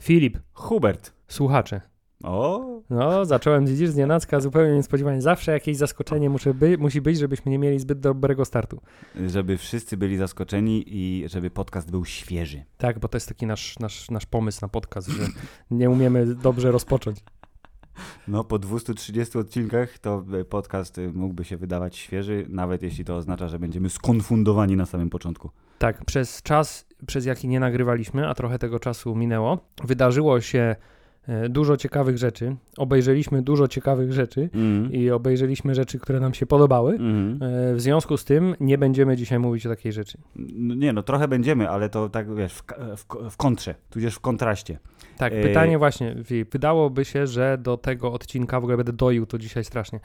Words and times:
Filip, 0.00 0.38
Hubert. 0.52 1.12
słuchacze. 1.28 1.80
O, 2.24 2.64
No, 2.90 3.24
zacząłem 3.24 3.66
widzisz 3.66 3.90
z 3.90 3.96
nienacka 3.96 4.40
zupełnie 4.40 4.74
niespodziewanie. 4.76 5.22
Zawsze 5.22 5.52
jakieś 5.52 5.76
zaskoczenie 5.76 6.30
muszę 6.30 6.54
by, 6.54 6.78
musi 6.78 7.00
być, 7.00 7.18
żebyśmy 7.18 7.50
nie 7.52 7.58
mieli 7.58 7.78
zbyt 7.80 8.00
dobrego 8.00 8.44
startu. 8.44 8.80
żeby 9.26 9.56
wszyscy 9.58 9.96
byli 9.96 10.16
zaskoczeni 10.16 10.84
i 10.86 11.24
żeby 11.28 11.50
podcast 11.50 11.90
był 11.90 12.04
świeży. 12.04 12.62
Tak, 12.76 12.98
bo 12.98 13.08
to 13.08 13.16
jest 13.16 13.28
taki 13.28 13.46
nasz, 13.46 13.78
nasz, 13.78 14.10
nasz 14.10 14.26
pomysł 14.26 14.58
na 14.62 14.68
podcast, 14.68 15.08
że 15.08 15.26
nie 15.70 15.90
umiemy 15.90 16.34
dobrze 16.34 16.70
rozpocząć. 16.70 17.18
No, 18.28 18.44
po 18.44 18.58
230 18.58 19.38
odcinkach 19.38 19.98
to 19.98 20.24
e, 20.40 20.44
podcast 20.44 20.98
e, 20.98 21.08
mógłby 21.08 21.44
się 21.44 21.56
wydawać 21.56 21.96
świeży, 21.96 22.46
nawet 22.48 22.82
jeśli 22.82 23.04
to 23.04 23.16
oznacza, 23.16 23.48
że 23.48 23.58
będziemy 23.58 23.90
skonfundowani 23.90 24.76
na 24.76 24.86
samym 24.86 25.10
początku. 25.10 25.50
Tak, 25.78 26.04
przez 26.04 26.42
czas, 26.42 26.86
przez 27.06 27.26
jaki 27.26 27.48
nie 27.48 27.60
nagrywaliśmy, 27.60 28.28
a 28.28 28.34
trochę 28.34 28.58
tego 28.58 28.80
czasu 28.80 29.16
minęło, 29.16 29.58
wydarzyło 29.84 30.40
się 30.40 30.76
e, 31.28 31.48
dużo 31.48 31.76
ciekawych 31.76 32.18
rzeczy. 32.18 32.56
Obejrzeliśmy 32.76 33.42
dużo 33.42 33.68
ciekawych 33.68 34.12
rzeczy 34.12 34.50
Mm. 34.54 34.92
i 34.92 35.10
obejrzeliśmy 35.10 35.74
rzeczy, 35.74 35.98
które 35.98 36.20
nam 36.20 36.34
się 36.34 36.46
podobały. 36.46 36.94
E, 36.94 36.98
W 37.74 37.80
związku 37.80 38.16
z 38.16 38.24
tym 38.24 38.54
nie 38.60 38.78
będziemy 38.78 39.16
dzisiaj 39.16 39.38
mówić 39.38 39.66
o 39.66 39.68
takiej 39.68 39.92
rzeczy. 39.92 40.18
No, 40.36 40.74
nie, 40.74 40.92
no 40.92 41.02
trochę 41.02 41.28
będziemy, 41.28 41.68
ale 41.70 41.88
to 41.88 42.08
tak 42.08 42.34
wiesz, 42.34 42.52
w, 42.54 42.62
w, 42.96 43.30
w 43.30 43.36
kontrze, 43.36 43.74
tudzież 43.90 44.14
w 44.14 44.20
kontraście. 44.20 44.78
Tak, 45.16 45.32
E, 45.32 45.42
pytanie 45.42 45.78
właśnie, 45.78 46.16
Filip, 46.24 46.52
wydałoby 46.52 47.04
się, 47.04 47.26
że 47.26 47.58
do 47.58 47.76
tego 47.76 48.12
odcinka, 48.12 48.60
w 48.60 48.64
ogóle 48.64 48.76
będę 48.76 48.92
doił 48.92 49.26
to 49.26 49.38
dzisiaj 49.38 49.64
strasznie, 49.64 50.00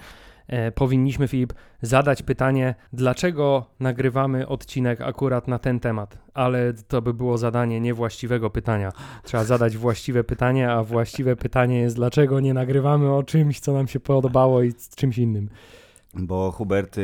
e, 0.47 0.71
powinniśmy, 0.71 1.27
Filip, 1.27 1.53
zadać 1.81 2.21
pytanie, 2.23 2.75
dlaczego 2.93 3.65
nagrywamy 3.79 4.47
odcinek 4.47 5.01
akurat 5.01 5.47
na 5.47 5.59
ten 5.59 5.79
temat, 5.79 6.17
ale 6.33 6.73
to 6.73 7.01
by 7.01 7.13
było 7.13 7.37
zadanie 7.37 7.79
niewłaściwego 7.81 8.49
pytania. 8.49 8.91
Trzeba 9.23 9.43
zadać 9.43 9.77
właściwe 9.77 10.23
pytanie, 10.23 10.71
a 10.71 10.83
właściwe 10.83 11.35
pytanie 11.35 11.79
jest, 11.79 11.95
dlaczego 11.95 12.39
nie 12.39 12.53
nagrywamy 12.53 13.13
o 13.13 13.23
czymś, 13.23 13.59
co 13.59 13.73
nam 13.73 13.87
się 13.87 13.99
podobało 13.99 14.63
i 14.63 14.71
z 14.71 14.95
czymś 14.95 15.17
innym. 15.17 15.49
Bo 16.13 16.51
Hubert, 16.51 16.95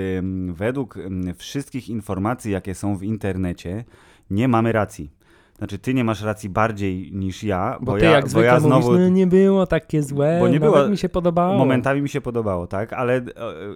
według 0.54 0.98
wszystkich 1.38 1.90
informacji, 1.90 2.52
jakie 2.52 2.76
są 2.76 2.98
w 2.98 3.04
internecie, 3.04 3.84
nie 4.30 4.48
mamy 4.48 4.72
racji. 4.72 5.12
Znaczy, 5.58 5.80
ty 5.80 5.94
nie 5.94 6.04
masz 6.04 6.22
racji 6.22 6.50
bardziej 6.50 7.12
niż 7.14 7.44
ja, 7.44 7.78
Bo, 7.80 7.86
bo, 7.92 7.98
ty 7.98 8.06
ja, 8.06 8.12
jak 8.12 8.24
bo 8.24 8.30
zwykle 8.30 8.46
ja 8.46 8.54
mówisz, 8.60 8.68
znowu 8.68 9.00
no 9.00 9.10
nie 9.10 9.28
było 9.28 9.68
takie 9.68 10.04
złe, 10.04 10.38
Bo 10.40 10.48
nie 10.48 10.60
było- 10.60 10.88
mi 10.90 10.98
się 10.98 11.10
podobało. 11.10 11.58
momentami 11.58 12.02
mi 12.02 12.10
się 12.10 12.22
podobało, 12.22 12.68
tak? 12.68 12.94
Ale 12.94 13.16
e, 13.18 13.24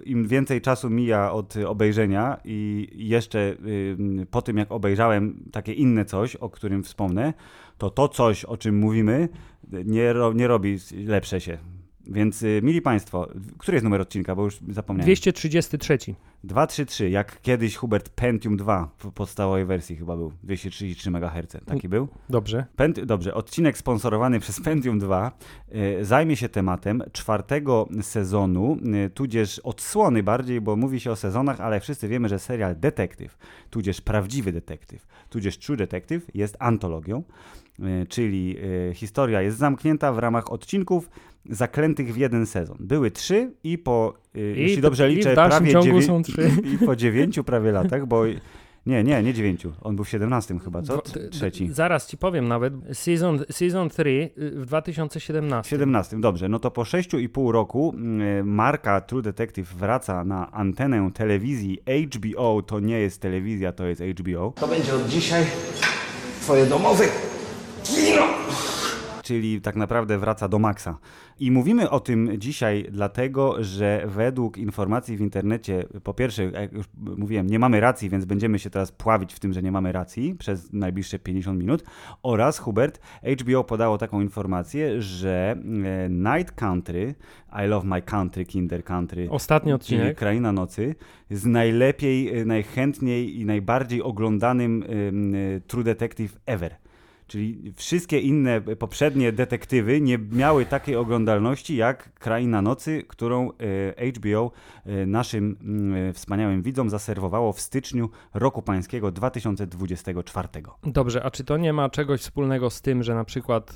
im 0.04 0.28
więcej 0.28 0.60
czasu 0.60 0.90
mija 0.90 1.32
od 1.32 1.56
y, 1.56 1.68
obejrzenia 1.68 2.40
i 2.44 2.88
jeszcze 2.94 3.56
po 4.30 4.42
tym, 4.42 4.56
jak 4.56 4.72
obejrzałem 4.72 5.44
takie 5.52 5.72
inne 5.72 6.04
coś, 6.04 6.36
o 6.36 6.50
którym 6.50 6.82
wspomnę, 6.82 7.32
to 7.78 7.90
to 7.90 8.08
coś, 8.08 8.44
o 8.44 8.56
czym 8.56 8.78
mówimy, 8.78 9.28
nie, 9.84 10.12
ro, 10.12 10.32
nie 10.32 10.46
robi 10.48 10.78
lepsze 11.06 11.40
się. 11.40 11.58
Więc, 12.06 12.42
y, 12.42 12.60
mili 12.62 12.82
Państwo, 12.82 13.28
który 13.58 13.74
jest 13.74 13.84
numer 13.84 14.00
odcinka, 14.00 14.34
bo 14.36 14.44
już 14.44 14.58
zapomniałem. 14.68 15.04
233. 15.06 15.98
233, 16.44 17.10
jak 17.10 17.40
kiedyś 17.42 17.76
Hubert 17.76 18.08
Pentium 18.08 18.56
2 18.56 18.90
w 18.98 19.12
podstawowej 19.12 19.64
wersji 19.64 19.96
chyba 19.96 20.16
był, 20.16 20.32
233 20.42 21.10
MHz, 21.10 21.56
taki 21.66 21.88
był. 21.88 22.08
Dobrze. 22.28 22.66
Pent, 22.76 23.00
dobrze, 23.00 23.34
odcinek 23.34 23.78
sponsorowany 23.78 24.40
przez 24.40 24.60
Pentium 24.60 24.98
2 24.98 25.32
y, 26.00 26.04
zajmie 26.04 26.36
się 26.36 26.48
tematem 26.48 27.02
czwartego 27.12 27.88
sezonu, 28.02 28.78
y, 29.06 29.10
tudzież 29.10 29.58
odsłony 29.58 30.22
bardziej, 30.22 30.60
bo 30.60 30.76
mówi 30.76 31.00
się 31.00 31.10
o 31.10 31.16
sezonach, 31.16 31.60
ale 31.60 31.80
wszyscy 31.80 32.08
wiemy, 32.08 32.28
że 32.28 32.38
serial 32.38 32.76
Detektyw, 32.76 33.38
tudzież 33.70 34.00
Prawdziwy 34.00 34.52
Detektyw, 34.52 35.06
tudzież 35.30 35.58
True 35.58 35.76
Detective 35.76 36.26
jest 36.34 36.56
antologią, 36.58 37.22
y, 37.78 38.06
czyli 38.06 38.56
historia 38.94 39.42
jest 39.42 39.58
zamknięta 39.58 40.12
w 40.12 40.18
ramach 40.18 40.52
odcinków 40.52 41.10
zaklętych 41.44 42.14
w 42.14 42.16
jeden 42.16 42.46
sezon. 42.46 42.76
Były 42.80 43.10
trzy 43.10 43.52
i 43.64 43.78
po, 43.78 44.14
I 44.34 44.60
jeśli 44.60 44.82
dobrze 44.82 45.10
i 45.10 45.14
w 45.14 45.16
liczę, 45.16 45.34
prawie 45.34 45.72
dziewię- 45.72 46.06
są 46.06 46.22
trzy. 46.22 46.50
I, 46.64 46.68
i 46.74 46.78
po 46.78 46.96
dziewięciu 46.96 47.44
prawie 47.44 47.72
latach, 47.72 48.06
bo 48.06 48.24
nie, 48.86 49.04
nie, 49.04 49.22
nie 49.22 49.34
dziewięciu, 49.34 49.72
on 49.82 49.96
był 49.96 50.04
w 50.04 50.08
17 50.08 50.58
chyba, 50.64 50.82
co? 50.82 51.02
Trzeci. 51.30 51.68
Zaraz 51.72 52.06
ci 52.06 52.18
powiem 52.18 52.48
nawet. 52.48 52.74
Season, 52.92 53.44
season 53.50 53.88
3 53.90 54.30
w 54.36 54.66
2017. 54.66 55.70
17, 55.70 56.20
dobrze. 56.20 56.48
No 56.48 56.58
to 56.58 56.70
po 56.70 56.82
6,5 56.82 57.50
roku 57.50 57.94
mm, 57.96 58.48
marka 58.48 59.00
True 59.00 59.22
Detective 59.22 59.74
wraca 59.74 60.24
na 60.24 60.52
antenę 60.52 61.10
telewizji 61.14 61.78
HBO. 62.06 62.62
To 62.62 62.80
nie 62.80 62.98
jest 63.00 63.20
telewizja, 63.20 63.72
to 63.72 63.86
jest 63.86 64.02
HBO. 64.02 64.52
To 64.56 64.68
będzie 64.68 64.94
od 64.94 65.08
dzisiaj 65.08 65.44
twoje 66.40 66.66
domowe. 66.66 67.04
Czyli 69.30 69.60
tak 69.60 69.76
naprawdę 69.76 70.18
wraca 70.18 70.48
do 70.48 70.58
maksa. 70.58 70.98
I 71.40 71.50
mówimy 71.50 71.90
o 71.90 72.00
tym 72.00 72.30
dzisiaj 72.38 72.86
dlatego, 72.90 73.64
że 73.64 74.04
według 74.06 74.58
informacji 74.58 75.16
w 75.16 75.20
internecie, 75.20 75.84
po 76.04 76.14
pierwsze, 76.14 76.44
jak 76.44 76.72
już 76.72 76.86
mówiłem, 76.96 77.46
nie 77.46 77.58
mamy 77.58 77.80
racji, 77.80 78.10
więc 78.10 78.24
będziemy 78.24 78.58
się 78.58 78.70
teraz 78.70 78.92
pławić 78.92 79.34
w 79.34 79.40
tym, 79.40 79.52
że 79.52 79.62
nie 79.62 79.72
mamy 79.72 79.92
racji 79.92 80.34
przez 80.34 80.72
najbliższe 80.72 81.18
50 81.18 81.60
minut. 81.60 81.84
Oraz, 82.22 82.58
Hubert, 82.58 83.00
HBO 83.40 83.64
podało 83.64 83.98
taką 83.98 84.20
informację, 84.20 85.02
że 85.02 85.56
e, 85.84 86.08
Night 86.10 86.52
Country, 86.52 87.14
I 87.64 87.66
Love 87.66 87.86
My 87.86 88.02
Country, 88.02 88.44
Kinder 88.44 88.84
Country, 88.84 89.30
Ostatni 89.30 89.68
czyli 89.68 89.74
odcinek. 89.74 90.18
Kraina 90.18 90.52
Nocy, 90.52 90.94
jest 91.30 91.46
najlepiej, 91.46 92.38
e, 92.38 92.44
najchętniej 92.44 93.40
i 93.40 93.44
najbardziej 93.44 94.02
oglądanym 94.02 94.82
e, 94.82 95.60
True 95.60 95.84
Detective 95.84 96.38
ever. 96.46 96.79
Czyli 97.30 97.72
wszystkie 97.76 98.18
inne 98.18 98.60
poprzednie 98.60 99.32
detektywy 99.32 100.00
nie 100.00 100.18
miały 100.18 100.66
takiej 100.66 100.96
oglądalności 100.96 101.76
jak 101.76 102.14
Kraina 102.14 102.62
Nocy, 102.62 103.04
którą 103.08 103.50
e, 103.98 104.12
HBO 104.12 104.50
e, 104.84 105.06
naszym 105.06 105.56
mm, 105.62 106.12
wspaniałym 106.14 106.62
widzom 106.62 106.90
zaserwowało 106.90 107.52
w 107.52 107.60
styczniu 107.60 108.10
roku 108.34 108.62
pańskiego 108.62 109.10
2024. 109.12 110.48
Dobrze, 110.82 111.22
a 111.22 111.30
czy 111.30 111.44
to 111.44 111.56
nie 111.56 111.72
ma 111.72 111.88
czegoś 111.88 112.20
wspólnego 112.20 112.70
z 112.70 112.82
tym, 112.82 113.02
że 113.02 113.14
na 113.14 113.24
przykład 113.24 113.70
y, 113.70 113.72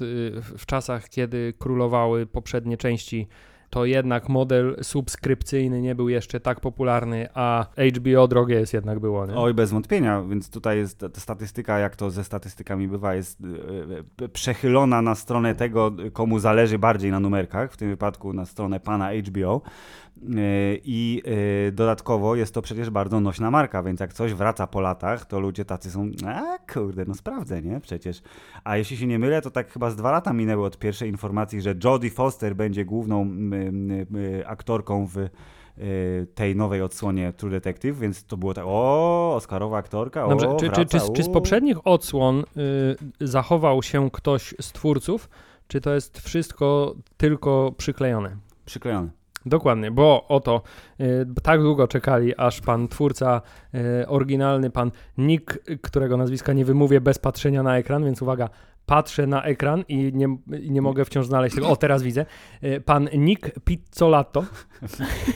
w 0.59 0.66
czasach, 0.66 1.09
kiedy 1.09 1.54
królowały 1.59 2.26
poprzednie 2.26 2.76
części, 2.76 3.28
to 3.74 3.84
jednak 3.84 4.28
model 4.28 4.76
subskrypcyjny 4.82 5.80
nie 5.82 5.94
był 5.94 6.08
jeszcze 6.08 6.40
tak 6.40 6.60
popularny, 6.60 7.28
a 7.34 7.66
HBO 7.96 8.28
drogie 8.28 8.54
jest 8.54 8.74
jednak 8.74 9.00
było, 9.00 9.26
nie? 9.26 9.34
Oj, 9.34 9.54
bez 9.54 9.70
wątpienia, 9.70 10.22
więc 10.22 10.50
tutaj 10.50 10.78
jest 10.78 10.98
ta 10.98 11.08
ta 11.08 11.20
statystyka, 11.20 11.78
jak 11.78 11.96
to 11.96 12.10
ze 12.10 12.24
statystykami 12.24 12.88
bywa, 12.88 13.14
jest 13.14 13.38
e, 14.20 14.24
e, 14.24 14.28
przechylona 14.28 15.02
na 15.02 15.14
stronę 15.14 15.54
tego, 15.54 15.92
komu 16.12 16.38
zależy 16.38 16.78
bardziej 16.78 17.10
na 17.10 17.20
numerkach, 17.20 17.72
w 17.72 17.76
tym 17.76 17.88
wypadku 17.88 18.32
na 18.32 18.46
stronę 18.46 18.80
pana 18.80 19.10
HBO. 19.12 19.62
E, 20.22 20.76
I 20.84 21.22
e, 21.69 21.72
dodatkowo 21.72 22.36
jest 22.36 22.54
to 22.54 22.62
przecież 22.62 22.91
bardzo 22.91 23.20
nośna 23.20 23.50
marka, 23.50 23.82
więc 23.82 24.00
jak 24.00 24.12
coś 24.12 24.34
wraca 24.34 24.66
po 24.66 24.80
latach, 24.80 25.26
to 25.26 25.41
ludzie 25.41 25.64
tacy 25.64 25.91
są, 25.91 26.10
a 26.26 26.58
kurde, 26.72 27.04
no 27.08 27.14
sprawdzę, 27.14 27.62
nie? 27.62 27.80
Przecież. 27.80 28.22
A 28.64 28.76
jeśli 28.76 28.97
się 28.97 29.06
nie 29.06 29.19
mylę, 29.19 29.42
to 29.42 29.50
tak 29.50 29.72
chyba 29.72 29.91
z 29.91 29.97
dwa 29.97 30.10
lata 30.10 30.32
minęły 30.32 30.64
od 30.66 30.78
pierwszej 30.78 31.08
informacji, 31.10 31.60
że 31.60 31.75
Jodie 31.84 32.10
Foster 32.10 32.56
będzie 32.56 32.84
główną 32.84 33.26
aktorką 34.47 35.06
w 35.06 35.19
e, 35.19 35.28
tej 36.34 36.56
nowej 36.56 36.82
odsłonie 36.82 37.32
True 37.32 37.50
Detective, 37.50 37.98
więc 37.98 38.25
to 38.25 38.36
było 38.36 38.54
tak, 38.54 38.64
o, 38.66 39.34
Oscarowa 39.36 39.78
aktorka, 39.78 40.28
Dobrze, 40.28 40.48
o, 40.48 40.56
czy, 40.56 40.66
czy, 40.66 40.75
wraca, 40.75 41.00
czy, 41.00 41.12
czy 41.12 41.22
z 41.22 41.28
u. 41.28 41.32
poprzednich 41.32 41.86
odsłon 41.86 42.41
y, 43.20 43.26
zachował 43.26 43.82
się 43.82 44.10
ktoś 44.10 44.54
z 44.60 44.72
twórców, 44.72 45.28
czy 45.69 45.81
to 45.81 45.94
jest 45.94 46.20
wszystko 46.20 46.94
tylko 47.16 47.72
przyklejone? 47.76 48.36
Przyklejony. 48.64 49.10
Dokładnie, 49.46 49.91
bo 49.91 50.29
oto 50.29 50.62
y, 51.00 51.26
tak 51.43 51.62
długo 51.62 51.88
czekali, 51.88 52.37
aż 52.37 52.61
pan 52.61 52.88
twórca 52.88 53.43
y, 54.02 54.08
oryginalny, 54.08 54.70
pan 54.70 54.91
Nick, 55.19 55.58
którego 55.82 56.17
nazwiska 56.17 56.52
nie 56.52 56.64
wymówię 56.64 57.00
bez 57.00 57.19
patrzenia 57.19 57.62
na 57.62 57.79
ekran, 57.79 58.05
więc 58.05 58.23
uwaga, 58.23 58.49
patrzę 58.87 59.26
na 59.26 59.43
ekran 59.43 59.85
i 59.88 60.12
nie, 60.14 60.37
i 60.61 60.70
nie 60.70 60.82
mogę 60.82 61.05
wciąż 61.05 61.26
znaleźć 61.26 61.55
tego. 61.55 61.69
O, 61.69 61.76
teraz 61.76 62.02
widzę. 62.02 62.26
Y, 62.64 62.81
pan 62.81 63.08
Nick 63.14 63.50
Pizzolato. 63.64 64.44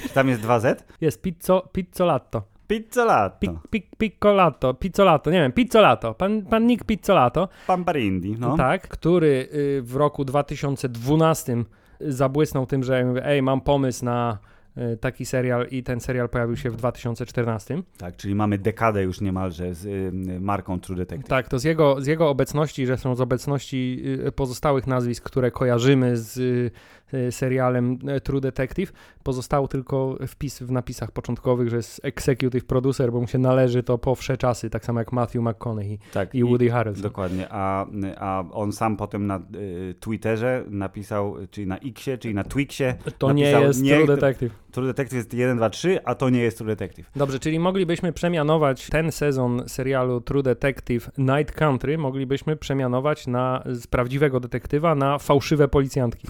Czy 0.03 0.09
tam 0.15 0.29
jest 0.29 0.43
2Z? 0.43 0.77
Jest 1.01 1.23
Pizzo, 1.23 1.69
Pizzolato. 1.73 2.43
Pizzolato. 2.67 3.39
Pic, 3.39 3.51
pic, 3.71 3.85
piccolato, 3.99 4.75
pizzolato, 4.75 5.31
nie 5.31 5.41
wiem, 5.41 5.53
pizzolato. 5.53 6.15
Pan, 6.15 6.43
pan 6.43 6.67
Nick 6.67 6.85
Pizzolato. 6.85 7.49
Pamparindi, 7.67 8.37
no. 8.39 8.57
Tak, 8.57 8.89
który 8.89 9.49
y, 9.55 9.83
w 9.83 9.97
roku 9.97 10.25
2012 10.25 11.65
zabłysnął 12.01 12.67
tym, 12.67 12.83
że 12.83 13.05
mówię, 13.05 13.27
ej, 13.27 13.43
mam 13.43 13.61
pomysł 13.61 14.05
na 14.05 14.39
e, 14.77 14.97
taki 14.97 15.27
serial 15.27 15.67
i 15.71 15.83
ten 15.83 16.01
serial 16.01 16.29
pojawił 16.29 16.57
się 16.57 16.71
w 16.71 16.77
2014. 16.77 17.83
Tak, 17.99 18.17
czyli 18.17 18.35
mamy 18.35 18.59
dekadę 18.59 19.03
już 19.03 19.21
niemalże 19.21 19.75
z 19.75 19.85
y, 19.87 20.41
marką 20.41 20.81
True 20.81 20.97
Detective. 20.97 21.29
Tak, 21.29 21.49
to 21.49 21.59
z 21.59 21.65
jego, 21.65 22.01
z 22.01 22.07
jego 22.07 22.29
obecności, 22.29 22.87
zresztą 22.87 23.15
z 23.15 23.21
obecności 23.21 24.03
y, 24.27 24.33
pozostałych 24.33 24.87
nazwisk, 24.87 25.25
które 25.25 25.51
kojarzymy 25.51 26.17
z 26.17 26.73
serialem 27.31 27.99
e, 28.09 28.21
True 28.21 28.41
Detective, 28.41 28.93
pozostał 29.23 29.69
tylko 29.69 30.19
wpis 30.27 30.63
w 30.63 30.71
napisach 30.71 31.11
początkowych, 31.11 31.69
że 31.69 31.77
jest 31.77 32.01
executive 32.05 32.65
producer, 32.65 33.13
bo 33.13 33.21
mu 33.21 33.27
się 33.27 33.39
należy 33.39 33.83
to 33.83 33.99
po 33.99 34.15
wsze 34.15 34.37
czasy, 34.37 34.71
tak 34.71 34.85
samo 34.85 34.99
jak 34.99 35.13
Matthew 35.13 35.43
McConaughey 35.43 35.99
Tak, 36.13 36.35
i 36.35 36.45
Woody 36.45 36.71
Harrelson. 36.71 37.03
Dokładnie, 37.03 37.47
a, 37.51 37.87
a 38.17 38.45
on 38.53 38.73
sam 38.73 38.97
potem 38.97 39.27
na 39.27 39.41
y, 39.55 39.95
Twitterze 40.01 40.65
napisał, 40.71 41.37
czyli 41.51 41.67
na 41.67 41.79
Xie, 41.79 42.19
czyli 42.19 42.35
na 42.35 42.45
Twixie, 42.45 42.95
To 43.19 43.33
nie 43.33 43.45
napisał, 43.45 43.63
jest 43.63 43.83
nie, 43.83 43.97
True 43.97 44.07
Detective. 44.07 44.53
True 44.71 44.87
Detective 44.87 45.17
jest 45.17 45.35
1, 45.35 45.57
2, 45.57 45.71
3, 45.71 46.05
a 46.05 46.15
to 46.15 46.31
nie 46.31 46.41
jest 46.41 46.59
True 46.59 46.67
Detective. 46.67 47.11
Dobrze, 47.17 47.39
czyli 47.39 47.59
moglibyśmy 47.59 48.13
przemianować 48.13 48.89
ten 48.91 49.13
sezon 49.13 49.63
serialu 49.67 50.21
True 50.21 50.43
Detective 50.43 51.11
Night 51.19 51.55
Country, 51.55 51.99
moglibyśmy 51.99 52.57
przemianować 52.57 53.27
na, 53.27 53.63
z 53.67 53.87
prawdziwego 53.87 54.41
detektywa 54.41 54.95
na 54.95 55.19
fałszywe 55.19 55.69
policjantki. 55.69 56.29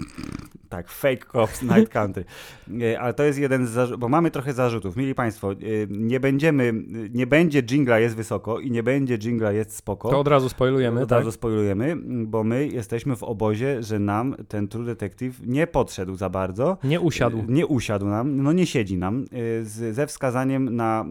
Tak, 0.68 0.88
fake 0.88 1.26
cops 1.32 1.62
Night 1.62 1.88
Country. 1.88 2.24
E, 2.82 3.00
Ale 3.00 3.14
to 3.14 3.24
jest 3.24 3.38
jeden 3.38 3.66
z 3.66 3.70
zarzutów, 3.70 4.00
bo 4.00 4.08
mamy 4.08 4.30
trochę 4.30 4.52
zarzutów. 4.52 4.96
Mili 4.96 5.14
Państwo, 5.14 5.52
e, 5.52 5.56
nie 5.90 6.20
będziemy, 6.20 6.72
nie 7.14 7.26
będzie 7.26 7.62
jingla 7.62 7.98
jest 7.98 8.16
wysoko 8.16 8.60
i 8.60 8.70
nie 8.70 8.82
będzie 8.82 9.18
jingla 9.18 9.52
jest 9.52 9.76
spoko. 9.76 10.10
To 10.10 10.20
od 10.20 10.28
razu 10.28 10.48
spoilujemy, 10.48 11.02
Od 11.02 11.08
tak? 11.08 11.18
razu 11.18 11.32
spoilujemy, 11.32 11.96
bo 12.26 12.44
my 12.44 12.68
jesteśmy 12.68 13.16
w 13.16 13.22
obozie, 13.22 13.82
że 13.82 13.98
nam 13.98 14.36
ten 14.48 14.68
True 14.68 14.84
Detective 14.84 15.40
nie 15.46 15.66
podszedł 15.66 16.16
za 16.16 16.30
bardzo. 16.30 16.78
Nie 16.84 17.00
usiadł. 17.00 17.44
Nie 17.48 17.66
usiadł 17.66 18.06
nam, 18.06 18.42
no 18.42 18.52
nie 18.52 18.66
siedzi 18.66 18.96
nam, 18.96 19.24
ze 19.62 20.06
wskazaniem 20.06 20.76
na 20.76 21.04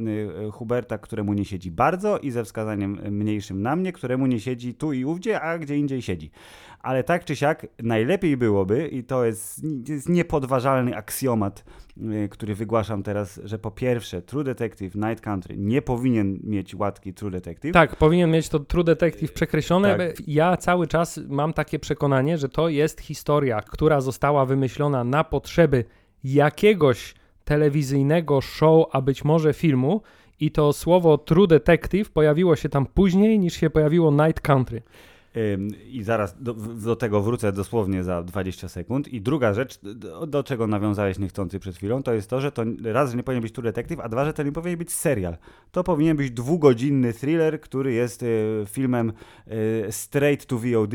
Huberta, 0.51 0.97
któremu 0.97 1.33
nie 1.33 1.45
siedzi 1.45 1.71
bardzo 1.71 2.17
i 2.17 2.31
ze 2.31 2.43
wskazaniem 2.43 2.99
mniejszym 3.11 3.61
na 3.61 3.75
mnie, 3.75 3.93
któremu 3.93 4.27
nie 4.27 4.39
siedzi 4.39 4.73
tu 4.73 4.93
i 4.93 5.05
ówdzie, 5.05 5.41
a 5.41 5.57
gdzie 5.57 5.77
indziej 5.77 6.01
siedzi. 6.01 6.31
Ale 6.79 7.03
tak 7.03 7.25
czy 7.25 7.35
siak 7.35 7.67
najlepiej 7.83 8.37
byłoby, 8.37 8.87
i 8.87 9.03
to 9.03 9.25
jest, 9.25 9.61
jest 9.87 10.09
niepodważalny 10.09 10.95
aksjomat, 10.95 11.63
y, 11.97 12.29
który 12.29 12.55
wygłaszam 12.55 13.03
teraz, 13.03 13.41
że 13.43 13.59
po 13.59 13.71
pierwsze 13.71 14.21
True 14.21 14.43
Detective 14.43 14.95
Night 14.95 15.21
Country 15.21 15.57
nie 15.57 15.81
powinien 15.81 16.39
mieć 16.43 16.75
łatki 16.75 17.13
True 17.13 17.31
Detective. 17.31 17.73
Tak, 17.73 17.95
powinien 17.95 18.31
mieć 18.31 18.49
to 18.49 18.59
True 18.59 18.83
Detective 18.83 19.33
przekreślone. 19.33 19.97
Tak. 19.97 20.27
Ja 20.27 20.57
cały 20.57 20.87
czas 20.87 21.19
mam 21.27 21.53
takie 21.53 21.79
przekonanie, 21.79 22.37
że 22.37 22.49
to 22.49 22.69
jest 22.69 23.01
historia, 23.01 23.61
która 23.61 24.01
została 24.01 24.45
wymyślona 24.45 25.03
na 25.03 25.23
potrzeby 25.23 25.85
jakiegoś 26.23 27.15
telewizyjnego 27.45 28.41
show, 28.41 28.85
a 28.91 29.01
być 29.01 29.23
może 29.23 29.53
filmu. 29.53 30.01
I 30.39 30.51
to 30.51 30.73
słowo 30.73 31.17
True 31.17 31.47
Detective 31.47 32.09
pojawiło 32.09 32.55
się 32.55 32.69
tam 32.69 32.85
później 32.85 33.39
niż 33.39 33.53
się 33.53 33.69
pojawiło 33.69 34.11
Night 34.11 34.41
Country. 34.41 34.81
I 35.87 36.03
zaraz 36.03 36.41
do, 36.43 36.53
do 36.53 36.95
tego 36.95 37.21
wrócę 37.21 37.51
dosłownie 37.51 38.03
za 38.03 38.23
20 38.23 38.69
sekund. 38.69 39.07
I 39.07 39.21
druga 39.21 39.53
rzecz, 39.53 39.79
do, 39.81 40.27
do 40.27 40.43
czego 40.43 40.67
nawiązałeś 40.67 41.19
niechcący 41.19 41.59
przed 41.59 41.75
chwilą, 41.75 42.03
to 42.03 42.13
jest 42.13 42.29
to, 42.29 42.41
że 42.41 42.51
to 42.51 42.63
raz, 42.83 43.11
że 43.11 43.17
nie 43.17 43.23
powinien 43.23 43.41
być 43.41 43.53
True 43.53 43.63
Detective, 43.63 43.99
a 43.99 44.09
dwa, 44.09 44.25
że 44.25 44.33
to 44.33 44.43
nie 44.43 44.51
powinien 44.51 44.79
być 44.79 44.91
serial. 44.91 45.37
To 45.71 45.83
powinien 45.83 46.17
być 46.17 46.31
dwugodzinny 46.31 47.13
thriller, 47.13 47.61
który 47.61 47.93
jest 47.93 48.23
y, 48.23 48.63
filmem 48.67 49.13
y, 49.47 49.91
straight 49.91 50.45
to 50.45 50.57
VOD. 50.57 50.93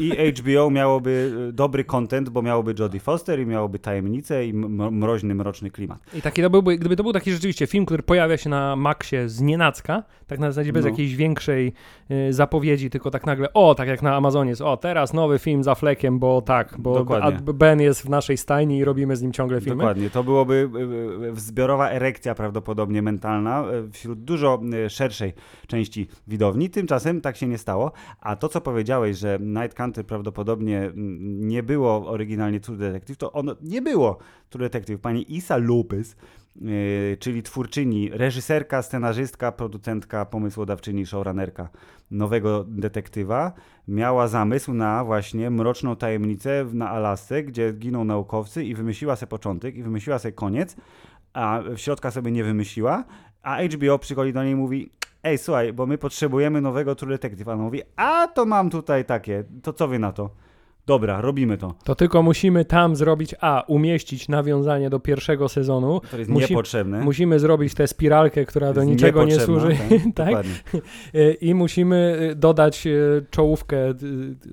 I 0.00 0.32
HBO 0.32 0.70
miałoby 0.70 1.32
y, 1.48 1.52
dobry 1.52 1.84
content, 1.84 2.28
bo 2.28 2.42
miałoby 2.42 2.74
Jodie 2.78 3.00
Foster 3.00 3.40
i 3.40 3.46
miałoby 3.46 3.78
tajemnicę 3.78 4.46
i 4.46 4.54
mroźny, 4.54 5.34
mroczny 5.34 5.70
klimat. 5.70 5.98
I 6.14 6.22
taki 6.22 6.42
to 6.42 6.50
byłby, 6.50 6.78
gdyby 6.78 6.96
to 6.96 7.02
był 7.02 7.12
taki 7.12 7.32
rzeczywiście 7.32 7.66
film, 7.66 7.86
który 7.86 8.02
pojawia 8.02 8.36
się 8.36 8.50
na 8.50 8.76
Maxie 8.76 9.28
z 9.28 9.40
nienacka, 9.40 10.02
tak 10.26 10.38
na 10.38 10.50
zasadzie 10.50 10.72
bez 10.72 10.84
No. 10.84 10.90
jakiejś 10.90 11.16
większej 11.16 11.72
y, 12.10 12.32
zapowiedzi, 12.32 12.90
tylko 12.90 13.10
tak 13.10 13.26
nagle, 13.26 13.52
o, 13.52 13.74
tak 13.74 13.88
jak 13.88 14.02
na 14.02 14.16
Amazonie 14.16 14.50
jest, 14.50 14.62
o, 14.62 14.76
teraz 14.76 15.12
nowy 15.12 15.38
film 15.38 15.62
za 15.64 15.74
flekiem, 15.74 16.18
bo 16.18 16.42
tak, 16.42 16.74
bo 16.78 16.94
Dokładnie. 16.94 17.52
Ben 17.54 17.80
jest 17.80 18.02
w 18.02 18.08
naszej 18.08 18.36
stajni 18.36 18.78
i 18.78 18.84
robimy 18.84 19.16
z 19.16 19.22
nim 19.22 19.32
ciągle 19.32 19.60
filmy. 19.60 19.78
Dokładnie, 19.78 20.10
to 20.10 20.24
byłoby 20.24 20.70
y, 21.36 21.40
zbiorowa 21.40 21.90
erekcja 21.90 22.34
prawdopodobnie 22.34 23.02
mentalna 23.02 23.64
wśród 23.92 24.24
dużo 24.24 24.60
szerszej 24.88 25.32
części 25.66 26.06
widowni. 26.28 26.70
Tymczasem 26.70 27.20
tak 27.20 27.36
się 27.36 27.46
nie 27.46 27.58
stało. 27.58 27.92
A 28.20 28.36
to, 28.36 28.48
co 28.48 28.60
powiedziałeś, 28.60 29.16
że 29.16 29.38
Night 29.42 29.74
Country 29.74 30.04
prawdopodobnie 30.04 30.92
nie 31.24 31.62
było 31.62 32.06
oryginalnie 32.06 32.60
True 32.60 32.76
Detective, 32.76 33.16
to 33.16 33.32
ono 33.32 33.56
nie 33.62 33.82
było 33.82 34.18
True 34.50 34.64
Detective. 34.64 35.00
Pani 35.00 35.36
Isa 35.36 35.56
Lopez, 35.56 36.16
y, 36.56 37.16
czyli 37.20 37.42
twórczyni, 37.42 38.10
reżyserka, 38.12 38.82
scenarzystka, 38.82 39.52
producentka, 39.52 40.24
pomysłodawczyni, 40.24 41.06
showrunnerka 41.06 41.68
nowego 42.10 42.64
detektywa, 42.64 43.52
miała 43.88 44.28
zamysł 44.28 44.74
na 44.74 45.04
właśnie 45.04 45.50
mroczną 45.50 45.96
tajemnicę 45.96 46.66
na 46.72 46.90
Alasce, 46.90 47.42
gdzie 47.42 47.72
giną 47.72 48.04
naukowcy 48.04 48.64
i 48.64 48.74
wymyśliła 48.74 49.16
sobie 49.16 49.30
początek 49.30 49.76
i 49.76 49.82
wymyśliła 49.82 50.18
sobie 50.18 50.32
koniec, 50.32 50.76
a 51.32 51.62
środka 51.76 52.10
sobie 52.10 52.30
nie 52.30 52.44
wymyśliła, 52.44 53.04
a 53.42 53.62
HBO 53.62 53.98
przychodzi 53.98 54.32
do 54.32 54.44
niej 54.44 54.52
i 54.52 54.56
mówi 54.56 54.90
ej, 55.22 55.38
słuchaj, 55.38 55.72
bo 55.72 55.86
my 55.86 55.98
potrzebujemy 55.98 56.60
nowego 56.60 56.94
True 56.94 57.10
Detective. 57.10 57.48
A 57.48 57.52
ona 57.52 57.62
mówi, 57.62 57.82
a 57.96 58.28
to 58.28 58.46
mam 58.46 58.70
tutaj 58.70 59.04
takie, 59.04 59.44
to 59.62 59.72
co 59.72 59.88
wy 59.88 59.98
na 59.98 60.12
to? 60.12 60.30
Dobra, 60.86 61.20
robimy 61.20 61.58
to. 61.58 61.74
To 61.84 61.94
tylko 61.94 62.22
musimy 62.22 62.64
tam 62.64 62.96
zrobić, 62.96 63.34
a, 63.40 63.64
umieścić 63.66 64.28
nawiązanie 64.28 64.90
do 64.90 65.00
pierwszego 65.00 65.48
sezonu, 65.48 66.00
To 66.10 66.18
jest 66.18 66.30
Musi- 66.30 66.50
niepotrzebne. 66.50 67.00
musimy 67.00 67.38
zrobić 67.38 67.74
tę 67.74 67.86
spiralkę, 67.86 68.44
która 68.44 68.72
do 68.72 68.84
niczego 68.84 69.24
nie 69.24 69.40
służy, 69.40 69.76
tak? 70.14 70.44
Y, 71.14 71.36
I 71.40 71.54
musimy 71.54 72.18
y, 72.32 72.34
dodać 72.34 72.86
y, 72.86 73.26
czołówkę 73.30 73.76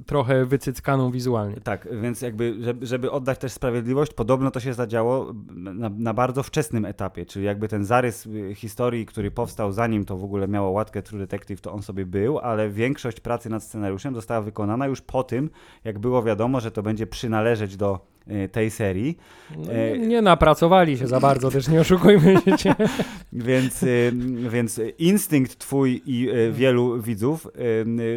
trochę 0.06 0.46
wycyckaną 0.46 1.12
wizualnie. 1.12 1.56
Tak, 1.64 1.88
więc 2.02 2.22
jakby, 2.22 2.56
żeby, 2.64 2.86
żeby 2.86 3.12
oddać 3.12 3.38
też 3.40 3.52
sprawiedliwość, 3.52 4.14
podobno 4.14 4.52
to 4.52 4.60
się 4.60 4.74
zadziało 4.74 5.34
na, 5.56 5.90
na 5.90 6.14
bardzo 6.14 6.44
wczesnym 6.44 6.86
etapie, 6.86 7.26
czyli 7.26 7.46
jakby 7.46 7.68
ten 7.68 7.86
zarys 7.86 8.28
historii, 8.56 9.06
który 9.06 9.32
powstał 9.32 9.72
zanim 9.72 10.06
to 10.06 10.18
w 10.18 10.24
ogóle 10.24 10.48
miało 10.48 10.70
łatkę 10.70 11.02
True 11.02 11.20
Detective, 11.20 11.62
to 11.62 11.72
on 11.74 11.82
sobie 11.82 12.06
był, 12.06 12.40
ale 12.40 12.70
większość 12.70 13.20
pracy 13.20 13.50
nad 13.50 13.64
scenariuszem 13.64 14.16
została 14.16 14.42
wykonana 14.42 14.88
już 14.88 15.02
po 15.02 15.24
tym, 15.24 15.50
jak 15.84 16.00
było 16.00 16.19
wiadomo, 16.24 16.60
że 16.60 16.72
to 16.72 16.84
będzie 16.84 17.08
przynależeć 17.08 17.78
do 17.78 18.00
y, 18.28 18.50
tej 18.50 18.72
serii, 18.72 19.18
No, 19.58 19.72
E, 19.72 19.98
nie, 19.98 20.08
nie 20.08 20.22
napracowali 20.22 20.98
się 20.98 21.08
za 21.08 21.20
bardzo, 21.20 21.52
też 21.52 21.68
nie 21.68 21.82
oszukujmy 21.82 22.36
się. 22.58 22.76
więc, 23.34 23.84
y, 23.84 24.12
więc 24.50 24.82
instynkt 24.98 25.58
twój 25.58 26.02
i 26.06 26.30
wielu 26.52 27.02
widzów 27.02 27.48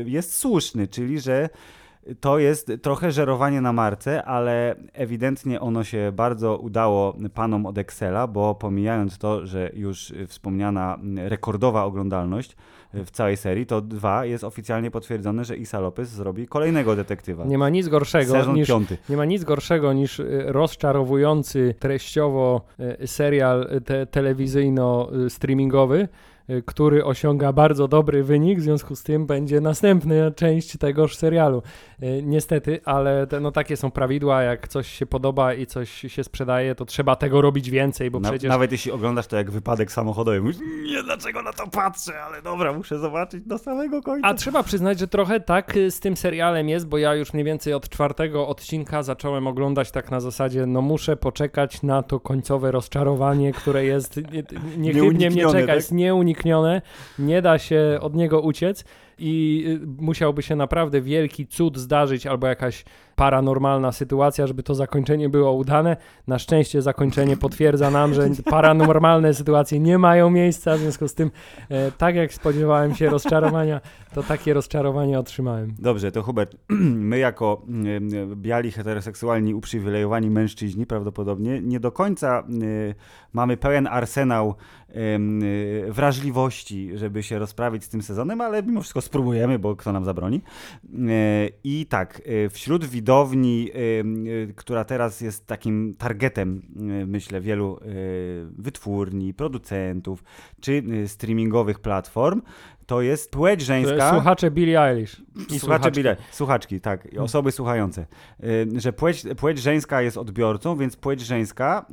jest 0.04 0.34
słuszny, 0.34 0.88
czyli 0.88 1.20
że 1.20 1.48
to 2.20 2.38
jest 2.38 2.72
trochę 2.82 3.12
żerowanie 3.12 3.60
na 3.60 3.72
marce, 3.72 4.24
ale 4.24 4.74
ewidentnie 4.92 5.60
ono 5.60 5.84
się 5.84 6.12
bardzo 6.14 6.58
udało 6.58 7.16
panom 7.34 7.66
od 7.66 7.78
Excela, 7.78 8.26
bo 8.26 8.54
pomijając 8.54 9.18
to, 9.18 9.46
że 9.46 9.70
już 9.74 10.12
wspomniana 10.26 10.98
rekordowa 11.28 11.84
oglądalność 11.84 12.56
w 12.94 13.10
całej 13.10 13.36
serii, 13.36 13.66
to 13.66 13.80
dwa, 13.80 14.24
jest 14.24 14.44
oficjalnie 14.44 14.90
potwierdzone, 14.90 15.44
że 15.44 15.56
Isa 15.56 15.80
Lopez 15.80 16.08
zrobi 16.08 16.48
kolejnego 16.48 16.96
detektywa. 16.96 17.44
Nie 17.44 17.58
ma 17.58 17.68
nic 17.68 17.88
gorszego 17.88 18.32
Sezon 18.32 18.54
niż 18.54 18.68
piąty. 18.68 18.98
Nie 19.08 19.16
ma 19.16 19.24
nic 19.24 19.44
gorszego 19.44 19.92
niż 19.92 20.20
y, 20.20 20.44
rozczarowujący 20.46 21.74
treściowo 21.78 22.64
y, 23.02 23.06
serial 23.06 23.68
y, 23.76 23.80
te, 23.80 24.06
telewizyjno-streamingowy, 24.06 26.08
który 26.66 27.04
osiąga 27.04 27.52
bardzo 27.52 27.88
dobry 27.88 28.24
wynik, 28.24 28.58
w 28.58 28.62
związku 28.62 28.96
z 28.96 29.02
tym 29.02 29.26
będzie 29.26 29.60
następna 29.60 30.30
część 30.36 30.76
tegoż 30.76 31.16
serialu. 31.16 31.62
Y, 32.02 32.22
Niestety, 32.24 32.80
ale 32.84 33.26
te, 33.26 33.40
no, 33.40 33.52
takie 33.52 33.76
są 33.76 33.90
prawidła, 33.90 34.42
jak 34.42 34.68
coś 34.68 34.88
się 34.88 35.06
podoba 35.06 35.54
i 35.54 35.66
coś 35.66 35.90
się 35.90 36.24
sprzedaje, 36.24 36.74
to 36.74 36.84
trzeba 36.84 37.16
tego 37.16 37.40
robić 37.40 37.70
więcej, 37.70 38.10
bo 38.10 38.20
Na, 38.20 38.30
przecież... 38.30 38.48
Nawet 38.48 38.72
jeśli 38.72 38.92
oglądasz 38.92 39.26
to 39.26 39.36
jak 39.36 39.50
wypadek 39.50 39.92
samochodowy, 39.92 40.40
mówisz, 40.40 40.56
nie, 40.86 41.02
dlaczego 41.02 41.42
na 41.42 41.52
to 41.52 41.66
patrzę, 41.66 42.22
ale 42.22 42.42
dobra, 42.42 42.72
muszę 42.72 42.98
zobaczyć 42.98 43.44
do 43.46 43.58
samego 43.58 44.02
końca. 44.02 44.28
A 44.28 44.34
trzeba 44.34 44.62
przyznać, 44.62 44.98
że 44.98 45.08
trochę 45.08 45.40
tak 45.40 45.76
y, 45.76 45.90
z 45.90 46.00
tym 46.00 46.16
serialem 46.16 46.68
jest, 46.68 46.88
bo 46.88 46.98
ja 46.98 47.14
już 47.14 47.32
mniej 47.32 47.44
więcej 47.44 47.74
od 47.74 47.88
czwartego 47.88 48.48
odcinka 48.48 49.02
zacząłem 49.02 49.46
oglądać 49.46 49.90
tak 49.90 50.10
na 50.10 50.20
zasadzie, 50.20 50.66
no 50.66 50.82
muszę 50.82 51.16
poczekać 51.16 51.82
na 51.82 52.02
to 52.02 52.20
końcowe 52.20 52.70
rozczarowanie, 52.72 53.52
które 53.52 53.84
jest 53.84 54.16
nie- 54.16 54.22
niechybnie 54.76 54.78
mnie 54.78 54.92
Nieuniknione, 54.92 55.52
czeka, 55.52 55.66
tak? 55.66 55.76
jest 55.76 55.92
nieuniknione, 55.92 56.41
nie 57.18 57.42
da 57.42 57.58
się 57.58 57.98
od 58.00 58.14
niego 58.14 58.40
uciec. 58.40 58.84
i 59.18 59.64
y, 59.82 60.02
musiałby 60.02 60.42
się 60.42 60.56
naprawdę 60.56 61.00
wielki 61.00 61.46
cud 61.46 61.78
zdarzyć 61.78 62.26
albo 62.26 62.46
jakaś 62.46 62.84
paranormalna 63.16 63.92
sytuacja, 63.92 64.46
żeby 64.46 64.62
to 64.62 64.74
zakończenie 64.74 65.28
było 65.28 65.52
udane. 65.52 65.96
Na 66.26 66.38
szczęście 66.38 66.82
zakończenie 66.82 67.36
potwierdza 67.36 67.90
nam, 67.90 68.14
że 68.14 68.28
paranormalne 68.50 69.34
sytuacje 69.34 69.78
nie 69.78 69.98
mają 69.98 70.30
miejsca, 70.30 70.76
w 70.76 70.78
związku 70.78 71.08
z 71.08 71.14
tym, 71.14 71.30
e, 71.68 71.92
tak 71.92 72.14
jak 72.14 72.34
spodziewałem 72.34 72.94
się 72.94 73.10
rozczarowania, 73.10 73.80
to 74.14 74.22
takie 74.22 74.54
rozczarowanie 74.54 75.18
otrzymałem. 75.18 75.74
Dobrze, 75.78 76.12
to 76.12 76.22
Hubert, 76.22 76.56
my 77.10 77.18
jako 77.18 77.62
y, 78.32 78.36
biali, 78.36 78.70
heteroseksualni, 78.70 79.54
uprzywilejowani 79.54 80.30
mężczyźni 80.30 80.86
prawdopodobnie 80.86 81.60
nie 81.60 81.80
do 81.80 81.92
końca 81.92 82.44
y, 82.62 82.94
mamy 83.32 83.56
pełen 83.56 83.86
arsenał 83.86 84.54
y, 84.90 85.92
wrażliwości, 85.92 86.90
żeby 86.94 87.22
się 87.22 87.38
rozprawić 87.38 87.84
z 87.84 87.88
tym 87.88 88.02
sezonem, 88.02 88.40
ale 88.40 88.62
mimo 88.62 88.80
wszystko 88.80 89.00
spróbujemy, 89.00 89.58
bo 89.58 89.76
kto 89.76 89.92
nam 89.92 90.04
zabroni. 90.04 90.40
I 91.64 91.86
tak, 91.86 92.22
wśród 92.50 92.84
widowni, 92.84 93.70
która 94.56 94.84
teraz 94.84 95.20
jest 95.20 95.46
takim 95.46 95.94
targetem, 95.98 96.62
myślę, 97.06 97.40
wielu 97.40 97.78
wytwórni, 98.58 99.34
producentów 99.34 100.24
czy 100.60 100.82
streamingowych 101.06 101.80
platform, 101.80 102.42
to 102.86 103.02
jest 103.02 103.30
płeć 103.30 103.60
żeńska. 103.60 104.10
Słuchacze 104.10 104.50
Billie 104.50 104.80
Eilish. 104.80 105.22
I 105.50 105.58
słuchacze 105.58 105.90
Billie, 105.90 106.16
słuchaczki, 106.30 106.80
tak, 106.80 107.08
osoby 107.18 107.52
słuchające. 107.52 108.06
Y, 108.44 108.68
że 108.76 108.92
płeć, 108.92 109.24
płeć 109.36 109.58
żeńska 109.58 110.02
jest 110.02 110.16
odbiorcą, 110.16 110.76
więc 110.76 110.96
płeć 110.96 111.20
żeńska 111.20 111.86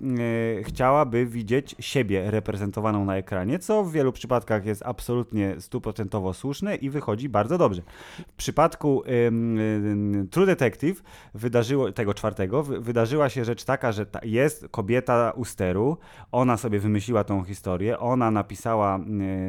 y, 0.59 0.63
chciałaby 0.63 1.25
widzieć 1.25 1.75
siebie 1.79 2.31
reprezentowaną 2.31 3.05
na 3.05 3.17
ekranie, 3.17 3.59
co 3.59 3.83
w 3.83 3.91
wielu 3.91 4.11
przypadkach 4.11 4.65
jest 4.65 4.83
absolutnie 4.85 5.55
stuprocentowo 5.59 6.33
słuszne 6.33 6.75
i 6.75 6.89
wychodzi 6.89 7.29
bardzo 7.29 7.57
dobrze. 7.57 7.81
W 8.27 8.33
przypadku 8.33 9.03
True 10.31 10.45
Detective 10.45 11.03
wydarzyło, 11.33 11.91
tego 11.91 12.13
czwartego, 12.13 12.63
wydarzyła 12.63 13.29
się 13.29 13.45
rzecz 13.45 13.63
taka, 13.63 13.91
że 13.91 14.05
ta, 14.05 14.19
jest 14.23 14.67
kobieta 14.71 15.33
u 15.35 15.45
steru, 15.45 15.97
ona 16.31 16.57
sobie 16.57 16.79
wymyśliła 16.79 17.23
tą 17.23 17.43
historię, 17.43 17.99
ona 17.99 18.31
napisała 18.31 18.99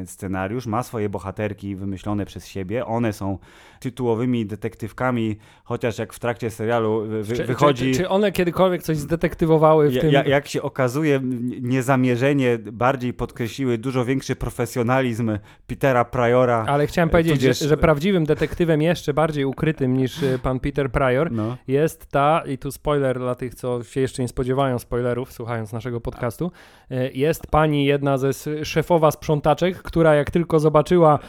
y, 0.03 0.07
scenariusz, 0.07 0.65
ma 0.67 0.83
swoje 0.83 1.09
bohatery, 1.09 1.30
bohaterki 1.31 1.75
wymyślone 1.75 2.25
przez 2.25 2.47
siebie. 2.47 2.85
One 2.85 3.13
są 3.13 3.37
tytułowymi 3.79 4.45
detektywkami, 4.45 5.37
chociaż 5.63 5.97
jak 5.97 6.13
w 6.13 6.19
trakcie 6.19 6.49
serialu 6.49 7.05
wy, 7.07 7.35
czy, 7.35 7.43
wychodzi... 7.43 7.91
Czy, 7.91 7.99
czy, 7.99 8.09
one 8.09 8.31
kiedykolwiek 8.31 8.83
coś 8.83 8.97
zdetektywowały 8.97 9.89
w 9.89 9.93
ja, 9.93 10.01
tym? 10.01 10.11
Jak 10.11 10.47
się 10.47 10.61
okazuje, 10.61 11.19
niezamierzenie 11.61 12.57
bardziej 12.71 13.13
podkreśliły 13.13 13.77
dużo 13.77 14.05
większy 14.05 14.35
profesjonalizm 14.35 15.37
Petera 15.67 16.05
Priora. 16.05 16.65
Ale 16.67 16.87
chciałem 16.87 17.09
powiedzieć, 17.09 17.33
tudzież... 17.33 17.59
że, 17.59 17.67
że, 17.67 17.77
prawdziwym 17.77 18.25
detektywem 18.25 18.81
jeszcze 18.81 19.13
bardziej 19.13 19.45
ukrytym 19.45 19.97
niż 19.97 20.23
e, 20.23 20.39
pan 20.39 20.59
Peter 20.59 20.91
Prior 20.91 21.31
no. 21.31 21.57
jest 21.67 22.05
ta, 22.05 22.43
i 22.47 22.57
tu 22.57 22.71
spoiler 22.71 23.19
dla 23.19 23.35
tych, 23.35 23.55
co 23.55 23.83
się 23.83 24.01
jeszcze 24.01 24.21
nie 24.21 24.27
spodziewają 24.27 24.79
spoilerów, 24.79 25.31
słuchając 25.31 25.73
naszego 25.73 26.01
podcastu, 26.01 26.51
e, 26.91 27.11
jest 27.11 27.47
pani 27.47 27.85
jedna 27.85 28.17
ze 28.17 28.31
szefowa 28.63 29.11
sprzątaczek, 29.11 29.81
która 29.81 30.15
jak 30.15 30.31
tylko 30.31 30.59
zobaczyła 30.59 31.19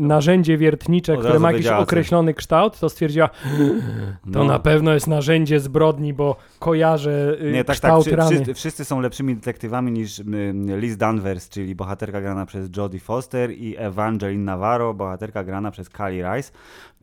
narzędzie 0.00 0.58
wiertnicze, 0.58 1.16
które 1.16 1.38
ma 1.38 1.52
jakiś 1.52 1.66
określony 1.66 2.34
kształt, 2.34 2.80
to 2.80 2.88
stwierdziła, 2.88 3.28
to 4.32 4.38
no. 4.38 4.44
na 4.44 4.58
pewno 4.58 4.94
jest 4.94 5.06
narzędzie 5.06 5.60
zbrodni, 5.60 6.12
bo 6.12 6.36
kojarzę 6.58 7.36
y, 7.40 7.52
Nie, 7.52 7.58
tak, 7.58 7.66
tak 7.66 7.74
kształt 7.74 8.04
tak, 8.04 8.14
rany. 8.14 8.30
Wszyscy, 8.30 8.54
wszyscy, 8.54 8.84
są 8.84 9.00
lepszymi 9.00 9.34
detektywami 9.34 9.92
niż 9.92 10.22
Liz 10.76 10.96
Danvers, 10.96 11.48
czyli 11.48 11.74
bohaterka 11.74 12.20
grana 12.20 12.46
przez 12.46 12.68
Jodie 12.76 13.00
Foster 13.00 13.50
i 13.50 13.76
Evangeline 13.78 14.44
Navarro, 14.44 14.94
bohaterka 14.94 15.44
grana 15.44 15.70
przez 15.70 15.88
Kali 15.88 16.22
Rice. 16.22 16.52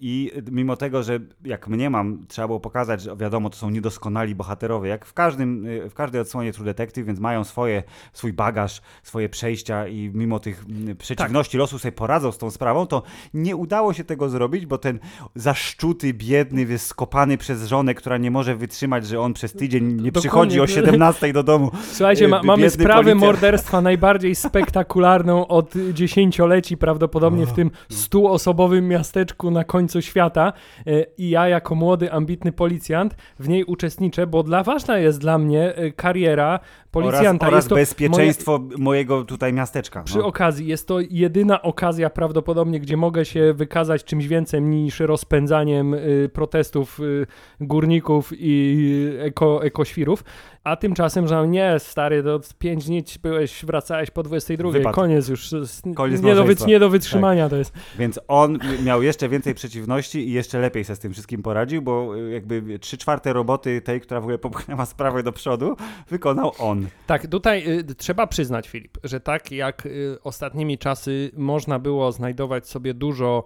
I 0.06 0.32
mimo 0.52 0.78
tego, 0.78 1.04
że 1.04 1.20
jak 1.46 1.68
mnie 1.68 1.90
mam, 1.90 2.26
trzeba 2.28 2.48
było 2.48 2.60
pokazać, 2.60 3.02
że 3.02 3.16
wiadomo, 3.16 3.50
to 3.50 3.58
są 3.58 3.70
niedoskonali 3.70 4.36
bohaterowie, 4.36 4.90
jak 4.90 5.06
w, 5.06 5.14
każdym, 5.14 5.66
y, 5.66 5.90
w 5.90 5.94
każdej 5.94 6.22
odsłonie 6.22 6.54
True 6.54 6.66
Detective, 6.66 7.06
więc 7.06 7.20
mają 7.20 7.44
swoje, 7.44 7.84
swój 8.14 8.34
bagaż, 8.34 8.82
swoje 9.04 9.30
przejścia 9.30 9.88
i 9.88 10.12
mimo 10.14 10.40
tych 10.40 10.66
przeciwności 10.98 11.52
tak. 11.52 11.60
losu 11.60 11.80
sobie 11.80 11.92
poradzą 11.92 12.32
z 12.32 12.38
tą 12.38 12.52
sprawą, 12.52 12.88
to 12.88 13.04
nie 13.34 13.56
udało 13.56 13.94
się 13.94 14.04
tego 14.04 14.30
zrobić, 14.30 14.66
bo 14.66 14.78
ten 14.78 15.00
zaszczuty, 15.36 16.14
biedny, 16.14 16.62
jest 16.62 16.86
skopany 16.86 17.38
przez 17.38 17.68
żonę, 17.68 17.94
która 17.94 18.18
nie 18.18 18.32
może 18.32 18.56
wytrzymać, 18.56 19.08
że 19.08 19.20
on 19.20 19.34
przez 19.34 19.54
tydzień 19.54 19.84
nie 19.84 19.92
Dokładnie. 19.92 20.12
przychodzi 20.12 20.60
o 20.60 20.68
17 20.68 21.34
do 21.34 21.44
domu. 21.44 21.72
Słuchajcie, 21.92 22.28
ma, 22.28 22.44
mamy 22.44 22.70
sprawę 22.70 23.04
policja. 23.04 23.28
morderstwa 23.28 23.82
najbardziej 23.82 24.36
spektakularną 24.36 25.48
od 25.48 25.74
dziesięcioleci 25.94 26.78
prawdopodobnie 26.78 27.46
w 27.46 27.54
tym 27.54 27.72
stuosobowym 27.90 28.88
miasteczku 28.88 29.52
na 29.52 29.64
końcu 29.64 29.93
końcu 29.94 30.02
świata 30.02 30.54
e, 30.88 31.06
i 31.18 31.30
ja 31.30 31.48
jako 31.48 31.76
młody, 31.76 32.12
ambitny 32.12 32.52
policjant 32.52 33.16
w 33.40 33.50
niej 33.50 33.64
uczestniczę, 33.64 34.28
bo 34.28 34.44
dla 34.44 34.64
ważna 34.64 34.98
jest 34.98 35.20
dla 35.20 35.38
mnie 35.38 35.76
e, 35.76 35.92
kariera 35.92 36.60
policjanta. 36.92 37.48
Oraz, 37.48 37.66
oraz 37.66 37.80
bezpieczeństwo 37.80 38.60
moje... 38.60 38.78
mojego 38.78 39.24
tutaj 39.24 39.54
miasteczka. 39.54 40.00
No. 40.00 40.06
Przy 40.06 40.24
okazji, 40.24 40.68
jest 40.68 40.88
to 40.88 41.00
jedyna 41.10 41.62
okazja 41.62 42.10
prawdopodobnie, 42.10 42.80
gdzie 42.80 42.98
mogę 42.98 43.26
się 43.26 43.54
wykazać 43.54 44.04
czymś 44.04 44.28
więcej 44.28 44.62
niż 44.62 45.00
rozpędzaniem 45.00 45.94
y, 45.94 46.30
protestów 46.34 47.00
y, 47.00 47.28
górników 47.62 48.32
i 48.38 48.88
eko, 49.20 49.64
ekoświrów. 49.64 50.24
A 50.64 50.76
tymczasem, 50.76 51.28
że 51.28 51.48
nie, 51.48 51.76
stary, 51.80 52.24
do 52.24 52.40
5 52.60 52.86
dni 52.86 53.04
byłeś, 53.24 53.66
wracałeś 53.66 54.12
po 54.12 54.24
22, 54.24 54.72
Wypad. 54.72 54.96
koniec 54.96 55.28
już, 55.28 55.50
Koniec 55.96 56.22
nie, 56.22 56.36
do, 56.36 56.46
nie 56.68 56.80
do 56.80 56.90
wytrzymania 56.90 57.44
tak. 57.44 57.50
to 57.50 57.56
jest. 57.56 57.74
Więc 58.00 58.20
on 58.28 58.60
miał 58.84 59.04
jeszcze 59.04 59.30
więcej 59.30 59.54
przeciwności 59.54 60.28
i 60.28 60.32
jeszcze 60.32 60.60
lepiej 60.60 60.84
się 60.84 60.96
z 60.96 61.00
tym 61.00 61.14
wszystkim 61.14 61.44
poradził, 61.44 61.82
bo 61.82 62.18
y, 62.18 62.32
jakby 62.32 62.80
3 62.80 62.98
czwarte 62.98 63.34
roboty 63.34 63.82
tej, 63.82 64.02
która 64.02 64.20
w 64.20 64.24
ogóle 64.24 64.38
popchnęła 64.38 64.86
sprawę 64.86 65.24
do 65.24 65.32
przodu, 65.32 65.76
wykonał 66.10 66.52
on. 66.60 66.88
Tak, 67.08 67.28
tutaj 67.28 67.80
y, 67.80 67.96
trzeba 67.96 68.28
przyznać, 68.28 68.70
Filip, 68.70 68.98
że 69.04 69.20
tak 69.20 69.52
jak 69.52 69.86
y, 69.86 70.18
ostatnimi 70.24 70.78
czasy 70.78 71.32
można 71.38 71.80
było 71.80 72.12
znajdować 72.12 72.68
sobie 72.68 72.94
dużo 72.94 73.46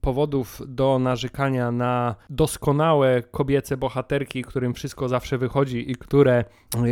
powodów 0.00 0.62
do 0.66 0.98
narzekania 0.98 1.72
na 1.72 2.14
doskonałe 2.30 3.22
kobiece 3.22 3.76
bohaterki, 3.76 4.42
którym 4.42 4.74
wszystko 4.74 5.08
zawsze 5.08 5.38
wychodzi 5.38 5.90
i 5.90 5.94
które 5.94 6.44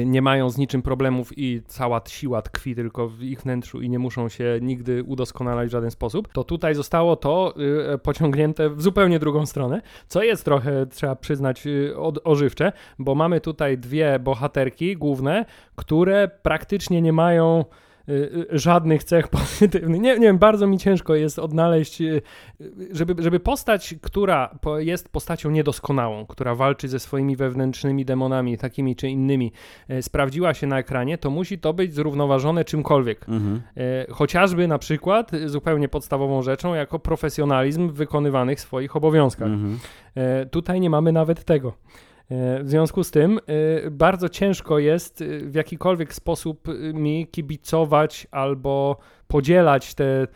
nie 0.07 0.23
mają 0.23 0.51
z 0.51 0.59
niczym 0.59 0.83
problemów 0.83 1.39
i 1.39 1.63
cała 1.67 2.01
siła 2.07 2.43
tkwi 2.43 2.75
tylko 2.75 3.09
w 3.09 3.23
ich 3.23 3.43
wnętrzu 3.43 3.81
i 3.81 3.91
nie 3.91 3.99
muszą 3.99 4.29
się 4.29 4.59
nigdy 4.63 5.03
udoskonalać 5.03 5.69
w 5.69 5.73
żaden 5.73 5.91
sposób, 5.91 6.29
to 6.33 6.45
tutaj 6.45 6.75
zostało 6.75 7.17
to 7.17 7.55
y, 7.95 7.99
pociągnięte 7.99 8.71
w 8.71 8.83
zupełnie 8.83 9.19
drugą 9.19 9.47
stronę, 9.47 9.83
co 10.09 10.23
jest 10.23 10.45
trochę, 10.45 10.87
trzeba 10.87 11.17
przyznać, 11.17 11.67
y, 11.67 11.97
ożywcze, 12.25 12.73
bo 12.99 13.15
mamy 13.15 13.41
tutaj 13.41 13.79
dwie 13.79 14.19
bohaterki 14.19 14.97
główne, 14.97 15.45
które 15.77 16.29
praktycznie 16.43 17.03
nie 17.03 17.13
mają 17.13 17.65
żadnych 18.51 19.05
cech 19.05 19.29
pozytywnych. 19.39 20.01
Nie, 20.01 20.15
nie 20.15 20.27
wiem, 20.27 20.39
bardzo 20.39 20.67
mi 20.67 20.79
ciężko 20.79 21.15
jest 21.15 21.39
odnaleźć, 21.39 22.01
y, 22.01 22.23
żeby, 22.93 23.23
żeby 23.23 23.41
postać, 23.41 23.95
która 24.01 24.59
jest 24.79 25.09
postacią 25.09 25.51
niedoskonałą, 25.51 26.27
która 26.27 26.55
walczy 26.55 26.89
ze 26.89 26.99
swoimi 26.99 27.37
wewnętrznymi 27.37 28.05
demonami, 28.05 28.59
takimi 28.59 28.97
czy 28.97 29.09
innymi, 29.09 29.53
sprawdziła 30.01 30.55
się 30.55 30.67
na 30.67 30.79
ekranie, 30.79 31.19
to 31.19 31.31
musi 31.31 31.59
to 31.59 31.73
być 31.73 31.95
zrównoważone 31.95 32.65
czymkolwiek. 32.65 33.29
Mhm. 33.29 33.63
Chociażby 34.11 34.69
na 34.69 34.79
przykład 34.79 35.31
zupełnie 35.47 35.89
podstawową 35.89 36.43
rzeczą, 36.43 36.75
jako 36.75 36.99
profesjonalizm 36.99 37.89
w 37.89 37.95
wykonywanych 37.95 38.61
swoich 38.61 38.97
obowiązkach. 38.97 39.49
Mhm. 39.49 39.79
Tutaj 40.51 40.81
nie 40.81 40.91
mamy 40.91 41.13
nawet 41.13 41.45
tego. 41.45 41.73
E, 42.31 42.63
w 42.65 42.71
związku 42.71 43.05
z 43.05 43.11
tym 43.11 43.39
e, 43.39 43.91
bardzo 43.91 44.29
ciężko 44.29 44.79
jest 44.79 45.23
e, 45.23 45.39
w 45.41 45.55
jakikolwiek 45.55 46.15
sposób 46.15 46.69
mi 46.95 47.27
kibicować 47.27 48.27
albo 48.31 48.97
podzielać 49.29 49.95
te 49.95 50.27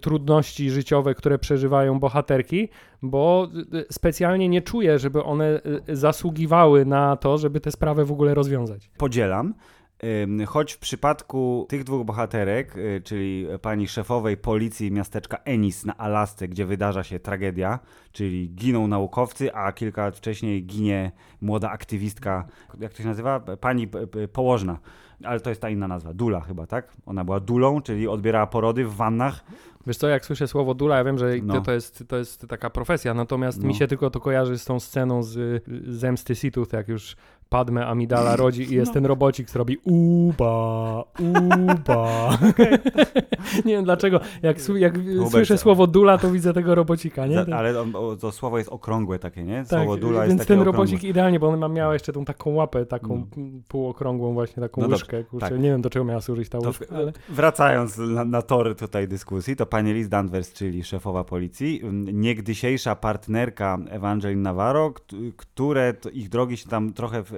trudności 0.00 0.70
życiowe, 0.70 1.14
które 1.14 1.38
przeżywają 1.38 2.00
bohaterki, 2.00 2.68
bo 3.02 3.48
specjalnie 3.90 4.48
nie 4.48 4.62
czuję, 4.62 4.98
żeby 4.98 5.24
one 5.24 5.60
zasługiwały 5.88 6.84
na 6.84 7.16
to, 7.16 7.38
żeby 7.38 7.60
tę 7.60 7.70
sprawę 7.70 8.04
w 8.04 8.12
ogóle 8.12 8.34
rozwiązać. 8.34 8.90
Podzielam. 8.98 9.54
Choć 10.46 10.72
w 10.72 10.78
przypadku 10.78 11.66
tych 11.68 11.84
dwóch 11.84 12.06
bohaterek, 12.06 12.76
y, 12.76 13.00
czyli 13.04 13.46
pani 13.62 13.88
szefowej 13.88 14.36
policji 14.36 14.92
miasteczka 14.92 15.36
Ennis 15.44 15.84
na 15.84 15.96
Alasce, 15.96 16.48
gdzie 16.48 16.66
wydarza 16.66 17.04
się 17.04 17.18
tragedia, 17.18 17.78
czyli 18.12 18.50
giną 18.54 18.86
naukowcy, 18.86 19.54
a 19.54 19.72
kilka 19.72 20.02
lat 20.02 20.16
wcześniej 20.16 20.64
ginie 20.64 21.12
młoda 21.40 21.70
aktywistka, 21.70 22.46
jak 22.80 22.92
to 22.92 23.02
się 23.02 23.08
nazywa? 23.08 23.40
Pani 23.40 23.88
położna, 24.32 24.78
ale 25.24 25.40
to 25.40 25.50
jest 25.50 25.60
ta 25.60 25.70
inna 25.70 25.88
nazwa, 25.88 26.14
Dula 26.14 26.40
chyba, 26.40 26.66
tak? 26.66 26.92
Ona 27.06 27.24
była 27.24 27.40
Dulą, 27.40 27.82
czyli 27.82 28.08
odbierała 28.08 28.46
porody 28.46 28.84
w 28.84 28.94
wannach 28.94 29.44
Wiesz 29.86 29.96
co, 29.96 30.08
jak 30.08 30.24
słyszę 30.24 30.48
słowo 30.48 30.74
dula, 30.74 30.96
ja 30.96 31.04
wiem, 31.04 31.18
że 31.18 31.32
no. 31.42 31.60
to, 31.60 31.72
jest, 31.72 32.04
to 32.08 32.16
jest 32.16 32.46
taka 32.48 32.70
profesja, 32.70 33.14
natomiast 33.14 33.62
no. 33.62 33.68
mi 33.68 33.74
się 33.74 33.86
tylko 33.86 34.10
to 34.10 34.20
kojarzy 34.20 34.58
z 34.58 34.64
tą 34.64 34.80
sceną 34.80 35.22
z 35.22 35.64
Zemsty 35.86 36.34
Sithów, 36.34 36.72
jak 36.72 36.88
już 36.88 37.16
Padme 37.48 37.86
Amidala 37.86 38.36
rodzi 38.44 38.62
i 38.72 38.74
jest 38.74 38.92
ten 38.92 39.06
robocik, 39.06 39.46
który 39.48 39.58
robi 39.58 39.76
uba, 39.84 41.04
uba. 41.18 42.30
nie 43.64 43.72
wiem 43.72 43.84
dlaczego, 43.84 44.20
jak, 44.42 44.58
jak 44.78 44.98
słyszę 45.30 45.58
słowo 45.58 45.86
dula, 45.86 46.18
to 46.18 46.30
widzę 46.30 46.52
tego 46.52 46.74
robocika, 46.74 47.26
nie? 47.26 47.44
Za, 47.44 47.56
ale 47.56 47.80
on, 47.80 47.92
to 48.20 48.32
słowo 48.32 48.58
jest 48.58 48.70
okrągłe 48.70 49.18
takie, 49.18 49.44
nie? 49.44 49.56
tak, 49.58 49.68
Słowo 49.68 49.96
dula 49.96 50.20
więc 50.20 50.26
jest 50.32 50.38
takie 50.38 50.48
ten 50.48 50.60
okrągłe. 50.60 50.82
robocik 50.84 51.04
idealnie, 51.04 51.40
bo 51.40 51.48
on 51.48 51.58
ma, 51.58 51.68
miała 51.68 51.92
jeszcze 51.92 52.12
tą 52.12 52.24
taką 52.24 52.50
łapę, 52.54 52.86
taką 52.86 53.26
No. 53.36 53.42
półokrągłą 53.68 54.32
właśnie, 54.34 54.60
taką 54.62 54.80
No 54.80 54.88
łyżkę. 54.88 55.24
kurczę, 55.24 55.48
tak. 55.50 55.58
Nie 55.60 55.70
wiem, 55.70 55.82
do 55.82 55.90
czego 55.90 56.04
miała 56.04 56.20
służyć 56.20 56.48
ta 56.48 56.58
To 56.58 56.66
łyżka, 56.68 56.86
ale... 56.96 57.12
Wracając 57.28 57.98
na, 57.98 58.24
na 58.24 58.42
tory 58.42 58.74
tutaj 58.74 59.08
dyskusji, 59.08 59.56
to 59.56 59.66
pani 59.66 59.92
Liz 59.92 60.08
Danvers, 60.08 60.52
czyli 60.52 60.84
szefowa 60.84 61.24
policji, 61.24 61.80
niegdysiejsza 62.12 62.96
partnerka 62.96 63.78
Evangeline 63.90 64.42
Navarro, 64.42 64.90
kt- 64.92 65.16
które 65.36 65.94
to 65.94 66.10
ich 66.10 66.28
drogi 66.28 66.56
się 66.56 66.68
tam 66.68 66.92
trochę 66.92 67.22
w, 67.24 67.32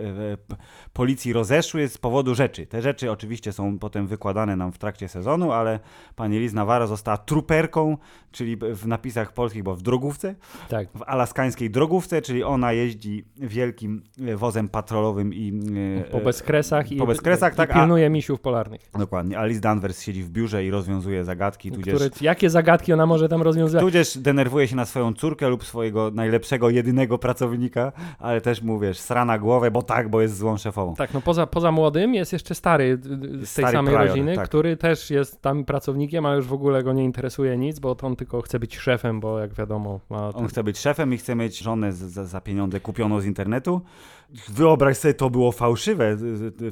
policji 0.93 1.33
rozeszły 1.33 1.89
z 1.89 1.99
powodu 1.99 2.35
rzeczy. 2.35 2.67
Te 2.67 2.83
rzeczy 2.83 3.11
oczywiście 3.11 3.53
są 3.53 3.79
potem 3.79 4.07
wykładane 4.07 4.57
nam 4.57 4.73
w 4.73 4.79
trakcie 4.79 5.09
sezonu, 5.09 5.53
ale 5.53 5.81
pani 6.17 6.39
Liz 6.39 6.53
Navarro 6.53 6.87
została 6.87 7.17
truperką, 7.17 7.97
czyli 8.33 8.57
w 8.57 8.87
napisach 8.87 9.33
polskich, 9.33 9.63
bo 9.63 9.75
w 9.77 9.83
drogówce, 9.83 10.35
Tak. 10.69 10.89
w 10.95 11.03
alaskańskiej 11.07 11.71
drogówce, 11.71 12.23
czyli 12.23 12.43
ona 12.45 12.73
jeździ 12.73 13.25
wielkim 13.37 14.03
e, 14.27 14.37
wozem 14.37 14.69
patrolowym 14.69 15.35
i... 15.35 15.53
e, 16.01 16.11
Po 16.11 16.21
bezkresach 16.21 16.93
i, 16.93 16.97
po 16.97 17.07
bezkresach, 17.07 17.53
i 17.53 17.57
tak, 17.57 17.71
a- 17.71 17.75
pilnuje 17.75 18.11
misiów 18.11 18.41
polarnych. 18.41 18.81
Dokładnie. 18.99 19.39
Alice 19.39 19.61
Danvers 19.61 20.01
siedzi 20.03 20.23
w 20.23 20.31
biurze 20.31 20.65
i 20.65 20.71
rozwiązuje 20.71 21.25
zagadki, 21.25 21.73
tudzież, 21.73 21.95
Które, 21.95 22.11
jakie 22.21 22.51
zagadki 22.51 22.93
ona 22.93 23.07
może 23.07 23.29
tam 23.29 23.43
rozwiązywać? 23.43 23.85
tudzież 23.85 24.19
denerwuje 24.19 24.69
się 24.69 24.77
na 24.77 24.85
swoją 24.85 25.15
córkę 25.15 25.49
lub 25.49 25.65
swojego 25.65 26.11
najlepszego, 26.11 26.71
jedynego 26.71 27.19
pracownika, 27.19 27.93
ale 28.19 28.41
też 28.41 28.63
mu, 28.63 28.79
wiesz, 28.79 28.99
srana 28.99 29.39
głowę, 29.39 29.71
bo 29.71 29.83
tak, 29.89 30.09
bo 30.09 30.21
jest 30.21 30.37
złą 30.37 30.57
szefową. 30.57 30.95
Tak, 30.95 31.15
no 31.15 31.21
poza, 31.21 31.47
poza 31.47 31.73
młodym 31.73 32.15
jest 32.15 32.33
jeszcze 32.33 32.55
stary 32.55 32.85
y, 32.85 32.89
y, 33.43 33.47
z 33.47 33.55
tej 33.55 33.65
Stary 33.65 33.73
samej 33.73 33.95
prior, 33.95 34.09
rodziny, 34.09 34.37
tak. 34.37 34.49
który 34.49 34.77
też 34.77 35.11
jest 35.11 35.43
tam 35.43 35.65
pracownikiem, 35.65 36.27
a 36.27 36.35
już 36.35 36.47
w 36.47 36.53
ogóle 36.53 36.83
go 36.83 36.93
nie 36.93 37.05
interesuje 37.05 37.57
nic, 37.57 37.79
bo 37.79 37.97
on 38.03 38.17
tylko 38.17 38.43
chce 38.43 38.59
być 38.59 38.77
szefem, 38.79 39.21
bo 39.21 39.39
jak 39.39 39.55
wiadomo 39.55 40.01
ma... 40.11 40.29
On 40.29 40.49
chce 40.49 40.65
być 40.65 40.79
szefem 40.79 41.15
i 41.15 41.17
chce 41.17 41.35
mieć 41.35 41.59
żonę 41.59 41.93
z- 41.93 41.97
za, 41.97 42.25
za 42.25 42.41
pieniądze 42.41 42.81
kupioną 42.81 43.21
z 43.21 43.27
internetu. 43.27 43.81
Wyobraź 44.49 44.97
sobie, 44.97 45.15
to 45.15 45.31
było 45.31 45.53
fałszywe, 45.53 46.17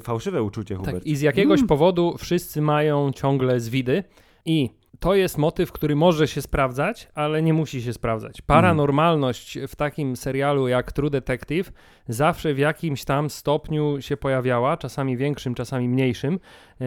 fałszywe 0.03 0.43
uczucie, 0.43 0.75
Hubert. 0.75 0.97
Tak, 0.97 1.05
i 1.05 1.15
z 1.15 1.21
jakiegoś 1.21 1.63
powodu 1.63 2.15
wszyscy 2.17 2.61
mają 2.61 3.11
ciągle 3.11 3.59
zwidy 3.59 4.03
i 4.45 4.69
to 4.99 5.15
jest 5.15 5.37
motyw, 5.37 5.71
który 5.71 5.95
może 5.95 6.27
się 6.27 6.41
sprawdzać, 6.41 7.07
ale 7.15 7.41
nie 7.41 7.53
musi 7.53 7.81
się 7.81 7.93
sprawdzać. 7.93 8.41
Paranormalność 8.41 9.59
w 9.67 9.75
takim 9.75 10.15
serialu 10.15 10.67
jak 10.67 10.91
True 10.91 11.09
Detective 11.09 11.71
zawsze 12.07 12.53
w 12.53 12.57
jakimś 12.57 13.05
tam 13.05 13.29
stopniu 13.29 14.01
się 14.01 14.17
pojawiała, 14.17 14.77
czasami 14.77 15.17
większym, 15.17 15.55
czasami 15.55 15.89
mniejszym, 15.89 16.39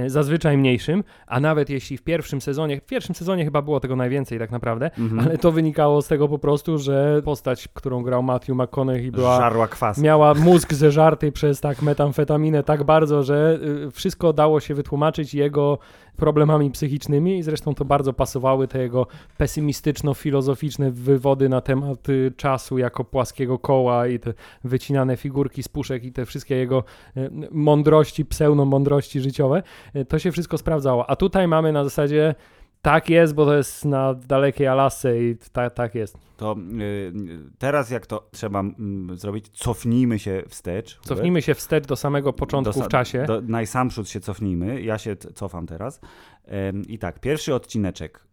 zazwyczaj 0.06 0.58
mniejszym, 0.58 1.04
a 1.26 1.40
nawet 1.40 1.70
jeśli 1.70 1.96
w 1.96 2.02
pierwszym 2.02 2.40
sezonie, 2.40 2.80
w 2.80 2.86
pierwszym 2.86 3.14
sezonie 3.14 3.44
chyba 3.44 3.62
było 3.62 3.80
tego 3.80 3.96
najwięcej 3.96 4.38
tak 4.38 4.50
naprawdę, 4.50 4.90
Mhm. 4.98 5.20
ale 5.28 5.38
to 5.38 5.52
wynikało 5.52 6.02
z 6.02 6.08
tego 6.08 6.28
po 6.28 6.38
prostu, 6.38 6.78
że 6.78 7.22
postać, 7.24 7.68
którą 7.74 8.02
grał 8.02 8.22
Matthew 8.22 8.56
McConaughey 8.56 9.10
była 9.10 9.38
Żarła 9.38 9.68
kwas. 9.68 9.98
miała 9.98 10.34
mózg 10.34 10.72
zeżarty 10.74 11.32
przez 11.32 11.60
tak 11.60 11.82
metamfetaminę 11.82 12.62
tak 12.62 12.84
bardzo, 12.84 13.22
że 13.22 13.58
y, 13.86 13.90
wszystko 13.90 14.32
dało 14.32 14.60
się 14.60 14.74
wytłumaczyć 14.74 15.34
jego 15.34 15.78
problemami 16.16 16.70
psychicznymi 16.70 17.38
i 17.38 17.42
zresztą 17.42 17.74
to 17.74 17.84
bardzo 17.84 18.12
pasowały 18.12 18.68
te 18.68 18.78
jego 18.78 19.06
pesymistyczno-filozoficzne 19.38 20.90
wywody 20.90 21.48
na 21.48 21.60
temat 21.60 22.08
y, 22.08 22.32
czasu 22.36 22.78
jako 22.78 23.04
płaskiego 23.04 23.58
koła 23.58 24.06
i 24.06 24.18
te 24.18 24.34
wycinane 24.64 25.16
figurki 25.16 25.62
z 25.62 25.68
puszek 25.68 26.04
i 26.04 26.12
te 26.12 26.26
wszystkie 26.26 26.56
jego 26.56 26.84
y, 27.16 27.30
mądrości, 27.50 28.24
pseudo-mądrości 28.24 29.20
życiowe. 29.20 29.62
Y, 29.96 30.04
To 30.04 30.18
się 30.18 30.32
wszystko 30.32 30.58
sprawdzało. 30.58 31.10
A 31.10 31.16
tutaj 31.16 31.48
mamy 31.48 31.72
na 31.72 31.84
zasadzie 31.84 32.34
tak 32.82 33.10
jest, 33.10 33.34
bo 33.34 33.46
to 33.46 33.56
jest 33.56 33.84
na 33.84 34.14
dalekiej 34.14 34.66
Alasce 34.66 35.22
i 35.24 35.36
ta, 35.52 35.70
tak 35.70 35.94
jest. 35.94 36.18
To 36.36 36.56
y, 36.80 37.12
teraz 37.58 37.90
jak 37.90 38.06
to 38.06 38.28
trzeba 38.30 38.60
mm, 38.60 39.16
zrobić, 39.16 39.48
cofnijmy 39.48 40.18
się 40.18 40.42
wstecz. 40.48 41.00
Cofnijmy 41.02 41.42
się 41.42 41.54
wstecz 41.54 41.86
do 41.86 41.96
samego 41.96 42.32
początku 42.32 42.80
Do 42.80 42.86
w 42.86 42.88
czasie. 42.88 43.24
Do, 43.24 43.40
najsamprzód 43.40 44.08
się 44.08 44.20
cofnijmy. 44.20 44.82
Ja 44.82 44.98
się 44.98 45.16
cofam 45.16 45.66
teraz. 45.66 46.00
I 46.88 46.98
tak, 46.98 47.18
pierwszy 47.20 47.54
odcineczek 47.54 48.30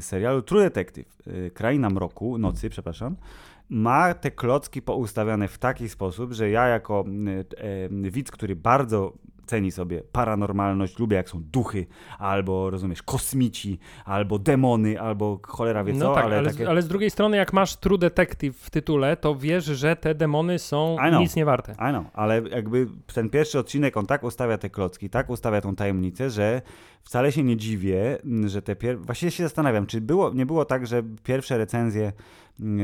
serialu 0.00 0.42
True 0.42 0.62
Detective, 0.62 1.08
y, 1.26 1.50
Kraina 1.54 1.90
Mroku, 1.90 2.38
Nocy, 2.38 2.70
przepraszam, 2.70 3.16
ma 3.68 4.14
te 4.14 4.30
klocki 4.30 4.82
poustawiane 4.82 5.48
w 5.48 5.58
taki 5.58 5.88
sposób, 5.88 6.32
że 6.32 6.50
ja 6.50 6.66
jako 6.66 7.04
widz, 7.90 8.30
który 8.30 8.56
bardzo 8.56 9.12
ceni 9.46 9.70
sobie 9.70 10.02
paranormalność, 10.12 10.98
lubię 10.98 11.16
jak 11.16 11.28
są 11.28 11.42
duchy, 11.52 11.86
albo 12.18 12.70
rozumiesz, 12.70 13.02
kosmici, 13.02 13.78
albo 14.04 14.38
demony, 14.38 15.00
albo 15.00 15.40
cholera 15.46 15.84
wie 15.84 15.92
co, 15.92 15.98
no 15.98 16.14
tak, 16.14 16.24
ale, 16.24 16.38
ale, 16.38 16.50
takie... 16.50 16.64
z, 16.64 16.68
ale 16.68 16.82
z 16.82 16.88
drugiej 16.88 17.10
strony, 17.10 17.36
jak 17.36 17.52
masz 17.52 17.76
True 17.76 17.98
Detective 17.98 18.56
w 18.56 18.70
tytule, 18.70 19.16
to 19.16 19.34
wiesz, 19.34 19.64
że 19.64 19.96
te 19.96 20.14
demony 20.14 20.58
są 20.58 20.96
know. 21.08 21.20
nic 21.20 21.36
nie 21.36 21.44
warte. 21.44 21.72
I 21.72 21.90
know, 21.90 22.04
ale 22.14 22.42
jakby 22.50 22.86
ten 23.14 23.30
pierwszy 23.30 23.58
odcinek, 23.58 23.96
on 23.96 24.06
tak 24.06 24.24
ustawia 24.24 24.58
te 24.58 24.70
klocki, 24.70 25.10
tak 25.10 25.30
ustawia 25.30 25.60
tą 25.60 25.76
tajemnicę, 25.76 26.30
że 26.30 26.62
wcale 27.02 27.32
się 27.32 27.42
nie 27.42 27.56
dziwię, 27.56 28.18
że 28.46 28.62
te 28.62 28.76
pier... 28.76 28.98
Właściwie 28.98 29.30
się 29.30 29.42
zastanawiam, 29.42 29.86
czy 29.86 30.00
było, 30.00 30.34
nie 30.34 30.46
było 30.46 30.64
tak, 30.64 30.86
że 30.86 31.02
pierwsze 31.24 31.58
recenzje 31.58 32.12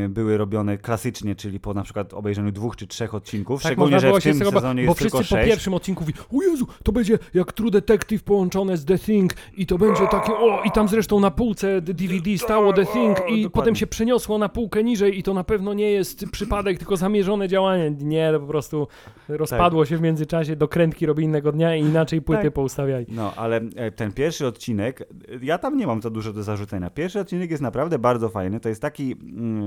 były 0.09 0.37
robione 0.37 0.79
klasycznie, 0.79 1.35
czyli 1.35 1.61
po 1.61 1.75
na 1.75 1.83
przykład 1.83 2.15
obejrzeniu 2.15 2.53
dwóch 2.53 2.77
czy 2.77 2.87
trzech 2.87 3.15
odcinków, 3.15 3.63
Tak, 3.63 3.73
szczególnie, 3.73 4.01
że 4.01 4.13
w 4.13 4.23
tym 4.23 4.35
sezonie 4.35 4.83
bo 4.83 4.89
jest 4.91 5.01
wszyscy 5.01 5.19
tylko 5.19 5.37
po 5.37 5.47
pierwszym 5.47 5.75
odcinku 5.75 6.05
mówią, 6.05 6.47
o 6.47 6.51
Jezu, 6.51 6.67
to 6.83 6.93
będzie 6.93 7.19
jak 7.35 7.53
True 7.53 7.71
Detective 7.71 8.23
połączone 8.23 8.77
z 8.77 8.85
The 8.85 8.99
Thing 8.99 9.33
i 9.57 9.67
to 9.67 9.79
będzie 9.79 10.07
takie, 10.07 10.33
o 10.33 10.63
i 10.65 10.71
tam 10.71 10.89
zresztą 10.89 11.21
na 11.21 11.31
półce 11.31 11.81
DVD 11.81 12.39
stało 12.39 12.73
The 12.73 12.87
Thing 12.87 13.17
i 13.19 13.21
dokładnie. 13.21 13.51
potem 13.51 13.77
się 13.77 13.87
przeniosło 13.87 14.39
na 14.39 14.49
półkę 14.49 14.85
niżej 14.85 15.19
i 15.19 15.23
to 15.23 15.35
na 15.35 15.45
pewno 15.45 15.75
nie 15.75 15.91
jest 15.91 16.25
przypadek, 16.33 16.79
tylko 16.79 16.97
zamierzone 16.97 17.49
działanie. 17.49 17.91
Nie, 17.91 18.33
to 18.33 18.41
po 18.41 18.47
prostu 18.47 18.87
rozpadło 19.29 19.87
się 19.87 19.97
w 19.97 20.01
międzyczasie, 20.01 20.57
dokrętki 20.57 21.07
robi 21.07 21.25
innego 21.25 21.53
dnia 21.53 21.77
i 21.77 21.81
inaczej 21.81 22.23
płyty 22.23 22.43
Tak. 22.43 22.53
poustawiali. 22.53 23.07
No, 23.09 23.35
ale 23.37 23.61
e, 23.77 23.91
ten 23.91 24.13
pierwszy 24.13 24.47
odcinek, 24.47 25.09
ja 25.43 25.59
tam 25.59 25.77
nie 25.77 25.87
mam 25.87 26.03
za 26.03 26.11
dużo 26.11 26.33
do 26.33 26.43
zarzucenia. 26.43 26.91
Pierwszy 26.91 27.21
odcinek 27.21 27.51
jest 27.51 27.63
naprawdę 27.63 27.99
bardzo 27.99 28.29
fajny. 28.29 28.61
To 28.61 28.69
jest 28.69 28.83
taki 28.83 29.13
mm, 29.13 29.62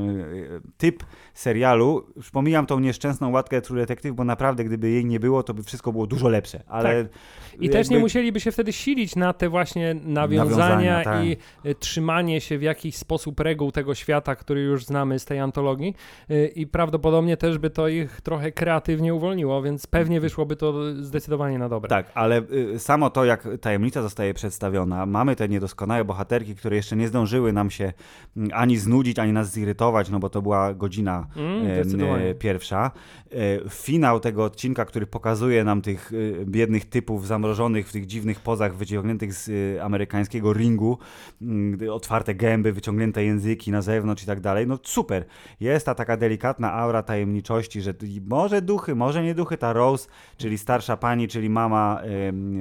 typ 0.78 1.04
serialu. 1.34 2.04
Już 2.16 2.32
pomijam 2.32 2.66
tą 2.66 2.80
nieszczęsną 2.80 3.32
łatkę 3.32 3.62
True 3.62 3.76
Detective, 3.80 4.14
bo 4.16 4.24
naprawdę 4.24 4.64
gdyby 4.64 4.90
jej 4.90 5.06
nie 5.06 5.20
było, 5.20 5.44
to 5.44 5.54
by 5.54 5.64
wszystko 5.64 5.92
było 5.92 6.08
dużo 6.08 6.30
lepsze. 6.30 6.64
Ale 6.68 7.06
Tak. 7.06 7.14
I 7.60 7.70
też 7.70 7.90
nie 7.90 7.96
jakby- 7.96 8.06
musieliby 8.06 8.40
się 8.40 8.52
wtedy 8.52 8.74
silić 8.74 9.16
na 9.16 9.34
te 9.34 9.50
właśnie 9.50 9.94
nawiązania, 9.94 10.46
Nawiązania, 10.46 11.04
tak. 11.04 11.26
i 11.26 11.38
y, 11.66 11.76
trzymanie 11.76 12.42
się 12.42 12.58
w 12.58 12.62
jakiś 12.62 12.96
sposób 12.96 13.40
reguł 13.40 13.72
tego 13.72 13.96
świata, 13.96 14.36
który 14.36 14.62
już 14.62 14.86
znamy 14.86 15.20
z 15.20 15.26
tej 15.26 15.40
antologii. 15.40 15.96
Y, 16.32 16.48
I 16.56 16.68
prawdopodobnie 16.68 17.38
też 17.38 17.58
by 17.58 17.70
to 17.70 17.88
ich 17.88 18.22
trochę 18.22 18.52
kreatywnie 18.52 19.14
uwolniło, 19.14 19.62
więc 19.62 19.88
pewnie 19.88 20.22
wyszłoby 20.22 20.56
to 20.56 20.74
zdecydowanie 21.04 21.60
na 21.60 21.70
dobre. 21.70 21.90
Tak, 21.90 22.12
ale 22.14 22.42
y, 22.74 22.80
samo 22.80 23.10
to, 23.10 23.26
jak 23.26 23.48
tajemnica 23.62 24.02
zostaje 24.02 24.34
przedstawiona, 24.34 25.06
mamy 25.06 25.36
te 25.36 25.50
niedoskonałe 25.50 26.06
bohaterki, 26.06 26.56
które 26.56 26.76
jeszcze 26.76 26.96
nie 26.96 27.08
zdążyły 27.08 27.54
nam 27.54 27.70
się 27.72 27.94
mm, 28.38 28.50
ani 28.54 28.78
znudzić, 28.78 29.20
ani 29.20 29.34
nas 29.34 29.52
zirytować, 29.52 29.76
no 30.12 30.20
bo 30.20 30.30
to 30.30 30.42
była 30.42 30.74
godzina 30.74 31.28
Mm, 31.36 32.22
e, 32.22 32.36
pierwsza. 32.36 32.92
E, 33.32 33.70
Finał 33.70 34.20
tego 34.20 34.44
odcinka, 34.44 34.86
który 34.86 35.08
pokazuje 35.08 35.64
nam 35.64 35.82
tych 35.82 36.12
e, 36.42 36.46
biednych 36.46 36.86
typów 36.90 37.28
zamrożonych 37.28 37.90
w 37.90 37.92
tych 37.92 38.06
dziwnych 38.06 38.40
pozach, 38.40 38.76
wyciągniętych 38.76 39.34
z 39.34 39.50
e, 39.78 39.84
amerykańskiego 39.84 40.54
ringu, 40.54 40.98
mm, 41.42 41.80
otwarte 41.92 42.36
gęby, 42.36 42.74
wyciągnięte 42.74 43.24
języki 43.24 43.72
na 43.72 43.82
zewnątrz 43.82 44.24
i 44.24 44.26
tak 44.26 44.40
dalej. 44.40 44.68
No 44.68 44.80
super. 44.84 45.26
Jest 45.60 45.86
ta 45.86 45.96
taka 45.96 46.18
delikatna 46.18 46.74
aura 46.74 47.04
tajemniczości, 47.04 47.82
że 47.82 47.94
może 48.28 48.62
duchy, 48.62 48.96
może 48.96 49.24
nie 49.24 49.36
duchy. 49.36 49.58
Ta 49.58 49.74
Rose, 49.74 50.10
czyli 50.38 50.58
starsza 50.58 50.98
pani, 50.98 51.28
czyli 51.28 51.50
mama, 51.50 52.02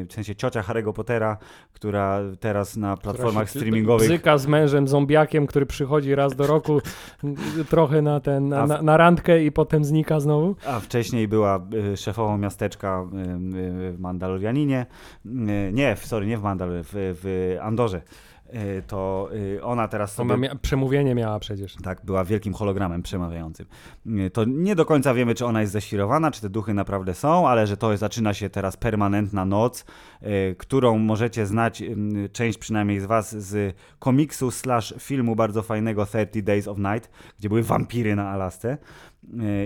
w 0.08 0.12
sensie 0.12 0.34
ciocia 0.34 0.62
Harry'ego 0.62 0.92
Pottera, 0.92 1.36
która 1.72 2.20
teraz 2.40 2.76
na 2.76 2.96
platformach 2.96 3.50
streamingowych 3.50 4.08
Bzyka 4.08 4.38
z 4.38 4.46
mężem 4.46 4.88
zombiakiem, 4.88 5.46
który 5.46 5.66
przychodzi 5.66 6.14
raz 6.14 6.36
do 6.36 6.46
roku 6.46 6.80
trochę 7.70 8.02
na, 8.02 8.20
ten, 8.20 8.48
na, 8.48 8.66
na, 8.66 8.82
na 8.82 8.96
randkę 8.96 9.44
i 9.44 9.52
potem 9.52 9.84
znika 9.84 10.20
znowu. 10.20 10.56
A 10.66 10.80
wcześniej 10.80 11.28
była 11.28 11.60
y, 11.92 11.96
szefową 11.96 12.38
miasteczka 12.38 13.04
y, 13.12 13.16
y, 13.88 13.92
w 13.92 13.96
Mandalorianinie. 14.00 14.86
Nie, 15.72 15.96
w- 15.96 16.06
sorry, 16.06 16.26
nie 16.26 16.38
w 16.38 16.42
Mandal, 16.42 16.68
w, 16.82 16.88
w 16.92 17.56
Andorze. 17.62 18.02
Y, 18.54 18.82
To 18.86 19.28
y, 19.56 19.64
ona 19.64 19.88
teraz 19.88 20.20
Ona 20.20 20.34
sobie... 20.34 20.48
mia- 20.48 20.56
przemówienie 20.58 21.14
miała 21.14 21.38
przecież. 21.38 21.76
Tak, 21.82 22.00
była 22.04 22.24
wielkim 22.24 22.54
hologramem 22.54 23.02
przemawiającym. 23.02 23.66
Y, 24.06 24.30
To 24.30 24.44
nie 24.44 24.74
do 24.74 24.84
końca 24.84 25.14
wiemy, 25.14 25.34
czy 25.34 25.46
ona 25.46 25.60
jest 25.60 25.72
ześwirowana, 25.72 26.30
czy 26.30 26.40
te 26.40 26.50
duchy 26.50 26.74
naprawdę 26.74 27.14
są, 27.14 27.48
ale 27.48 27.66
że 27.66 27.76
to 27.76 27.96
zaczyna 27.96 28.34
się 28.34 28.50
teraz 28.50 28.76
permanentna 28.76 29.44
noc, 29.44 29.84
którą 30.58 30.98
możecie 30.98 31.46
znać, 31.46 31.82
część 32.32 32.58
przynajmniej 32.58 33.00
z 33.00 33.04
was, 33.06 33.36
z 33.36 33.76
komiksu 33.98 34.50
slash 34.50 34.94
filmu 34.98 35.36
bardzo 35.36 35.62
fajnego 35.62 36.06
30 36.06 36.42
Days 36.42 36.68
of 36.68 36.78
Night, 36.78 37.10
gdzie 37.38 37.48
były 37.48 37.62
wampiry 37.62 38.16
na 38.16 38.28
Alasce. 38.30 38.78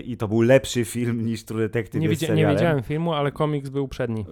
I 0.05 0.17
to 0.17 0.29
był 0.29 0.41
lepszy 0.41 0.85
film 0.85 1.27
niż 1.27 1.45
True 1.45 1.59
Detective 1.61 2.01
Nie, 2.01 2.09
jest 2.09 2.21
widzia, 2.21 2.35
nie 2.35 2.47
widziałem 2.47 2.83
filmu, 2.83 3.13
ale 3.13 3.33
komiks 3.33 3.69
był 3.69 3.89
przedni. 3.89 4.27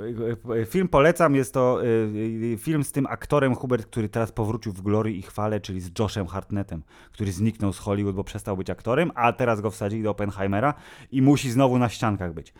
Film 0.66 0.88
polecam, 0.88 1.34
jest 1.34 1.54
to 1.54 1.84
y, 1.84 2.56
film 2.58 2.84
z 2.84 2.92
tym 2.92 3.06
aktorem 3.06 3.54
Hubert, 3.54 3.86
który 3.86 4.08
teraz 4.08 4.32
powrócił 4.32 4.72
w 4.72 4.82
glorii 4.82 5.18
i 5.18 5.22
chwale, 5.22 5.60
czyli 5.60 5.80
z 5.80 5.90
Joshem 5.98 6.26
Hartnettem, 6.26 6.82
który 7.12 7.32
zniknął 7.32 7.72
z 7.72 7.78
Hollywood, 7.78 8.16
bo 8.16 8.24
przestał 8.24 8.56
być 8.56 8.70
aktorem, 8.70 9.10
a 9.14 9.32
teraz 9.32 9.60
go 9.60 9.70
wsadzili 9.70 10.02
do 10.02 10.10
Oppenheimera 10.10 10.74
i 11.12 11.22
musi 11.22 11.50
znowu 11.50 11.78
na 11.78 11.88
ściankach 11.88 12.34
być. 12.34 12.54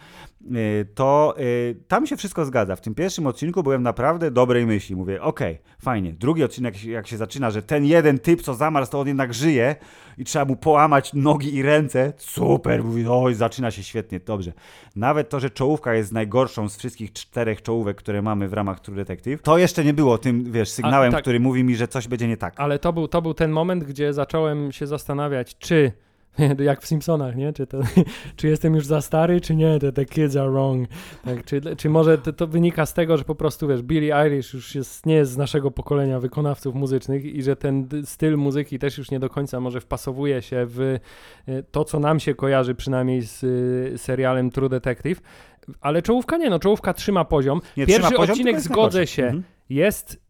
Y, 0.46 0.86
To 0.94 1.34
y, 1.40 1.76
tam 1.88 2.06
się 2.06 2.16
wszystko 2.16 2.44
zgadza. 2.44 2.76
W 2.76 2.80
tym 2.80 2.94
pierwszym 2.94 3.26
odcinku 3.26 3.62
byłem 3.62 3.82
naprawdę 3.82 4.30
dobrej 4.30 4.66
myśli. 4.66 4.96
Mówię, 4.96 5.22
okej, 5.22 5.58
fajnie. 5.82 6.12
Drugi 6.12 6.44
odcinek, 6.44 6.84
jak 6.84 7.06
się- 7.06 7.16
zaczyna, 7.16 7.50
że 7.50 7.62
ten 7.62 7.84
jeden 7.84 8.18
typ, 8.18 8.42
co 8.42 8.54
zamarł, 8.54 8.86
to 8.86 9.00
on 9.00 9.06
jednak 9.08 9.34
żyje 9.34 9.76
i 10.18 10.24
trzeba 10.24 10.44
mu 10.44 10.56
połamać 10.56 11.14
nogi 11.14 11.54
i 11.54 11.62
ręce. 11.62 12.12
Super, 12.56 12.84
mówi, 12.84 13.04
oj, 13.08 13.34
zaczyna 13.34 13.70
się 13.70 13.82
świetnie, 13.82 14.20
dobrze. 14.20 14.52
Nawet 14.96 15.28
to, 15.28 15.40
że 15.40 15.50
czołówka 15.50 15.94
jest 15.94 16.12
najgorszą 16.12 16.68
z 16.68 16.76
wszystkich 16.76 17.12
czterech 17.12 17.62
czołówek, 17.62 17.96
które 17.96 18.22
mamy 18.22 18.48
w 18.48 18.52
ramach 18.52 18.80
True 18.80 18.96
Detective, 18.96 19.42
to 19.42 19.58
jeszcze 19.58 19.84
nie 19.84 19.94
było 19.94 20.18
tym, 20.18 20.52
wiesz, 20.52 20.68
sygnałem, 20.68 21.12
tak. 21.12 21.22
który 21.22 21.40
mówi 21.40 21.64
mi, 21.64 21.76
że 21.76 21.88
coś 21.88 22.08
będzie 22.08 22.28
nie 22.28 22.36
tak. 22.36 22.54
Ale 22.56 22.78
to 22.78 22.92
był, 22.92 23.08
to 23.08 23.22
był 23.22 23.34
ten 23.34 23.50
moment, 23.50 23.84
gdzie 23.84 24.12
zacząłem 24.12 24.72
się 24.72 24.86
zastanawiać, 24.86 25.58
czy 25.58 25.92
jak 26.58 26.82
w 26.82 26.86
Simpsonach, 26.86 27.36
nie? 27.36 27.52
Czy, 27.52 27.66
to, 27.66 27.78
czy 28.36 28.48
jestem 28.48 28.74
już 28.74 28.86
za 28.86 29.00
stary, 29.00 29.40
czy 29.40 29.56
nie? 29.56 29.78
The, 29.78 29.92
the 29.92 30.04
kids 30.04 30.36
are 30.36 30.50
wrong. 30.50 30.88
Tak, 31.24 31.44
czy, 31.44 31.60
czy 31.76 31.90
może 31.90 32.18
to, 32.18 32.32
to 32.32 32.46
wynika 32.46 32.86
z 32.86 32.94
tego, 32.94 33.16
że 33.16 33.24
po 33.24 33.34
prostu, 33.34 33.68
wiesz, 33.68 33.82
Billie 33.82 34.16
Eilish 34.16 34.54
już 34.54 34.74
jest, 34.74 35.06
nie 35.06 35.14
jest 35.14 35.32
z 35.32 35.36
naszego 35.36 35.70
pokolenia 35.70 36.20
wykonawców 36.20 36.74
muzycznych 36.74 37.24
i 37.24 37.42
że 37.42 37.56
ten 37.56 37.88
styl 38.04 38.36
muzyki 38.36 38.78
też 38.78 38.98
już 38.98 39.10
nie 39.10 39.20
do 39.20 39.28
końca 39.28 39.60
może 39.60 39.80
wpasowuje 39.80 40.42
się 40.42 40.66
w 40.66 40.80
y, 40.80 41.00
to, 41.70 41.84
co 41.84 42.00
nam 42.00 42.20
się 42.20 42.34
kojarzy 42.34 42.74
przynajmniej 42.74 43.22
z 43.22 43.42
y, 43.44 43.98
serialem 43.98 44.50
True 44.50 44.68
Detective. 44.68 45.20
Ale 45.80 46.02
czołówka 46.02 46.36
nie, 46.36 46.50
no 46.50 46.58
czołówka 46.58 46.94
trzyma 46.94 47.24
poziom. 47.24 47.60
Nie, 47.76 47.86
Pierwszy 47.86 48.02
trzyma 48.02 48.16
poziom, 48.16 48.32
odcinek, 48.32 48.60
zgodzę 48.60 49.06
się, 49.06 49.24
Mhm. 49.24 49.42
jest 49.70 50.26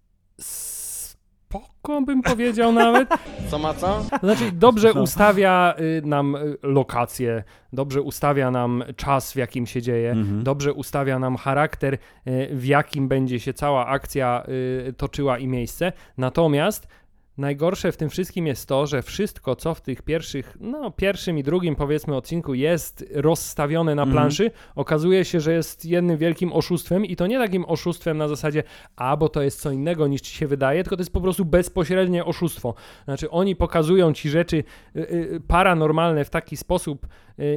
spoko, 1.60 2.00
bym 2.02 2.22
powiedział 2.22 2.72
nawet. 2.72 3.08
Co 3.50 3.58
ma 3.58 3.74
co? 3.74 4.02
Znaczy, 4.22 4.52
dobrze 4.52 4.92
ustawia 4.92 5.74
y, 5.80 6.02
nam 6.06 6.34
y, 6.36 6.56
lokacje, 6.62 7.44
dobrze 7.72 8.02
ustawia 8.02 8.50
nam 8.50 8.84
czas, 8.96 9.32
w 9.32 9.36
jakim 9.36 9.66
się 9.66 9.82
dzieje, 9.82 10.10
Mhm. 10.10 10.42
dobrze 10.44 10.72
ustawia 10.72 11.18
nam 11.18 11.36
charakter, 11.36 11.94
y, 11.94 11.98
w 12.52 12.64
jakim 12.64 13.08
będzie 13.08 13.40
się 13.40 13.52
cała 13.54 13.86
akcja 13.86 14.42
y, 14.88 14.92
toczyła 14.92 15.38
i 15.38 15.46
miejsce. 15.48 15.92
Natomiast 16.18 16.88
najgorsze 17.38 17.92
w 17.92 17.96
tym 17.96 18.10
wszystkim 18.10 18.46
jest 18.46 18.68
to, 18.68 18.86
że 18.86 19.02
wszystko, 19.02 19.56
co 19.56 19.74
w 19.74 19.80
tych 19.80 20.02
pierwszych, 20.02 20.56
no 20.60 20.90
pierwszym 20.90 21.38
i 21.38 21.42
drugim 21.42 21.76
powiedzmy 21.76 22.16
odcinku 22.16 22.54
jest 22.54 23.04
rozstawione 23.14 23.94
na 23.94 24.02
Mhm. 24.02 24.16
planszy, 24.16 24.50
okazuje 24.74 25.24
się, 25.24 25.40
że 25.40 25.52
jest 25.52 25.84
jednym 25.84 26.18
wielkim 26.18 26.52
oszustwem 26.52 27.04
i 27.04 27.16
to 27.16 27.26
nie 27.26 27.38
takim 27.38 27.64
oszustwem 27.64 28.18
na 28.18 28.28
zasadzie, 28.28 28.62
a 28.96 29.16
bo 29.16 29.28
to 29.28 29.42
jest 29.42 29.60
co 29.60 29.70
innego 29.70 30.06
niż 30.06 30.20
ci 30.20 30.34
się 30.34 30.46
wydaje, 30.46 30.82
tylko 30.82 30.96
to 30.96 31.00
jest 31.00 31.12
po 31.12 31.20
prostu 31.20 31.44
bezpośrednie 31.44 32.24
oszustwo. 32.24 32.74
Znaczy 33.04 33.30
oni 33.30 33.56
pokazują 33.56 34.12
ci 34.12 34.30
rzeczy 34.30 34.56
y, 34.96 35.00
y, 35.00 35.40
paranormalne 35.48 36.24
w 36.24 36.30
taki 36.30 36.56
sposób, 36.56 37.06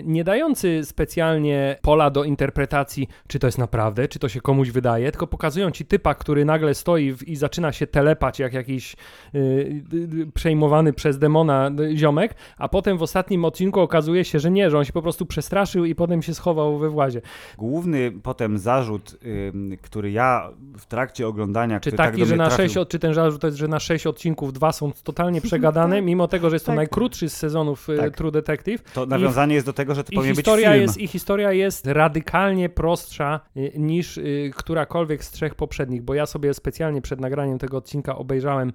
nie 0.03 0.23
dający 0.23 0.85
specjalnie 0.85 1.77
pola 1.81 2.09
do 2.09 2.23
interpretacji, 2.23 3.07
czy 3.27 3.39
to 3.39 3.47
jest 3.47 3.57
naprawdę, 3.57 4.07
czy 4.07 4.19
to 4.19 4.29
się 4.29 4.41
komuś 4.41 4.69
wydaje, 4.69 5.11
tylko 5.11 5.27
pokazują 5.27 5.71
ci 5.71 5.85
typa, 5.85 6.15
który 6.15 6.45
nagle 6.45 6.73
stoi 6.73 7.13
w, 7.13 7.27
i 7.27 7.35
zaczyna 7.35 7.71
się 7.71 7.87
telepać 7.87 8.39
jak 8.39 8.53
jakiś 8.53 8.95
y, 9.35 9.37
y, 9.37 10.21
y, 10.21 10.31
przejmowany 10.33 10.93
przez 10.93 11.19
demona 11.19 11.71
y, 11.79 11.97
ziomek, 11.97 12.35
a 12.57 12.69
potem 12.69 12.97
w 12.97 13.01
ostatnim 13.01 13.45
odcinku 13.45 13.79
okazuje 13.79 14.25
się, 14.25 14.39
że 14.39 14.51
nie, 14.51 14.69
że 14.69 14.77
on 14.77 14.85
się 14.85 14.93
po 14.93 15.01
prostu 15.01 15.25
przestraszył 15.25 15.85
i 15.85 15.95
potem 15.95 16.21
się 16.21 16.33
schował 16.33 16.77
we 16.77 16.89
włazie. 16.89 17.21
Główny 17.57 18.11
potem 18.23 18.57
zarzut, 18.57 19.17
ym, 19.53 19.77
który 19.81 20.11
ja 20.11 20.49
w 20.77 20.85
trakcie 20.85 21.27
oglądania, 21.27 21.79
Czy 21.79 21.91
tak 21.91 21.97
taki, 22.09 22.19
do 22.19 22.25
że 22.25 22.35
na 22.35 22.47
trafił, 22.47 22.73
sześć, 22.73 22.89
czy 22.89 22.99
ten 22.99 23.13
zarzut 23.13 23.41
to 23.41 23.47
jest, 23.47 23.57
że 23.57 23.67
na 23.67 23.79
sześć 23.79 24.07
odcinków 24.07 24.53
dwa 24.53 24.71
są 24.71 24.91
totalnie 25.03 25.41
przegadane, 25.49 26.01
mimo 26.01 26.27
tego, 26.27 26.49
że 26.49 26.55
jest 26.55 26.65
to 26.65 26.69
tak. 26.69 26.75
najkrótszy 26.75 27.29
z 27.29 27.37
sezonów 27.37 27.89
y, 27.89 27.97
Tak. 27.97 28.15
True 28.15 28.31
Detective. 28.31 28.83
to 28.93 29.05
nawiązanie 29.05 29.55
jest 29.55 29.68
do 29.69 29.73
tego, 29.73 29.95
że 29.95 30.03
to 30.03 30.11
I 30.11 30.15
powinien 30.15 30.35
być 30.35 30.45
historia, 30.45 30.71
film. 30.71 30.81
jest, 30.81 30.97
I 30.97 31.07
historia 31.07 31.51
jest 31.51 31.87
radykalnie 31.87 32.69
prostsza 32.69 33.39
y, 33.57 33.71
niż 33.77 34.17
y, 34.17 34.51
którakolwiek 34.55 35.23
z 35.23 35.31
trzech 35.31 35.55
poprzednich, 35.55 36.01
bo 36.01 36.13
ja 36.13 36.25
sobie 36.25 36.53
specjalnie 36.53 37.01
przed 37.01 37.19
nagraniem 37.21 37.59
tego 37.59 37.77
odcinka 37.77 38.15
obejrzałem 38.15 38.73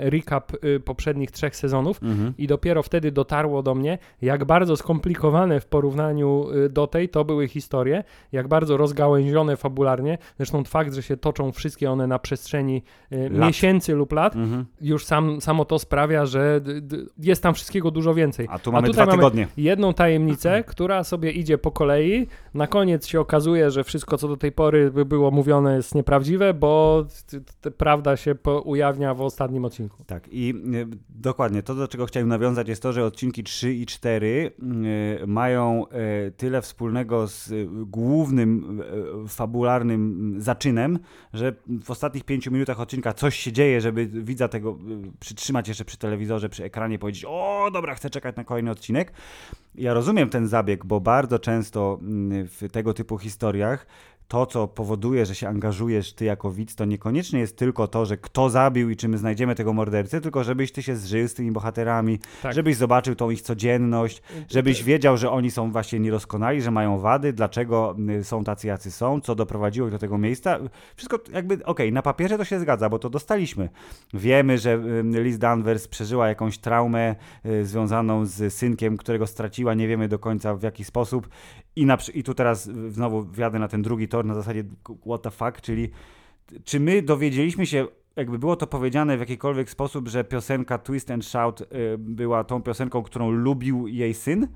recap 0.00 0.64
y, 0.64 0.80
poprzednich 0.80 1.30
trzech 1.30 1.56
sezonów 1.56 2.02
Mhm. 2.02 2.34
i 2.38 2.46
dopiero 2.46 2.82
wtedy 2.82 3.12
dotarło 3.12 3.62
do 3.62 3.74
mnie, 3.74 3.98
jak 4.22 4.44
bardzo 4.44 4.76
skomplikowane 4.76 5.60
w 5.60 5.66
porównaniu 5.66 6.46
y, 6.50 6.68
do 6.68 6.86
tej 6.86 7.08
to 7.08 7.24
były 7.24 7.48
historie, 7.48 8.04
jak 8.32 8.48
bardzo 8.48 8.76
rozgałęzione 8.76 9.56
fabularnie. 9.56 10.18
Zresztą 10.36 10.64
fakt, 10.64 10.94
że 10.94 11.02
się 11.02 11.16
toczą 11.16 11.52
wszystkie 11.52 11.90
one 11.90 12.06
na 12.06 12.18
przestrzeni 12.18 12.82
y, 13.12 13.16
Lat. 13.30 13.48
miesięcy 13.48 13.94
lub 13.94 14.12
lat, 14.12 14.36
Mhm. 14.36 14.64
już 14.80 15.04
sam, 15.04 15.40
samo 15.40 15.64
to 15.64 15.78
sprawia, 15.78 16.26
że 16.26 16.60
jest 17.18 17.42
tam 17.42 17.54
wszystkiego 17.54 17.90
dużo 17.90 18.14
więcej. 18.14 18.46
A 18.50 18.58
tu 18.58 18.72
mamy 18.72 18.86
tutaj 18.88 19.04
dwa 19.06 19.12
tygodnie. 19.14 19.48
jedną 19.56 19.94
tajemnicę, 19.94 20.64
która 20.66 21.04
sobie 21.04 21.30
idzie 21.30 21.58
po 21.58 21.70
kolei. 21.70 22.26
Na 22.54 22.66
koniec 22.66 23.06
się 23.06 23.20
okazuje, 23.20 23.70
że 23.70 23.84
wszystko, 23.84 24.18
co 24.18 24.28
do 24.28 24.36
tej 24.36 24.52
pory 24.52 24.90
by 24.90 25.04
było 25.04 25.30
mówione, 25.30 25.76
jest 25.76 25.94
nieprawdziwe, 25.94 26.54
bo 26.54 27.04
prawda 27.78 28.16
się 28.16 28.34
ujawnia 28.64 29.14
w 29.14 29.20
ostatnim 29.20 29.64
odcinku. 29.66 30.04
Tak, 30.04 30.28
i 30.30 30.54
y, 30.74 30.86
dokładnie 31.08 31.62
to, 31.62 31.74
do 31.74 31.88
czego 31.88 32.06
chciałem 32.06 32.28
nawiązać, 32.28 32.68
jest 32.68 32.82
to, 32.82 32.92
że 32.92 33.04
odcinki 33.04 33.44
3 33.44 33.74
i 33.74 33.86
4 33.86 34.52
y, 35.22 35.26
mają 35.26 35.84
y, 35.86 36.30
tyle 36.30 36.62
wspólnego 36.62 37.26
z 37.26 37.52
głównym 37.86 38.82
fabularnym 39.28 40.34
zaczynem, 40.38 40.98
że 41.32 41.54
w 41.82 41.90
ostatnich 41.90 42.24
pięciu 42.24 42.52
minutach 42.52 42.80
odcinka 42.80 43.12
coś 43.12 43.36
się 43.36 43.52
dzieje, 43.52 43.80
żeby 43.80 44.06
widza 44.06 44.48
tego 44.48 44.78
przytrzymać 45.20 45.68
jeszcze 45.68 45.84
przy 45.84 45.96
telewizorze, 45.96 46.48
przy 46.48 46.64
ekranie, 46.64 46.98
powiedzieć: 46.98 47.24
O, 47.28 47.70
dobra, 47.72 47.94
chcę 47.94 48.10
czekać 48.10 48.36
na 48.36 48.44
kolejny 48.44 48.70
odcinek. 48.70 49.12
Ja 49.74 49.94
rozumiem 49.94 50.28
ten 50.28 50.48
zabieg, 50.48 50.84
bo 50.84 51.00
bardzo 51.00 51.38
często 51.38 51.98
mm, 52.02 52.48
w 52.48 52.62
tego 52.72 52.94
typu 52.94 53.18
historiach 53.18 53.86
to, 54.28 54.46
co 54.46 54.68
powoduje, 54.68 55.26
że 55.26 55.34
się 55.34 55.48
angażujesz 55.48 56.12
ty 56.12 56.24
jako 56.24 56.50
widz, 56.50 56.74
to 56.74 56.84
niekoniecznie 56.84 57.40
jest 57.40 57.56
tylko 57.56 57.88
to, 57.88 58.06
że 58.06 58.16
kto 58.16 58.50
zabił 58.50 58.90
i 58.90 58.96
czy 58.96 59.08
my 59.08 59.18
znajdziemy 59.18 59.54
tego 59.54 59.72
mordercę, 59.72 60.20
tylko 60.20 60.44
żebyś 60.44 60.72
ty 60.72 60.82
się 60.82 60.96
zżył 60.96 61.28
z 61.28 61.34
tymi 61.34 61.52
bohaterami, 61.52 62.18
Tak. 62.42 62.54
żebyś 62.54 62.76
zobaczył 62.76 63.14
tą 63.14 63.30
ich 63.30 63.42
codzienność, 63.42 64.22
żebyś 64.50 64.82
wiedział, 64.82 65.16
że 65.16 65.30
oni 65.30 65.50
są 65.50 65.72
właśnie 65.72 66.00
niedoskonali, 66.00 66.62
że 66.62 66.70
mają 66.70 66.98
wady, 66.98 67.32
dlaczego 67.32 67.96
y, 68.20 68.24
są 68.24 68.44
tacy, 68.44 68.66
jacy 68.66 68.90
są, 68.90 69.20
co 69.20 69.34
doprowadziło 69.34 69.86
ich 69.88 69.92
do 69.92 69.98
tego 69.98 70.18
miejsca. 70.18 70.58
Wszystko 70.96 71.18
jakby, 71.32 71.64
okej, 71.64 71.92
na 71.92 72.02
papierze 72.02 72.38
to 72.38 72.44
się 72.44 72.60
zgadza, 72.60 72.88
bo 72.88 72.98
to 72.98 73.10
dostaliśmy. 73.10 73.68
Wiemy, 74.14 74.58
że 74.58 74.80
Liz 75.04 75.38
Danvers 75.38 75.88
przeżyła 75.88 76.28
jakąś 76.28 76.58
traumę 76.58 77.14
y, 77.46 77.64
związaną 77.66 78.26
z 78.26 78.54
synkiem, 78.54 78.96
którego 78.96 79.26
straciła, 79.26 79.74
nie 79.74 79.88
wiemy 79.88 80.08
do 80.08 80.18
końca 80.18 80.54
w 80.54 80.62
jaki 80.62 80.84
sposób 80.84 81.28
i, 81.76 81.86
na, 81.86 81.98
i 82.14 82.22
tu 82.22 82.34
teraz 82.34 82.70
znowu 82.88 83.22
wjadę 83.22 83.58
na 83.58 83.68
ten 83.68 83.82
drugi 83.82 84.08
tor 84.08 84.24
na 84.24 84.34
zasadzie 84.34 84.64
what 85.06 85.22
the 85.22 85.30
fuck, 85.30 85.60
czyli 85.60 85.90
czy 86.64 86.80
my 86.80 87.02
dowiedzieliśmy 87.02 87.66
się, 87.66 87.86
jakby 88.16 88.38
było 88.38 88.56
to 88.56 88.66
powiedziane 88.66 89.16
w 89.16 89.20
jakikolwiek 89.20 89.70
sposób, 89.70 90.08
że 90.08 90.24
piosenka 90.24 90.78
Twist 90.78 91.10
and 91.10 91.24
Shout 91.24 91.60
y, 91.60 91.66
była 91.98 92.44
tą 92.44 92.62
piosenką, 92.62 93.02
którą 93.02 93.30
lubił 93.30 93.86
jej 93.86 94.14
syn? 94.14 94.48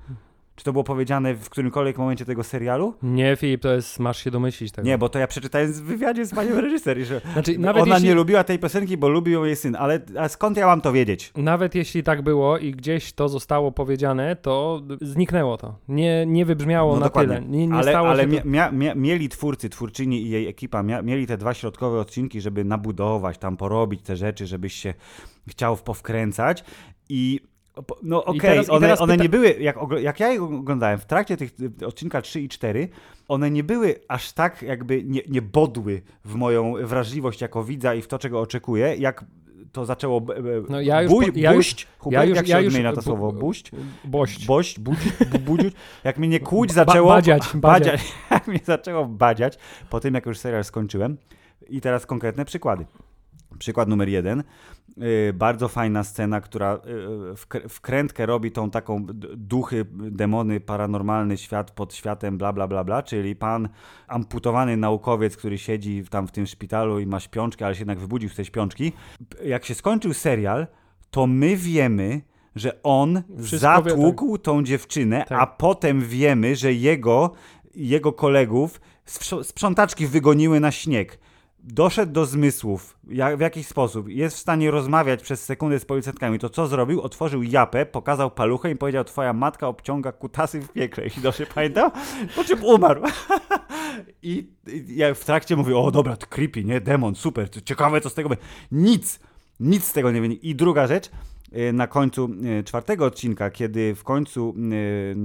Czy 0.55 0.63
to 0.65 0.71
było 0.71 0.83
powiedziane 0.83 1.33
w 1.33 1.49
którymkolwiek 1.49 1.97
momencie 1.97 2.25
tego 2.25 2.43
serialu? 2.43 2.93
Nie, 3.03 3.35
Filip, 3.35 3.61
to 3.61 3.73
jest, 3.73 3.99
masz 3.99 4.23
się 4.23 4.31
domyślić 4.31 4.71
tego. 4.71 4.87
Nie, 4.87 4.97
bo 4.97 5.09
to 5.09 5.19
ja 5.19 5.27
przeczytałem 5.27 5.73
w 5.73 5.81
wywiadzie 5.81 6.25
z 6.25 6.35
panią 6.35 6.61
reżyser, 6.61 6.97
że 6.99 7.21
Znaczy, 7.33 7.57
nawet 7.59 7.83
ona 7.83 7.95
jeśli, 7.95 8.09
nie 8.09 8.15
lubiła 8.15 8.43
tej 8.43 8.59
piosenki, 8.59 8.97
bo 8.97 9.09
lubił 9.09 9.45
jej 9.45 9.55
syn, 9.55 9.75
ale 9.75 9.99
skąd 10.27 10.57
ja 10.57 10.65
mam 10.67 10.81
to 10.81 10.91
wiedzieć? 10.93 11.31
nawet 11.37 11.75
jeśli 11.75 12.03
tak 12.03 12.21
było 12.21 12.57
i 12.57 12.71
gdzieś 12.71 13.13
to 13.13 13.29
zostało 13.29 13.71
powiedziane, 13.71 14.35
to 14.35 14.81
zniknęło 15.01 15.57
to. 15.57 15.75
Nie, 15.87 16.25
nie 16.25 16.45
wybrzmiało 16.45 16.93
No 16.93 16.99
na 16.99 17.05
dokładnie. 17.05 17.35
tyle. 17.35 17.47
Nie, 17.47 17.67
nie 17.67 17.73
ale 17.75 17.91
stało 17.91 18.09
ale 18.09 18.27
mia, 18.27 18.41
mia, 18.45 18.71
mia, 18.71 18.95
mieli 18.95 19.29
twórcy, 19.29 19.69
twórczyni 19.69 20.21
i 20.21 20.29
jej 20.29 20.47
ekipa, 20.47 20.83
mieli 20.83 21.27
te 21.27 21.37
dwa 21.37 21.53
środkowe 21.53 21.99
odcinki, 21.99 22.41
żeby 22.41 22.63
nabudować, 22.63 23.37
tam 23.37 23.57
porobić 23.57 24.01
te 24.01 24.15
rzeczy, 24.15 24.45
żebyś 24.47 24.73
się 24.73 24.93
chciał 25.49 25.77
powkręcać 25.77 26.63
i 27.09 27.39
no 28.03 28.25
okej, 28.25 28.59
i 28.63 28.69
one, 28.69 28.97
one 28.97 29.17
nie 29.17 29.29
były, 29.29 29.49
jak, 29.59 29.75
jak 30.01 30.19
ja 30.19 30.27
je 30.31 30.43
oglądałem, 30.43 30.99
w 30.99 31.05
trakcie 31.05 31.37
tych 31.37 31.51
odcinka 31.85 32.21
3 32.21 32.41
i 32.41 32.49
4, 32.49 32.89
one 33.27 33.51
nie 33.51 33.63
były 33.63 33.95
aż 34.07 34.31
tak 34.33 34.61
jakby, 34.61 35.03
nie, 35.03 35.21
nie 35.29 35.41
bodły 35.41 36.01
w 36.25 36.35
moją 36.35 36.73
wrażliwość 36.83 37.41
jako 37.41 37.63
widza 37.63 37.95
i 37.95 38.01
w 38.01 38.07
to, 38.07 38.19
czego 38.19 38.41
oczekuję, 38.41 38.95
jak 38.95 39.25
to 39.71 39.85
zaczęło 39.85 40.21
No 40.69 40.81
ja 40.81 41.01
już 41.01 41.11
buj, 41.11 41.31
po- 41.31 41.39
ja 41.39 41.53
już- 41.53 41.57
buść, 41.73 41.87
Hubert, 41.99 42.23
ja 42.23 42.29
już- 42.29 42.35
jak 42.37 42.45
się 42.47 42.51
ja 42.53 42.59
już- 42.59 42.73
odmienia 42.73 42.93
to 42.93 43.01
słowo, 43.01 43.31
bu- 43.31 43.39
buść? 43.39 43.71
Bość. 44.05 44.45
Bość, 44.45 44.79
budź, 44.79 44.97
bu- 45.31 45.39
budzić. 45.39 45.73
Jak 46.03 46.17
mnie 46.17 46.27
nie 46.27 46.39
kłuć 46.49 46.69
Ba- 46.69 46.73
zaczęło. 46.73 47.09
badziać, 47.09 47.41
badziać. 47.53 47.61
badziać. 47.61 48.13
Jak 48.31 48.47
mnie 48.47 48.59
zaczęło 48.63 49.05
badziać 49.05 49.57
po 49.89 49.99
tym, 49.99 50.13
jak 50.13 50.25
już 50.25 50.39
serial 50.39 50.63
skończyłem. 50.63 51.17
I 51.69 51.81
teraz 51.81 52.05
konkretne 52.05 52.45
przykłady. 52.45 52.85
Przykład 53.59 53.89
numer 53.89 54.09
jeden. 54.09 54.43
Yy, 54.97 55.33
bardzo 55.33 55.67
fajna 55.67 56.03
scena, 56.03 56.41
która 56.41 56.79
yy, 56.85 57.33
wk- 57.33 57.69
wkrętkę 57.69 58.25
robi 58.25 58.51
tą 58.51 58.69
taką 58.71 59.05
duchy, 59.37 59.85
demony, 59.93 60.59
paranormalny 60.59 61.37
świat 61.37 61.71
pod 61.71 61.93
światem, 61.93 62.37
bla, 62.37 62.53
bla, 62.53 62.67
bla, 62.67 62.83
bla, 62.83 63.03
czyli 63.03 63.35
pan 63.35 63.69
amputowany 64.07 64.77
naukowiec, 64.77 65.37
który 65.37 65.57
siedzi 65.57 66.03
tam 66.09 66.27
w 66.27 66.31
tym 66.31 66.47
szpitalu 66.47 66.99
i 66.99 67.05
ma 67.05 67.19
śpiączkę, 67.19 67.65
ale 67.65 67.75
się 67.75 67.81
jednak 67.81 67.99
wybudził 67.99 68.29
z 68.29 68.35
tej 68.35 68.45
śpiączki. 68.45 68.91
Jak 69.45 69.65
się 69.65 69.75
skończył 69.75 70.13
serial, 70.13 70.67
to 71.11 71.27
my 71.27 71.55
wiemy, 71.57 72.21
że 72.55 72.83
on 72.83 73.21
Wszystko 73.37 73.57
zatłukł 73.59 74.37
tą 74.37 74.63
dziewczynę, 74.63 75.25
Tak. 75.27 75.41
a 75.41 75.47
potem 75.47 76.01
wiemy, 76.01 76.55
że 76.55 76.73
jego, 76.73 77.31
jego 77.75 78.13
kolegów 78.13 78.81
sprz- 79.07 79.43
sprzątaczki 79.43 80.07
wygoniły 80.07 80.59
na 80.59 80.71
śnieg. 80.71 81.19
Doszedł 81.63 82.11
do 82.11 82.25
zmysłów, 82.25 82.97
jak, 83.09 83.37
w 83.37 83.39
jakiś 83.39 83.67
sposób, 83.67 84.09
jest 84.09 84.37
w 84.37 84.39
stanie 84.39 84.71
rozmawiać 84.71 85.21
przez 85.21 85.45
sekundę 85.45 85.79
z 85.79 85.85
policjantkami. 85.85 86.39
To 86.39 86.49
co 86.49 86.67
zrobił? 86.67 87.01
Otworzył 87.01 87.43
japę, 87.43 87.85
pokazał 87.85 88.31
paluchę 88.31 88.71
i 88.71 88.75
powiedział: 88.75 89.03
Twoja 89.03 89.33
matka 89.33 89.67
obciąga 89.67 90.11
kutasy 90.11 90.61
w 90.61 90.71
piekle. 90.71 91.03
Jeśli 91.03 91.21
dobrze 91.21 91.45
pamiętam, 91.45 91.91
po 92.35 92.43
czym 92.43 92.63
umarł. 92.63 93.01
I, 94.23 94.49
I 94.67 94.95
ja 94.95 95.13
w 95.13 95.25
trakcie 95.25 95.55
mówię: 95.55 95.77
O, 95.77 95.91
dobra, 95.91 96.17
to 96.17 96.27
creepy, 96.27 96.63
nie? 96.63 96.81
Demon, 96.81 97.15
super, 97.15 97.49
ciekawe, 97.65 98.01
co 98.01 98.09
z 98.09 98.13
tego 98.13 98.29
będzie. 98.29 98.45
Nic, 98.71 99.19
nic 99.59 99.83
z 99.83 99.93
tego 99.93 100.11
nie 100.11 100.21
wynika. 100.21 100.41
I 100.43 100.55
druga 100.55 100.87
rzecz, 100.87 101.11
na 101.73 101.87
końcu 101.87 102.29
y, 102.59 102.63
czwartego 102.63 103.05
odcinka, 103.05 103.49
kiedy 103.49 103.95
w 103.95 104.03
końcu 104.03 104.55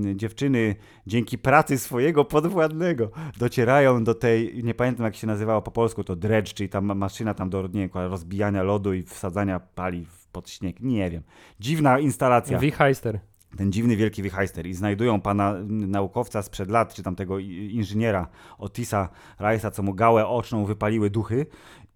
y, 0.04 0.08
y, 0.10 0.16
dziewczyny 0.16 0.74
dzięki 1.06 1.38
pracy 1.38 1.78
swojego 1.78 2.24
podwładnego 2.24 3.10
docierają 3.38 4.04
do 4.04 4.14
tej, 4.14 4.64
nie 4.64 4.74
pamiętam 4.74 5.04
jak 5.04 5.16
się 5.16 5.26
nazywało 5.26 5.62
po 5.62 5.70
polsku, 5.70 6.04
to 6.04 6.16
dredge, 6.16 6.52
czyli 6.54 6.68
ta 6.68 6.80
ma- 6.80 6.94
maszyna 6.94 7.34
tam 7.34 7.50
do 7.50 7.68
nie 7.72 7.88
rozbijania 7.94 8.62
lodu 8.62 8.94
i 8.94 9.02
wsadzania 9.02 9.60
pali 9.60 10.06
pod 10.32 10.50
śnieg, 10.50 10.80
nie 10.80 11.10
wiem. 11.10 11.22
Dziwna 11.60 11.98
instalacja 11.98 12.58
Wichheister. 12.58 13.20
ten 13.56 13.72
dziwny 13.72 13.96
wielki 13.96 14.22
wichajster 14.22 14.66
i 14.66 14.74
znajdują 14.74 15.20
pana 15.20 15.50
mm, 15.50 15.90
naukowca 15.90 16.42
sprzed 16.42 16.70
lat, 16.70 16.94
czy 16.94 17.02
tam 17.02 17.16
tego 17.16 17.38
i- 17.38 17.70
inżyniera 17.74 18.28
Otisa 18.58 19.08
Rice'a, 19.40 19.70
co 19.70 19.82
mu 19.82 19.94
gałę 19.94 20.26
oczną 20.26 20.64
wypaliły 20.64 21.10
duchy 21.10 21.46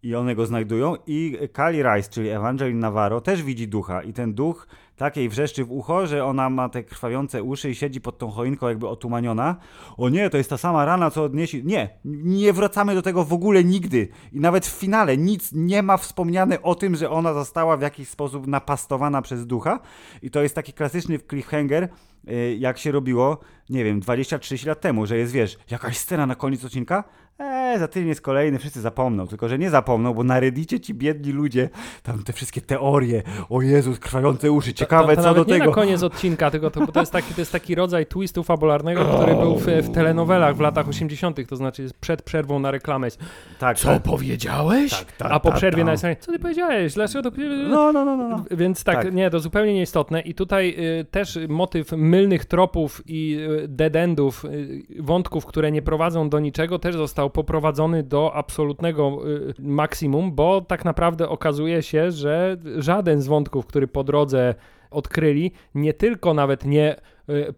i 0.03 0.15
one 0.15 0.35
go 0.35 0.47
znajdują 0.47 0.97
i 1.07 1.39
Kali 1.53 1.83
Rice, 1.83 2.11
czyli 2.11 2.29
Evangeline 2.29 2.79
Navarro 2.79 3.21
też 3.21 3.43
widzi 3.43 3.69
ducha 3.69 4.03
i 4.03 4.13
ten 4.13 4.35
duch 4.35 4.67
takiej 5.01 5.29
wrzeszczy 5.29 5.65
w 5.65 5.73
ucho, 5.73 6.07
że 6.07 6.25
ona 6.25 6.51
ma 6.51 6.69
te 6.69 6.85
krwawiące 6.85 7.43
uszy 7.43 7.71
i 7.71 7.75
siedzi 7.75 8.01
pod 8.01 8.19
tą 8.19 8.31
choinką 8.31 8.69
jakby 8.69 8.89
otumaniona. 8.89 9.57
O 9.97 10.09
nie, 10.09 10.31
to 10.31 10.37
jest 10.37 10.51
ta 10.51 10.59
sama 10.59 10.85
rana, 10.85 11.11
co 11.11 11.25
odniesie... 11.25 11.63
Nie, 11.63 11.99
nie 12.05 12.53
wracamy 12.53 12.95
do 12.95 13.03
tego 13.03 13.25
w 13.25 13.33
ogóle 13.33 13.65
nigdy. 13.65 14.09
I 14.33 14.41
nawet 14.41 14.67
w 14.67 14.79
finale 14.79 15.17
nic 15.17 15.53
nie 15.53 15.83
ma 15.83 15.97
wspomniane 15.97 16.63
o 16.63 16.75
tym, 16.75 16.97
że 16.97 17.11
ona 17.11 17.35
została 17.35 17.77
w 17.77 17.81
jakiś 17.81 18.09
sposób 18.09 18.47
napastowana 18.47 19.23
przez 19.23 19.47
ducha. 19.47 19.81
I 20.23 20.31
to 20.31 20.43
jest 20.43 20.55
taki 20.55 20.73
klasyczny 20.73 21.19
cliffhanger, 21.19 21.89
y, 22.29 22.57
jak 22.59 22.79
się 22.79 22.93
robiło, 22.93 23.39
nie 23.71 23.85
wiem, 23.85 24.01
20-30 24.01 24.67
lat 24.67 24.81
temu, 24.81 25.07
że 25.07 25.17
jest, 25.17 25.33
wiesz, 25.33 25.59
jakaś 25.71 25.99
scena 25.99 26.27
na 26.27 26.35
koniec 26.35 26.65
odcinka, 26.65 27.05
Eee, 27.41 27.79
za 27.79 27.89
tydzień 27.89 28.09
jest 28.09 28.21
kolejny, 28.21 28.59
wszyscy 28.59 28.81
zapomną. 28.81 29.27
Tylko, 29.27 29.49
że 29.49 29.59
nie 29.59 29.71
zapomną, 29.71 30.15
bo 30.15 30.25
na 30.25 30.41
Reddicie 30.41 30.81
ci 30.81 30.95
biedni 30.95 31.33
ludzie, 31.33 31.69
tam 32.03 32.23
te 32.23 32.33
wszystkie 32.33 32.61
teorie, 32.61 33.23
o 33.49 33.63
Jezus, 33.63 33.99
krwające 33.99 34.53
uszy, 34.53 34.75
ciekawe 34.75 35.17
to, 35.17 35.23
to 35.23 35.29
co 35.29 35.35
do 35.35 35.45
nie 35.45 35.59
tego. 35.59 35.67
na 35.67 35.73
koniec 35.73 36.03
odcinka, 36.03 36.51
tylko 36.51 36.71
to, 36.71 36.81
bo 36.81 36.93
to, 36.93 37.01
jest 37.01 37.13
taki, 37.13 37.35
to 37.35 37.41
jest 37.41 37.53
taki 37.53 37.75
rodzaj 37.75 38.07
twistu 38.07 38.43
fabularnego, 38.45 39.05
który 39.05 39.35
był 39.35 39.57
w, 39.57 39.67
w 39.67 39.91
telenowelach 39.95 40.57
w 40.57 40.61
latach 40.61 40.89
80., 40.89 41.49
to 41.49 41.57
znaczy 41.57 41.89
przed 42.01 42.23
przerwą 42.23 42.59
na 42.59 42.71
reklamę. 42.71 43.09
Tak, 43.59 43.79
Co 43.79 43.89
tak. 43.89 44.03
powiedziałeś? 44.03 44.91
Tak, 44.91 45.13
tak, 45.13 45.33
A 45.33 45.41
po 45.41 45.49
tak, 45.49 45.59
przerwie 45.59 45.85
tak. 45.85 45.87
na 45.87 45.93
ekranie, 45.93 46.17
co 46.21 46.33
ty 46.33 46.39
powiedziałeś? 46.39 46.95
Dlaczego 46.95 47.31
to 47.31 47.37
No, 47.69 47.93
no, 47.93 48.05
no, 48.05 48.17
no. 48.17 48.29
no. 48.29 48.45
Więc 48.51 48.85
tak, 48.85 48.97
Tak. 49.05 49.15
nie, 49.15 49.31
to 49.31 49.41
zupełnie 49.41 49.75
nieistotne. 49.75 50.21
I 50.21 50.35
tutaj 50.35 50.77
y, 51.01 51.05
też 51.05 51.39
motyw 51.49 51.93
mylnych 51.93 52.45
tropów 52.45 53.03
i 53.07 53.37
y, 53.65 53.69
dead 53.69 53.97
endów, 53.97 54.45
y, 54.45 54.83
wątków, 54.99 55.47
które 55.47 55.73
nie 55.73 55.83
prowadzą 55.83 56.29
do 56.29 56.41
niczego, 56.41 56.79
też 56.79 56.97
został 56.97 57.30
poprowadzony 57.31 58.03
do 58.03 58.35
absolutnego 58.35 59.19
y, 59.29 59.55
maksimum, 59.59 60.33
bo 60.33 60.61
tak 60.61 60.85
naprawdę 60.85 61.29
okazuje 61.29 61.83
się, 61.83 62.11
że 62.11 62.57
żaden 62.77 63.23
z 63.23 63.27
wątków, 63.27 63.67
który 63.67 63.89
po 63.89 64.05
drodze 64.05 64.55
odkryli, 64.91 65.53
nie 65.75 65.95
tylko 65.95 66.35
nawet 66.35 66.65
nie 66.65 66.97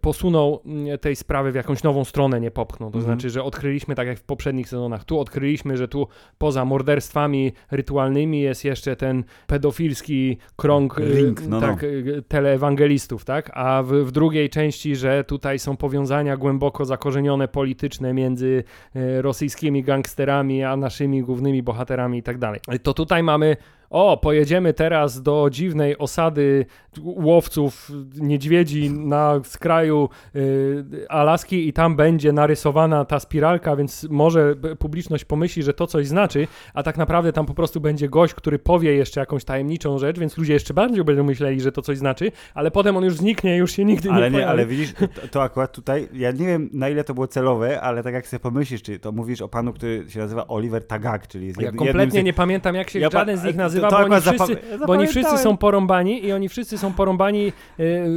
posunął 0.00 0.62
y, 0.94 0.98
tej 0.98 1.16
sprawy 1.16 1.52
w 1.52 1.54
jakąś 1.54 1.82
nową 1.82 2.04
stronę, 2.04 2.40
nie 2.40 2.50
popchnął. 2.50 2.90
To 2.90 2.98
Mhm. 2.98 3.14
znaczy, 3.14 3.30
że 3.30 3.42
odkryliśmy, 3.44 3.94
tak 3.94 4.06
jak 4.06 4.18
w 4.18 4.22
poprzednich 4.22 4.68
sezonach, 4.68 5.04
tu 5.04 5.18
odkryliśmy, 5.20 5.76
że 5.76 5.88
tu 5.88 6.06
poza 6.38 6.64
morderstwami 6.64 7.52
rytualnymi 7.70 8.40
jest 8.40 8.64
jeszcze 8.64 8.96
ten 8.96 9.24
pedofilski 9.46 10.38
krąg 10.56 10.98
y, 10.98 11.14
Ring, 11.14 11.42
no, 11.48 11.60
tak, 11.60 11.82
y, 11.82 12.22
teleewangelistów, 12.28 13.24
tak? 13.24 13.50
A 13.54 13.82
w, 13.82 13.92
w 13.92 14.12
drugiej 14.12 14.50
części, 14.50 14.96
że 14.96 15.24
tutaj 15.24 15.58
są 15.58 15.76
powiązania 15.76 16.36
głęboko 16.36 16.84
zakorzenione 16.84 17.48
polityczne 17.48 18.14
między 18.14 18.64
y, 18.96 19.22
rosyjskimi 19.22 19.82
gangsterami, 19.82 20.64
a 20.64 20.76
naszymi 20.76 21.22
głównymi 21.22 21.62
bohaterami 21.62 22.18
i 22.18 22.22
tak 22.22 22.38
dalej. 22.38 22.60
To 22.82 22.94
tutaj 22.94 23.22
mamy 23.22 23.56
o, 23.92 24.16
pojedziemy 24.16 24.72
teraz 24.74 25.22
do 25.22 25.48
dziwnej 25.50 25.98
osady 25.98 26.66
łowców 27.02 27.90
niedźwiedzi 28.20 28.90
na 28.90 29.40
skraju 29.44 30.08
y, 30.36 30.84
Alaski 31.08 31.68
i 31.68 31.72
tam 31.72 31.96
będzie 31.96 32.32
narysowana 32.32 33.04
ta 33.04 33.20
spiralka, 33.20 33.76
więc 33.76 34.06
może 34.10 34.54
publiczność 34.78 35.24
pomyśli, 35.24 35.62
że 35.62 35.74
to 35.74 35.86
coś 35.86 36.06
znaczy, 36.06 36.46
a 36.74 36.82
tak 36.82 36.98
naprawdę 36.98 37.32
tam 37.32 37.46
po 37.46 37.54
prostu 37.54 37.80
będzie 37.80 38.08
gość, 38.08 38.34
który 38.34 38.58
powie 38.58 38.94
jeszcze 38.94 39.20
jakąś 39.20 39.44
tajemniczą 39.44 39.98
rzecz, 39.98 40.18
więc 40.18 40.38
ludzie 40.38 40.52
jeszcze 40.52 40.74
bardziej 40.74 41.04
będą 41.04 41.24
myśleli, 41.24 41.60
że 41.60 41.72
to 41.72 41.82
coś 41.82 41.98
znaczy, 41.98 42.32
ale 42.54 42.70
potem 42.70 42.96
on 42.96 43.04
już 43.04 43.14
zniknie, 43.14 43.56
już 43.56 43.72
się 43.72 43.84
nigdy 43.84 44.10
Ale 44.10 44.20
nie 44.20 44.24
nie, 44.26 44.32
pojawi. 44.32 44.50
ale 44.52 44.66
widzisz, 44.66 44.92
to, 44.92 45.28
to 45.30 45.42
akurat 45.42 45.72
tutaj, 45.72 46.08
ja 46.12 46.30
nie 46.30 46.46
wiem 46.46 46.70
na 46.72 46.88
ile 46.88 47.04
to 47.04 47.14
było 47.14 47.26
celowe, 47.26 47.80
ale 47.80 48.02
tak 48.02 48.14
jak 48.14 48.26
sobie 48.26 48.40
pomyślisz, 48.40 48.82
czy 48.82 48.98
to 48.98 49.12
mówisz 49.12 49.42
o 49.42 49.48
panu, 49.48 49.72
który 49.72 50.04
się 50.08 50.18
nazywa 50.20 50.48
Oliver 50.48 50.86
Tagak, 50.86 51.26
czyli 51.28 51.46
jest 51.46 51.60
Ja 51.60 51.64
jed, 51.66 51.74
jednym 51.74 51.86
kompletnie 51.88 52.20
z... 52.20 52.24
nie 52.24 52.32
pamiętam, 52.32 52.74
jak 52.74 52.90
się 52.90 52.98
Ja 52.98 53.10
pa- 53.10 53.18
żaden 53.18 53.38
z 53.38 53.44
nich 53.44 53.56
to- 53.56 53.81
nazywa, 53.90 54.46
bo, 54.46 54.52
oni 54.52 54.56
wszyscy, 54.56 54.86
bo 54.86 54.92
oni 54.92 55.06
wszyscy 55.06 55.38
są 55.38 55.56
porąbani 55.56 56.26
i 56.26 56.32
oni 56.32 56.48
wszyscy 56.48 56.78
są 56.78 56.92
porąbani 56.92 57.46
y, 57.46 57.52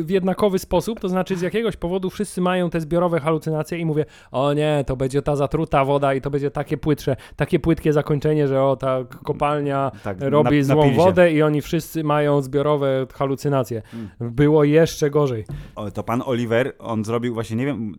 w 0.03 0.09
jednakowy 0.09 0.59
sposób, 0.59 0.99
to 0.99 1.09
znaczy 1.09 1.35
z 1.35 1.41
jakiegoś 1.41 1.77
powodu 1.77 2.09
wszyscy 2.09 2.41
mają 2.41 2.69
te 2.69 2.81
zbiorowe 2.81 3.19
halucynacje 3.19 3.77
i 3.77 3.85
mówię, 3.85 4.05
o 4.31 4.53
nie, 4.53 4.83
to 4.87 4.95
będzie 4.95 5.21
ta 5.21 5.35
zatruta 5.35 5.85
woda 5.85 6.13
i 6.13 6.21
to 6.21 6.29
będzie 6.29 6.51
takie 6.51 6.77
płytsze, 6.77 7.15
takie 7.35 7.59
płytkie 7.59 7.93
zakończenie, 7.93 8.47
że 8.47 8.63
o, 8.63 8.75
ta 8.75 9.03
kopalnia 9.23 9.91
Tak, 10.03 10.17
robi 10.21 10.57
na- 10.57 10.63
złą 10.63 10.93
wodę 10.93 11.31
i 11.31 11.41
oni 11.41 11.61
wszyscy 11.61 12.03
mają 12.03 12.41
zbiorowe 12.41 13.07
halucynacje. 13.13 13.81
Mm. 13.93 14.09
Było 14.19 14.63
jeszcze 14.63 15.09
gorzej. 15.09 15.45
O, 15.75 15.91
to 15.91 16.03
pan 16.03 16.23
Oliver, 16.25 16.73
on 16.79 17.05
zrobił 17.05 17.33
właśnie, 17.33 17.55
nie 17.57 17.65
wiem, 17.65 17.95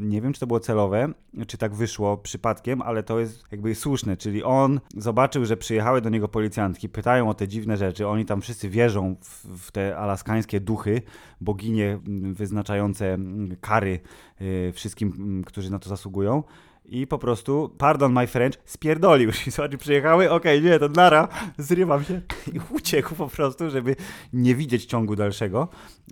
nie 0.00 0.20
wiem, 0.20 0.32
czy 0.32 0.40
to 0.40 0.46
było 0.46 0.60
celowe, 0.60 1.08
czy 1.46 1.58
tak 1.58 1.74
wyszło 1.74 2.16
przypadkiem, 2.16 2.82
ale 2.82 3.02
to 3.02 3.20
jest 3.20 3.44
jakby 3.52 3.74
słuszne, 3.74 4.16
czyli 4.16 4.44
on 4.44 4.80
zobaczył, 4.96 5.44
że 5.44 5.56
przyjechały 5.56 6.00
do 6.00 6.10
niego 6.10 6.28
policjantki, 6.28 6.88
pytają 6.92 7.28
o 7.28 7.34
te 7.34 7.48
dziwne 7.48 7.76
rzeczy, 7.76 8.08
oni 8.08 8.24
tam 8.24 8.40
wszyscy 8.40 8.68
wierzą 8.68 9.16
w, 9.20 9.46
w 9.66 9.72
te 9.72 9.96
alaskańskie 9.96 10.60
duchy, 10.60 11.02
boginie 11.40 11.98
wyznaczające 12.32 13.18
kary 13.60 14.00
y, 14.40 14.72
wszystkim, 14.74 15.42
którzy 15.46 15.70
na 15.70 15.78
to 15.78 15.88
zasługują. 15.88 16.42
I 16.90 17.06
po 17.06 17.18
prostu, 17.18 17.74
pardon 17.78 18.12
my 18.12 18.26
French, 18.26 18.58
spierdolił. 18.64 19.30
I 19.46 19.50
zobaczy, 19.50 19.78
przyjechały, 19.86 20.30
okej, 20.30 20.62
nie, 20.62 20.78
to 20.78 20.88
nara, 20.88 21.28
zrywam 21.58 22.04
się. 22.04 22.20
I 22.52 22.60
uciekł 22.70 23.14
po 23.14 23.28
prostu, 23.28 23.70
żeby 23.70 23.96
nie 24.32 24.54
widzieć 24.54 24.84
ciągu 24.84 25.16
dalszego, 25.16 25.68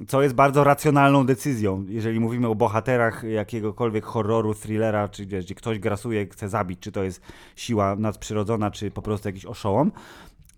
co 0.08 0.22
jest 0.22 0.34
bardzo 0.34 0.64
racjonalną 0.64 1.26
decyzją. 1.26 1.84
Jeżeli 1.88 2.20
mówimy 2.20 2.48
o 2.48 2.54
bohaterach 2.54 3.22
jakiegokolwiek 3.22 4.04
horroru, 4.04 4.54
thrillera, 4.54 5.08
czy 5.08 5.26
gdzieś, 5.26 5.44
gdzie 5.44 5.54
ktoś 5.54 5.78
grasuje, 5.78 6.26
chce 6.26 6.48
zabić, 6.48 6.80
czy 6.80 6.92
to 6.92 7.04
jest 7.04 7.22
siła 7.56 7.96
nadprzyrodzona, 7.96 8.70
czy 8.70 8.90
po 8.90 9.02
prostu 9.02 9.28
jakiś 9.28 9.46
oszołom, 9.46 9.92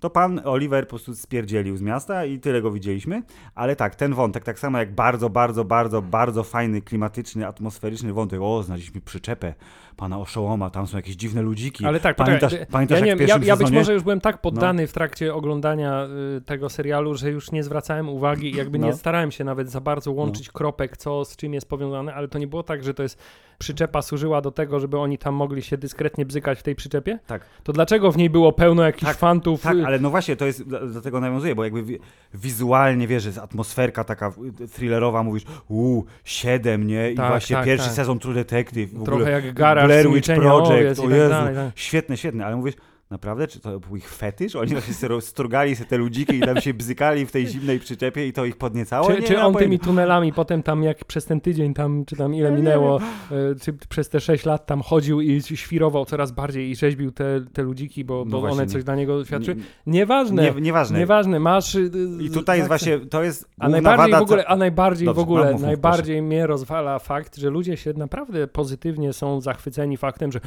to 0.00 0.10
pan 0.10 0.40
Oliver 0.44 0.84
po 0.84 0.88
prostu 0.88 1.14
spierdzielił 1.14 1.76
z 1.76 1.82
miasta 1.82 2.24
i 2.24 2.38
tyle 2.38 2.62
go 2.62 2.70
widzieliśmy. 2.70 3.22
Ale 3.54 3.76
tak, 3.76 3.94
ten 3.94 4.14
wątek, 4.14 4.44
tak 4.44 4.58
samo 4.58 4.78
jak 4.78 4.94
bardzo, 4.94 5.30
bardzo, 5.30 5.64
bardzo, 5.64 6.02
bardzo 6.02 6.42
fajny, 6.42 6.82
klimatyczny, 6.82 7.46
atmosferyczny 7.46 8.12
wątek. 8.12 8.40
O, 8.42 8.62
znaleźliśmy 8.62 9.00
przyczepę 9.00 9.54
pana 9.96 10.18
Oszołoma, 10.18 10.70
tam 10.70 10.86
są 10.86 10.96
jakieś 10.96 11.16
dziwne 11.16 11.42
ludziki. 11.42 11.86
Ale 11.86 12.00
tak, 12.00 12.16
pamiętasz, 12.16 12.52
poczekaj, 12.52 12.72
pamiętasz 12.72 12.98
ja, 12.98 13.04
nie 13.04 13.10
jak 13.10 13.20
ja, 13.20 13.38
ja 13.42 13.56
być? 13.56 13.70
No. 13.70 13.78
może 13.78 13.94
już 13.94 14.02
byłem 14.02 14.20
tak 14.20 14.40
poddany 14.40 14.86
w 14.86 14.92
trakcie 14.92 15.34
oglądania 15.34 16.08
y, 16.36 16.40
tego 16.40 16.68
serialu, 16.68 17.14
że 17.14 17.30
już 17.30 17.52
nie 17.52 17.62
zwracałem 17.62 18.08
uwagi 18.08 18.50
i 18.54 18.56
jakby 18.56 18.78
nie 18.78 18.90
No. 18.90 18.96
starałem 18.96 19.30
się 19.30 19.44
nawet 19.44 19.70
za 19.70 19.80
bardzo 19.80 20.12
łączyć 20.12 20.50
kropek, 20.50 20.96
co 20.96 21.24
z 21.24 21.36
czym 21.36 21.54
jest 21.54 21.68
powiązane, 21.68 22.14
ale 22.14 22.28
to 22.28 22.38
nie 22.38 22.46
było 22.46 22.62
tak, 22.62 22.84
że 22.84 22.94
to 22.94 23.02
jest 23.02 23.22
przyczepa 23.60 24.02
służyła 24.02 24.40
do 24.40 24.50
tego, 24.50 24.80
żeby 24.80 24.98
oni 24.98 25.18
tam 25.18 25.34
mogli 25.34 25.62
się 25.62 25.76
dyskretnie 25.78 26.26
bzykać 26.26 26.58
w 26.58 26.62
tej 26.62 26.74
przyczepie? 26.74 27.18
Tak. 27.26 27.42
To 27.62 27.72
dlaczego 27.72 28.12
w 28.12 28.16
niej 28.16 28.30
było 28.30 28.52
pełno 28.52 28.82
jakichś 28.82 29.04
Tak, 29.04 29.16
fantów? 29.16 29.62
Tak, 29.62 29.76
y, 29.76 29.86
ale 29.86 29.98
no 29.98 30.10
właśnie, 30.10 30.36
to 30.36 30.46
jest, 30.46 30.68
do, 30.68 31.00
tego 31.00 31.20
nawiązuje, 31.20 31.54
bo 31.54 31.64
jakby 31.64 31.82
wi 31.82 31.98
wizualnie, 32.34 33.06
wiesz, 33.06 33.24
jest 33.24 33.38
atmosferka 33.38 34.04
taka 34.04 34.32
thrillerowa, 34.72 35.22
mówisz, 35.22 35.44
uuu, 35.68 36.04
siedem, 36.24 36.86
nie? 36.86 37.10
I 37.10 37.14
Tak, 37.14 37.28
właśnie 37.28 37.56
tak, 37.56 37.64
pierwszy 37.64 37.86
tak. 37.86 37.96
sezon 37.96 38.18
True 38.18 38.34
Detective, 38.34 38.90
w 38.90 39.04
Trochę 39.04 39.22
ogóle 39.22 39.30
jak 39.30 39.54
garaż 39.54 39.86
Blair 39.86 40.10
Witch 40.10 40.34
Project, 40.34 40.98
o 40.98 41.02
tak 41.02 41.10
Jezu, 41.10 41.30
dalej, 41.30 41.54
tak. 41.54 41.72
świetne, 41.74 42.16
świetne, 42.16 42.46
ale 42.46 42.56
mówisz, 42.56 42.74
Naprawdę? 43.10 43.46
Czy 43.46 43.60
to 43.60 43.80
był 43.80 43.96
ich 43.96 44.08
fetysz? 44.08 44.56
Oni 44.56 44.72
właśnie 44.72 44.94
sobie 44.94 45.20
strugali 45.20 45.76
sobie 45.76 45.88
te 45.88 45.96
ludziki 45.98 46.36
i 46.36 46.40
tam 46.40 46.60
się 46.60 46.74
bzykali 46.74 47.26
w 47.26 47.32
tej 47.32 47.46
zimnej 47.46 47.78
przyczepie 47.80 48.26
i 48.26 48.32
to 48.32 48.44
ich 48.44 48.56
podniecało? 48.56 49.06
Czy, 49.06 49.20
Nie 49.20 49.26
czy 49.26 49.40
on 49.40 49.54
tymi 49.54 49.78
tunelami 49.78 50.32
potem 50.32 50.62
tam 50.62 50.82
jak 50.82 51.04
przez 51.04 51.24
ten 51.24 51.40
tydzień 51.40 51.74
tam, 51.74 52.04
czy 52.04 52.16
tam 52.16 52.34
ile 52.34 52.52
minęło, 52.52 53.00
e, 53.30 53.54
czy 53.60 53.72
przez 53.72 54.08
te 54.08 54.20
6 54.20 54.44
lat 54.46 54.66
tam 54.66 54.82
chodził 54.82 55.20
i 55.20 55.42
świrował 55.42 56.04
coraz 56.04 56.32
bardziej 56.32 56.70
i 56.70 56.76
rzeźbił 56.76 57.12
te, 57.12 57.40
te 57.52 57.62
ludziki, 57.62 58.04
bo, 58.04 58.14
No 58.24 58.30
bo 58.30 58.40
właśnie, 58.40 58.52
one 58.52 58.66
nie- 58.66 58.72
coś 58.72 58.84
dla 58.84 58.96
niego 58.96 59.24
świadczyły. 59.24 59.56
Nie, 59.56 59.62
Nieważne. 59.86 60.42
nie, 60.42 60.60
nieważne. 60.60 60.98
Nieważne, 60.98 61.40
masz... 61.40 61.74
y, 61.74 61.90
I 62.20 62.30
tutaj 62.30 62.58
jest 62.58 62.68
tak- 62.70 62.80
właśnie, 62.80 62.98
to 63.06 63.22
jest 63.22 63.48
A 63.58 63.68
najbardziej 63.68 64.12
wada, 64.12 64.18
w 64.18 64.22
ogóle, 64.22 64.46
a 64.46 64.56
najbardziej 64.56 65.06
Dobrze, 65.06 65.20
w 65.20 65.22
ogóle, 65.22 65.44
no 65.44 65.52
mów, 65.52 65.60
mów, 65.60 65.66
najbardziej 65.66 66.22
mnie 66.22 66.46
rozwala 66.46 66.98
fakt, 66.98 67.36
że 67.36 67.50
ludzie 67.50 67.76
się 67.76 67.92
naprawdę 67.92 68.46
pozytywnie 68.46 69.12
są 69.12 69.40
zachwyceni 69.40 69.96
faktem, 69.96 70.32
że 70.32 70.40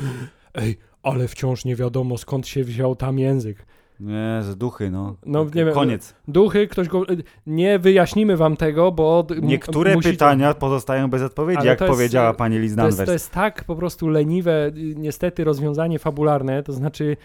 ej, 0.54 0.78
ale 1.04 1.28
wciąż 1.28 1.66
nie 1.66 1.76
wiadomo 1.76 2.18
skąd 2.18 2.48
się 2.48 2.64
wziął 2.64 2.96
tam 2.96 3.20
język. 3.20 3.66
Nie, 4.00 4.40
z 4.42 4.58
duchy, 4.58 4.92
no. 4.92 5.16
No, 5.26 5.44
nie 5.44 5.66
wiem, 5.66 5.74
Koniec. 5.74 6.16
Duchy, 6.28 6.68
ktoś 6.68 6.88
go... 6.88 7.06
Nie 7.48 7.80
wyjaśnimy 7.80 8.38
wam 8.38 8.58
tego, 8.58 8.92
bo... 8.92 9.28
Niektóre 9.42 9.96
musicie- 9.96 10.12
pytania 10.12 10.54
pozostają 10.54 11.10
bez 11.10 11.22
odpowiedzi, 11.22 11.60
Ale 11.60 11.70
jak 11.70 11.82
jest, 11.82 11.94
powiedziała 11.94 12.30
e, 12.30 12.34
pani 12.34 12.60
Liz 12.60 12.76
To 12.76 12.86
jest, 12.86 13.06
to 13.06 13.14
jest 13.14 13.32
tak 13.32 13.64
po 13.64 13.76
prostu 13.76 14.08
leniwe, 14.08 14.68
y, 14.68 14.96
niestety, 14.98 15.44
rozwiązanie 15.44 16.00
fabularne. 16.00 16.64
To 16.64 16.74
znaczy, 16.74 17.18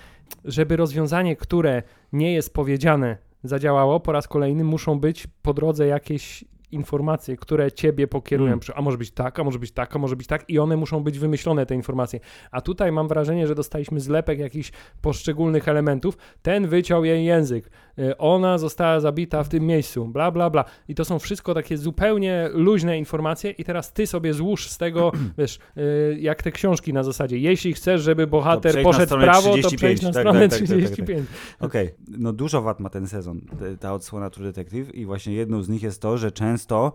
żeby 0.44 0.76
rozwiązanie, 0.76 1.36
które 1.36 1.82
nie 2.12 2.34
jest 2.34 2.54
powiedziane, 2.54 3.16
zadziałało, 3.44 4.00
po 4.00 4.12
raz 4.12 4.28
kolejny 4.28 4.64
muszą 4.64 5.00
być 5.00 5.26
po 5.42 5.54
drodze 5.54 5.86
jakieś 5.86 6.44
informacje, 6.72 7.36
które 7.36 7.72
ciebie 7.72 8.06
pokierują. 8.06 8.52
Mm. 8.52 8.60
A 8.74 8.82
może 8.82 8.98
być 8.98 9.10
tak, 9.10 9.38
a 9.38 9.44
może 9.44 9.58
być 9.58 9.72
tak, 9.72 9.96
a 9.96 9.98
może 9.98 10.16
być 10.16 10.26
tak 10.26 10.50
i 10.50 10.58
one 10.58 10.76
muszą 10.76 11.00
być 11.00 11.18
wymyślone, 11.18 11.66
te 11.66 11.74
informacje. 11.74 12.20
A 12.50 12.60
tutaj 12.60 12.92
mam 12.92 13.08
wrażenie, 13.08 13.46
że 13.46 13.54
dostaliśmy 13.54 14.00
zlepek 14.00 14.38
jakichś 14.38 14.72
poszczególnych 15.02 15.68
elementów. 15.68 16.16
Ten 16.42 16.68
wyciął 16.68 17.04
jej 17.04 17.24
język. 17.24 17.70
Y, 17.98 18.16
Ona 18.16 18.58
została 18.58 19.00
zabita 19.00 19.44
w 19.44 19.48
tym 19.48 19.66
miejscu, 19.66 20.06
bla, 20.06 20.30
bla, 20.30 20.50
bla. 20.50 20.64
I 20.88 20.94
to 20.94 21.04
są 21.04 21.18
wszystko 21.18 21.54
takie 21.54 21.78
zupełnie 21.78 22.48
luźne 22.52 22.98
informacje 22.98 23.50
i 23.50 23.64
teraz 23.64 23.92
ty 23.92 24.06
sobie 24.06 24.34
złóż 24.34 24.70
z 24.70 24.78
tego, 24.78 25.12
wiesz, 25.38 25.58
y, 25.76 26.16
jak 26.20 26.42
te 26.42 26.52
książki 26.52 26.92
na 26.92 27.02
zasadzie, 27.02 27.38
jeśli 27.38 27.72
chcesz, 27.72 28.02
żeby 28.02 28.26
bohater 28.26 28.82
poszedł 28.82 29.04
w 29.04 29.08
stronę 29.08 29.24
prawo, 29.24 29.48
to 29.48 29.68
35. 29.68 29.78
przejdź 29.78 30.02
na 30.02 30.12
Tak, 30.12 30.22
stronę 30.22 30.48
tak, 30.48 30.50
tak, 30.50 30.68
tak, 30.68 30.68
tak. 30.68 30.78
35. 30.78 31.28
Okej, 31.60 31.94
no 32.18 32.32
dużo 32.32 32.62
wad 32.62 32.80
ma 32.80 32.90
ten 32.90 33.06
sezon, 33.06 33.40
ta 33.80 33.94
odsłona 33.94 34.30
True 34.30 34.44
Detective 34.44 34.94
i 34.94 35.06
właśnie 35.06 35.34
jedną 35.34 35.62
z 35.62 35.68
nich 35.68 35.82
jest 35.82 36.02
to, 36.02 36.18
że 36.18 36.32
często 36.32 36.92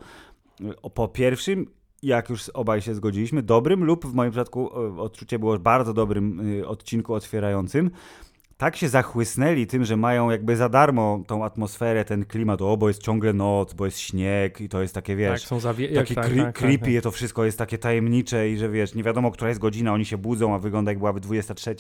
y, 0.62 0.66
po 0.94 1.08
pierwszym, 1.08 1.66
jak 2.04 2.30
już 2.30 2.50
obaj 2.50 2.82
się 2.82 2.96
zgodziliśmy, 2.96 3.44
dobrym 3.44 3.84
lub 3.84 4.06
w 4.06 4.14
moim 4.14 4.32
przypadku 4.32 4.70
odczucie 5.02 5.40
było 5.40 5.60
bardzo 5.60 5.94
dobrym 5.94 6.42
odcinku 6.68 7.14
otwierającym, 7.14 7.92
tak 8.64 8.76
się 8.76 8.90
zachłysnęli 8.90 9.68
tym, 9.68 9.86
że 9.86 9.98
mają 9.98 10.30
jakby 10.30 10.56
za 10.56 10.70
darmo 10.70 11.24
tą 11.28 11.46
atmosferę, 11.46 12.06
ten 12.06 12.26
klimat, 12.26 12.62
o, 12.62 12.78
bo 12.78 12.88
jest 12.88 13.04
ciągle 13.04 13.34
noc, 13.34 13.74
bo 13.74 13.86
jest 13.86 14.00
śnieg 14.00 14.62
i 14.62 14.70
to 14.70 14.82
jest 14.82 14.94
takie, 14.94 15.14
Tak, 15.14 15.20
wiesz, 15.20 15.46
są 15.46 15.60
zawie... 15.60 15.90
takie 15.90 16.16
tak, 16.16 16.26
tak, 16.26 16.36
tak, 16.38 16.56
creepy, 16.56 16.94
tak. 16.94 17.04
to 17.04 17.12
wszystko 17.12 17.46
jest 17.46 17.58
takie 17.58 17.78
tajemnicze 17.78 18.50
i 18.50 18.58
że 18.58 18.70
wiesz, 18.70 18.96
nie 18.96 19.04
wiadomo, 19.04 19.32
która 19.32 19.50
jest 19.50 19.62
godzina, 19.62 19.94
oni 19.94 20.06
się 20.06 20.18
budzą, 20.18 20.56
a 20.56 20.60
wygląda 20.60 20.92
jak 20.92 21.00
byłaby 21.00 21.20
23. 21.20 21.76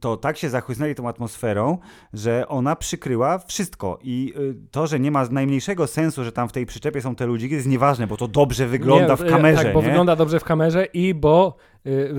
To 0.00 0.16
tak 0.16 0.36
się 0.36 0.50
zachłysnęli 0.50 0.94
tą 0.94 1.08
atmosferą, 1.08 1.78
że 2.12 2.48
ona 2.48 2.76
przykryła 2.76 3.38
wszystko 3.38 3.98
i 4.02 4.34
y, 4.36 4.54
to, 4.70 4.86
że 4.86 5.00
nie 5.00 5.10
ma 5.10 5.26
najmniejszego 5.30 5.86
sensu, 5.86 6.24
że 6.24 6.32
tam 6.32 6.48
w 6.48 6.52
tej 6.52 6.66
przyczepie 6.66 7.00
są 7.00 7.14
te 7.14 7.26
ludziki, 7.26 7.54
jest 7.54 7.66
nieważne, 7.66 8.06
bo 8.06 8.16
to 8.16 8.28
dobrze 8.28 8.66
wygląda 8.66 9.08
Nie, 9.08 9.16
w 9.16 9.30
kamerze, 9.30 9.64
Tak, 9.64 9.72
bo 9.72 9.80
nie? 9.80 9.86
wygląda 9.86 10.16
dobrze 10.16 10.40
w 10.40 10.44
kamerze 10.44 10.84
i 10.84 11.14
bo 11.14 11.56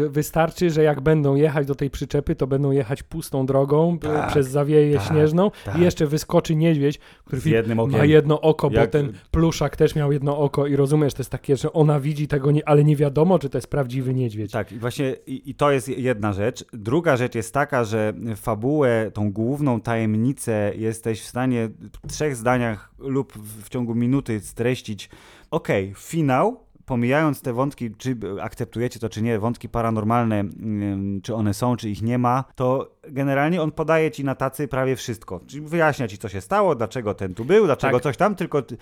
wystarczy, 0.09 0.69
że 0.69 0.83
jak 0.83 1.01
będą 1.01 1.35
jechać 1.35 1.67
do 1.67 1.75
tej 1.75 1.89
przyczepy, 1.89 2.35
to 2.35 2.47
będą 2.47 2.71
jechać 2.71 3.03
pustą 3.03 3.45
drogą 3.45 3.95
y, 3.95 3.99
Tak, 3.99 4.29
przez 4.29 4.47
zawieję 4.47 4.97
tak, 4.97 5.07
śnieżną 5.07 5.51
tak. 5.65 5.77
i 5.77 5.81
jeszcze 5.81 6.07
wyskoczy 6.07 6.55
niedźwiedź, 6.55 6.99
który 7.25 7.41
Z 7.41 7.45
jednym 7.45 7.79
okiem. 7.79 7.97
ma 7.97 8.05
jedno 8.05 8.41
oko, 8.41 8.69
bo 8.69 8.75
Jak- 8.75 8.89
ten 8.89 9.13
pluszak 9.31 9.75
też 9.75 9.95
miał 9.95 10.11
jedno 10.11 10.37
oko 10.37 10.67
i 10.67 10.75
rozumiesz, 10.75 11.13
to 11.13 11.19
jest 11.21 11.31
takie, 11.31 11.57
że 11.57 11.73
ona 11.73 11.99
widzi 11.99 12.27
tego, 12.27 12.51
nie, 12.51 12.69
ale 12.69 12.83
nie 12.83 12.95
wiadomo, 12.95 13.39
czy 13.39 13.49
to 13.49 13.57
jest 13.57 13.67
prawdziwy 13.67 14.13
niedźwiedź. 14.13 14.51
Tak, 14.51 14.71
i 14.71 14.77
właśnie 14.79 15.15
i, 15.27 15.49
i 15.49 15.55
to 15.55 15.71
jest 15.71 15.87
jedna 15.87 16.33
rzecz. 16.33 16.65
Druga 16.73 17.17
rzecz 17.17 17.35
jest 17.35 17.53
taka, 17.53 17.83
że 17.83 18.13
fabułę, 18.35 19.11
tą 19.13 19.31
główną 19.31 19.81
tajemnicę 19.81 20.71
jesteś 20.75 21.21
w 21.21 21.25
stanie 21.27 21.69
w 22.03 22.07
trzech 22.13 22.35
zdaniach 22.35 22.91
lub 22.99 23.33
w, 23.33 23.63
w 23.65 23.69
ciągu 23.69 23.95
minuty 23.95 24.39
streścić. 24.39 25.09
Okej, 25.51 25.93
finał, 25.97 26.64
pomijając 26.85 27.41
te 27.41 27.53
wątki, 27.53 27.91
czy 27.97 28.17
akceptujecie 28.41 28.99
to, 28.99 29.09
czy 29.09 29.21
nie, 29.21 29.39
wątki 29.39 29.69
paranormalne, 29.69 30.39
ym, 30.39 31.19
czy 31.23 31.35
one 31.35 31.53
są, 31.53 31.75
czy 31.75 31.89
ich 31.89 32.01
nie 32.01 32.17
ma, 32.17 32.43
to 32.55 32.91
generalnie 33.09 33.61
on 33.61 33.71
podaje 33.71 34.11
ci 34.11 34.23
na 34.23 34.35
tacy 34.35 34.67
prawie 34.67 34.95
wszystko. 34.95 35.41
Czyli 35.47 35.61
wyjaśnia 35.65 36.07
ci, 36.07 36.17
co 36.17 36.29
się 36.29 36.41
stało, 36.41 36.75
dlaczego 36.75 37.13
ten 37.13 37.33
tu 37.33 37.45
był, 37.45 37.65
dlaczego 37.65 37.93
Tak. 37.93 38.03
coś 38.03 38.17
tam, 38.17 38.35
tylko 38.35 38.61
ty- 38.61 38.77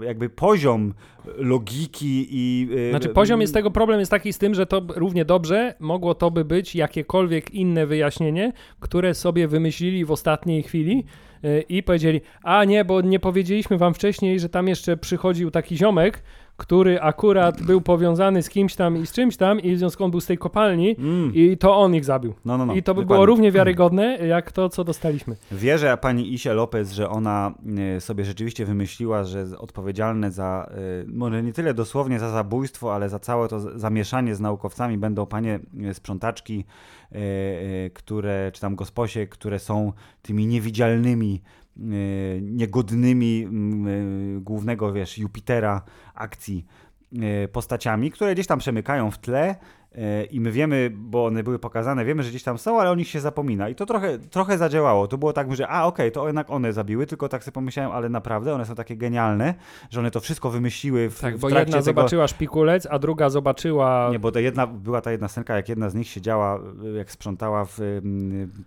jakby 0.00 0.28
poziom 0.28 0.94
logiki 1.36 2.26
i... 2.30 2.68
yy, 2.70 2.90
Znaczy 2.90 3.08
poziom 3.08 3.40
jest 3.40 3.54
tego, 3.54 3.70
problem 3.70 3.98
jest 4.00 4.10
taki 4.10 4.32
z 4.32 4.38
tym, 4.38 4.54
że 4.54 4.66
to 4.66 4.82
równie 4.96 5.24
dobrze 5.24 5.74
mogło 5.80 6.14
to 6.14 6.30
by 6.30 6.44
być 6.44 6.74
jakiekolwiek 6.74 7.50
inne 7.50 7.86
wyjaśnienie, 7.86 8.52
które 8.80 9.14
sobie 9.14 9.48
wymyślili 9.48 10.04
w 10.04 10.10
ostatniej 10.10 10.62
chwili 10.62 11.04
yy, 11.42 11.60
i 11.68 11.82
powiedzieli, 11.82 12.20
a 12.42 12.64
nie, 12.64 12.84
bo 12.84 13.00
nie 13.00 13.20
powiedzieliśmy 13.20 13.78
wam 13.78 13.94
wcześniej, 13.94 14.40
że 14.40 14.48
tam 14.48 14.68
jeszcze 14.68 14.96
przychodził 14.96 15.50
taki 15.50 15.76
ziomek, 15.76 16.22
który 16.56 17.00
akurat 17.00 17.62
był 17.62 17.80
powiązany 17.80 18.42
z 18.42 18.48
kimś 18.48 18.74
tam 18.74 18.96
i 18.96 19.06
z 19.06 19.12
czymś 19.12 19.36
tam 19.36 19.60
i 19.60 19.74
w 19.74 19.78
związku 19.78 20.04
on 20.04 20.10
był 20.10 20.20
z 20.20 20.26
tej 20.26 20.38
kopalni 20.38 20.96
Mm. 20.98 21.34
i 21.34 21.56
to 21.56 21.76
on 21.76 21.94
ich 21.94 22.04
zabił. 22.04 22.34
No, 22.44 22.58
no, 22.58 22.66
no. 22.66 22.74
I 22.74 22.82
to 22.82 22.94
by 22.94 23.00
dokładnie. 23.00 23.16
było 23.16 23.26
równie 23.26 23.52
wiarygodne, 23.52 24.18
jak 24.26 24.52
to, 24.52 24.68
co 24.68 24.84
dostaliśmy. 24.84 25.36
Wierzę 25.52 25.96
pani 25.96 26.34
Isie 26.34 26.54
Lopez, 26.54 26.92
że 26.92 27.10
ona 27.10 27.54
e, 27.96 28.00
sobie 28.00 28.24
rzeczywiście 28.24 28.66
wymyśliła, 28.66 29.24
że 29.24 29.44
odpowiedzialne 29.58 30.30
za, 30.30 30.70
e, 30.70 30.76
może 31.06 31.42
nie 31.42 31.52
tyle 31.52 31.74
dosłownie 31.74 32.18
za 32.18 32.30
zabójstwo, 32.30 32.94
ale 32.94 33.08
za 33.08 33.18
całe 33.18 33.48
to 33.48 33.78
zamieszanie 33.78 34.34
z 34.34 34.40
naukowcami 34.40 34.98
będą 34.98 35.26
panie 35.26 35.60
e, 35.84 35.94
sprzątaczki, 35.94 36.64
które, 37.94 38.50
czy 38.54 38.60
tam 38.60 38.76
gosposie, 38.76 39.26
które 39.26 39.58
są 39.58 39.92
tymi 40.22 40.46
niewidzialnymi, 40.46 41.42
niegodnymi 42.42 43.44
m, 43.48 43.86
e, 43.86 43.90
głównego, 44.40 44.92
wiesz, 44.92 45.18
Jupitera 45.18 45.82
akcji 46.14 46.66
e, 47.22 47.48
postaciami, 47.48 48.10
które 48.10 48.34
gdzieś 48.34 48.46
tam 48.46 48.58
przemykają 48.58 49.10
w 49.10 49.18
tle 49.18 49.48
e, 49.48 49.56
i 50.30 50.40
my 50.40 50.52
wiemy, 50.52 50.90
bo 50.94 51.26
one 51.26 51.42
były 51.42 51.58
pokazane, 51.58 52.04
wiemy, 52.04 52.22
że 52.22 52.30
gdzieś 52.30 52.42
tam 52.42 52.58
są, 52.58 52.80
ale 52.80 52.90
o 52.90 52.94
nich 52.94 53.08
się 53.08 53.20
zapomina. 53.20 53.68
I 53.68 53.74
to 53.74 53.86
trochę, 53.86 54.18
trochę 54.18 54.58
zadziałało. 54.58 55.08
To 55.08 55.18
było 55.18 55.32
tak, 55.32 55.56
że 55.56 55.68
a 55.68 55.84
okej, 55.84 56.12
to 56.12 56.26
jednak 56.26 56.50
one 56.50 56.72
zabiły, 56.72 57.06
tylko 57.06 57.28
tak 57.28 57.44
sobie 57.44 57.52
pomyślałem, 57.52 57.92
ale 57.92 58.08
naprawdę 58.08 58.54
one 58.54 58.66
są 58.66 58.74
takie 58.74 58.96
genialne, 58.96 59.54
że 59.90 60.00
one 60.00 60.10
to 60.10 60.20
wszystko 60.20 60.50
wymyśliły 60.50 61.10
w, 61.10 61.20
Tak, 61.20 61.36
w 61.36 61.40
bo 61.40 61.48
jedna 61.48 61.64
tego... 61.64 61.82
zobaczyła 61.82 62.28
szpikulec, 62.28 62.86
a 62.90 62.98
druga 62.98 63.30
zobaczyła... 63.30 64.08
Nie, 64.12 64.18
bo 64.18 64.32
ta 64.32 64.40
jedna, 64.40 64.66
była 64.66 65.00
ta 65.00 65.12
jedna 65.12 65.28
scenka, 65.28 65.56
jak 65.56 65.68
jedna 65.68 65.90
z 65.90 65.94
nich 65.94 66.08
siedziała, 66.08 66.60
y, 66.84 66.96
jak 66.96 67.10
sprzątała 67.12 67.64
w 67.64 67.80
y, 67.80 68.02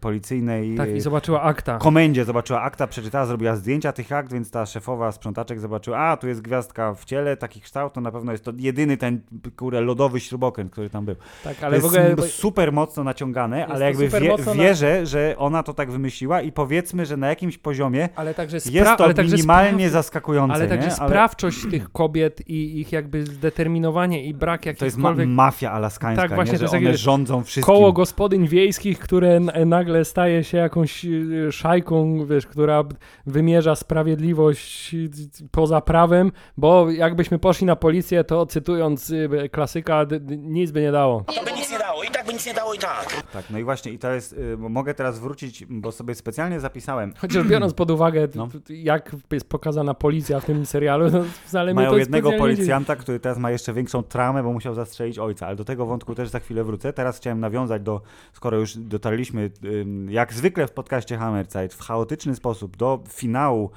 policyjnej 0.02 0.76
Tak, 0.76 0.89
i 0.89 1.02
zobaczyła 1.02 1.42
akta. 1.42 1.78
komendzie, 1.78 2.26
zobaczyła 2.26 2.62
akta, 2.62 2.88
przeczytała, 2.88 3.26
zrobiła 3.26 3.56
zdjęcia 3.56 3.92
tych 3.92 4.12
akt, 4.12 4.34
więc 4.34 4.52
ta 4.52 4.65
szefowa 4.65 5.12
sprzątaczek 5.12 5.60
zobaczyła, 5.60 5.98
a 6.00 6.18
tu 6.18 6.28
jest 6.28 6.42
gwiazdka 6.42 6.94
w 6.94 7.06
ciele, 7.06 7.38
taki 7.38 7.62
kształt, 7.62 7.94
to 7.94 8.02
na 8.02 8.12
pewno 8.12 8.32
jest 8.32 8.44
to 8.44 8.52
jedyny 8.58 8.98
ten, 8.98 9.22
kurde, 9.56 9.82
lodowy 9.82 10.20
śrubokręt, 10.20 10.72
który 10.72 10.89
tam 10.89 11.06
był. 11.06 11.15
Tak, 11.43 11.58
To 11.58 11.65
ale 11.65 11.75
jest 11.75 11.88
w 11.88 11.89
ogóle... 11.89 12.27
super 12.27 12.73
mocno 12.73 13.03
naciągane, 13.03 13.67
ale 13.67 13.79
to 13.79 13.86
jakby 13.86 14.19
wie, 14.19 14.29
mocno 14.29 14.53
na- 14.53 14.63
wierzę, 14.63 15.05
że 15.05 15.36
ona 15.38 15.63
to 15.63 15.73
tak 15.73 15.91
wymyśliła 15.91 16.41
i 16.41 16.51
powiedzmy, 16.51 17.05
że 17.05 17.17
na 17.17 17.27
jakimś 17.27 17.58
poziomie 17.58 18.10
Ale 18.15 18.34
także 18.34 18.58
spra- 18.58 18.71
jest 18.73 18.97
to 18.97 19.03
ale 19.05 19.13
także 19.13 19.36
minimalnie 19.36 19.86
spraw- 19.89 19.91
zaskakujące, 19.93 20.53
Ale 20.55 20.67
także 20.67 20.88
nie? 20.88 20.93
sprawczość 20.93 21.58
tych 21.71 21.91
kobiet 21.91 22.41
i 22.49 22.79
ich 22.79 22.91
jakby 22.91 23.23
zdeterminowanie 23.25 24.23
i 24.25 24.34
brak 24.34 24.62
to 24.77 24.86
jest 24.86 24.97
ma 24.97 25.13
mafia 25.27 25.71
alaskańska, 25.71 26.21
Tak, 26.27 26.36
właśnie, 26.36 26.53
nie? 26.53 26.60
to 26.60 26.67
że 26.67 26.77
jest 26.79 26.88
one 26.88 26.97
rządzą 26.97 27.43
wszystkim. 27.43 27.75
koło 27.75 27.93
gospodyń 27.93 28.47
wiejskich, 28.47 28.99
które 28.99 29.39
nagle 29.65 30.05
staje 30.05 30.43
się 30.43 30.58
jakąś 30.58 31.05
y, 31.05 31.51
szajką, 31.51 32.25
wiesz, 32.25 32.47
która 32.47 32.84
wymierza 33.25 33.75
sprawiedliwość 33.75 34.93
y, 34.93 35.10
poza 35.51 35.82
prawem, 35.82 36.32
bo 36.58 36.91
jakbyśmy 36.91 37.39
poszli 37.39 37.67
na 37.67 37.75
policję, 37.75 38.23
to 38.23 38.45
cytując 38.45 39.10
y, 39.10 39.29
klasyka, 39.51 40.05
nic 40.38 40.71
by 40.71 40.82
nie 40.82 40.91
dało. 40.91 41.09
To 41.36 41.43
by 41.45 41.52
nic 41.52 41.72
nie 41.72 41.80
dało, 41.80 42.04
i 42.04 42.08
tak 42.08 42.26
by 42.26 42.34
nic 42.34 42.45
nie 42.45 42.54
dało 42.54 42.74
i 42.74 42.78
tak. 42.78 43.24
Tak, 43.34 43.45
no 43.50 43.60
i 43.60 43.63
właśnie 43.63 43.91
i 43.91 44.00
to 44.00 44.12
jest, 44.13 44.34
y, 44.34 44.58
mogę 44.58 44.93
teraz 44.93 45.19
wrócić, 45.19 45.65
bo 45.65 45.91
sobie 45.91 46.15
specjalnie 46.15 46.60
zapisałem. 46.60 47.13
Chociaż 47.17 47.48
biorąc 47.48 47.74
pod 47.74 47.91
uwagę, 47.91 48.28
t- 48.28 48.38
No. 48.38 48.48
t- 48.48 48.74
jak 48.76 49.15
jest 49.32 49.50
pokazana 49.50 49.93
policja 49.93 50.39
w 50.39 50.45
tym 50.45 50.65
serialu, 50.65 51.12
no 51.12 51.24
wcale 51.45 51.65
mnie 51.74 51.76
Mają 51.76 51.91
to 51.91 51.98
jednego 51.98 52.30
specjalnie 52.30 52.48
nie 52.50 52.56
dziwi. 52.56 52.58
policjanta, 52.67 52.95
który 52.95 53.19
teraz 53.19 53.38
ma 53.38 53.52
jeszcze 53.52 53.74
większą 53.74 54.04
traumę, 54.04 54.43
bo 54.43 54.54
musiał 54.54 54.74
zastrzelić 54.76 55.19
ojca, 55.19 55.48
ale 55.48 55.56
do 55.56 55.65
tego 55.65 55.86
wątku 55.86 56.15
też 56.15 56.30
za 56.30 56.39
chwilę 56.39 56.63
wrócę. 56.63 56.93
Teraz 56.93 57.17
chciałem 57.17 57.39
nawiązać 57.39 57.82
do, 57.82 58.02
skoro 58.34 58.58
już 58.58 58.78
dotarliśmy, 58.78 59.52
ym, 59.65 60.12
jak 60.12 60.34
zwykle 60.34 60.67
w 60.67 60.72
podcaście 60.72 61.17
Hammerzeit, 61.17 61.74
w 61.74 61.82
chaotyczny 61.82 62.36
sposób 62.36 62.78
do 62.78 63.00
finału, 63.10 63.69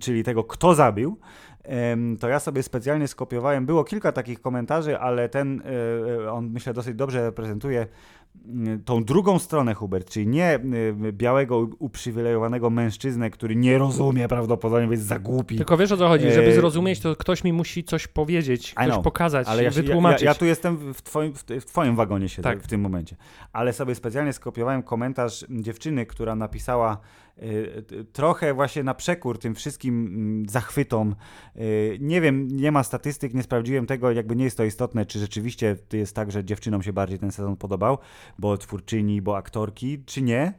czyli 0.00 0.24
tego, 0.24 0.44
kto 0.44 0.74
zabił, 0.74 1.18
to 2.20 2.28
ja 2.28 2.40
sobie 2.40 2.62
specjalnie 2.62 3.08
skopiowałem, 3.08 3.66
było 3.66 3.84
kilka 3.84 4.12
takich 4.12 4.40
komentarzy, 4.40 4.98
ale 4.98 5.28
ten, 5.28 5.62
e, 6.20 6.24
e, 6.24 6.32
on 6.32 6.50
myślę 6.50 6.72
dosyć 6.74 6.94
dobrze 6.94 7.22
reprezentuje 7.24 7.86
y, 8.46 8.78
tą 8.84 9.04
drugą 9.04 9.38
stronę, 9.38 9.74
Hubert, 9.74 10.10
czyli 10.10 10.26
nie 10.26 10.54
y, 11.08 11.12
białego, 11.12 11.68
uprzywilejowanego 11.78 12.70
mężczyznę, 12.70 13.30
który 13.30 13.56
nie 13.56 13.78
rozumie 13.78 14.28
prawdopodobnie, 14.28 14.90
jest 14.90 15.06
za 15.06 15.18
głupi. 15.18 15.56
Tylko 15.56 15.76
wiesz 15.76 15.92
o 15.92 15.96
co 15.96 16.08
chodzi, 16.08 16.30
żeby 16.30 16.48
E, 16.48 16.54
zrozumieć, 16.54 17.00
to 17.00 17.16
ktoś 17.16 17.44
mi 17.44 17.52
musi 17.52 17.84
coś 17.84 18.06
powiedzieć, 18.06 18.74
coś 18.74 18.86
know, 18.86 19.04
pokazać, 19.04 19.48
Ale 19.48 19.62
ja, 19.62 19.70
się- 19.70 19.76
ja, 19.76 19.82
ja, 19.82 19.88
wytłumaczyć. 19.88 20.22
ja 20.22 20.34
tu 20.34 20.44
jestem 20.44 20.94
w 20.94 21.02
twoim, 21.02 21.32
w, 21.34 21.64
twoim 21.64 21.96
wagonie 21.96 22.28
siedzę 22.28 22.42
Tak. 22.42 22.62
w 22.62 22.66
tym 22.66 22.80
momencie. 22.80 23.16
Ale 23.52 23.72
sobie 23.72 23.94
specjalnie 23.94 24.32
skopiowałem 24.32 24.82
komentarz 24.82 25.46
dziewczyny, 25.50 26.06
która 26.06 26.34
napisała 26.34 26.98
trochę 28.12 28.54
właśnie 28.54 28.82
na 28.82 28.94
przekór 28.94 29.38
tym 29.38 29.54
wszystkim 29.54 30.06
mm, 30.06 30.48
zachwytom. 30.48 31.16
Y, 31.56 31.98
nie 32.00 32.20
wiem, 32.20 32.48
nie 32.48 32.72
ma 32.72 32.82
statystyk, 32.82 33.34
nie 33.34 33.42
sprawdziłem 33.42 33.86
tego, 33.86 34.12
jakby 34.12 34.36
nie 34.36 34.44
jest 34.44 34.56
to 34.56 34.64
istotne, 34.64 35.06
czy 35.06 35.18
rzeczywiście 35.18 35.76
to 35.88 35.96
jest 35.96 36.16
tak, 36.16 36.32
że 36.32 36.44
dziewczynom 36.44 36.82
się 36.82 36.92
bardziej 36.92 37.18
ten 37.18 37.32
sezon 37.32 37.56
podobał, 37.56 37.98
bo 38.38 38.58
twórczyni, 38.58 39.22
bo 39.22 39.36
aktorki, 39.36 40.04
czy 40.04 40.22
nie. 40.22 40.52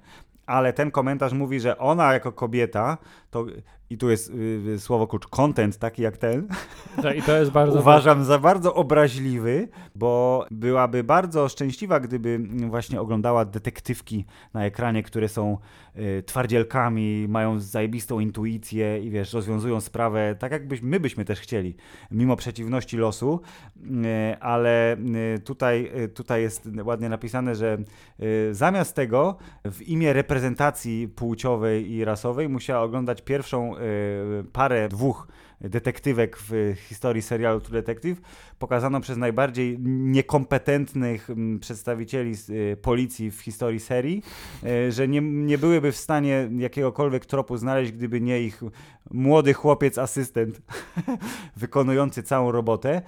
Ale 0.46 0.74
ten 0.74 0.92
komentarz 0.92 1.34
mówi, 1.34 1.60
że 1.60 1.78
ona 1.78 2.14
jako 2.14 2.32
kobieta, 2.32 2.98
to 3.32 3.46
i 3.90 3.98
tu 3.98 4.10
jest 4.10 4.30
y, 4.30 4.34
y, 4.68 4.80
słowo 4.80 5.08
klucz, 5.08 5.28
content 5.28 5.78
taki 5.78 6.02
jak 6.02 6.18
ten, 6.18 6.48
Tak, 7.04 7.18
I 7.18 7.22
to 7.22 7.38
jest 7.38 7.52
bardzo... 7.52 7.80
uważam 7.80 8.24
za 8.24 8.40
bardzo 8.40 8.74
obraźliwy, 8.76 9.68
bo 9.96 10.46
byłaby 10.52 11.04
bardzo 11.04 11.50
szczęśliwa, 11.50 12.00
gdyby 12.00 12.40
właśnie 12.70 13.02
oglądała 13.02 13.46
detektywki 13.46 14.26
na 14.54 14.66
ekranie, 14.66 15.04
które 15.04 15.30
są 15.30 15.58
y, 15.96 16.24
twardzielkami, 16.26 17.26
mają 17.30 17.60
zajebistą 17.60 18.20
intuicję 18.20 19.00
i 19.00 19.10
wiesz, 19.10 19.34
rozwiązują 19.34 19.82
sprawę 19.82 20.36
tak, 20.40 20.52
jakbyś 20.52 20.82
my 20.82 21.00
byśmy 21.00 21.26
też 21.26 21.40
chcieli, 21.40 21.76
mimo 22.12 22.36
przeciwności 22.36 22.98
losu, 22.98 23.42
y, 23.78 24.40
ale 24.40 24.98
y, 25.36 25.40
tutaj, 25.40 25.92
y, 26.04 26.10
tutaj 26.10 26.42
jest 26.42 26.70
ładnie 26.84 27.10
napisane, 27.10 27.56
że 27.56 27.78
zamiast 28.52 28.96
tego 28.96 29.38
w 29.66 29.82
imię 29.82 30.14
reprezentacji 30.14 31.08
płciowej 31.08 31.92
i 31.92 32.06
rasowej 32.06 32.50
musiała 32.50 32.84
oglądać 32.84 33.22
pierwszą 33.22 33.77
parę, 34.54 34.90
dwóch 34.90 35.28
detektywek 35.62 36.38
w 36.40 36.76
historii 36.78 37.22
serialu 37.22 37.62
True 37.62 37.82
Detective, 37.82 38.22
pokazano 38.60 39.02
przez 39.02 39.18
najbardziej 39.18 39.78
niekompetentnych 39.82 41.30
mm, 41.30 41.60
przedstawicieli 41.60 42.34
y, 42.50 42.78
policji 42.82 43.32
w 43.32 43.42
historii 43.42 43.80
serii, 43.80 44.24
y, 44.64 44.92
że 44.92 45.08
nie, 45.08 45.22
nie 45.22 45.58
byłyby 45.58 45.92
w 45.92 45.98
stanie 45.98 46.50
jakiegokolwiek 46.58 47.26
tropu 47.26 47.58
znaleźć, 47.58 47.92
gdyby 47.92 48.22
nie 48.22 48.42
ich 48.42 48.62
młody 49.12 49.54
chłopiec, 49.54 49.98
asystent 49.98 50.62
wykonujący 51.56 52.24
całą 52.24 52.52
robotę 52.52 53.02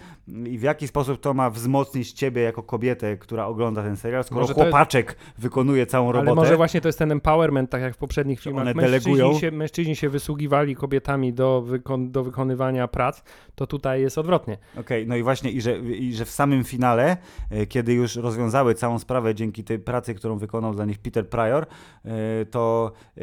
i 0.46 0.58
w 0.58 0.62
jaki 0.62 0.88
sposób 0.88 1.22
to 1.22 1.34
ma 1.34 1.50
wzmocnić 1.50 2.12
ciebie 2.12 2.42
jako 2.42 2.64
kobietę, 2.64 3.18
która 3.18 3.46
ogląda 3.46 3.84
ten 3.84 3.98
serial, 3.98 4.24
skoro 4.24 4.42
Może 4.42 4.54
to 4.54 4.60
jest- 4.60 4.72
chłopaczek 4.72 5.16
wykonuje 5.38 5.86
całą 5.86 6.12
robotę. 6.12 6.32
Ale 6.32 6.36
może 6.36 6.58
właśnie 6.58 6.82
to 6.82 6.88
jest 6.88 7.00
ten 7.00 7.12
empowerment, 7.12 7.70
tak 7.70 7.82
jak 7.82 7.94
w 7.94 7.98
poprzednich 7.98 8.40
filmach. 8.40 8.62
one 8.62 8.74
Mężczyźni 8.74 9.14
delegują. 9.14 9.40
się, 9.40 9.52
mężczyźni 9.52 9.96
się 9.96 10.10
wysługiwali 10.10 10.76
kobietami 10.76 11.34
do, 11.34 11.62
wykon, 11.62 12.12
do 12.12 12.24
wykonywania 12.24 12.88
prac, 12.88 13.24
to 13.56 13.68
tutaj 13.68 14.02
jest 14.02 14.18
odwrotnie. 14.18 14.58
Okej, 14.78 15.08
no 15.08 15.16
i 15.16 15.24
właśnie, 15.24 15.39
i 15.44 15.62
że, 15.62 15.80
i 15.80 16.14
że 16.14 16.26
w 16.26 16.30
samym 16.30 16.64
finale, 16.64 17.18
e, 17.50 17.66
kiedy 17.66 17.94
już 17.94 18.16
rozwiązały 18.16 18.76
całą 18.76 19.00
sprawę 19.00 19.36
dzięki 19.36 19.64
tej 19.64 19.80
pracy, 19.80 20.14
którą 20.16 20.38
wykonał 20.38 20.74
dla 20.74 20.86
nich 20.86 21.00
Peter 21.00 21.30
Pryor, 21.30 21.66
e, 22.06 22.46
to 22.46 22.92
e, 23.18 23.22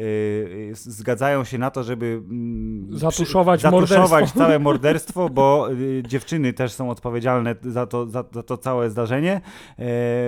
zgadzają 0.73 1.43
się 1.43 1.57
na 1.57 1.71
to, 1.71 1.83
żeby 1.83 2.05
mm, 2.29 2.97
Zatuszować 2.97 3.59
przy, 3.59 3.71
zatuszować 3.71 4.09
morderstwo. 4.09 4.39
całe 4.39 4.59
morderstwo, 4.67 5.29
bo 5.29 5.67
dziewczyny 6.07 6.53
też 6.53 6.71
są 6.71 6.89
odpowiedzialne 6.89 7.55
za 7.61 7.85
to, 7.85 8.07
za, 8.07 8.23
za 8.31 8.43
to 8.43 8.57
całe 8.57 8.89
zdarzenie, 8.89 9.41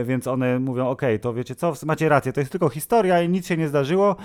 więc 0.05 0.27
one 0.27 0.59
mówią, 0.59 0.87
okej, 0.87 1.19
to 1.19 1.33
wiecie 1.33 1.55
co, 1.55 1.73
macie 1.85 2.09
rację, 2.09 2.33
to 2.33 2.41
jest 2.41 2.51
tylko 2.51 2.69
historia 2.69 3.21
i 3.21 3.29
nic 3.29 3.47
się 3.47 3.57
nie 3.57 3.67
zdarzyło, 3.67 4.15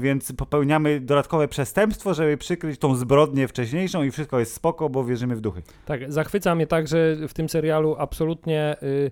więc 0.00 0.32
popełniamy 0.32 1.00
dodatkowe 1.00 1.48
przestępstwo, 1.48 2.14
żeby 2.14 2.36
przykryć 2.36 2.80
tą 2.80 2.94
zbrodnię 2.94 3.48
wcześniejszą 3.48 4.02
i 4.02 4.10
wszystko 4.10 4.38
jest 4.38 4.54
spoko, 4.54 4.88
bo 4.88 5.04
wierzymy 5.04 5.36
w 5.36 5.40
duchy. 5.40 5.62
Tak, 5.86 6.12
zachwyca 6.12 6.54
mnie 6.54 6.66
także 6.86 7.28
w 7.28 7.34
tym 7.34 7.48
serialu 7.48 7.96
absolutnie 7.98 8.76
y, 8.82 9.10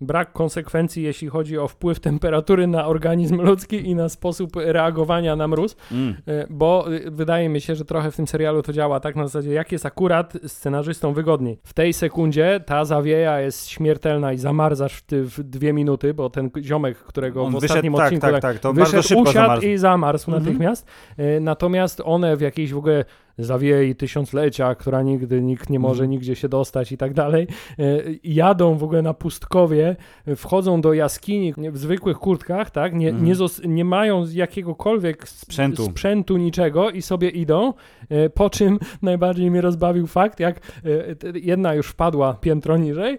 brak 0.00 0.32
konsekwencji, 0.32 1.02
jeśli 1.02 1.28
chodzi 1.28 1.58
o 1.58 1.68
wpływ 1.68 2.00
temperatury 2.00 2.66
na 2.66 2.86
organizm 2.86 3.40
ludzki 3.42 3.86
i 3.88 3.94
na 3.94 4.08
sposób 4.08 4.50
reagowania 4.56 5.36
na 5.36 5.48
mróz, 5.48 5.76
Mm. 5.92 6.14
y, 6.28 6.46
bo 6.50 6.92
y, 6.92 7.10
wydaje 7.10 7.48
mi 7.48 7.60
się, 7.60 7.74
że 7.74 7.84
trochę 7.84 8.10
w 8.10 8.16
tym 8.16 8.26
serialu 8.26 8.62
to 8.62 8.72
działa 8.72 9.00
tak 9.00 9.16
na 9.16 9.26
zasadzie, 9.26 9.52
jak 9.52 9.72
jest 9.72 9.86
akurat 9.86 10.32
scenarzystom 10.46 11.14
wygodniej. 11.14 11.58
W 11.64 11.74
tej 11.74 11.92
sekundzie 11.92 12.60
ta 12.66 12.84
zawieja 12.84 13.40
jest 13.40 13.68
śmiertelna 13.68 14.32
i 14.32 14.38
zamarzasz 14.38 14.92
w, 14.94 15.02
ty, 15.06 15.22
w 15.24 15.42
dwie 15.42 15.72
minuty, 15.72 16.14
bo 16.14 16.30
ten 16.30 16.50
ziomek, 16.62 16.98
którego 16.98 17.42
On 17.44 17.52
w 17.52 17.56
ostatnim 17.56 17.94
tak, 17.94 18.02
odcinku 18.04 18.20
tak, 18.26 18.32
tak, 18.32 18.42
tak, 18.42 18.58
to 18.58 18.72
wyszedł, 18.72 19.20
usiadł 19.20 19.32
zamarzł. 19.32 19.66
i 19.66 19.78
zamarzł 19.78 20.30
Mhm. 20.30 20.44
natychmiast. 20.44 20.86
Y, 21.18 21.40
Natomiast 21.40 22.02
one 22.04 22.36
w 22.36 22.40
jakiejś 22.40 22.72
w 22.72 22.78
ogóle 22.78 23.04
zawiei 23.38 23.94
tysiąclecia, 23.94 24.74
która 24.74 25.02
nigdy 25.02 25.42
nikt 25.42 25.70
nie 25.70 25.78
może 25.78 26.02
Mhm. 26.02 26.10
nigdzie 26.10 26.36
się 26.36 26.48
dostać 26.48 26.92
i 26.92 26.96
tak 26.96 27.14
dalej, 27.14 27.46
y, 27.80 28.18
jadą 28.24 28.74
w 28.74 28.84
ogóle 28.84 29.02
na 29.02 29.14
pustkowie, 29.14 29.96
wchodzą 30.36 30.80
do 30.80 30.92
jaskini 30.92 31.54
w 31.72 31.78
zwykłych 31.78 32.18
kurtkach, 32.18 32.70
tak, 32.70 32.94
nie, 32.94 33.08
Mhm. 33.08 33.26
nie, 33.26 33.34
nie 33.68 33.84
mają 33.84 34.24
jakiegokolwiek 34.32 35.28
Sprzętu. 35.28 35.84
sprzętu, 35.84 36.36
niczego 36.36 36.90
i 36.90 37.02
sobie 37.02 37.28
idą, 37.28 37.72
y, 38.12 38.30
po 38.30 38.50
czym 38.50 38.78
najbardziej 39.02 39.50
mnie 39.50 39.60
rozbawił 39.60 40.06
fakt, 40.06 40.40
jak 40.40 40.60
t- 40.60 41.32
jedna 41.34 41.74
już 41.74 41.86
wpadła 41.88 42.34
piętro 42.34 42.76
niżej 42.76 43.18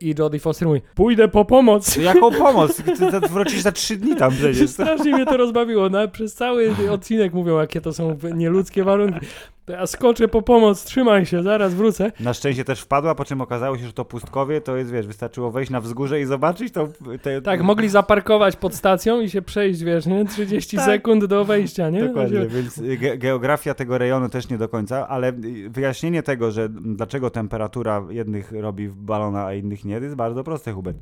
i 0.00 0.14
Jodie 0.18 0.38
Foster 0.40 0.68
mówi, 0.68 0.80
pójdę 0.94 1.28
po 1.28 1.44
pomoc. 1.44 1.96
Jaką 1.96 2.30
pomoc? 2.44 2.82
Wrócisz 3.30 3.60
za 3.60 3.72
trzy 3.72 3.96
dni 3.96 4.16
tam 4.16 4.32
przecież. 4.32 4.70
Strasznie 4.70 5.12
mnie 5.12 5.26
to 5.26 5.36
rozbawiło. 5.36 5.88
No, 5.88 6.08
przez 6.08 6.34
cały 6.34 6.70
odcinek 6.90 7.32
mówią, 7.34 7.58
jakie 7.58 7.80
to 7.80 7.92
są 7.92 8.16
nieludzkie 8.34 8.84
warunki. 8.84 9.26
To 9.64 9.72
ja 9.72 9.86
skoczę 9.86 10.28
po 10.28 10.42
pomoc, 10.42 10.84
trzymaj 10.84 11.26
się, 11.26 11.42
zaraz 11.42 11.74
wrócę. 11.74 12.12
Na 12.20 12.34
szczęście 12.34 12.64
też 12.64 12.80
wpadła, 12.80 13.14
po 13.14 13.24
czym 13.24 13.40
okazało 13.40 13.78
się, 13.78 13.86
że 13.86 13.92
to 13.92 14.04
pustkowie, 14.04 14.60
to 14.60 14.76
jest, 14.76 14.90
wiesz, 14.90 15.06
wystarczyło 15.06 15.50
wejść 15.50 15.70
na 15.70 15.80
wzgórze 15.80 16.20
i 16.20 16.24
zobaczyć 16.24 16.72
to... 16.72 16.88
Te, 17.22 17.42
Tak, 17.42 17.62
mogli 17.62 17.88
zaparkować 17.88 18.56
pod 18.56 18.74
stacją 18.74 19.20
i 19.20 19.30
się 19.30 19.42
przejść, 19.42 19.82
wiesz, 19.82 20.06
nie? 20.06 20.24
30 20.24 20.76
Tak. 20.76 20.86
sekund 20.86 21.24
do 21.24 21.44
wejścia, 21.44 21.90
nie? 21.90 22.04
Dokładnie, 22.04 22.40
Znaczy, 22.40 22.48
więc 22.48 23.00
ge 23.00 23.18
geografia 23.18 23.74
tego 23.74 23.98
rejonu 23.98 24.28
też 24.28 24.48
nie 24.48 24.58
do 24.58 24.68
końca, 24.68 25.08
ale 25.08 25.32
wyjaśnienie 25.68 26.22
tego, 26.22 26.50
że 26.50 26.68
dlaczego 26.68 27.30
temperatura 27.30 28.02
jednych 28.10 28.52
robi 28.52 28.88
balona, 28.88 29.44
a 29.46 29.54
innych 29.54 29.84
nie, 29.84 29.94
jest 29.94 30.16
bardzo 30.16 30.44
proste, 30.44 30.72
Hubert. 30.72 30.96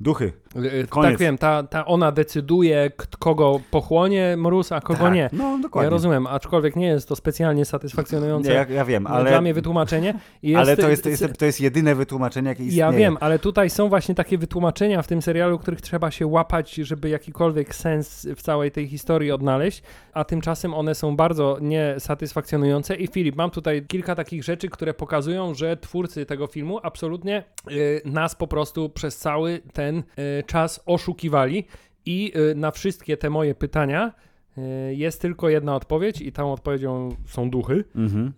Duchy. 0.00 0.32
y, 0.56 0.86
Koniec. 0.88 1.10
Tak 1.10 1.18
wiem, 1.18 1.38
ta, 1.38 1.62
ta 1.62 1.84
ona 1.86 2.12
decyduje, 2.12 2.90
kogo 3.18 3.60
pochłonie 3.70 4.36
mróz, 4.36 4.72
a 4.72 4.80
kogo 4.80 4.98
Tak, 5.04 5.14
nie. 5.14 5.30
No, 5.32 5.44
Ja 5.56 5.62
dokładnie. 5.62 5.90
rozumiem, 5.90 6.26
aczkolwiek 6.26 6.76
nie 6.76 6.86
jest 6.86 7.08
to 7.08 7.16
specjalnie 7.16 7.64
satysfakcjonujące 7.64 8.48
Nie, 8.48 8.54
ja, 8.54 8.66
ja 8.68 8.84
wiem, 8.84 9.06
ale... 9.06 9.16
ale, 9.16 9.30
dla 9.30 9.40
mnie 9.40 9.54
wytłumaczenie. 9.54 10.14
I 10.42 10.54
ale 10.56 10.76
to, 10.76 10.90
jest, 10.90 11.02
to, 11.02 11.08
y, 11.08 11.10
jest, 11.12 11.24
to 11.38 11.44
jest 11.44 11.60
jedyne 11.60 11.94
wytłumaczenie, 11.94 12.48
jakie 12.48 12.64
istnieje. 12.64 12.80
Ja 12.80 12.92
wiem, 12.92 13.16
ale 13.20 13.38
tutaj 13.38 13.70
są 13.70 13.88
właśnie 13.88 14.14
takie 14.14 14.38
wytłumaczenia 14.38 15.02
w 15.02 15.06
tym 15.06 15.22
serialu, 15.22 15.58
których 15.58 15.80
trzeba 15.80 16.10
się 16.10 16.26
łapać, 16.26 16.74
żeby 16.74 17.08
jakikolwiek 17.08 17.74
sens 17.74 18.26
w 18.36 18.42
całej 18.42 18.70
tej 18.70 18.88
historii 18.88 19.30
odnaleźć, 19.32 19.82
a 20.12 20.24
tymczasem 20.24 20.74
one 20.74 20.94
są 20.94 21.16
bardzo 21.16 21.58
niesatysfakcjonujące. 21.60 22.96
I 22.96 23.06
Filip, 23.06 23.36
mam 23.36 23.50
tutaj 23.50 23.86
kilka 23.86 24.14
takich 24.14 24.44
rzeczy, 24.44 24.68
które 24.68 24.94
pokazują, 24.94 25.54
że 25.54 25.76
twórcy 25.76 26.26
tego 26.26 26.46
filmu 26.46 26.80
absolutnie 26.82 27.44
y, 27.70 28.02
nas 28.04 28.34
po 28.34 28.46
prostu 28.46 28.88
przez 28.90 29.16
cały 29.18 29.60
ten 29.72 29.83
y, 29.92 30.42
czas 30.46 30.82
oszukiwali. 30.86 31.64
I 32.06 32.32
y, 32.36 32.54
na 32.54 32.70
wszystkie 32.70 33.16
te 33.16 33.30
moje 33.30 33.54
pytania 33.54 34.12
y, 34.58 34.94
jest 34.94 35.20
tylko 35.20 35.48
jedna 35.48 35.76
odpowiedź, 35.76 36.20
i 36.20 36.32
tą 36.32 36.52
odpowiedzią 36.52 37.08
są 37.26 37.50
duchy. 37.50 37.84
Mhm. 37.96 38.32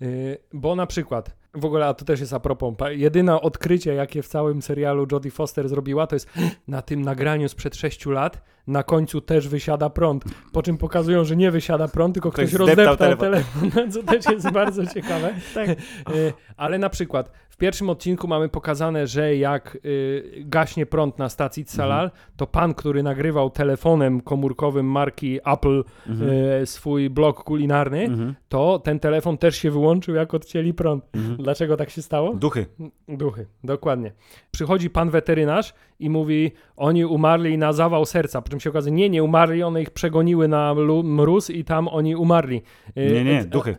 Bo 0.53 0.77
na 0.77 0.87
przykład, 0.87 1.37
w 1.55 1.65
ogóle, 1.65 1.87
a 1.87 1.95
to 1.95 2.05
też 2.05 2.21
jest 2.21 2.33
a 2.33 2.41
propos, 2.41 2.75
jedyne 2.91 3.41
odkrycie, 3.41 3.95
jakie 3.95 4.23
w 4.23 4.29
całym 4.29 4.63
serialu 4.63 5.07
Jodie 5.13 5.31
Foster 5.31 5.69
zrobiła, 5.69 6.07
to 6.07 6.17
jest 6.17 6.29
na 6.69 6.83
tym 6.83 7.03
nagraniu 7.03 7.49
sprzed 7.49 7.77
6 7.77 8.07
lat, 8.07 8.43
na 8.67 8.83
końcu 8.83 9.21
też 9.21 9.49
wysiada 9.49 9.91
prąd, 9.91 10.25
po 10.53 10.63
czym 10.63 10.79
pokazują, 10.79 11.25
że 11.25 11.37
nie 11.37 11.51
wysiada 11.51 11.89
prąd, 11.89 12.15
tylko 12.15 12.31
ktoś, 12.31 12.49
Ktoś 12.49 12.55
zdeptał 12.55 12.87
rozdeptał 12.87 13.17
telefon. 13.17 13.71
telefon, 13.71 13.91
co 13.93 14.03
też 14.03 14.25
jest 14.27 14.51
bardzo 14.51 14.87
ciekawe. 14.87 15.35
Yy, 15.57 16.33
ale 16.57 16.79
na 16.79 16.91
przykład 16.91 17.31
w 17.57 17.59
pierwszym 17.59 17.91
odcinku 17.91 18.29
mamy 18.29 18.49
pokazane, 18.49 19.07
że 19.07 19.37
jak 19.37 19.79
yy, 19.85 20.33
gaśnie 20.45 20.87
prąd 20.87 21.19
na 21.19 21.29
stacji 21.29 21.65
Tsalal, 21.65 22.11
to 22.37 22.47
pan, 22.47 22.75
który 22.75 23.03
nagrywał 23.03 23.51
telefonem 23.51 24.21
komórkowym 24.21 24.87
marki 24.91 25.39
Apple 25.45 25.85
Mhm. 26.09 26.31
yy, 26.61 26.67
swój 26.67 27.11
blog 27.11 27.45
kulinarny, 27.45 28.01
Mhm. 28.05 28.35
to 28.49 28.79
ten 28.79 28.99
telefon 29.01 29.39
też 29.39 29.57
się 29.57 29.71
wyłączył, 29.71 30.15
jak 30.15 30.35
odcięli 30.35 30.75
prąd. 30.75 31.05
Mhm. 31.15 31.37
Dlaczego 31.37 31.77
tak 31.77 31.91
się 31.91 32.03
stało? 32.03 32.35
Duchy. 32.35 32.67
Duchy, 33.09 33.47
dokładnie. 33.65 34.13
Przychodzi 34.51 34.91
pan 34.91 35.11
weterynarz 35.11 35.75
i 36.01 36.11
mówi, 36.11 36.53
oni 36.77 37.05
umarli 37.05 37.59
na 37.59 37.73
zawał 37.73 38.05
serca, 38.05 38.43
po 38.43 38.49
czym 38.49 38.61
się 38.61 38.71
okazuje, 38.71 38.95
nie, 38.95 39.11
nie 39.11 39.23
umarli, 39.25 39.63
one 39.63 39.83
ich 39.83 39.91
przegoniły 39.91 40.49
na 40.49 40.75
mróz 41.05 41.51
i 41.51 41.65
tam 41.65 41.89
oni 41.89 42.17
umarli. 42.17 42.63
Yy, 42.97 43.13
Nie, 43.13 43.25
nie, 43.25 43.41
e, 43.41 43.45
duchy. 43.45 43.77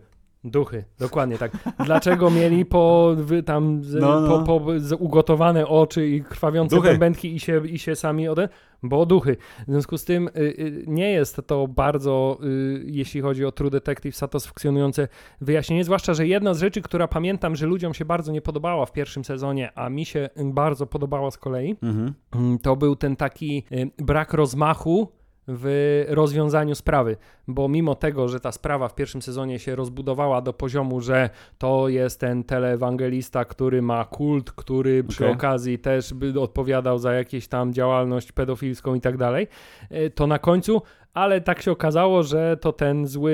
Duchy, 0.51 0.83
dokładnie 0.99 1.37
tak. 1.37 1.51
Dlaczego 1.85 2.29
mieli 2.29 2.65
po 2.65 3.15
tam 3.45 3.81
No, 3.99 4.21
no. 4.21 4.27
Po, 4.45 4.59
po, 4.59 4.71
ugotowane 4.99 5.67
oczy 5.67 6.07
i 6.07 6.23
krwawiące 6.23 6.75
Duchy. 6.75 6.99
i 7.23 7.39
się, 7.39 7.67
i 7.67 7.79
się 7.79 7.95
sami 7.95 8.27
ode... 8.27 8.49
Bo 8.83 9.05
duchy. 9.05 9.37
W 9.67 9.71
związku 9.71 9.97
z 9.97 10.05
tym 10.05 10.27
y, 10.27 10.31
y, 10.39 10.83
nie 10.87 11.11
jest 11.11 11.41
to 11.47 11.67
bardzo, 11.67 12.39
y, 12.43 12.83
jeśli 12.85 13.21
chodzi 13.21 13.45
o 13.45 13.51
True 13.51 13.69
Detective, 13.69 14.15
satysfakcjonujące 14.15 15.07
wyjaśnienie. 15.41 15.83
Zwłaszcza, 15.83 16.13
że 16.13 16.27
jedna 16.27 16.53
z 16.53 16.59
rzeczy, 16.59 16.81
która 16.81 17.07
pamiętam, 17.07 17.55
że 17.55 17.65
ludziom 17.65 17.93
się 17.93 18.05
bardzo 18.05 18.31
nie 18.31 18.41
podobała 18.41 18.85
w 18.85 18.91
pierwszym 18.91 19.25
sezonie, 19.25 19.71
a 19.75 19.89
mi 19.89 20.05
się 20.05 20.29
bardzo 20.43 20.87
podobała 20.87 21.31
z 21.31 21.37
kolei, 21.37 21.75
Mhm. 21.83 22.59
To 22.59 22.75
był 22.75 22.95
ten 22.95 23.15
taki 23.15 23.63
y, 23.71 23.91
brak 23.97 24.33
rozmachu 24.33 25.11
w 25.47 26.05
rozwiązaniu 26.07 26.75
sprawy, 26.75 27.17
bo 27.47 27.67
mimo 27.67 27.95
tego, 27.95 28.27
że 28.27 28.39
ta 28.39 28.51
sprawa 28.51 28.87
w 28.87 28.95
pierwszym 28.95 29.21
sezonie 29.21 29.59
się 29.59 29.75
rozbudowała 29.75 30.41
do 30.41 30.53
poziomu, 30.53 31.01
że 31.01 31.29
to 31.57 31.89
jest 31.89 32.19
ten 32.19 32.43
teleewangelista, 32.43 33.45
który 33.45 33.81
ma 33.81 34.05
kult, 34.05 34.51
który 34.51 35.03
przy 35.03 35.27
okazji 35.29 35.79
też 35.79 36.13
by 36.13 36.41
odpowiadał 36.41 36.97
za 36.97 37.13
jakieś 37.13 37.47
tam 37.47 37.73
działalność 37.73 38.31
pedofilską 38.31 38.95
i 38.95 39.01
tak 39.01 39.17
dalej, 39.17 39.47
y, 39.91 40.09
to 40.09 40.27
na 40.27 40.39
końcu 40.39 40.81
ale 41.17 41.41
tak 41.41 41.61
się 41.61 41.71
okazało, 41.71 42.23
że 42.23 42.57
to 42.61 42.73
ten 42.73 43.07
zły 43.07 43.31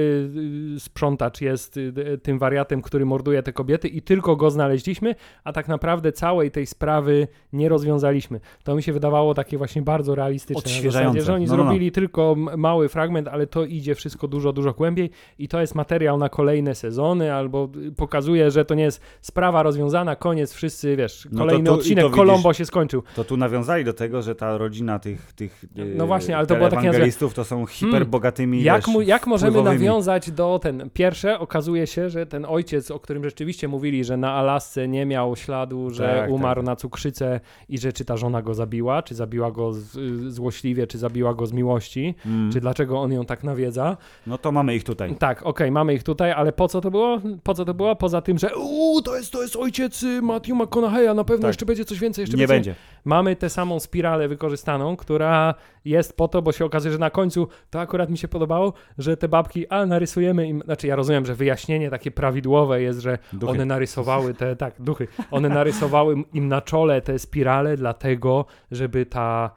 y, 0.76 0.80
sprzątacz 0.80 1.42
jest 1.42 1.78
y, 1.78 1.94
y, 2.14 2.18
tym 2.18 2.40
wariatem, 2.40 2.82
który 2.82 3.06
morduje 3.06 3.44
te 3.44 3.54
kobiety 3.54 3.88
i 3.88 4.02
tylko 4.02 4.36
go 4.36 4.52
znaleźliśmy, 4.52 5.16
a 5.44 5.54
tak 5.54 5.68
naprawdę 5.68 6.12
całej 6.12 6.52
tej 6.52 6.66
sprawy 6.66 7.28
nie 7.54 7.70
rozwiązaliśmy. 7.70 8.40
To 8.64 8.76
mi 8.76 8.84
się 8.84 8.94
wydawało 8.94 9.34
takie 9.34 9.58
właśnie 9.58 9.82
bardzo 9.82 10.16
realistyczne. 10.16 10.54
na 10.56 10.60
Odświeżające. 10.60 11.20
zasadzie, 11.20 11.26
że 11.26 11.34
oni 11.34 11.46
No, 11.46 11.52
no, 11.52 11.58
no. 11.58 11.64
zrobili 11.64 11.92
tylko 11.92 12.36
mały 12.58 12.90
fragment, 12.90 13.28
ale 13.28 13.48
to 13.48 13.66
idzie 13.66 13.96
wszystko 13.96 14.28
dużo, 14.28 14.54
dużo 14.54 14.74
głębiej 14.74 15.10
i 15.40 15.48
to 15.48 15.62
jest 15.62 15.76
materiał 15.76 16.18
na 16.18 16.30
kolejne 16.30 16.76
sezony, 16.76 17.34
albo 17.34 17.70
pokazuje, 17.98 18.52
że 18.52 18.66
to 18.66 18.76
nie 18.76 18.84
jest 18.84 19.02
sprawa 19.22 19.64
rozwiązana, 19.64 20.16
koniec, 20.16 20.54
wszyscy, 20.54 20.96
wiesz, 20.96 21.28
No 21.32 21.38
to 21.38 21.38
kolejny 21.38 21.66
tu- 21.70 21.74
odcinek 21.74 22.04
to 22.04 22.10
widzisz- 22.10 22.18
Colombo 22.18 22.54
się 22.54 22.66
skończył. 22.66 23.04
To 23.16 23.24
tu 23.24 23.38
nawiązali 23.38 23.84
do 23.86 23.94
tego, 23.94 24.22
że 24.22 24.36
ta 24.36 24.58
rodzina 24.58 25.00
tych, 25.00 25.34
tych 25.34 25.66
No 25.96 26.08
właśnie, 26.08 26.38
ale 26.38 26.48
to 26.48 26.56
było 26.56 26.70
takie 26.70 26.82
teleewangelistów 26.82 27.34
to 27.34 27.44
są 27.44 27.66
hiperbogatymi 27.74 28.64
Jak, 28.64 28.88
wiesz, 28.88 29.08
jak 29.08 29.28
możemy 29.28 29.52
wpływowymi. 29.52 29.86
nawiązać 29.86 30.32
do 30.32 30.60
ten. 30.64 30.90
Pierwsze, 30.94 31.40
okazuje 31.40 31.88
się, 31.88 32.10
że 32.10 32.26
ten 32.26 32.46
ojciec, 32.46 32.92
o 32.92 33.00
którym 33.00 33.24
rzeczywiście 33.24 33.68
mówili, 33.68 34.04
że 34.04 34.18
na 34.18 34.32
Alasce 34.32 34.88
nie 34.88 35.06
miał 35.06 35.36
śladu, 35.36 35.90
że 35.90 36.08
Tak, 36.08 36.18
tak, 36.18 36.30
umarł 36.30 36.62
tak. 36.62 36.66
na 36.66 36.76
cukrzycę 36.76 37.40
i 37.70 37.78
że 37.78 37.94
czy 37.94 38.06
ta 38.06 38.18
żona 38.18 38.42
go 38.42 38.54
zabiła, 38.54 39.02
czy 39.04 39.16
zabiła 39.16 39.52
go 39.52 39.74
z, 39.74 39.96
y, 39.96 40.32
złośliwie, 40.32 40.88
czy 40.88 40.98
zabiła 40.98 41.34
go 41.34 41.46
z 41.46 41.54
miłości, 41.54 42.16
Mm. 42.26 42.52
czy 42.52 42.62
dlaczego 42.62 43.02
on 43.02 43.12
ją 43.12 43.26
tak 43.26 43.44
nawiedza. 43.44 43.98
No 44.28 44.38
to 44.38 44.52
mamy 44.52 44.76
ich 44.76 44.84
tutaj. 44.84 45.16
Tak, 45.16 45.44
okej, 45.46 45.72
mamy 45.72 45.94
ich 45.94 46.04
tutaj, 46.04 46.32
ale 46.32 46.52
po 46.52 46.68
co 46.68 46.82
to 46.82 46.92
było? 46.92 47.18
Po 47.44 47.54
co 47.54 47.66
to 47.66 47.74
było? 47.74 47.96
Poza 47.96 48.22
tym, 48.22 48.38
że 48.38 48.56
uuu, 48.56 49.02
to 49.02 49.16
jest, 49.18 49.32
to 49.32 49.42
jest 49.42 49.56
ojciec 49.56 50.04
y, 50.04 50.22
Matthew 50.22 50.56
McConaughey'a, 50.58 51.16
na 51.16 51.24
pewno 51.24 51.42
Tak. 51.42 51.50
jeszcze 51.50 51.66
będzie 51.66 51.86
coś 51.86 52.00
więcej, 52.00 52.24
jeszcze 52.24 52.38
Nie 52.38 52.48
będzie. 52.48 52.76
Mamy 53.06 53.36
tę 53.36 53.50
samą 53.50 53.80
spiralę 53.80 54.28
wykorzystaną, 54.28 54.96
która 54.96 55.56
jest 55.86 56.18
po 56.18 56.28
to, 56.28 56.42
bo 56.42 56.52
się 56.52 56.66
okazuje, 56.66 56.92
że 56.92 56.98
na 57.00 57.10
końcu 57.10 57.48
to 57.70 57.80
akurat 57.80 58.10
mi 58.10 58.18
się 58.18 58.28
podobało, 58.28 58.74
że 58.98 59.18
te 59.18 59.28
babki, 59.28 59.68
a 59.68 59.86
narysujemy 59.86 60.48
im, 60.48 60.62
znaczy 60.66 60.88
ja 60.88 60.96
rozumiem, 60.96 61.26
że 61.26 61.36
wyjaśnienie 61.36 61.90
takie 61.90 62.12
prawidłowe 62.12 62.82
jest, 62.82 63.00
że 63.00 63.18
Duchy. 63.34 63.52
one 63.52 63.66
narysowały 63.66 64.34
te, 64.34 64.56
tak, 64.56 64.82
duchy, 64.82 65.08
one 65.32 65.50
narysowały 65.50 66.16
im 66.34 66.48
na 66.48 66.62
czole 66.62 67.02
te 67.02 67.20
spirale 67.20 67.78
dlatego, 67.78 68.46
żeby 68.72 69.06
ta 69.06 69.52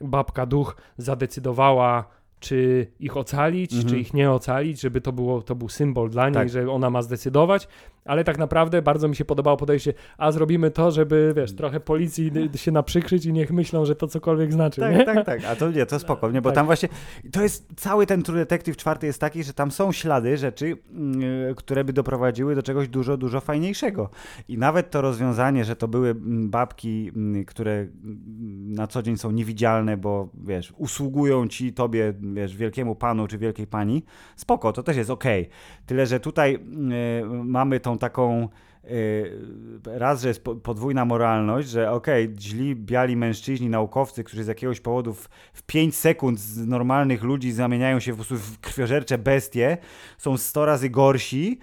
babka 0.00 0.46
duch 0.46 0.76
zadecydowała, 0.98 2.04
czy 2.44 2.86
ich 3.00 3.16
ocalić, 3.16 3.72
Mhm. 3.72 3.88
czy 3.90 3.98
ich 3.98 4.14
nie 4.14 4.30
ocalić, 4.30 4.80
żeby 4.80 5.00
to, 5.00 5.12
było, 5.12 5.42
to 5.42 5.54
był 5.54 5.68
symbol 5.68 6.10
dla 6.10 6.24
niej, 6.28 6.34
Tak. 6.34 6.48
że 6.48 6.70
ona 6.70 6.90
ma 6.90 7.02
zdecydować, 7.02 7.68
ale 8.04 8.24
tak 8.24 8.38
naprawdę 8.38 8.82
bardzo 8.82 9.08
mi 9.08 9.16
się 9.16 9.24
podobało 9.24 9.56
podejście, 9.56 9.94
a 10.18 10.32
zrobimy 10.32 10.70
to, 10.70 10.90
żeby, 10.90 11.32
wiesz, 11.36 11.54
trochę 11.56 11.80
policji 11.80 12.30
y, 12.54 12.58
się 12.58 12.72
naprzykrzyć 12.72 13.26
i 13.26 13.32
niech 13.32 13.50
myślą, 13.52 13.84
że 13.84 13.96
to 13.96 14.06
cokolwiek 14.08 14.52
znaczy, 14.52 14.80
nie? 14.80 15.04
Tak, 15.04 15.14
tak, 15.14 15.26
tak. 15.26 15.44
A 15.44 15.56
to 15.56 15.70
nie, 15.70 15.86
to 15.86 15.98
spoko, 15.98 16.30
nie? 16.30 16.42
Bo 16.42 16.48
Tak. 16.48 16.54
tam 16.54 16.66
właśnie 16.66 16.88
to 17.32 17.42
jest 17.42 17.66
cały 17.76 18.06
ten 18.06 18.22
True 18.22 18.36
Detective 18.36 18.76
czwarty 18.76 19.06
jest 19.06 19.20
taki, 19.20 19.44
że 19.44 19.52
tam 19.52 19.70
są 19.70 19.92
ślady 19.92 20.36
rzeczy, 20.36 20.76
mm, 20.90 21.54
które 21.54 21.84
by 21.84 21.92
doprowadziły 21.92 22.54
do 22.54 22.62
czegoś 22.62 22.88
dużo, 22.88 23.16
dużo 23.16 23.40
fajniejszego. 23.40 24.10
I 24.48 24.58
nawet 24.58 24.90
to 24.90 25.00
rozwiązanie, 25.00 25.64
że 25.64 25.76
to 25.76 25.88
były 25.88 26.10
mm, 26.10 26.50
babki, 26.50 27.10
mm, 27.16 27.44
które 27.44 27.72
mm, 27.72 28.72
na 28.72 28.86
co 28.86 29.02
dzień 29.02 29.16
są 29.16 29.30
niewidzialne, 29.30 29.96
bo 29.96 30.28
wiesz, 30.44 30.72
usługują 30.76 31.48
ci 31.48 31.72
tobie, 31.72 32.14
wiesz, 32.34 32.56
wielkiemu 32.56 32.94
panu 32.94 33.26
czy 33.26 33.38
wielkiej 33.38 33.66
pani, 33.66 34.04
spoko, 34.36 34.72
to 34.72 34.82
też 34.82 34.96
jest 34.96 35.10
okej. 35.10 35.48
Tyle, 35.86 36.06
że 36.06 36.20
tutaj 36.20 36.54
mm, 36.54 37.48
mamy 37.48 37.80
tą 37.80 37.98
taką 37.98 38.48
Yy, 38.90 39.98
raz, 39.98 40.22
że 40.22 40.28
jest 40.28 40.44
po- 40.44 40.54
podwójna 40.54 41.04
moralność, 41.04 41.68
że 41.68 41.90
okej, 41.90 42.34
źli, 42.40 42.76
biali 42.76 43.16
mężczyźni, 43.16 43.68
naukowcy, 43.68 44.24
którzy 44.24 44.44
z 44.44 44.46
jakiegoś 44.46 44.80
powodu 44.80 45.14
w, 45.14 45.28
w 45.52 45.62
5 45.62 45.96
sekund 45.96 46.40
z 46.40 46.66
normalnych 46.66 47.22
ludzi 47.22 47.52
zamieniają 47.52 48.00
się 48.00 48.12
prostu 48.14 48.36
w 48.36 48.60
krwiożercze 48.60 49.18
bestie, 49.18 49.78
są 50.18 50.36
100 50.36 50.64
razy 50.64 50.90
gorsi 50.90 51.58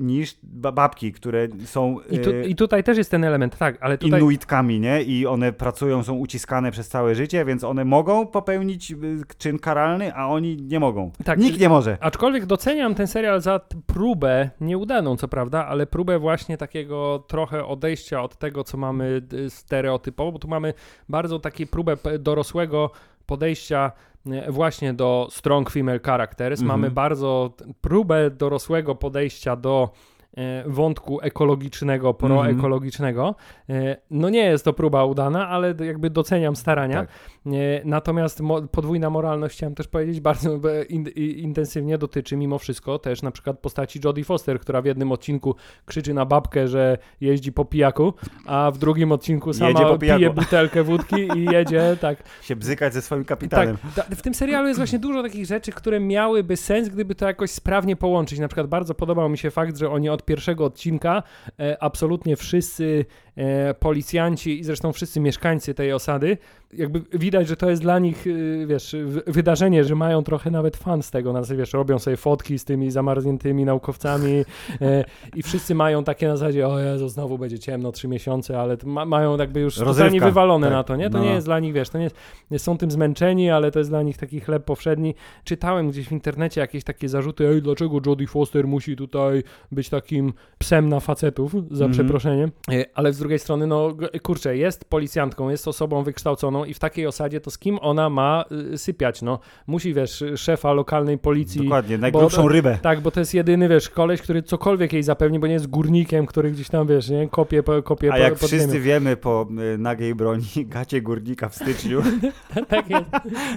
niż 0.00 0.36
ba- 0.42 0.72
babki, 0.72 1.12
które 1.12 1.48
są 1.64 1.96
I, 2.10 2.18
tu, 2.18 2.30
yy, 2.30 2.44
I 2.44 2.54
tutaj 2.54 2.84
też 2.84 2.98
jest 2.98 3.10
ten 3.10 3.24
element, 3.24 3.58
tak, 3.58 3.76
ale 3.80 3.98
tutaj... 3.98 4.20
inuitkami, 4.20 4.80
nie? 4.80 5.02
I 5.02 5.26
one 5.26 5.52
pracują, 5.52 6.02
są 6.02 6.14
uciskane 6.14 6.70
przez 6.70 6.88
całe 6.88 7.14
życie, 7.14 7.44
więc 7.44 7.64
one 7.64 7.84
mogą 7.84 8.26
popełnić 8.26 8.90
yy, 8.90 8.96
czyn 9.38 9.58
karalny, 9.58 10.14
a 10.14 10.26
oni 10.28 10.56
nie 10.56 10.80
mogą. 10.80 11.10
Tak, 11.24 11.38
Nikt 11.38 11.60
nie 11.60 11.68
może. 11.68 11.98
Aczkolwiek 12.00 12.46
doceniam 12.46 12.94
ten 12.94 13.06
serial 13.06 13.40
za 13.40 13.60
próbę, 13.86 14.50
nieudaną 14.60 15.16
co 15.16 15.28
prawda, 15.28 15.66
ale 15.66 15.86
próbę 15.86 16.18
właśnie 16.18 16.56
takiego 16.56 17.24
trochę 17.28 17.66
odejścia 17.66 18.22
od 18.22 18.38
tego, 18.38 18.64
co 18.64 18.76
mamy 18.76 19.22
y, 19.32 19.50
stereotypowo, 19.50 20.32
bo 20.32 20.38
tu 20.38 20.48
mamy 20.48 20.74
bardzo 21.08 21.38
taką 21.38 21.50
próbę 21.70 21.96
dorosłego 22.18 22.90
podejścia 23.26 23.92
y, 24.09 24.09
właśnie 24.48 24.94
do 24.94 25.28
strong 25.30 25.70
female 25.70 26.00
characters. 26.00 26.60
Mhm. 26.60 26.80
Mamy 26.80 26.90
bardzo 26.90 27.50
t- 27.56 27.64
próbę 27.80 28.30
dorosłego 28.30 28.94
podejścia 28.94 29.56
do 29.56 29.90
y, 30.32 30.40
wątku 30.66 31.20
ekologicznego, 31.22 32.14
proekologicznego. 32.14 33.34
Y, 33.70 33.96
No 34.10 34.28
nie 34.30 34.44
jest 34.44 34.64
to 34.64 34.72
próba 34.72 35.04
udana, 35.04 35.48
ale 35.48 35.74
jakby 35.84 36.10
doceniam 36.10 36.56
starania. 36.56 37.00
Tak. 37.00 37.08
Nie, 37.44 37.82
Natomiast 37.84 38.42
podwójna 38.70 39.10
moralność, 39.10 39.56
chciałem 39.56 39.74
też 39.74 39.88
powiedzieć, 39.88 40.20
bardzo 40.20 40.54
e, 40.70 40.84
intensywnie 41.16 41.98
dotyczy 41.98 42.36
mimo 42.36 42.58
wszystko 42.58 42.98
też 42.98 43.22
na 43.22 43.30
przykład 43.30 43.58
postaci 43.58 44.00
Jodie 44.04 44.24
Foster, 44.24 44.60
która 44.60 44.82
w 44.82 44.84
jednym 44.84 45.12
odcinku 45.12 45.54
krzyczy 45.86 46.14
na 46.14 46.26
babkę, 46.26 46.68
że 46.68 46.98
jeździ 47.20 47.52
po 47.52 47.64
pijaku, 47.64 48.14
a 48.46 48.70
w 48.70 48.78
drugim 48.78 49.12
odcinku 49.12 49.52
sama 49.52 49.98
pije 49.98 50.30
butelkę 50.30 50.82
wódki 50.82 51.28
i 51.36 51.44
jedzie, 51.44 51.96
tak. 52.00 52.22
Się 52.42 52.56
bzykać 52.56 52.94
ze 52.94 53.02
swoim 53.02 53.24
kapitanem. 53.24 53.76
Tak, 53.94 54.08
ta, 54.08 54.16
w 54.16 54.22
tym 54.22 54.34
serialu 54.34 54.68
jest 54.68 54.80
właśnie 54.80 54.98
dużo 54.98 55.22
takich 55.22 55.46
rzeczy, 55.46 55.72
które 55.72 56.00
miałyby 56.00 56.56
sens, 56.56 56.88
gdyby 56.88 57.14
to 57.14 57.26
jakoś 57.26 57.50
sprawnie 57.50 57.96
połączyć. 57.96 58.38
Na 58.38 58.48
przykład 58.48 58.66
bardzo 58.66 58.94
podobał 58.94 59.28
mi 59.28 59.38
się 59.38 59.50
fakt, 59.50 59.76
że 59.76 59.90
oni 59.90 60.08
od 60.08 60.24
pierwszego 60.24 60.64
odcinka 60.64 61.22
e, 61.60 61.82
absolutnie 61.82 62.36
wszyscy 62.36 63.04
e, 63.36 63.74
policjanci 63.74 64.60
i 64.60 64.64
zresztą 64.64 64.92
wszyscy 64.92 65.20
mieszkańcy 65.20 65.74
tej 65.74 65.92
osady, 65.92 66.38
jakby 66.72 67.18
widać, 67.30 67.48
że 67.48 67.56
to 67.56 67.70
jest 67.70 67.82
dla 67.82 67.98
nich, 67.98 68.24
e, 68.62 68.66
wiesz, 68.66 68.96
wydarzenie, 69.26 69.84
że 69.84 69.94
mają 69.94 70.22
trochę 70.22 70.50
nawet 70.50 70.76
fan 70.76 71.02
z 71.02 71.10
tego, 71.10 71.32
na 71.32 71.42
zasadzie, 71.42 71.58
wiesz, 71.58 71.72
robią 71.72 71.98
sobie 71.98 72.16
fotki 72.16 72.58
z 72.58 72.64
tymi 72.64 72.90
zamarzniętymi 72.90 73.64
naukowcami 73.64 74.44
e, 74.80 75.04
i 75.38 75.42
wszyscy 75.42 75.74
mają 75.74 76.04
takie 76.04 76.28
na 76.28 76.36
zasadzie, 76.36 76.68
o 76.68 76.78
Jezu, 76.80 77.08
znowu 77.08 77.38
będzie 77.38 77.58
ciemno, 77.58 77.92
trzy 77.92 78.08
miesiące, 78.08 78.60
ale 78.60 78.76
ma, 78.84 79.04
mają 79.04 79.36
jakby 79.36 79.60
już 79.60 79.76
Rozrywka. 79.78 80.26
wywalone 80.26 80.66
Tak, 80.66 80.72
na 80.74 80.84
to, 80.84 80.96
nie? 80.96 81.10
To 81.10 81.18
no. 81.18 81.24
nie 81.24 81.30
jest 81.30 81.46
dla 81.46 81.60
nich, 81.60 81.72
wiesz, 81.72 81.88
to 81.90 81.98
nie 81.98 82.04
jest 82.04 82.16
nie 82.50 82.58
są 82.58 82.78
tym 82.78 82.90
zmęczeni, 82.90 83.50
ale 83.50 83.70
to 83.70 83.78
jest 83.78 83.90
dla 83.90 84.02
nich 84.02 84.16
taki 84.18 84.40
chleb 84.40 84.64
powszedni. 84.64 85.14
Czytałem 85.44 85.90
gdzieś 85.90 86.08
w 86.08 86.12
internecie 86.12 86.60
jakieś 86.60 86.84
takie 86.84 87.08
zarzuty, 87.08 87.48
ej, 87.48 87.62
dlaczego 87.62 88.00
Jodie 88.06 88.26
Foster 88.26 88.66
musi 88.66 88.96
tutaj 88.96 89.42
być 89.72 89.88
takim 89.88 90.32
psem 90.58 90.88
na 90.88 91.00
facetów, 91.00 91.52
za 91.52 91.84
Mhm. 91.84 91.92
przeproszeniem. 91.92 92.50
E, 92.72 92.84
Ale 92.94 93.12
z 93.12 93.18
drugiej 93.18 93.38
strony, 93.38 93.66
no 93.66 93.94
kurczę, 94.22 94.56
jest 94.56 94.84
policjantką, 94.84 95.48
jest 95.48 95.68
osobą 95.68 96.02
wykształconą 96.02 96.64
i 96.64 96.74
w 96.74 96.78
takiej 96.78 97.06
osadzie 97.20 97.40
to 97.40 97.50
z 97.50 97.58
kim 97.58 97.78
ona 97.82 98.10
ma 98.10 98.44
y, 98.72 98.78
sypiać, 98.78 99.22
no. 99.22 99.38
Musi, 99.66 99.94
wiesz, 99.94 100.24
szefa 100.36 100.72
lokalnej 100.72 101.18
policji. 101.18 101.60
Dokładnie, 101.62 101.98
najgrubszą 101.98 102.48
rybę. 102.48 102.78
Tak, 102.82 103.00
bo 103.00 103.10
to 103.10 103.20
jest 103.20 103.34
jedyny, 103.34 103.68
wiesz, 103.68 103.88
koleś, 103.90 104.22
który 104.22 104.42
cokolwiek 104.42 104.92
jej 104.92 105.02
zapewni, 105.02 105.38
bo 105.38 105.46
nie 105.46 105.52
jest 105.52 105.66
górnikiem, 105.66 106.26
który 106.26 106.50
gdzieś 106.50 106.68
tam, 106.68 106.86
wiesz, 106.86 107.08
nie, 107.10 107.28
kopie, 107.28 107.62
kopie 107.84 108.08
A 108.08 108.12
po, 108.12 108.18
jak 108.18 108.34
pod 108.34 108.48
wszyscy 108.48 108.68
ziemią. 108.72 108.84
wiemy 108.84 109.16
po 109.16 109.46
y, 109.74 109.78
nagiej 109.78 110.14
broni, 110.14 110.44
gacie 110.66 111.02
górnika 111.02 111.48
w 111.48 111.54
styczniu 111.54 112.02
tak 112.68 112.90
jest. 112.90 113.04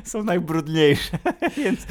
są 0.12 0.24
najbrudniejsze, 0.24 1.18
więc, 1.58 1.88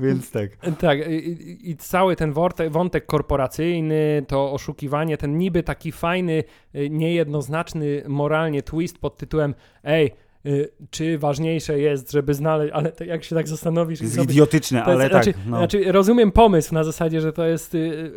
więc 0.00 0.30
tak. 0.30 0.50
Tak, 0.80 0.98
i, 1.10 1.70
i- 1.70 1.76
cały 1.76 2.16
ten 2.16 2.32
wątek, 2.32 2.70
wątek 2.72 3.06
korporacyjny, 3.06 4.24
to 4.28 4.52
oszukiwanie, 4.52 5.16
ten 5.16 5.38
niby 5.38 5.62
taki 5.62 5.92
fajny, 5.92 6.44
y, 6.74 6.90
niejednoznaczny 6.90 8.02
moralnie 8.08 8.62
twist 8.62 8.98
pod 8.98 9.16
tytułem 9.16 9.54
ej, 9.84 10.10
czy 10.90 11.18
ważniejsze 11.18 11.78
jest, 11.78 12.12
żeby 12.12 12.34
znaleźć, 12.34 12.72
ale 12.74 12.92
to 12.92 13.04
jak 13.04 13.24
się 13.24 13.36
tak 13.36 13.48
zastanowisz... 13.48 14.00
Jest 14.00 14.14
sobie- 14.14 14.24
idiotyczne, 14.32 14.82
to 14.84 14.90
jest- 14.90 15.00
ale 15.00 15.08
znaczy, 15.10 15.32
tak. 15.32 15.42
No. 15.46 15.56
znaczy, 15.56 15.92
rozumiem 15.92 16.32
pomysł 16.32 16.74
na 16.74 16.84
zasadzie, 16.84 17.20
że 17.20 17.32
to 17.32 17.44
jest 17.46 17.74
y, 17.74 17.78
y, 17.78 18.12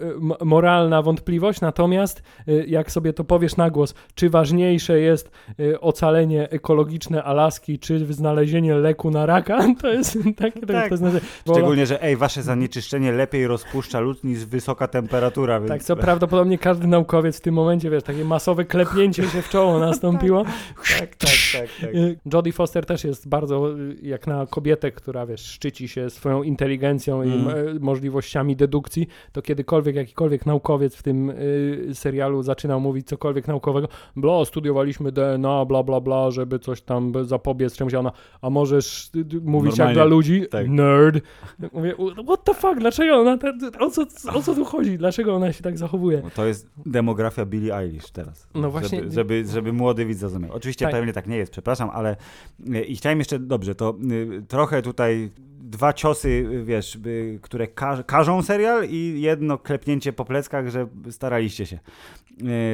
moralna 0.46 1.02
wątpliwość, 1.02 1.62
natomiast 1.62 2.24
y, 2.48 2.66
jak 2.68 2.92
sobie 2.92 3.14
to 3.14 3.24
powiesz 3.24 3.58
na 3.58 3.70
głos, 3.70 3.94
czy 4.16 4.30
ważniejsze 4.30 5.00
jest 5.00 5.32
y, 5.60 5.80
ocalenie 5.80 6.50
ekologiczne 6.50 7.24
Alaski, 7.24 7.80
czy 7.80 8.14
znalezienie 8.14 8.76
leku 8.76 9.12
na 9.12 9.26
raka, 9.26 9.60
to 9.82 9.88
jest 9.88 10.18
takie, 10.38 10.62
Tak. 10.62 10.90
to 10.90 10.98
znaczy, 10.98 11.20
bo- 11.46 11.54
Szczególnie, 11.54 11.86
że 11.86 12.04
ej, 12.04 12.16
wasze 12.18 12.44
zanieczyszczenie 12.44 13.12
lepiej 13.12 13.48
rozpuszcza 13.48 14.00
lód 14.00 14.24
niż 14.24 14.46
wysoka 14.46 14.88
temperatura, 14.88 15.60
więc... 15.60 15.70
Tak, 15.70 15.84
co 15.84 15.96
prawdopodobnie 15.96 16.58
każdy 16.58 16.88
naukowiec 16.88 17.38
w 17.38 17.42
tym 17.42 17.54
momencie, 17.56 17.90
wiesz, 17.90 18.04
takie 18.04 18.26
masowe 18.26 18.66
klepnięcie 18.66 19.24
się 19.34 19.42
w 19.42 19.50
czoło 19.50 19.80
nastąpiło. 19.80 20.44
tak, 21.00 21.16
tak, 21.16 21.30
tak, 21.54 21.70
tak. 21.82 21.96
Y, 21.96 22.15
Jodie 22.26 22.54
Foster 22.54 22.86
też 22.86 23.04
jest 23.04 23.28
bardzo 23.30 23.80
y, 23.80 23.96
jak 24.02 24.28
na 24.28 24.46
kobietę, 24.48 24.92
która 24.92 25.26
wiesz, 25.26 25.42
szczyci 25.42 25.88
się 25.88 26.10
swoją 26.10 26.44
inteligencją 26.44 27.24
i 27.24 27.32
Mm. 27.36 27.48
e, 27.78 27.80
możliwościami 27.80 28.56
dedukcji, 28.56 29.08
to 29.32 29.42
kiedykolwiek 29.42 29.96
jakikolwiek 29.96 30.46
naukowiec 30.46 30.96
w 30.96 31.04
tym 31.04 31.30
y, 31.30 31.90
serialu 31.94 32.44
zaczynał 32.44 32.80
mówić 32.82 33.08
cokolwiek 33.08 33.48
naukowego, 33.48 33.88
bla, 34.16 34.46
studiowaliśmy 34.46 35.12
DNA, 35.12 35.66
bla, 35.66 35.84
bla, 35.84 36.02
bla, 36.02 36.32
żeby 36.32 36.60
coś 36.60 36.82
tam 36.82 37.14
zapobiec 37.22 37.76
czemuś, 37.78 37.94
a 37.94 38.00
ona, 38.00 38.12
a 38.42 38.50
możesz 38.50 39.10
y, 39.16 39.20
y, 39.20 39.42
mówić 39.42 39.72
jak 39.72 39.78
Normalnie, 39.78 39.94
dla 39.94 40.04
ludzi? 40.06 40.44
tak. 40.52 40.68
Nerd. 40.70 41.16
Mówię, 41.74 41.94
what 42.26 42.44
the 42.44 42.54
fuck, 42.54 42.80
dlaczego 42.80 43.16
ona, 43.16 43.38
te- 43.38 43.54
o 43.80 43.90
co, 43.90 44.02
o 44.34 44.42
co 44.42 44.56
tu 44.56 44.66
chodzi, 44.66 44.98
dlaczego 44.98 45.36
ona 45.36 45.54
się 45.54 45.64
tak 45.64 45.78
zachowuje? 45.78 46.22
No 46.24 46.30
To 46.36 46.46
jest 46.46 46.70
demografia 46.86 47.46
Billie 47.46 47.78
Eilish 47.78 48.12
teraz. 48.12 48.48
No 48.56 48.72
właśnie- 48.72 49.00
Żeby, 49.00 49.12
żeby, 49.12 49.46
żeby 49.46 49.74
młody 49.74 50.06
widz 50.06 50.18
zrozumiał. 50.20 50.52
Oczywiście 50.54 50.86
Tak. 50.86 50.94
pewnie 50.94 51.14
tak 51.14 51.28
nie 51.28 51.38
jest, 51.38 51.52
przepraszam, 51.52 51.90
ale 51.94 52.05
y, 52.12 52.84
i 52.84 52.96
chciałem 52.96 53.20
jeszcze, 53.20 53.40
dobrze, 53.40 53.76
to 53.76 53.96
y, 54.12 54.44
trochę 54.48 54.82
tutaj 54.82 55.32
dwa 55.60 55.94
ciosy, 55.94 56.30
y, 56.30 56.64
wiesz, 56.64 56.98
które 57.42 57.68
ka 57.68 58.04
każą 58.04 58.42
serial 58.42 58.86
i 58.90 59.22
jedno 59.22 59.58
klepnięcie 59.58 60.14
po 60.14 60.26
pleckach, 60.26 60.70
że 60.70 60.88
staraliście 61.10 61.66
się. 61.66 61.80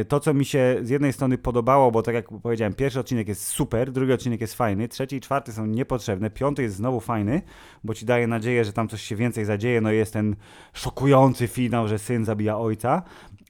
To, 0.07 0.19
co 0.19 0.33
mi 0.33 0.45
się 0.45 0.77
z 0.81 0.89
jednej 0.89 1.13
strony 1.13 1.37
podobało, 1.37 1.91
bo 1.91 2.01
tak 2.03 2.15
jak 2.15 2.27
powiedziałem, 2.27 2.73
pierwszy 2.73 2.99
odcinek 2.99 3.27
jest 3.27 3.47
super, 3.47 3.91
drugi 3.91 4.13
odcinek 4.13 4.41
jest 4.41 4.53
fajny, 4.53 4.87
trzeci 4.87 5.15
i 5.15 5.21
czwarty 5.21 5.53
są 5.53 5.65
niepotrzebne, 5.65 6.29
piąty 6.29 6.61
jest 6.61 6.75
znowu 6.75 6.99
fajny, 6.99 7.41
bo 7.83 7.93
ci 7.93 8.05
daje 8.05 8.27
nadzieję, 8.27 8.65
że 8.65 8.73
tam 8.73 8.87
coś 8.87 9.01
się 9.01 9.15
więcej 9.15 9.45
zadzieje, 9.45 9.81
no 9.81 9.91
jest 9.91 10.13
ten 10.13 10.35
szokujący 10.73 11.47
finał, 11.47 11.87
że 11.87 11.99
syn 11.99 12.25
zabija 12.25 12.57
ojca, 12.57 13.01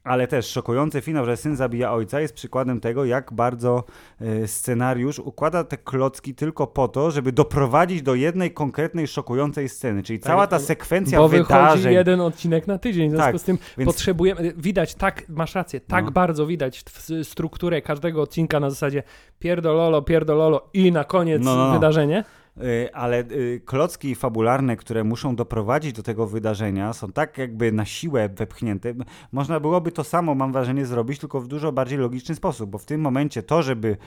ale 0.04 0.28
też 0.28 0.46
szokujący 0.46 1.02
finał, 1.02 1.26
że 1.26 1.38
syn 1.38 1.56
zabija 1.56 1.94
ojca 1.94 2.20
jest 2.22 2.34
przykładem 2.34 2.80
tego, 2.80 3.06
jak 3.06 3.34
bardzo 3.34 3.84
e, 4.22 4.48
scenariusz 4.48 5.20
układa 5.20 5.64
te 5.64 5.78
klocki 5.78 6.36
tylko 6.36 6.68
po 6.68 6.88
to, 6.88 7.12
żeby 7.12 7.32
doprowadzić 7.32 8.02
do 8.02 8.16
jednej 8.16 8.52
konkretnej 8.52 9.08
szokującej 9.08 9.70
sceny, 9.70 10.04
czyli 10.04 10.20
Tak, 10.20 10.28
cała 10.28 10.48
ta 10.48 10.60
sekwencja 10.60 11.20
Bo 11.20 11.28
wychodzi 11.30 11.48
wydarzeń. 11.48 11.94
jeden 11.94 12.22
odcinek 12.22 12.68
na 12.68 12.78
tydzień, 12.78 13.08
w 13.10 13.12
związku 13.12 13.32
Tak, 13.32 13.42
z 13.42 13.44
tym 13.44 13.58
więc- 13.78 13.92
potrzebujemy, 13.92 14.54
widać 14.58 14.96
tak, 14.96 15.30
masz 15.30 15.56
rację, 15.56 15.80
tak 15.80 16.06
No. 16.06 16.12
bardzo 16.12 16.46
widać 16.46 16.84
strukturę 17.24 17.82
każdego 17.82 18.22
odcinka 18.22 18.60
na 18.60 18.70
zasadzie 18.70 19.04
pierdololo, 19.40 20.02
pierdololo 20.02 20.70
i 20.74 20.92
na 20.92 21.04
koniec 21.04 21.42
No, 21.44 21.56
no, 21.56 21.68
no. 21.68 21.74
wydarzenie. 21.74 22.24
Y, 22.58 22.94
ale 22.94 23.20
y, 23.32 23.62
klocki 23.66 24.16
fabularne, 24.16 24.78
które 24.78 25.04
muszą 25.04 25.36
doprowadzić 25.36 25.94
do 25.94 26.04
tego 26.04 26.28
wydarzenia, 26.28 26.94
są 26.94 27.12
tak 27.12 27.38
jakby 27.38 27.72
na 27.72 27.86
siłę 27.86 28.30
wepchnięte. 28.30 28.94
Można 29.32 29.60
byłoby 29.60 29.92
to 29.92 30.04
samo, 30.04 30.36
mam 30.36 30.52
wrażenie, 30.52 30.86
zrobić, 30.86 31.20
tylko 31.20 31.42
w 31.42 31.48
dużo 31.48 31.72
bardziej 31.72 31.98
logiczny 32.00 32.36
sposób, 32.36 32.70
bo 32.70 32.78
w 32.78 32.86
tym 32.86 33.02
momencie 33.02 33.44
to, 33.44 33.62
żeby 33.62 33.98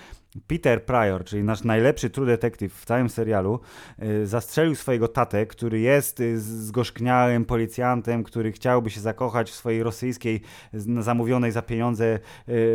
Peter 0.46 0.84
Pryor, 0.84 1.24
czyli 1.24 1.44
nasz 1.44 1.64
najlepszy 1.64 2.10
true 2.10 2.26
detective 2.26 2.74
w 2.74 2.84
całym 2.84 3.08
serialu, 3.08 3.60
y, 4.02 4.26
zastrzelił 4.26 4.74
swojego 4.74 5.08
tatę, 5.08 5.46
który 5.46 5.80
jest 5.80 6.22
zgorzkniałym 6.36 7.44
policjantem, 7.44 8.24
który 8.24 8.52
chciałby 8.52 8.90
się 8.90 9.00
zakochać 9.00 9.50
w 9.50 9.54
swojej 9.54 9.82
rosyjskiej, 9.82 10.40
z- 10.72 11.04
zamówionej 11.04 11.52
za 11.52 11.62
pieniądze 11.62 12.18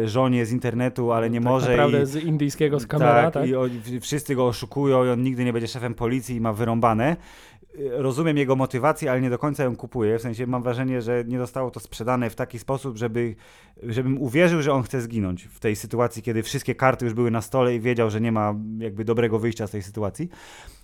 żonie 0.06 0.46
z 0.46 0.52
internetu, 0.52 1.12
ale 1.12 1.30
nie 1.30 1.40
tak 1.40 1.50
może. 1.50 1.72
naprawdę 1.72 2.04
i... 2.04 2.06
z 2.06 2.16
indyjskiego 2.16 2.80
skamera, 2.80 3.32
tak? 3.32 3.34
Tak, 3.34 3.50
i 3.94 4.00
wszyscy 4.00 4.36
go 4.36 4.48
oszukują 4.48 5.06
i 5.06 5.10
on 5.10 5.24
nigdy 5.24 5.44
nie 5.46 5.54
będzie 5.54 5.59
szefem 5.68 5.94
policji 5.94 6.36
i 6.36 6.42
ma 6.42 6.54
wyrąbane. 6.54 7.18
Rozumiem 7.92 8.38
jego 8.38 8.56
motywację, 8.56 9.12
ale 9.12 9.22
nie 9.22 9.30
do 9.30 9.38
końca 9.38 9.64
ją 9.64 9.76
kupuję. 9.76 10.20
W 10.20 10.22
sensie 10.22 10.48
mam 10.48 10.64
wrażenie, 10.64 11.02
że 11.02 11.24
nie 11.28 11.38
zostało 11.38 11.72
to 11.72 11.80
sprzedane 11.80 12.30
w 12.30 12.36
taki 12.36 12.60
sposób, 12.60 12.98
żeby, 12.98 13.36
żebym 13.84 14.22
uwierzył, 14.22 14.62
że 14.62 14.74
on 14.74 14.84
chce 14.84 15.02
zginąć 15.02 15.44
w 15.44 15.60
tej 15.60 15.76
sytuacji, 15.76 16.22
kiedy 16.22 16.44
wszystkie 16.44 16.76
karty 16.76 17.06
już 17.06 17.14
były 17.14 17.32
na 17.32 17.42
stole 17.42 17.76
i 17.76 17.80
wiedział, 17.80 18.10
że 18.10 18.22
nie 18.22 18.32
ma 18.32 18.56
jakby 18.78 19.06
dobrego 19.06 19.40
wyjścia 19.40 19.68
z 19.68 19.72
tej 19.72 19.82
sytuacji. 19.84 20.30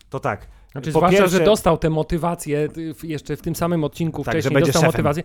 To 0.10 0.20
tak. 0.20 0.48
Znaczy, 0.76 0.92
po 0.92 1.00
zwłaszcza, 1.00 1.18
pierwsze- 1.20 1.38
że 1.38 1.44
dostał 1.46 1.78
tę 1.78 1.90
motywację 1.90 2.70
w- 2.70 3.04
jeszcze 3.04 3.36
w 3.36 3.42
tym 3.42 3.56
samym 3.56 3.84
odcinku 3.84 4.24
Tak, 4.24 4.34
wcześniej 4.34 4.60
dostał 4.60 4.74
szefem. 4.82 4.88
motywację. 4.88 5.24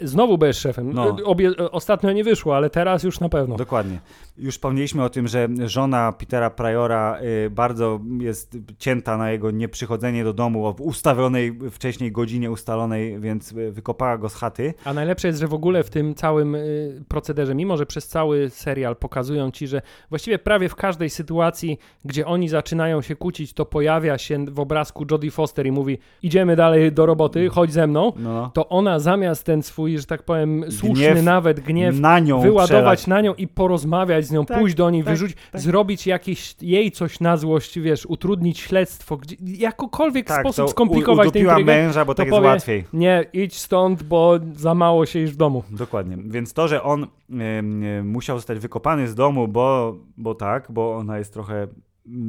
Znowu 0.00 0.38
będziesz 0.38 0.58
szefem. 0.58 0.92
No. 0.92 1.16
Obie, 1.24 1.50
ostatnio 1.70 2.12
nie 2.12 2.24
wyszło, 2.24 2.56
ale 2.56 2.70
teraz 2.70 3.02
już 3.02 3.20
na 3.20 3.28
pewno. 3.28 3.56
Dokładnie. 3.56 3.98
Już 4.38 4.54
wspomnieliśmy 4.54 5.04
o 5.04 5.08
tym, 5.10 5.28
że 5.28 5.48
żona 5.64 6.12
Petera 6.12 6.50
Priora 6.50 7.18
y, 7.46 7.50
bardzo 7.50 8.00
jest 8.20 8.56
cięta 8.78 9.16
na 9.16 9.30
jego 9.30 9.50
nieprzychodzenie 9.50 10.24
do 10.24 10.32
domu 10.32 10.66
o 10.66 10.70
ustawionej 10.80 11.58
wcześniej 11.70 12.12
godzinie 12.12 12.50
ustalonej, 12.50 13.20
więc 13.20 13.52
y, 13.52 13.72
wykopała 13.72 14.18
go 14.18 14.28
z 14.28 14.34
chaty. 14.34 14.74
A 14.84 14.92
najlepsze 14.94 15.28
jest, 15.28 15.40
że 15.40 15.46
w 15.48 15.54
ogóle 15.54 15.84
w 15.84 15.90
tym 15.90 16.14
całym 16.14 16.54
y, 16.54 17.04
procederze, 17.08 17.54
mimo 17.54 17.76
że 17.76 17.86
przez 17.86 18.08
cały 18.08 18.50
serial 18.50 18.96
pokazują 18.96 19.50
ci, 19.50 19.66
że 19.66 19.82
właściwie 20.10 20.38
prawie 20.38 20.68
w 20.68 20.74
każdej 20.74 21.10
sytuacji, 21.10 21.78
gdzie 22.04 22.26
oni 22.26 22.48
zaczynają 22.48 23.02
się 23.02 23.16
kłócić, 23.16 23.52
to 23.52 23.66
pojawia 23.66 24.18
się 24.18 24.44
w 24.44 24.60
obrazku 24.60 24.91
Jodie 25.10 25.30
Foster 25.30 25.66
i 25.66 25.72
mówi: 25.72 25.98
Idziemy 26.22 26.56
dalej 26.56 26.92
do 26.92 27.06
roboty, 27.06 27.48
chodź 27.48 27.72
ze 27.72 27.86
mną. 27.86 28.12
No. 28.16 28.50
To 28.54 28.68
ona 28.68 28.98
zamiast 28.98 29.44
ten 29.46 29.62
swój, 29.62 29.98
że 29.98 30.04
tak 30.04 30.22
powiem, 30.22 30.64
słuszny 30.70 30.94
Gniew 31.10 31.24
nawet 31.24 31.60
gniew 31.60 32.00
na 32.00 32.20
wyładować 32.20 32.68
przelać. 32.68 33.06
na 33.06 33.20
nią 33.20 33.34
i 33.34 33.48
porozmawiać 33.48 34.24
z 34.26 34.30
nią, 34.30 34.44
Tak, 34.46 34.58
pójść 34.58 34.74
do 34.76 34.90
niej, 34.90 35.04
tak, 35.04 35.12
wyrzucić, 35.12 35.36
tak. 35.52 35.60
zrobić 35.60 36.06
jakieś 36.06 36.54
jej 36.62 36.90
coś 36.90 37.20
na 37.20 37.36
złość, 37.36 37.78
wiesz, 37.78 38.06
utrudnić 38.06 38.60
śledztwo, 38.60 39.16
gdzie, 39.16 39.36
jakokolwiek 39.40 40.26
Tak, 40.26 40.40
sposób 40.40 40.70
skomplikować 40.70 41.32
tę 41.32 41.38
intrygę. 41.38 41.64
męża, 41.64 42.04
bo 42.04 42.14
tak 42.14 42.26
jest 42.26 42.36
powie- 42.36 42.46
łatwiej. 42.48 42.84
Nie, 42.92 43.24
idź 43.32 43.58
stąd, 43.58 44.02
bo 44.02 44.38
za 44.56 44.74
mało 44.74 45.06
się 45.06 45.26
w 45.26 45.36
domu. 45.36 45.62
Dokładnie. 45.70 46.16
Więc 46.26 46.52
to, 46.52 46.68
że 46.68 46.82
on 46.82 47.02
em, 47.30 47.84
em, 47.84 48.08
musiał 48.08 48.36
zostać 48.38 48.58
wykopany 48.58 49.08
z 49.08 49.14
domu, 49.14 49.48
bo, 49.48 49.96
bo 50.16 50.34
tak, 50.34 50.66
bo 50.70 50.96
ona 50.96 51.18
jest 51.18 51.32
trochę 51.32 51.54
mm, 51.62 51.74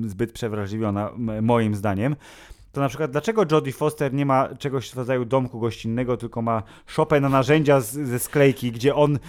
zbyt 0.05 0.31
przewrażliwiona, 0.31 1.11
moim 1.41 1.75
zdaniem. 1.75 2.15
To 2.73 2.81
na 2.81 2.89
przykład, 2.89 3.11
dlaczego 3.11 3.45
Jodie 3.51 3.71
Foster 3.71 4.13
nie 4.13 4.25
ma 4.25 4.49
czegoś 4.59 4.89
w 4.89 4.97
rodzaju 4.97 5.25
domku 5.25 5.59
gościnnego, 5.59 6.17
tylko 6.17 6.41
ma 6.41 6.63
szopę 6.87 7.19
na 7.21 7.29
narzędzia 7.29 7.79
z, 7.79 7.91
ze 7.91 8.19
sklejki, 8.19 8.71
gdzie 8.71 8.95
on 8.95 9.19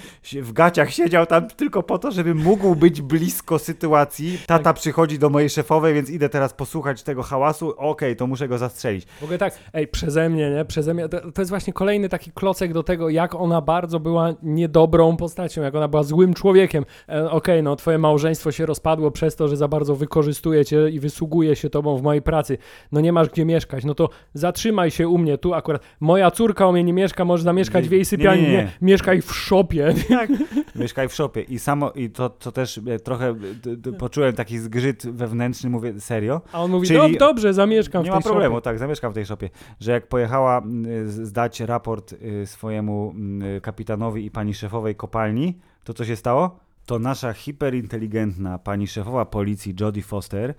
w 0.42 0.53
gaciach 0.53 0.90
siedział 0.90 1.26
tam 1.26 1.49
tylko 1.49 1.82
po 1.82 1.99
to, 1.99 2.11
żeby 2.12 2.34
mógł 2.34 2.74
być 2.76 3.03
blisko 3.03 3.59
sytuacji. 3.59 4.38
Tata 4.47 4.64
Tak. 4.64 4.76
przychodzi 4.76 5.18
do 5.18 5.30
mojej 5.30 5.51
szefowej, 5.51 5.95
więc 5.95 6.11
idę 6.11 6.28
teraz 6.28 6.53
posłuchać 6.53 7.03
tego 7.03 7.22
hałasu. 7.22 7.74
Okej, 7.76 8.16
to 8.16 8.26
muszę 8.26 8.49
go 8.49 8.59
zastrzelić. 8.59 9.07
W 9.07 9.22
ogóle 9.22 9.38
tak, 9.38 9.59
ej, 9.72 9.88
przeze 9.88 10.28
mnie, 10.30 10.51
nie? 10.51 10.64
Przeze 10.64 10.95
mnie. 10.95 11.09
To, 11.09 11.32
to 11.32 11.42
jest 11.42 11.51
właśnie 11.51 11.72
kolejny 11.72 12.09
taki 12.09 12.32
klocek 12.32 12.72
do 12.72 12.82
tego, 12.82 13.09
jak 13.09 13.34
ona 13.34 13.61
bardzo 13.61 14.01
była 14.01 14.28
niedobrą 14.42 15.16
postacią, 15.16 15.62
jak 15.62 15.74
ona 15.74 15.88
była 15.88 16.03
złym 16.03 16.34
człowiekiem. 16.34 16.84
E, 17.09 17.30
Okej, 17.30 17.62
no 17.62 17.76
twoje 17.76 17.99
małżeństwo 17.99 18.53
się 18.53 18.66
rozpadło 18.66 19.11
przez 19.11 19.36
to, 19.36 19.49
że 19.49 19.57
za 19.57 19.68
bardzo 19.68 19.97
wykorzystuje 19.97 20.64
cię 20.64 20.90
i 20.90 21.01
wysługuje 21.01 21.57
się 21.57 21.70
tobą 21.70 21.97
w 21.97 22.03
mojej 22.03 22.22
pracy. 22.22 22.59
No 22.92 23.01
nie 23.01 23.12
masz 23.12 23.34
gdzie 23.35 23.45
mieszkać, 23.45 23.85
no 23.85 23.95
to 23.95 24.09
zatrzymaj 24.35 24.91
się 24.91 25.09
u 25.09 25.18
mnie, 25.18 25.39
tu 25.39 25.55
akurat. 25.55 25.82
Moja 26.01 26.30
córka 26.30 26.66
u 26.68 26.72
mnie 26.72 26.85
nie 26.85 26.93
mieszka, 26.93 27.24
może 27.24 27.43
zamieszkać 27.45 27.89
w 27.89 27.91
jej 27.91 28.01
Nie, 28.01 28.05
sypialni. 28.05 28.43
nie, 28.43 28.49
Nie, 28.49 28.57
nie. 28.57 28.70
mieszkaj 28.82 29.22
w 29.22 29.32
szopie. 29.35 29.95
Tak. 30.09 30.30
Mieszkaj 30.76 31.09
w 31.09 31.14
szopie. 31.14 31.43
I 31.43 31.59
samo, 31.59 31.91
i 31.93 32.11
to, 32.11 32.28
to 32.30 32.53
też 32.53 32.78
e, 32.87 32.99
trochę 32.99 33.35
d, 33.35 33.76
d, 33.76 33.93
poczułem 33.93 34.32
taki 34.35 34.59
zgrzyt 34.59 35.07
wewnętrzny, 35.11 35.70
mówię 35.70 36.01
serio. 36.01 36.41
A 36.53 36.62
on 36.62 36.70
mówi, 36.70 36.87
Czyli- 36.87 36.99
Dob, 36.99 37.18
dobrze, 37.18 37.55
zamieszkam 37.55 38.05
Nie 38.05 38.11
w 38.11 38.14
ma 38.14 38.20
tej 38.20 38.30
problemu, 38.30 38.55
szopie. 38.55 38.64
tak, 38.64 38.78
zamieszkam 38.78 39.12
w 39.12 39.14
tej 39.14 39.26
szopie. 39.26 39.51
Że 39.80 39.93
jak 39.93 40.07
pojechała 40.09 40.62
zdać 41.07 41.61
raport 41.61 42.12
y, 42.12 42.47
swojemu 42.47 43.14
kapitanowi 43.62 44.24
i 44.26 44.30
pani 44.30 44.55
szefowej 44.55 44.95
kopalni, 44.95 45.59
to 45.85 45.95
co 45.95 46.05
się 46.05 46.16
stało? 46.16 46.59
To 46.87 46.99
nasza 46.99 47.32
hiperinteligentna 47.32 48.59
pani 48.59 48.87
szefowa 48.87 49.24
policji 49.24 49.74
Jodie 49.80 50.03
Foster 50.03 50.55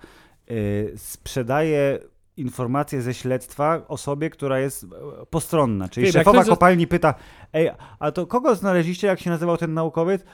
y, 0.50 0.92
sprzedaje 0.96 1.98
informacje 2.36 3.02
ze 3.02 3.14
śledztwa 3.14 3.82
osobie, 3.88 4.30
która 4.30 4.58
jest 4.58 4.84
e, 4.84 4.86
postronna. 5.30 5.88
Czyli 5.88 6.06
Wiem, 6.06 6.12
szefowa 6.12 6.38
ktoś 6.38 6.48
kopalni 6.48 6.86
pyta, 6.86 7.14
ej, 7.52 7.70
a 7.98 8.12
to 8.12 8.26
kogo 8.26 8.54
znaleźliście, 8.54 9.06
jak 9.06 9.20
się 9.20 9.30
nazywał 9.30 9.56
ten 9.56 9.74
naukowiec? 9.74 10.24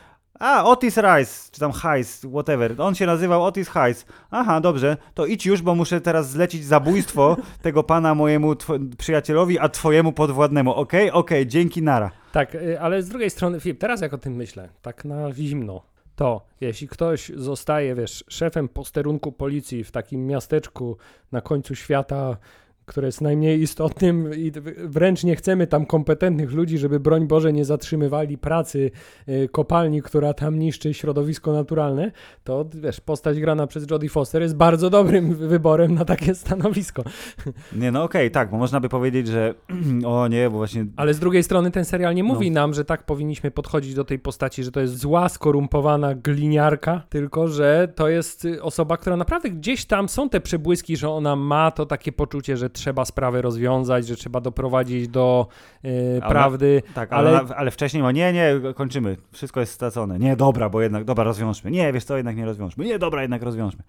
A, 0.40 0.64
Otis 0.64 0.96
Rice, 0.96 1.50
czy 1.53 1.61
tam 1.61 1.72
Heiss, 1.72 2.26
whatever. 2.32 2.80
On 2.80 2.94
się 2.94 3.07
nazywał 3.07 3.44
Otis 3.44 3.68
Heiss. 3.68 4.07
Aha, 4.30 4.61
dobrze, 4.61 4.96
to 5.14 5.26
idź 5.26 5.46
już, 5.46 5.62
bo 5.62 5.74
muszę 5.74 6.00
teraz 6.00 6.30
zlecić 6.30 6.64
zabójstwo 6.64 7.36
tego 7.62 7.82
pana 7.82 8.14
mojemu 8.14 8.55
przyjacielowi, 8.98 9.59
a 9.59 9.68
twojemu 9.68 10.12
podwładnemu. 10.12 10.74
Okej, 10.74 11.11
okej, 11.11 11.46
dzięki, 11.46 11.82
nara. 11.82 12.11
Tak, 12.32 12.55
y, 12.55 12.80
ale 12.80 13.03
z 13.03 13.09
drugiej 13.09 13.30
strony, 13.30 13.61
Filip, 13.61 13.78
teraz 13.78 14.00
jak 14.00 14.14
o 14.14 14.18
tym 14.18 14.32
myślę, 14.32 14.68
tak 14.82 15.05
na 15.05 15.32
zimno, 15.32 15.82
to 16.16 16.46
jeśli 16.60 16.88
ktoś 16.88 17.28
zostaje, 17.28 17.94
wiesz, 17.94 18.24
szefem 18.28 18.68
posterunku 18.68 19.32
policji 19.32 19.84
w 19.84 19.90
takim 19.90 20.26
miasteczku 20.26 20.96
na 21.32 21.40
końcu 21.40 21.74
świata, 21.74 22.36
które 22.93 23.09
jest 23.09 23.20
najmniej 23.20 23.62
istotnym 23.62 24.30
i 24.36 24.53
wręcz 24.84 25.24
nie 25.24 25.36
chcemy 25.36 25.66
tam 25.66 25.86
kompetentnych 25.86 26.53
ludzi, 26.53 26.78
żeby 26.78 27.01
broń 27.01 27.26
Boże 27.26 27.53
nie 27.53 27.64
zatrzymywali 27.64 28.38
pracy 28.38 28.90
y, 29.28 29.49
kopalni, 29.53 30.03
która 30.03 30.34
tam 30.34 30.59
niszczy 30.59 30.95
środowisko 30.95 31.53
naturalne, 31.53 32.12
to 32.45 32.64
wiesz, 32.74 33.01
postać 33.01 33.40
grana 33.40 33.66
przez 33.66 33.90
Jodie 33.90 34.09
Foster 34.09 34.43
jest 34.43 34.57
bardzo 34.57 34.90
dobrym 34.90 35.34
wyborem 35.34 35.95
na 35.95 36.05
takie 36.05 36.34
stanowisko. 36.34 37.03
Nie, 37.80 37.93
no 37.93 38.03
okej, 38.03 38.26
okay, 38.26 38.30
tak, 38.30 38.51
bo 38.51 38.57
można 38.57 38.80
by 38.80 38.88
powiedzieć, 38.88 39.28
że 39.28 39.55
o 40.07 40.28
nie, 40.28 40.51
bo 40.51 40.57
właśnie... 40.57 40.86
Ale 40.97 41.14
z 41.14 41.18
drugiej 41.18 41.43
strony 41.43 41.70
ten 41.70 41.84
serial 41.84 42.14
nie 42.14 42.24
mówi 42.24 42.51
no. 42.51 42.61
nam, 42.61 42.74
że 42.74 42.84
tak 42.84 43.07
powinniśmy 43.07 43.51
podchodzić 43.51 43.95
do 43.95 44.05
tej 44.05 44.18
postaci, 44.18 44.64
że 44.64 44.72
to 44.72 44.80
jest 44.80 44.99
zła, 44.99 45.28
skorumpowana 45.28 46.14
gliniarka, 46.14 47.03
tylko 47.09 47.49
że 47.49 47.93
to 47.95 48.09
jest 48.09 48.47
osoba, 48.62 48.97
która 48.97 49.16
naprawdę 49.16 49.51
gdzieś 49.51 49.84
tam 49.84 50.09
są 50.09 50.28
te 50.28 50.40
przebłyski, 50.40 50.97
że 50.97 51.11
ona 51.11 51.36
ma 51.36 51.70
to 51.70 51.86
takie 51.86 52.12
poczucie, 52.12 52.57
że 52.57 52.70
trzeba 52.70 52.82
sprawę 53.05 53.43
rozwiązać, 53.43 54.07
że 54.07 54.16
trzeba 54.16 54.41
doprowadzić 54.41 55.09
do 55.09 55.47
yy, 55.83 55.91
prawdy. 56.28 56.83
Tak, 56.95 57.12
ale, 57.12 57.39
ale, 57.39 57.57
ale 57.57 57.70
wcześniej 57.70 58.03
ma, 58.03 58.12
nie, 58.12 58.33
nie, 58.33 58.74
kończymy, 58.74 59.16
wszystko 59.33 59.61
jest 59.61 59.72
stracone. 59.72 60.18
Nie, 60.18 60.37
dobra, 60.37 60.68
bo 60.68 60.83
jednak, 60.83 61.05
dobra, 61.05 61.24
rozwiążmy. 61.24 61.70
Nie, 61.70 61.93
wiesz 61.93 62.05
co, 62.05 62.16
jednak 62.16 62.37
nie 62.37 62.45
rozwiążmy. 62.45 62.85
Nie, 62.85 62.99
dobra, 62.99 63.22
jednak 63.22 63.43
rozwiążmy 63.43 63.83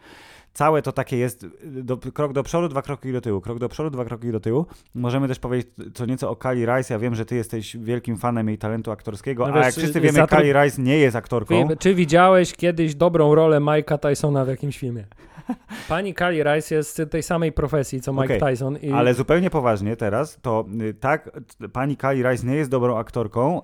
całe 0.54 0.82
to 0.82 0.92
takie 0.92 1.18
jest 1.18 1.48
do, 1.64 1.98
krok 1.98 2.34
do 2.34 2.44
przodu, 2.44 2.70
dwa 2.70 2.82
kroki 2.82 3.14
do 3.14 3.22
tyłu, 3.22 3.42
krok 3.42 3.60
do 3.60 3.70
przodu, 3.70 3.90
dwa 3.90 4.06
kroki 4.06 4.32
do 4.32 4.40
tyłu. 4.40 4.66
Możemy 4.96 5.28
też 5.28 5.40
powiedzieć 5.40 5.68
co 5.94 6.06
nieco 6.06 6.30
o 6.30 6.36
Kali 6.36 6.66
Rice. 6.66 6.94
Ja 6.94 7.00
wiem, 7.00 7.16
że 7.16 7.26
ty 7.26 7.36
jesteś 7.36 7.78
wielkim 7.78 8.18
fanem 8.18 8.48
jej 8.48 8.58
talentu 8.58 8.92
aktorskiego, 8.92 9.48
no 9.48 9.54
a 9.54 9.66
jak 9.66 9.74
wszyscy 9.74 10.02
wiemy, 10.02 10.28
Kali 10.28 10.54
Rice 10.54 10.82
nie 10.82 10.98
jest 10.98 11.16
aktorką. 11.16 11.68
Czy 11.80 11.96
widziałeś 11.96 12.54
kiedyś 12.54 12.96
dobrą 12.96 13.36
rolę 13.36 13.58
Mike'a 13.58 14.00
Tysona 14.00 14.46
w 14.46 14.48
jakimś 14.48 14.78
filmie? 14.78 15.06
Pani 15.90 16.14
Kali 16.14 16.44
Rice 16.44 16.76
jest 16.76 17.02
tej 17.10 17.24
samej 17.24 17.52
profesji 17.52 18.02
co 18.02 18.14
Mike 18.14 18.38
okay, 18.38 18.50
Tyson. 18.50 18.78
I... 18.78 18.92
Ale 18.92 19.14
zupełnie 19.14 19.50
poważnie 19.50 19.96
teraz, 19.96 20.40
to 20.42 20.66
y, 20.82 20.94
tak, 20.94 21.42
pani 21.74 21.98
Kali 21.98 22.24
Rice 22.24 22.48
nie 22.48 22.56
jest 22.56 22.70
dobrą 22.70 22.98
aktorką. 22.98 23.62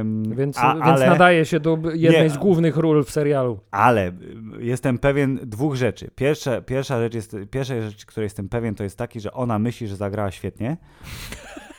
Ym, 0.00 0.36
więc, 0.36 0.58
a, 0.58 0.74
więc 0.74 0.86
ale... 0.86 1.06
nadaje 1.06 1.44
się 1.44 1.60
do 1.60 1.78
jednej 1.94 2.22
nie, 2.22 2.30
z 2.30 2.38
głównych 2.38 2.76
ról 2.76 3.04
w 3.04 3.10
serialu. 3.10 3.60
Ale 3.70 4.08
y, 4.08 4.12
jestem 4.58 4.98
pewien 4.98 5.38
dwóch 5.42 5.74
rzeczy. 5.74 6.10
Pierwsza, 6.14 6.27
pierwsza 6.66 6.98
rzecz 7.00 7.14
jest, 7.14 7.36
pierwsza 7.50 7.80
rzecz, 7.80 8.06
której 8.06 8.24
jestem 8.24 8.48
pewien, 8.48 8.74
to 8.74 8.84
jest 8.84 8.98
taki, 8.98 9.20
że 9.20 9.32
ona 9.32 9.58
myśli, 9.58 9.88
że 9.88 9.96
zagrała 9.96 10.30
świetnie. 10.30 10.76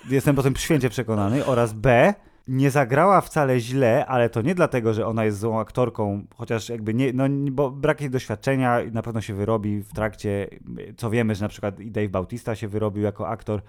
Jestem 0.10 0.36
po 0.36 0.44
tym 0.44 0.56
święcie 0.56 0.90
przekonany. 0.90 1.46
Oraz 1.46 1.74
B, 1.74 2.14
nie 2.50 2.72
zagrała 2.72 3.22
wcale 3.22 3.60
źle, 3.60 4.06
ale 4.06 4.30
to 4.30 4.42
nie 4.42 4.56
dlatego, 4.56 4.94
że 4.94 5.08
ona 5.08 5.26
jest 5.26 5.40
złą 5.40 5.60
aktorką, 5.60 6.26
chociaż 6.36 6.70
jakby 6.70 6.94
nie, 6.94 7.14
no 7.14 7.24
bo 7.52 7.72
brak 7.72 8.02
jej 8.02 8.10
doświadczenia 8.10 8.80
na 8.92 9.02
pewno 9.02 9.22
się 9.22 9.34
wyrobi 9.34 9.82
w 9.82 9.94
trakcie, 9.94 10.50
co 10.98 11.10
wiemy, 11.10 11.36
że 11.36 11.46
na 11.46 11.50
przykład 11.50 11.80
i 11.80 11.92
Dave 11.92 12.10
Bautista 12.10 12.56
się 12.56 12.68
wyrobił 12.68 13.04
jako 13.04 13.28
aktor 13.28 13.62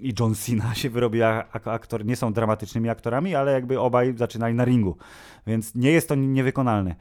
i 0.00 0.14
John 0.20 0.34
Cena 0.34 0.74
się 0.74 0.90
wyrobił 0.90 1.20
jako 1.20 1.72
aktor, 1.72 2.04
nie 2.04 2.16
są 2.16 2.32
dramatycznymi 2.32 2.88
aktorami, 2.88 3.34
ale 3.34 3.52
jakby 3.52 3.80
obaj 3.80 4.14
zaczynali 4.16 4.54
na 4.54 4.64
ringu, 4.64 4.96
więc 5.46 5.74
nie 5.74 5.90
jest 5.90 6.08
to 6.08 6.14
niewykonalne 6.14 6.94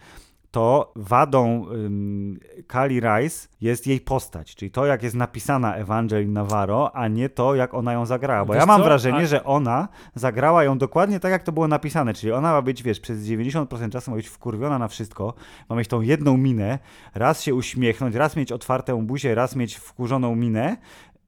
to 0.56 0.92
wadą 0.96 1.66
um, 1.66 2.40
Kali 2.68 3.00
Rice 3.00 3.48
jest 3.62 3.88
jej 3.88 4.00
postać, 4.00 4.56
czyli 4.56 4.72
to, 4.72 4.86
jak 4.86 5.04
jest 5.04 5.16
napisana 5.16 5.76
Evangeline 5.76 6.34
Navarro, 6.34 6.96
a 6.96 7.08
nie 7.08 7.30
to, 7.30 7.56
jak 7.56 7.74
ona 7.74 7.94
ją 7.94 8.06
zagrała. 8.06 8.46
Bo 8.46 8.54
wiesz 8.54 8.60
ja 8.60 8.66
mam 8.66 8.82
co? 8.82 8.86
wrażenie, 8.86 9.18
a... 9.18 9.26
że 9.26 9.44
ona 9.44 9.88
zagrała 10.14 10.64
ją 10.64 10.78
dokładnie 10.78 11.20
tak, 11.20 11.32
jak 11.32 11.44
to 11.44 11.52
było 11.52 11.68
napisane, 11.68 12.14
czyli 12.14 12.32
ona 12.32 12.52
ma 12.52 12.62
być, 12.62 12.84
wiesz, 12.84 13.00
przez 13.00 13.26
90% 13.26 13.90
czasu 13.90 14.12
ma 14.12 14.18
być 14.18 14.28
wkurwiona 14.28 14.80
na 14.80 14.88
wszystko, 14.88 15.34
ma 15.70 15.76
mieć 15.76 15.88
tą 15.88 16.02
jedną 16.02 16.38
minę, 16.38 16.80
raz 17.16 17.42
się 17.42 17.56
uśmiechnąć, 17.56 18.16
raz 18.16 18.36
mieć 18.36 18.52
otwartą 18.52 19.06
buzię, 19.06 19.36
raz 19.36 19.56
mieć 19.56 19.76
wkurzoną 19.76 20.36
minę, 20.36 20.78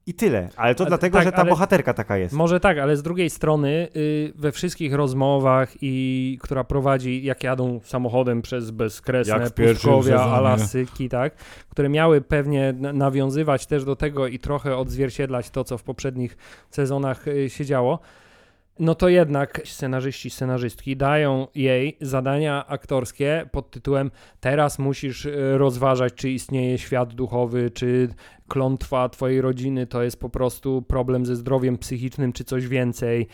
i 0.08 0.14
tyle. 0.14 0.50
Ale 0.56 0.76
to 0.76 0.86
dlatego, 0.86 1.18
tak, 1.18 1.26
że 1.26 1.32
ta 1.32 1.46
bohaterka 1.46 1.94
taka 1.94 2.18
jest. 2.18 2.34
Może 2.34 2.60
tak, 2.60 2.78
ale 2.78 2.98
z 2.98 3.04
drugiej 3.04 3.30
strony 3.30 3.88
yy, 3.96 4.34
we 4.36 4.52
wszystkich 4.52 4.94
rozmowach, 4.94 5.70
i 5.82 6.38
która 6.42 6.64
prowadzi, 6.64 7.24
jak 7.24 7.44
jadą 7.44 7.80
samochodem 7.84 8.42
przez 8.42 8.72
bezkresne 8.72 9.52
pustkowia, 9.52 10.20
Alasyki, 10.20 11.10
tak, 11.10 11.36
które 11.70 11.90
miały 11.90 12.22
pewnie 12.22 12.74
nawiązywać 12.94 13.66
też 13.66 13.86
do 13.86 13.96
tego 13.96 14.28
i 14.28 14.40
trochę 14.40 14.78
odzwierciedlać 14.78 15.50
to, 15.50 15.64
co 15.64 15.78
w 15.78 15.84
poprzednich 15.84 16.38
sezonach 16.70 17.28
yy, 17.28 17.50
się 17.50 17.66
działo 17.66 18.00
no 18.80 18.96
to 18.96 19.10
jednak 19.10 19.62
scenarzyści, 19.66 20.30
scenarzystki 20.30 20.98
dają 20.98 21.48
jej 21.56 21.98
zadania 22.02 22.68
aktorskie 22.68 23.50
pod 23.52 23.72
tytułem 23.72 24.12
teraz 24.40 24.80
musisz 24.80 25.26
y, 25.26 25.58
rozważać, 25.58 26.14
czy 26.14 26.30
istnieje 26.30 26.78
świat 26.78 27.14
duchowy, 27.14 27.72
czy 27.72 28.10
klątwa 28.48 29.10
twojej 29.10 29.42
rodziny 29.42 29.88
to 29.88 30.04
jest 30.04 30.20
po 30.20 30.30
prostu 30.30 30.82
problem 30.82 31.26
ze 31.26 31.36
zdrowiem 31.36 31.78
psychicznym, 31.78 32.34
czy 32.34 32.44
coś 32.44 32.68
więcej. 32.68 33.28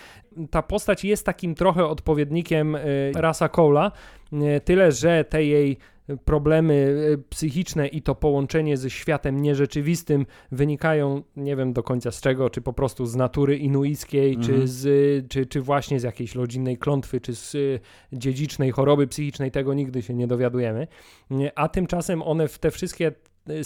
Ta 0.52 0.62
postać 0.62 1.06
jest 1.06 1.26
takim 1.26 1.56
trochę 1.56 1.86
odpowiednikiem 1.86 2.76
y, 2.76 3.12
Rasa 3.16 3.48
Cole'a, 3.48 3.92
y, 4.34 4.62
tyle 4.62 4.92
że 4.92 5.24
te 5.24 5.44
jej 5.44 5.78
problemy 6.26 6.96
e, 7.14 7.18
psychiczne 7.30 7.88
i 7.88 8.02
to 8.02 8.16
połączenie 8.16 8.78
ze 8.78 8.90
światem 8.90 9.42
nierzeczywistym 9.42 10.26
wynikają, 10.52 11.24
nie 11.36 11.56
wiem 11.56 11.74
do 11.74 11.84
końca 11.84 12.12
z 12.12 12.22
czego, 12.22 12.50
czy 12.50 12.62
po 12.62 12.74
prostu 12.74 13.06
z 13.06 13.16
natury 13.16 13.58
inuickiej, 13.58 14.36
mhm. 14.36 14.46
czy, 14.46 14.68
z, 14.68 15.28
czy, 15.30 15.46
czy 15.46 15.62
właśnie 15.62 16.00
z 16.00 16.04
jakiejś 16.04 16.36
rodzinnej 16.36 16.78
klątwy, 16.78 17.22
czy 17.22 17.36
z 17.36 17.56
e, 17.56 17.60
dziedzicznej 18.18 18.72
choroby 18.72 19.08
psychicznej, 19.08 19.52
tego 19.52 19.74
nigdy 19.74 20.02
się 20.02 20.14
nie 20.14 20.28
dowiadujemy. 20.28 20.88
A 21.56 21.70
tymczasem 21.70 22.22
one 22.22 22.48
w 22.48 22.60
te 22.60 22.72
wszystkie 22.72 23.12
e, 23.50 23.64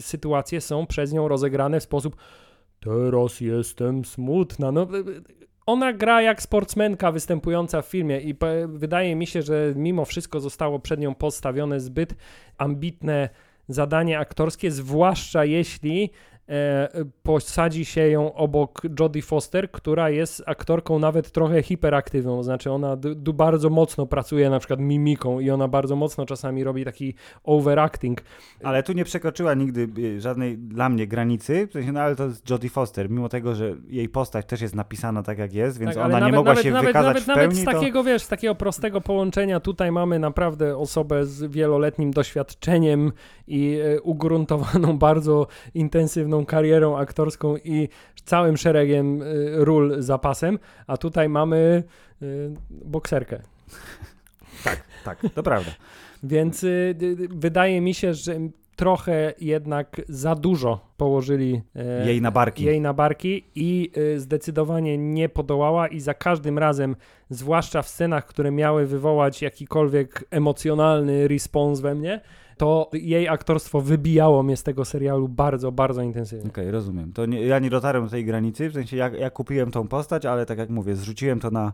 sytuacje 0.00 0.60
są 0.60 0.86
przez 0.86 1.12
nią 1.12 1.28
rozegrane 1.28 1.80
w 1.80 1.82
sposób 1.82 2.16
teraz 2.80 3.40
jestem 3.40 4.04
smutna. 4.04 4.72
No, 4.72 4.86
ona 5.66 5.92
gra 5.92 6.22
jak 6.22 6.42
sportsmenka 6.42 7.12
występująca 7.12 7.82
w 7.82 7.86
filmie 7.86 8.20
i 8.20 8.34
wydaje 8.68 9.16
mi 9.16 9.26
się, 9.26 9.42
że 9.42 9.72
mimo 9.76 10.04
wszystko 10.04 10.40
zostało 10.40 10.78
przed 10.78 11.00
nią 11.00 11.14
postawione 11.14 11.80
zbyt 11.80 12.14
ambitne 12.58 13.28
zadanie 13.68 14.18
aktorskie, 14.18 14.70
zwłaszcza 14.70 15.44
jeśli 15.44 16.10
posadzi 17.22 17.84
się 17.84 18.08
ją 18.08 18.34
obok 18.34 18.82
Jodie 19.00 19.22
Foster, 19.22 19.70
która 19.70 20.10
jest 20.10 20.42
aktorką 20.46 20.98
nawet 20.98 21.30
trochę 21.30 21.62
hiperaktywną, 21.62 22.42
znaczy 22.42 22.70
ona 22.70 22.96
bardzo 23.34 23.70
mocno 23.70 24.06
pracuje 24.06 24.50
na 24.50 24.58
przykład 24.58 24.80
mimiką 24.80 25.40
i 25.40 25.50
ona 25.50 25.68
bardzo 25.68 25.96
mocno 25.96 26.26
czasami 26.26 26.64
robi 26.64 26.84
taki 26.84 27.14
overacting. 27.44 28.22
Ale 28.62 28.82
tu 28.82 28.92
nie 28.92 29.04
przekroczyła 29.04 29.54
nigdy 29.54 29.88
y, 29.98 30.20
żadnej 30.20 30.58
dla 30.58 30.88
mnie 30.88 31.06
granicy, 31.06 31.66
w 31.66 31.72
sensie, 31.72 31.92
no 31.92 32.00
ale 32.00 32.16
to 32.16 32.24
jest 32.24 32.50
Jodie 32.50 32.70
Foster, 32.70 33.10
mimo 33.10 33.28
tego, 33.28 33.54
że 33.54 33.76
jej 33.88 34.08
postać 34.08 34.46
też 34.46 34.60
jest 34.60 34.74
napisana 34.74 35.22
tak 35.22 35.38
jak 35.38 35.54
jest, 35.54 35.78
więc 35.78 35.94
tak, 35.94 36.04
ona 36.04 36.08
nawet, 36.08 36.26
nie 36.26 36.36
mogła 36.36 36.52
nawet, 36.52 36.64
się 36.64 36.70
nawet, 36.70 36.86
wykazać 36.86 37.14
nawet, 37.14 37.22
w 37.22 37.26
pełni. 37.26 37.64
Nawet 37.64 37.78
z 37.78 37.80
takiego, 37.80 38.04
wiesz, 38.04 38.22
z 38.22 38.28
takiego 38.28 38.54
prostego 38.54 39.00
połączenia 39.00 39.60
tutaj 39.60 39.92
mamy 39.92 40.18
naprawdę 40.18 40.76
osobę 40.76 41.26
z 41.26 41.52
wieloletnim 41.52 42.10
doświadczeniem 42.10 43.12
i 43.46 43.78
e, 43.84 44.00
ugruntowaną 44.00 44.98
bardzo 45.08 45.46
intensywną 45.74 46.39
karierą 46.46 46.96
aktorską 46.96 47.56
i 47.56 47.88
całym 48.24 48.56
szeregiem 48.56 49.22
e, 49.22 49.24
ról 49.64 50.02
zapasem, 50.02 50.58
a 50.86 50.96
tutaj 50.96 51.28
mamy 51.28 51.82
e, 52.22 52.26
bokserkę. 52.70 53.40
Tak, 54.64 54.84
tak, 55.04 55.18
to 55.34 55.42
prawda. 55.42 55.70
Więc 56.22 56.66
wydaje 57.30 57.80
mi 57.80 57.94
się, 57.94 58.14
że 58.14 58.36
trochę 58.76 59.34
jednak 59.40 60.00
za 60.08 60.34
dużo 60.34 60.80
położyli 60.96 61.62
jej 62.06 62.20
na 62.20 62.30
barki. 62.30 62.64
Jej 62.64 62.80
na 62.80 62.94
barki 62.94 63.44
i 63.54 63.90
zdecydowanie 64.16 64.98
nie 64.98 65.28
podołała 65.28 65.88
i 65.88 66.00
za 66.00 66.14
każdym 66.14 66.58
razem, 66.58 66.96
zwłaszcza 67.30 67.82
w 67.82 67.88
scenach, 67.88 68.26
które 68.26 68.50
miały 68.50 68.86
wywołać 68.86 69.42
jakikolwiek 69.42 70.24
emocjonalny 70.30 71.28
respons 71.28 71.80
we 71.80 71.94
mnie, 71.94 72.20
to 72.60 72.90
jej 72.92 73.28
aktorstwo 73.28 73.80
wybijało 73.80 74.42
mnie 74.42 74.56
z 74.56 74.62
tego 74.62 74.84
serialu 74.84 75.28
bardzo, 75.28 75.72
bardzo 75.72 76.02
intensywnie. 76.02 76.50
Okej, 76.50 76.64
okay, 76.64 76.72
rozumiem. 76.72 77.12
To 77.12 77.26
nie, 77.26 77.46
ja 77.46 77.58
nie 77.58 77.70
dotarłem 77.70 78.04
do 78.04 78.10
tej 78.10 78.24
granicy, 78.24 78.70
w 78.70 78.72
sensie 78.72 78.96
ja, 78.96 79.08
ja 79.08 79.30
kupiłem 79.30 79.70
tą 79.70 79.88
postać, 79.88 80.26
ale 80.26 80.46
tak 80.46 80.58
jak 80.58 80.70
mówię, 80.70 80.96
zrzuciłem 80.96 81.40
to 81.40 81.50
na 81.50 81.72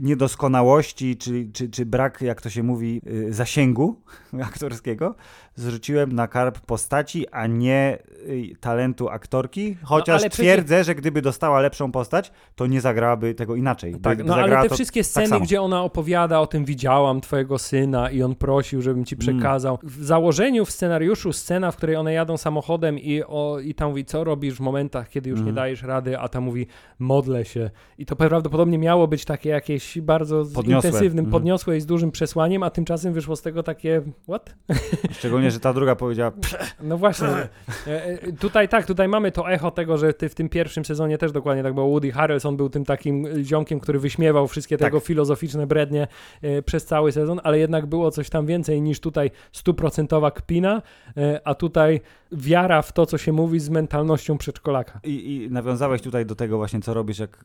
niedoskonałości, 0.00 1.16
czy, 1.16 1.48
czy, 1.52 1.68
czy 1.68 1.86
brak, 1.86 2.22
jak 2.22 2.40
to 2.40 2.50
się 2.50 2.62
mówi, 2.62 3.00
y, 3.06 3.32
zasięgu 3.32 3.96
aktorskiego, 4.52 5.14
zrzuciłem 5.56 6.12
na 6.12 6.28
karp 6.28 6.60
postaci, 6.60 7.28
a 7.28 7.46
nie 7.46 7.98
y, 8.28 8.56
talentu 8.60 9.08
aktorki, 9.08 9.76
chociaż 9.82 10.22
no, 10.22 10.28
twierdzę, 10.28 10.64
przecież... 10.66 10.86
że 10.86 10.94
gdyby 10.94 11.22
dostała 11.22 11.60
lepszą 11.60 11.92
postać, 11.92 12.32
to 12.54 12.66
nie 12.66 12.80
zagrałaby 12.80 13.34
tego 13.34 13.56
inaczej. 13.56 13.94
Tak, 14.02 14.24
no 14.24 14.34
ale 14.34 14.68
te 14.68 14.74
wszystkie 14.74 15.00
tak 15.00 15.06
sceny, 15.06 15.28
tak 15.28 15.42
gdzie 15.42 15.62
ona 15.62 15.82
opowiada 15.82 16.40
o 16.40 16.46
tym, 16.46 16.64
widziałam 16.64 17.20
twojego 17.20 17.58
syna 17.58 18.10
i 18.10 18.22
on 18.22 18.34
prosił, 18.34 18.82
żebym 18.82 19.04
ci 19.04 19.14
mm. 19.14 19.20
przekazał, 19.20 19.78
finał. 19.80 19.90
W 20.00 20.04
założeniu, 20.04 20.64
w 20.64 20.70
scenariuszu 20.70 21.32
scena, 21.32 21.70
w 21.70 21.76
której 21.76 21.96
one 21.96 22.12
jadą 22.12 22.36
samochodem 22.36 22.98
i, 22.98 23.22
o, 23.22 23.58
i 23.60 23.74
tam 23.74 23.88
mówi, 23.88 24.04
co 24.04 24.24
robisz 24.24 24.54
w 24.54 24.60
momentach, 24.60 25.08
kiedy 25.08 25.30
już 25.30 25.38
nie 25.38 25.46
Mhm. 25.46 25.54
dajesz 25.56 25.82
rady, 25.82 26.18
a 26.18 26.28
tam 26.28 26.42
mówi, 26.44 26.66
modlę 26.98 27.44
się. 27.44 27.70
I 27.98 28.06
to 28.06 28.16
prawdopodobnie 28.16 28.78
miało 28.78 29.08
być 29.08 29.24
takie 29.24 29.48
jakieś 29.50 30.00
bardzo 30.00 30.44
Podniosłe. 30.54 30.88
intensywnym, 30.88 31.24
Mhm. 31.24 31.32
podniosłe 31.32 31.76
i 31.76 31.80
z 31.80 31.86
dużym 31.86 32.10
przesłaniem, 32.10 32.62
a 32.62 32.70
tymczasem 32.70 33.12
wyszło 33.12 33.36
z 33.36 33.42
tego 33.42 33.62
takie, 33.62 34.02
what? 34.28 34.54
Szczególnie, 35.10 35.45
że 35.50 35.60
ta 35.60 35.72
druga 35.72 35.96
powiedziała, 35.96 36.32
No 36.82 36.98
właśnie. 36.98 37.28
E, 37.28 37.48
e, 37.86 38.32
tutaj 38.32 38.68
tak, 38.68 38.86
tutaj 38.86 39.08
mamy 39.08 39.32
to 39.32 39.50
echo 39.50 39.70
tego, 39.70 39.98
że 39.98 40.12
ty 40.12 40.28
w 40.28 40.34
tym 40.34 40.48
pierwszym 40.48 40.84
sezonie 40.84 41.18
też 41.18 41.32
dokładnie 41.32 41.62
tak 41.62 41.74
było. 41.74 41.86
Woody 41.86 42.12
Harrelson 42.12 42.56
był 42.56 42.68
tym 42.68 42.84
takim 42.84 43.44
ziomkiem, 43.44 43.80
który 43.80 43.98
wyśmiewał 43.98 44.48
wszystkie 44.48 44.76
Tak. 44.78 44.86
tego 44.86 45.00
filozoficzne 45.00 45.66
brednie 45.66 46.08
e, 46.42 46.62
przez 46.62 46.84
cały 46.84 47.12
sezon, 47.12 47.40
ale 47.44 47.58
jednak 47.58 47.86
było 47.86 48.10
coś 48.10 48.30
tam 48.30 48.46
więcej 48.46 48.82
niż 48.82 49.00
tutaj 49.00 49.30
stuprocentowa 49.52 50.30
kpina, 50.30 50.82
a 51.44 51.54
tutaj 51.54 52.00
wiara 52.32 52.82
w 52.82 52.92
to, 52.92 53.06
co 53.06 53.18
się 53.18 53.32
mówi 53.32 53.60
z 53.60 53.68
mentalnością 53.68 54.38
przedszkolaka. 54.38 55.00
I, 55.04 55.34
I 55.34 55.50
nawiązałeś 55.50 56.02
tutaj 56.02 56.26
do 56.26 56.34
tego 56.34 56.56
właśnie, 56.56 56.80
co 56.80 56.94
robisz, 56.94 57.18
jak, 57.18 57.44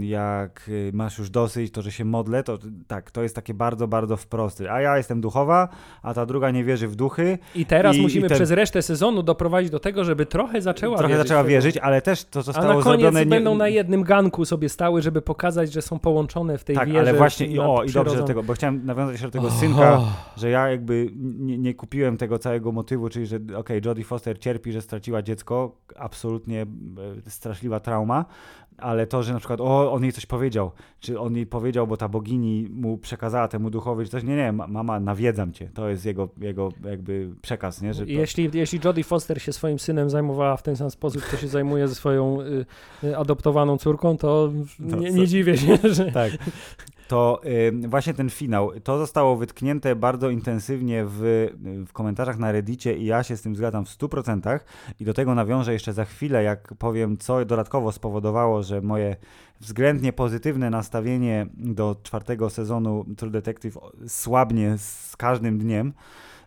jak 0.00 0.68
y, 0.68 0.90
masz 0.94 1.18
już 1.18 1.30
dosyć, 1.30 1.72
to, 1.72 1.82
że 1.82 1.92
się 1.92 2.04
modlę, 2.04 2.42
to 2.42 2.58
tak, 2.86 3.10
to 3.10 3.22
jest 3.22 3.34
takie 3.34 3.54
bardzo, 3.54 3.88
bardzo 3.88 4.16
wprost. 4.16 4.60
A 4.70 4.80
ja 4.80 4.96
jestem 4.96 5.20
duchowa, 5.20 5.68
a 6.02 6.14
ta 6.14 6.26
druga 6.26 6.50
nie 6.50 6.64
wierzy 6.64 6.88
w 6.88 6.96
duchy. 7.08 7.38
I 7.54 7.66
teraz 7.66 7.96
I- 7.96 8.02
musimy 8.02 8.26
i 8.26 8.28
ten- 8.28 8.38
przez 8.38 8.50
resztę 8.50 8.82
sezonu 8.82 9.22
doprowadzić 9.22 9.70
do 9.70 9.80
tego, 9.80 10.04
żeby 10.04 10.26
trochę 10.26 10.62
zaczęła 10.62 10.98
Trochę 10.98 11.12
wierzyć. 11.14 11.28
zaczęła 11.28 11.44
wierzyć, 11.44 11.76
ale 11.76 12.02
też 12.02 12.24
to 12.24 12.40
A 12.40 12.42
zostało 12.42 12.66
na 12.74 12.82
koniec 12.82 13.00
zrobione... 13.00 13.26
będą 13.26 13.54
na 13.54 13.68
jednym 13.68 14.02
ganku 14.02 14.44
sobie 14.44 14.68
stały, 14.68 15.02
żeby 15.02 15.22
pokazać, 15.22 15.72
że 15.72 15.82
są 15.82 15.98
połączone 15.98 16.58
w 16.58 16.64
tej 16.64 16.76
Tak, 16.76 16.88
wierze. 16.88 17.00
ale 17.00 17.14
właśnie, 17.14 17.46
i, 17.46 17.58
o, 17.58 17.82
i 17.84 17.92
dobrze 17.92 18.16
do 18.16 18.22
tego, 18.22 18.42
bo 18.42 18.52
chciałem 18.52 18.86
nawiązać 18.86 19.12
jeszcze 19.12 19.26
do 19.26 19.32
tego 19.32 19.50
synka, 19.50 19.98
O. 19.98 20.04
że 20.36 20.50
ja 20.50 20.68
jakby 20.70 21.10
nie, 21.16 21.58
nie 21.58 21.74
kupiłem 21.74 22.16
tego 22.16 22.38
całego 22.38 22.72
motywu, 22.72 23.08
czyli 23.08 23.26
że 23.26 23.38
okej, 23.56 23.80
Jodie 23.84 24.04
Foster 24.04 24.38
cierpi, 24.38 24.72
że 24.72 24.82
straciła 24.82 25.22
dziecko, 25.22 25.76
absolutnie 25.96 26.62
e, 27.26 27.30
straszliwa 27.30 27.80
trauma, 27.80 28.24
ale 28.78 29.06
to, 29.06 29.22
że 29.22 29.32
na 29.32 29.38
przykład 29.38 29.60
o, 29.60 29.92
on 29.92 30.02
jej 30.02 30.12
coś 30.12 30.26
powiedział, 30.26 30.70
czy 31.00 31.20
on 31.20 31.36
jej 31.36 31.46
powiedział, 31.46 31.86
bo 31.86 31.96
ta 31.96 32.08
bogini 32.08 32.68
mu 32.70 32.98
przekazała 32.98 33.48
temu 33.48 33.70
duchowi, 33.70 34.04
czy 34.04 34.10
coś, 34.10 34.22
nie, 34.24 34.36
nie, 34.36 34.52
ma- 34.52 34.66
mama, 34.66 35.00
nawiedzam 35.00 35.52
cię, 35.52 35.70
to 35.74 35.88
jest 35.88 36.04
jego, 36.04 36.28
jego 36.40 36.72
jakby 36.84 37.30
przekaz, 37.42 37.82
nie, 37.82 37.94
że 37.94 38.06
to, 38.06 38.12
Jeśli, 38.12 38.50
jeśli 38.54 38.80
Jodie 38.84 39.04
Foster 39.04 39.42
się 39.42 39.52
swoim 39.52 39.78
synem 39.78 40.10
zajmowała 40.10 40.56
w 40.56 40.62
ten 40.62 40.76
sam 40.76 40.90
sposób, 40.90 41.22
co 41.30 41.36
się 41.36 41.48
zajmuje 41.48 41.88
ze 41.88 41.94
swoją 41.94 42.40
y, 42.40 42.66
y, 43.04 43.16
adoptowaną 43.16 43.78
córką, 43.78 44.16
to 44.16 44.52
To 44.90 44.96
nie, 44.96 45.10
nie 45.10 45.26
dziwię 45.26 45.56
się, 45.58 45.78
że... 45.82 46.12
Tak. 46.12 46.32
To 47.08 47.40
właśnie 47.88 48.14
ten 48.14 48.30
finał, 48.30 48.70
to 48.80 48.98
zostało 48.98 49.36
wytknięte 49.36 49.96
bardzo 49.96 50.30
intensywnie 50.30 51.04
w, 51.06 51.48
w 51.86 51.92
komentarzach 51.92 52.38
na 52.38 52.52
Reddicie 52.52 52.98
i 52.98 53.04
ja 53.04 53.22
się 53.22 53.36
z 53.36 53.42
tym 53.42 53.56
zgadzam 53.56 53.84
w 53.84 53.88
100% 53.88 54.58
i 55.00 55.04
do 55.04 55.14
tego 55.14 55.34
nawiążę 55.34 55.72
jeszcze 55.72 55.92
za 55.92 56.04
chwilę, 56.04 56.42
jak 56.42 56.74
powiem, 56.74 57.16
co 57.16 57.44
dodatkowo 57.44 57.92
spowodowało, 57.92 58.62
że 58.62 58.80
moje 58.80 59.16
względnie 59.60 60.12
pozytywne 60.12 60.70
nastawienie 60.70 61.46
do 61.54 61.96
czwartego 62.02 62.50
sezonu 62.50 63.04
True 63.16 63.30
Detective 63.30 63.78
słabnie 64.06 64.78
z 64.78 65.16
każdym 65.16 65.58
dniem. 65.58 65.92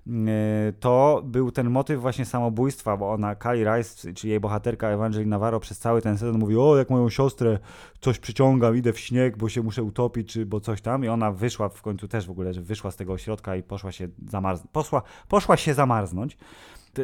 Y, 0.08 0.74
To 0.80 1.22
był 1.26 1.52
ten 1.52 1.70
motyw 1.70 2.02
właśnie 2.02 2.26
samobójstwa, 2.26 2.98
bo 2.98 3.12
ona, 3.12 3.36
Kali 3.36 3.64
Rice, 3.64 4.14
czyli 4.14 4.32
jej 4.32 4.40
bohaterka 4.40 4.88
Evangeline 4.88 5.30
Navarro 5.30 5.60
przez 5.60 5.80
cały 5.80 6.02
ten 6.02 6.18
sezon 6.18 6.40
mówi, 6.40 6.58
o 6.58 6.78
jak 6.78 6.90
moją 6.90 7.10
siostrę 7.10 7.60
coś 8.02 8.20
przyciągam, 8.20 8.78
idę 8.78 8.94
w 8.94 9.00
śnieg, 9.00 9.38
bo 9.38 9.50
się 9.50 9.62
muszę 9.62 9.84
utopić, 9.84 10.34
czy 10.34 10.46
bo 10.46 10.60
coś 10.60 10.82
tam. 10.82 11.06
I 11.06 11.08
ona 11.08 11.32
wyszła 11.32 11.70
w 11.70 11.82
końcu 11.82 12.08
też 12.08 12.28
w 12.28 12.32
ogóle, 12.32 12.54
że 12.54 12.62
wyszła 12.62 12.92
z 12.92 12.96
tego 12.96 13.14
ośrodka 13.14 13.56
i 13.56 13.64
poszła 13.64 13.92
się 13.92 14.08
zamarznąć. 14.28 14.72
Poszła, 14.72 15.02
poszła 15.28 15.58
się 15.58 15.74
zamarznąć. 15.74 16.38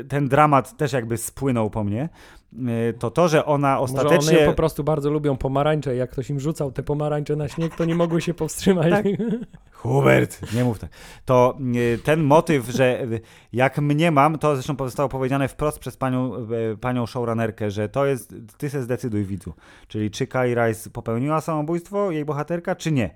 Ten 0.10 0.28
dramat 0.28 0.78
też 0.78 0.94
jakby 0.94 1.18
spłynął 1.18 1.70
po 1.70 1.84
mnie. 1.84 2.10
Yy, 2.54 2.94
To 3.00 3.12
to, 3.12 3.28
że 3.28 3.46
ona 3.46 3.80
Może 3.80 3.84
ostatecznie... 3.84 4.38
one 4.38 4.48
po 4.48 4.54
prostu 4.54 4.84
bardzo 4.84 5.10
lubią 5.10 5.38
pomarańcze. 5.38 5.96
Jak 5.96 6.10
ktoś 6.10 6.30
im 6.30 6.40
rzucał 6.40 6.72
te 6.72 6.84
pomarańcze 6.84 7.36
na 7.36 7.48
śnieg, 7.48 7.76
to 7.76 7.86
nie 7.86 7.96
mogły 7.96 8.22
się 8.22 8.34
powstrzymać. 8.34 8.90
Tak. 8.90 9.06
Hubert, 9.72 10.54
nie 10.54 10.64
mów 10.64 10.80
tak. 10.80 10.90
To 11.26 11.58
y, 11.76 12.00
ten 12.04 12.24
motyw, 12.24 12.70
że 12.70 13.08
jak 13.54 13.78
mnie 13.78 14.12
mam, 14.12 14.38
to 14.38 14.56
zresztą 14.56 14.76
zostało 14.78 15.10
powiedziane 15.10 15.48
wprost 15.48 15.80
przez 15.80 15.98
panią, 15.98 16.36
y, 16.74 16.78
panią 16.78 17.06
showrunnerkę, 17.06 17.72
że 17.72 17.90
to 17.90 18.06
jest, 18.06 18.36
ty 18.58 18.70
se 18.70 18.84
zdecyduj 18.84 19.24
widzu. 19.24 19.54
Czyli 19.88 20.12
czy 20.12 20.28
Kali 20.28 20.56
Rice 20.56 20.90
popełniła 20.90 21.42
samobójstwo, 21.42 22.12
jej 22.12 22.26
bohaterka, 22.26 22.76
czy 22.76 22.92
nie. 22.92 23.10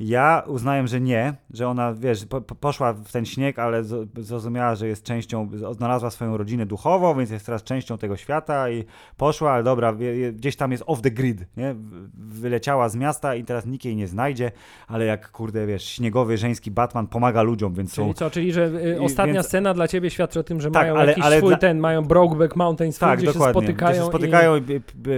Ja 0.00 0.42
uznałem, 0.46 0.86
że 0.86 1.00
nie, 1.00 1.34
że 1.50 1.68
ona, 1.68 1.92
wiesz, 1.94 2.26
po, 2.26 2.40
po- 2.40 2.54
poszła 2.54 2.92
w 2.92 3.12
ten 3.12 3.24
śnieg, 3.24 3.58
ale 3.58 3.82
zrozumiała, 4.18 4.74
że 4.74 4.88
jest 4.88 5.04
częścią, 5.04 5.48
odnalazła 5.66 6.10
swoją 6.10 6.36
rodzinę 6.36 6.66
duchową, 6.66 7.14
więc 7.18 7.30
jest 7.30 7.46
teraz 7.46 7.62
częścią 7.62 7.98
tego 7.98 8.16
świata 8.16 8.70
i 8.70 8.84
poszła, 9.16 9.52
ale 9.52 9.62
dobra, 9.62 9.94
gdzieś 10.32 10.56
tam 10.56 10.72
jest 10.72 10.84
off 10.86 11.00
the 11.00 11.10
grid, 11.10 11.46
nie? 11.56 11.74
Wyleciała 12.14 12.88
z 12.88 12.96
miasta 12.96 13.34
i 13.34 13.44
teraz 13.44 13.66
nikt 13.66 13.84
jej 13.84 13.96
nie 13.96 14.08
znajdzie, 14.08 14.52
ale 14.88 15.04
jak, 15.04 15.30
kurde, 15.30 15.66
wiesz, 15.66 15.84
śniegowy, 15.84 16.36
żeński 16.38 16.70
Batman 16.70 17.06
pomaga 17.06 17.42
ludziom, 17.42 17.74
więc 17.74 17.92
są... 17.92 18.02
Czyli 18.02 18.14
co, 18.14 18.30
czyli 18.30 18.52
że 18.52 18.66
y, 18.66 18.96
I 19.00 19.04
ostatnia 19.04 19.34
więc- 19.34 19.46
scena 19.46 19.74
dla 19.74 19.88
ciebie 19.88 20.10
świadczy 20.10 20.40
o 20.40 20.42
tym, 20.42 20.60
że 20.60 20.70
Tak, 20.70 20.82
mają 20.82 20.96
ale- 20.96 21.08
jakiś 21.08 21.24
ale 21.24 21.38
swój 21.38 21.48
dla- 21.50 21.58
ten, 21.58 21.78
mają 21.78 22.02
Brokeback 22.02 22.56
Mountain 22.56 22.92
swój, 22.92 23.08
tak, 23.08 23.18
gdzie 23.18 23.26
dokładnie. 23.26 23.52
się 23.60 23.60
spotykają, 23.66 23.90
Gdzie 23.92 24.00
się 24.02 24.06
spotykają 24.08 24.56
i, 24.56 24.60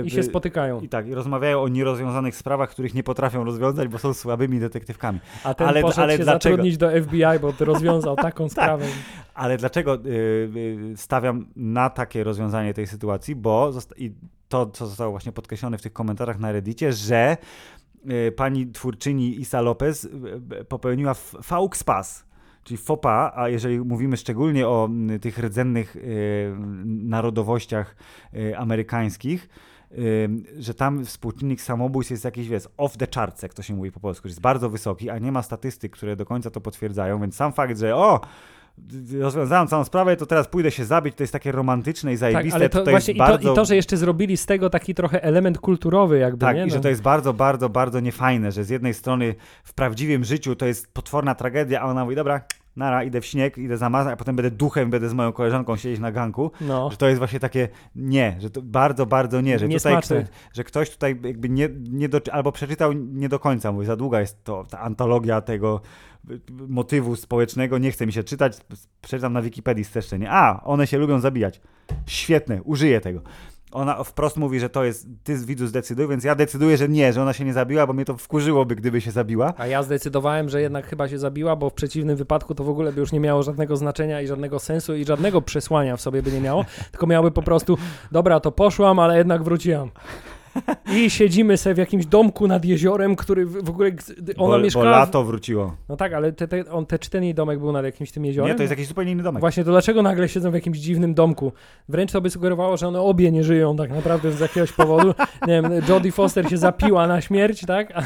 i, 0.05 0.07
i 0.07 0.11
się 0.11 0.23
spotykają. 0.23 0.81
I 0.81 0.89
tak, 0.89 1.09
i 1.09 1.15
rozmawiają 1.15 1.63
o 1.63 1.69
nierozwiązanych 1.69 2.37
sprawach, 2.37 2.71
których 2.71 2.95
nie 2.95 3.03
potrafią 3.03 3.45
rozwiązać, 3.45 3.89
bo 3.89 3.99
są 3.99 4.15
słabymi 4.15 4.61
detektywkami. 4.67 5.21
A 5.45 5.55
ten 5.55 5.69
ale- 5.69 5.83
poszedł 5.83 6.03
ale 6.03 6.17
się 6.17 6.25
dlaczego? 6.25 6.55
zatrudnić 6.55 6.77
do 6.77 6.91
FBI, 7.03 7.41
bo 7.41 7.53
rozwiązał 7.61 8.17
taką 8.31 8.49
sprawę. 8.49 8.87
Ale 9.35 9.57
dlaczego 9.57 9.95
y, 9.95 10.09
y, 10.93 10.97
stawiam 10.97 11.47
na 11.57 11.91
takie 11.91 12.25
rozwiązanie 12.25 12.75
tej 12.75 12.87
sytuacji? 12.87 13.35
Bo 13.35 13.73
to, 14.49 14.67
co 14.67 14.87
zostało 14.87 15.11
właśnie 15.11 15.33
podkreślone 15.33 15.79
w 15.79 15.83
tych 15.83 15.93
komentarzach 15.93 16.39
na 16.39 16.53
Reddicie, 16.53 16.93
że 16.93 17.37
y, 18.11 18.33
pani 18.33 18.67
twórczyni 18.67 19.41
Isa 19.41 19.61
Lopez 19.61 20.09
popełniła 20.69 21.15
faux 21.43 21.85
pas. 21.85 22.27
Czyli 22.65 22.79
pas, 23.03 23.33
a 23.37 23.49
jeżeli 23.49 23.81
mówimy 23.81 24.17
szczególnie 24.17 24.69
o 24.69 24.89
tych 25.21 25.39
rdzennych 25.39 25.97
narodowościach 26.85 27.97
amerykańskich, 28.57 29.49
że 30.59 30.75
tam 30.75 31.05
współczynnik 31.05 31.61
samobójstw 31.61 32.11
jest 32.11 32.25
jakiś, 32.25 32.49
wiesz, 32.49 32.69
off 32.77 32.97
the 32.97 33.07
charts, 33.15 33.43
jak 33.43 33.55
to 33.55 33.63
się 33.63 33.75
mówi 33.75 33.93
po 33.93 34.01
polsku, 34.01 34.29
jest 34.29 34.41
bardzo 34.41 34.71
wysoki, 34.71 35.11
a 35.11 35.19
nie 35.19 35.33
ma 35.33 35.43
statystyk, 35.43 35.93
które 35.93 36.17
do 36.17 36.27
końca 36.27 36.51
to 36.51 36.61
potwierdzają, 36.61 37.21
więc 37.21 37.37
sam 37.37 37.53
fakt, 37.53 37.79
że 37.79 37.97
o, 37.97 38.21
rozwiązałem 39.21 39.69
całą 39.69 39.85
sprawę, 39.85 40.17
to 40.17 40.27
teraz 40.27 40.49
pójdę 40.49 40.71
się 40.71 40.85
zabić, 40.85 41.15
to 41.15 41.23
jest 41.23 41.33
takie 41.33 41.53
romantyczne 41.53 42.13
i 42.13 42.15
Tak, 42.15 42.19
zajebiste, 42.19 42.57
ale 42.57 42.69
to 42.69 42.85
to 42.85 42.91
właśnie 42.91 43.15
jest 43.15 43.17
i, 43.17 43.27
to, 43.27 43.33
bardzo... 43.33 43.53
i 43.53 43.57
to, 43.57 43.65
że 43.65 43.77
jeszcze 43.77 43.97
zrobili 43.97 44.37
z 44.37 44.47
tego 44.47 44.71
taki 44.71 44.95
trochę 44.95 45.23
element 45.23 45.59
kulturowy 45.59 46.19
jakby, 46.19 46.39
Tak, 46.41 46.57
nie? 46.57 46.67
i 46.67 46.71
że 46.71 46.77
No. 46.77 46.83
to 46.83 46.89
jest 46.89 47.03
bardzo, 47.03 47.33
bardzo, 47.33 47.69
bardzo 47.69 48.01
niefajne, 48.01 48.53
że 48.53 48.65
z 48.65 48.69
jednej 48.69 48.95
strony 48.95 49.35
w 49.65 49.75
prawdziwym 49.75 50.25
życiu 50.25 50.57
to 50.57 50.67
jest 50.67 50.93
potworna 50.93 51.35
tragedia, 51.35 51.81
a 51.81 51.85
ona 51.85 52.05
mówi, 52.05 52.17
dobra, 52.17 52.41
nara, 52.77 53.05
idę 53.05 53.21
w 53.21 53.27
śnieg, 53.27 53.59
idę 53.59 53.77
zamazać, 53.77 54.13
a 54.13 54.17
potem 54.17 54.37
będę 54.37 54.51
duchem, 54.51 54.91
będę 54.91 55.09
z 55.09 55.15
moją 55.15 55.33
koleżanką 55.33 55.77
siedzieć 55.77 56.01
na 56.01 56.13
ganku. 56.13 56.51
No. 56.61 56.91
Że 56.91 56.97
to 56.97 57.09
jest 57.09 57.19
właśnie 57.19 57.41
takie 57.41 57.69
nie, 57.97 58.37
że 58.41 58.51
to 58.51 58.63
bardzo, 58.63 59.07
bardzo 59.07 59.41
nie, 59.41 59.59
że 59.59 59.69
tutaj 59.69 60.03
ktoś, 60.03 60.25
że 60.53 60.65
ktoś 60.65 60.91
tutaj 60.91 61.21
jakby 61.25 61.49
nie, 61.49 61.69
nie 61.91 62.09
do, 62.09 62.21
albo 62.33 62.53
przeczytał 62.53 62.93
nie 62.93 63.29
do 63.29 63.39
końca, 63.39 63.73
mówi, 63.73 63.87
za 63.87 63.97
długa 63.97 64.21
jest 64.21 64.45
to, 64.45 64.65
ta 64.71 64.81
antologia 64.81 65.41
tego 65.41 65.81
motywu 66.69 67.17
społecznego, 67.17 67.79
nie 67.79 67.91
chce 67.91 68.07
mi 68.07 68.13
się 68.13 68.25
czytać, 68.25 68.57
przeczytam 69.01 69.33
na 69.33 69.43
Wikipedii 69.43 69.85
streszczenie. 69.85 70.31
A, 70.31 70.65
one 70.65 70.87
się 70.87 70.99
lubią 70.99 71.21
zabijać. 71.21 71.61
Świetne, 72.07 72.63
użyję 72.63 73.01
tego. 73.01 73.21
Ona 73.77 74.05
wprost 74.05 74.37
mówi, 74.37 74.61
że 74.61 74.69
to 74.69 74.85
jest, 74.85 75.07
ty 75.25 75.37
widzu 75.37 75.67
zdecyduj, 75.67 76.09
więc 76.09 76.25
ja 76.25 76.35
decyduję, 76.35 76.77
że 76.77 76.89
nie, 76.89 77.13
że 77.13 77.23
ona 77.23 77.33
się 77.33 77.45
nie 77.45 77.53
zabiła, 77.53 77.87
bo 77.87 77.93
mnie 77.93 78.05
to 78.05 78.17
wkurzyłoby, 78.17 78.77
gdyby 78.77 79.01
się 79.01 79.11
zabiła. 79.11 79.55
A 79.57 79.67
ja 79.67 79.83
zdecydowałem, 79.83 80.49
że 80.49 80.61
jednak 80.61 80.87
chyba 80.87 81.09
się 81.09 81.19
zabiła, 81.19 81.57
bo 81.57 81.71
w 81.71 81.75
przeciwnym 81.75 82.17
wypadku 82.17 82.55
to 82.55 82.65
w 82.65 82.69
ogóle 82.69 82.93
by 82.93 83.01
już 83.01 83.13
nie 83.13 83.21
miało 83.21 83.43
żadnego 83.43 83.77
znaczenia 83.77 84.21
i 84.21 84.27
żadnego 84.27 84.59
sensu 84.59 84.95
i 84.95 85.05
żadnego 85.05 85.43
przesłania 85.43 85.97
w 85.97 86.01
sobie 86.01 86.23
by 86.23 86.33
nie 86.33 86.41
miało, 86.41 86.65
tylko 86.91 87.07
miałoby 87.07 87.31
po 87.31 87.43
prostu, 87.43 87.79
dobra, 88.13 88.41
to 88.41 88.53
poszłam, 88.53 88.99
ale 88.99 89.19
jednak 89.19 89.43
wróciłam. 89.43 89.91
I 90.93 91.11
siedzimy 91.11 91.57
sobie 91.57 91.75
w 91.75 91.79
jakimś 91.79 92.07
domku 92.07 92.47
nad 92.47 92.65
jeziorem, 92.65 93.17
który 93.17 93.47
w 93.47 93.71
ogóle 93.71 93.91
ona 94.37 94.57
bo, 94.57 94.63
mieszkała... 94.63 94.85
bo 94.85 94.91
lato 94.91 95.25
wróciło. 95.25 95.77
No 95.89 95.97
tak, 95.97 96.13
ale 96.13 96.33
te, 96.33 96.49
te, 96.49 96.71
on, 96.71 96.87
te, 96.87 96.99
czy 96.99 97.11
ten 97.11 97.25
jej 97.25 97.35
domek 97.35 97.59
był 97.59 97.73
nad 97.73 97.85
jakimś 97.85 98.13
tym 98.13 98.25
jeziorem? 98.25 98.51
Nie, 98.51 98.55
to 98.57 98.63
jest 98.63 98.71
jakiś 98.71 98.87
zupełnie 98.87 99.13
inny 99.13 99.23
domek. 99.23 99.41
Właśnie 99.41 99.65
to 99.65 99.71
dlaczego 99.71 100.03
nagle 100.03 100.29
siedzą 100.29 100.51
w 100.51 100.55
jakimś 100.55 100.79
dziwnym 100.79 101.15
domku? 101.15 101.53
Wręcz 101.89 102.13
to 102.13 102.21
by 102.21 102.31
sugerowało, 102.31 102.77
że 102.77 102.89
one 102.89 103.01
obie 103.01 103.33
nie 103.33 103.45
żyją 103.45 103.77
tak 103.77 103.91
naprawdę 103.91 104.33
z 104.33 104.41
jakiegoś 104.41 104.73
powodu. 104.73 105.15
Nie 105.47 105.63
wiem, 105.63 105.73
Jodie 105.89 106.13
Foster 106.13 106.51
się 106.51 106.57
zapiła 106.57 107.07
na 107.07 107.21
śmierć, 107.21 107.67
tak? 107.67 107.93
A, 107.95 108.03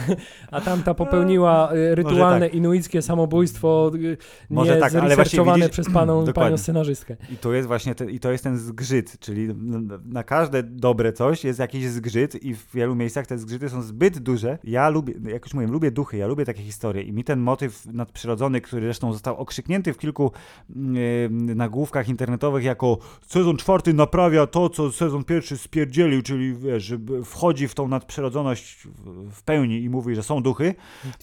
a 0.50 0.60
tamta 0.60 0.94
popełniła 0.94 1.72
y, 1.74 1.94
rytualne 1.94 2.46
tak. 2.46 2.54
inuickie 2.54 3.02
samobójstwo 3.02 3.90
y, 3.94 4.16
Może 4.50 4.74
nie 4.74 4.80
tak, 4.80 4.94
ale 4.94 5.16
właśnie 5.16 5.44
widzisz- 5.44 5.68
przez 5.68 5.90
paną, 5.92 6.24
panią 6.32 6.58
scenarzystkę. 6.64 7.16
I 7.32 7.36
to 7.36 7.52
jest 7.52 7.68
właśnie 7.68 7.94
ten, 7.94 8.10
i 8.10 8.20
to 8.20 8.32
jest 8.32 8.44
ten 8.44 8.58
zgrzyt, 8.58 9.18
czyli 9.20 9.48
na 10.04 10.22
każde 10.22 10.62
dobre 10.62 11.12
coś 11.12 11.44
jest 11.44 11.58
jakiś 11.58 11.86
zgrzyt 11.86 12.39
i 12.42 12.54
w 12.54 12.72
wielu 12.74 12.94
miejscach 12.94 13.26
te 13.26 13.38
zgrzyty 13.38 13.68
są 13.68 13.82
zbyt 13.82 14.18
duże. 14.18 14.58
Ja 14.64 14.88
lubię, 14.88 15.14
jak 15.32 15.44
już 15.44 15.54
mówiłem, 15.54 15.72
lubię 15.72 15.90
duchy, 15.90 16.16
ja 16.16 16.26
lubię 16.26 16.44
takie 16.44 16.62
historie 16.62 17.02
i 17.02 17.12
mi 17.12 17.24
ten 17.24 17.40
motyw 17.40 17.86
nadprzyrodzony, 17.86 18.60
który 18.60 18.82
zresztą 18.82 19.12
został 19.12 19.36
okrzyknięty 19.36 19.92
w 19.92 19.98
kilku 19.98 20.32
yy, 20.68 21.28
nagłówkach 21.54 22.08
internetowych 22.08 22.64
jako 22.64 22.98
sezon 23.26 23.56
czwarty 23.56 23.94
naprawia 23.94 24.46
to, 24.46 24.68
co 24.68 24.92
sezon 24.92 25.24
pierwszy 25.24 25.58
spierdzielił, 25.58 26.22
czyli 26.22 26.54
wiesz, 26.54 26.82
że 26.84 26.98
wchodzi 27.24 27.68
w 27.68 27.74
tą 27.74 27.88
nadprzyrodzoność 27.88 28.78
w- 29.30 29.42
pełni 29.42 29.82
i 29.82 29.90
mówi, 29.90 30.14
że 30.14 30.22
są 30.22 30.42
duchy. 30.42 30.74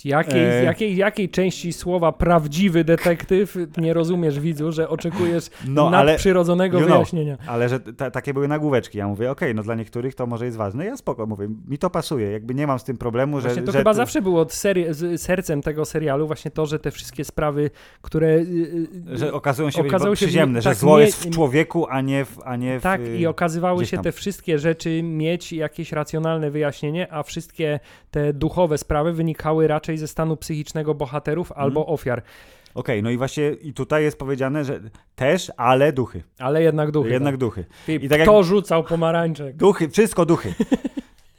Jakiej, 0.05 0.45
E. 0.45 0.63
jakiej, 0.63 0.95
jakiej 0.95 1.29
części 1.29 1.73
słowa 1.73 2.11
prawdziwy 2.11 2.83
detektyw 2.83 3.57
nie 3.77 3.93
rozumiesz, 3.93 4.39
widzu, 4.39 4.71
że 4.71 4.89
oczekujesz 4.89 5.49
No, 5.67 5.87
ale 5.93 6.11
nadprzyrodzonego 6.11 6.79
you 6.79 6.85
know. 6.85 6.97
wyjaśnienia? 6.97 7.37
Ale 7.47 7.69
że 7.69 7.79
ta, 7.79 8.11
takie 8.11 8.33
były 8.33 8.47
nagłóweczki. 8.47 8.97
Ja 8.97 9.07
mówię, 9.07 9.31
okej, 9.31 9.55
no 9.55 9.63
dla 9.63 9.75
niektórych 9.75 10.15
to 10.15 10.27
może 10.27 10.45
jest 10.45 10.57
ważne. 10.57 10.85
Ja 10.85 10.97
spoko, 11.07 11.25
mówię, 11.25 11.47
mi 11.67 11.77
to 11.77 11.89
pasuje. 11.89 12.31
Jakby 12.31 12.55
nie 12.55 12.67
mam 12.67 12.79
z 12.79 12.83
tym 12.83 12.97
problemu, 12.97 13.41
że... 13.41 13.47
Właśnie 13.47 13.63
to 13.63 13.71
że 13.71 13.77
chyba 13.77 13.93
zawsze 13.93 14.21
było 14.21 14.45
seri- 14.45 14.93
z 14.93 15.21
sercem 15.21 15.61
tego 15.61 15.85
serialu, 15.85 16.27
właśnie 16.27 16.51
to, 16.51 16.65
że 16.65 16.79
te 16.79 16.91
wszystkie 16.91 17.25
sprawy, 17.25 17.69
które... 18.01 18.27
y, 18.27 18.87
y, 19.13 19.17
Że 19.17 19.33
okazują 19.33 19.71
się 19.71 19.81
Okazało 19.81 20.11
być 20.11 20.19
się, 20.19 20.25
przyziemne, 20.25 20.61
że 20.61 20.69
tak, 20.69 20.77
zło 20.77 20.97
nie- 20.99 21.05
jest 21.05 21.23
w 21.25 21.29
człowieku, 21.29 21.87
a 21.89 22.01
nie 22.01 22.25
w... 22.25 22.39
A 22.45 22.55
nie 22.55 22.79
Tak, 22.79 23.01
y, 23.01 23.17
i 23.17 23.25
okazywały 23.27 23.77
gdzieś 23.77 23.89
się 23.89 23.97
te 24.01 24.11
wszystkie 24.11 24.59
rzeczy 24.59 25.03
mieć 25.03 25.53
jakieś 25.53 25.91
racjonalne 25.91 26.51
wyjaśnienie, 26.51 27.13
a 27.13 27.23
wszystkie 27.23 27.79
te 28.11 28.33
duchowe 28.33 28.77
sprawy 28.77 29.13
wynikały 29.13 29.67
raczej 29.67 29.97
ze 29.97 30.07
stanu 30.07 30.37
psychicznego 30.37 30.95
bohaterów 30.95 31.51
Mhm. 31.51 31.63
albo 31.65 31.85
ofiar. 31.87 32.21
Okej, 32.75 33.03
no 33.03 33.09
i 33.09 33.17
właśnie 33.17 33.49
i 33.51 33.73
tutaj 33.73 34.03
jest 34.03 34.19
powiedziane, 34.19 34.65
że 34.65 34.79
też, 35.15 35.51
ale 35.57 35.93
duchy. 35.93 36.23
Ale 36.39 36.63
jednak 36.63 36.91
duchy. 36.91 37.09
Jednak 37.09 37.33
tak. 37.33 37.39
duchy. 37.39 37.65
Filip, 37.85 38.03
I 38.03 38.09
tak 38.09 38.21
kto 38.21 38.37
jak- 38.37 38.45
rzucał 38.45 38.83
pomarańczek? 38.83 39.55
Duchy, 39.55 39.89
wszystko 39.89 40.25
duchy. 40.25 40.53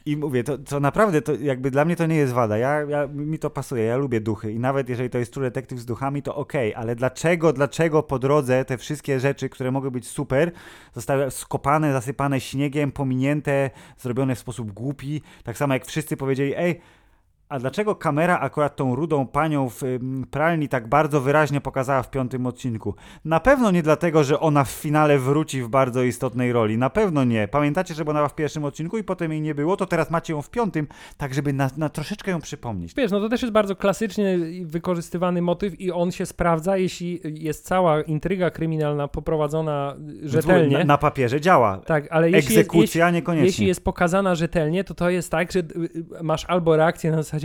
I 0.09 0.17
mówię, 0.17 0.43
to, 0.43 0.57
to 0.57 0.79
naprawdę, 0.79 1.21
to 1.21 1.33
jakby 1.35 1.71
dla 1.71 1.85
mnie 1.85 1.95
to 1.95 2.05
nie 2.05 2.15
jest 2.15 2.33
wada. 2.33 2.57
Ja, 2.57 2.81
ja, 2.81 3.07
mi 3.07 3.39
to 3.39 3.49
pasuje, 3.49 3.83
ja 3.83 3.97
lubię 3.97 4.21
duchy. 4.21 4.51
I 4.51 4.59
nawet 4.59 4.89
jeżeli 4.89 5.09
to 5.09 5.17
jest 5.17 5.33
True 5.33 5.43
Detective 5.43 5.79
z 5.79 5.85
duchami, 5.85 6.21
to 6.21 6.35
okej, 6.35 6.75
ale 6.75 6.95
dlaczego, 6.95 7.53
dlaczego 7.53 8.03
po 8.03 8.19
drodze 8.19 8.65
te 8.65 8.77
wszystkie 8.77 9.19
rzeczy, 9.19 9.49
które 9.49 9.71
mogły 9.71 9.91
być 9.91 10.07
super, 10.07 10.51
zostały 10.95 11.31
skopane, 11.31 11.93
zasypane 11.93 12.39
śniegiem, 12.39 12.91
pominięte, 12.91 13.69
zrobione 13.97 14.35
w 14.35 14.39
sposób 14.39 14.71
głupi. 14.71 15.21
Tak 15.43 15.57
samo 15.57 15.73
jak 15.73 15.85
wszyscy 15.85 16.17
powiedzieli, 16.17 16.53
ej, 16.57 16.81
a 17.49 17.59
dlaczego 17.59 17.95
kamera 17.95 18.39
akurat 18.39 18.75
tą 18.75 18.95
rudą 18.95 19.27
panią 19.27 19.69
w 19.69 19.81
pralni 20.31 20.69
tak 20.69 20.87
bardzo 20.87 21.21
wyraźnie 21.21 21.61
pokazała 21.61 22.03
w 22.03 22.09
piątym 22.09 22.45
odcinku? 22.45 22.95
Na 23.25 23.39
pewno 23.39 23.71
nie 23.71 23.83
dlatego, 23.83 24.23
że 24.23 24.39
ona 24.39 24.63
w 24.63 24.69
finale 24.69 25.19
wróci 25.19 25.61
w 25.61 25.67
bardzo 25.67 26.03
istotnej 26.03 26.53
roli. 26.53 26.77
Na 26.77 26.89
pewno 26.89 27.23
nie. 27.23 27.47
Pamiętacie, 27.47 27.93
że 27.93 28.05
była 28.05 28.27
w 28.27 28.35
pierwszym 28.35 28.65
odcinku 28.65 28.97
i 28.97 29.03
potem 29.03 29.31
jej 29.31 29.41
nie 29.41 29.55
było, 29.55 29.77
to 29.77 29.85
teraz 29.85 30.11
macie 30.11 30.33
ją 30.33 30.41
w 30.41 30.49
piątym, 30.49 30.87
tak 31.17 31.33
żeby 31.33 31.53
na, 31.53 31.69
na 31.77 31.89
troszeczkę 31.89 32.31
ją 32.31 32.41
przypomnieć. 32.41 32.93
Wiesz, 32.97 33.11
no 33.11 33.19
to 33.19 33.29
też 33.29 33.41
jest 33.41 33.53
bardzo 33.53 33.75
klasycznie 33.75 34.37
wykorzystywany 34.63 35.41
motyw 35.41 35.81
i 35.81 35.91
on 35.91 36.11
się 36.11 36.25
sprawdza, 36.25 36.77
jeśli 36.77 37.21
jest 37.23 37.65
cała 37.65 38.01
intryga 38.01 38.49
kryminalna 38.51 39.07
poprowadzona 39.07 39.95
rzetelnie. 40.23 40.77
Na, 40.77 40.83
na 40.83 40.97
papierze 40.97 41.41
działa. 41.41 41.77
tak, 41.77 42.07
ale 42.11 42.31
jeśli 42.31 42.55
jest, 42.55 42.69
Egzekucja 42.69 43.05
jeśli, 43.05 43.15
niekoniecznie. 43.15 43.47
jeśli 43.47 43.67
jest 43.67 43.83
pokazana 43.83 44.35
rzetelnie, 44.35 44.83
to 44.83 44.93
to 44.93 45.09
jest 45.09 45.31
tak, 45.31 45.51
że 45.51 45.59
y, 45.59 45.63
y, 46.19 46.23
masz 46.23 46.45
albo 46.45 46.75
reakcję 46.75 47.11
na 47.11 47.17
zasadzie 47.17 47.38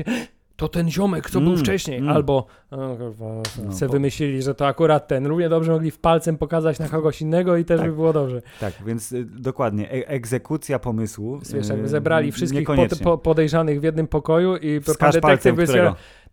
to 0.56 0.68
ten 0.68 0.90
ziomek, 0.90 1.30
co 1.30 1.40
był 1.40 1.50
Mm, 1.50 1.62
wcześniej, 1.64 1.98
mm. 1.98 2.16
albo 2.16 2.46
No, 2.70 3.72
se 3.72 3.88
wymyślili, 3.88 4.42
że 4.42 4.54
to 4.54 4.66
akurat 4.66 5.08
ten. 5.08 5.26
Równie 5.26 5.48
dobrze 5.48 5.72
mogli 5.72 5.90
w 5.90 5.98
palcem 5.98 6.38
pokazać 6.38 6.78
na 6.78 6.88
kogoś 6.88 7.20
innego 7.20 7.56
i 7.56 7.64
też 7.64 7.80
Tak. 7.80 7.90
by 7.90 7.94
było 7.94 8.12
dobrze. 8.12 8.42
Tak, 8.60 8.72
więc 8.86 9.12
y, 9.12 9.24
dokładnie, 9.24 9.92
e 9.92 10.08
egzekucja 10.08 10.78
pomysłu. 10.78 11.40
Wiesz, 11.54 11.70
y, 11.70 11.88
zebrali 11.88 12.32
wszystkich 12.32 12.66
pod, 12.66 12.98
po, 13.02 13.18
podejrzynych 13.18 13.80
w 13.80 13.82
jednym 13.82 14.06
pokoju 14.06 14.56
i 14.56 14.80
pan 14.98 15.12
detektyw 15.12 15.56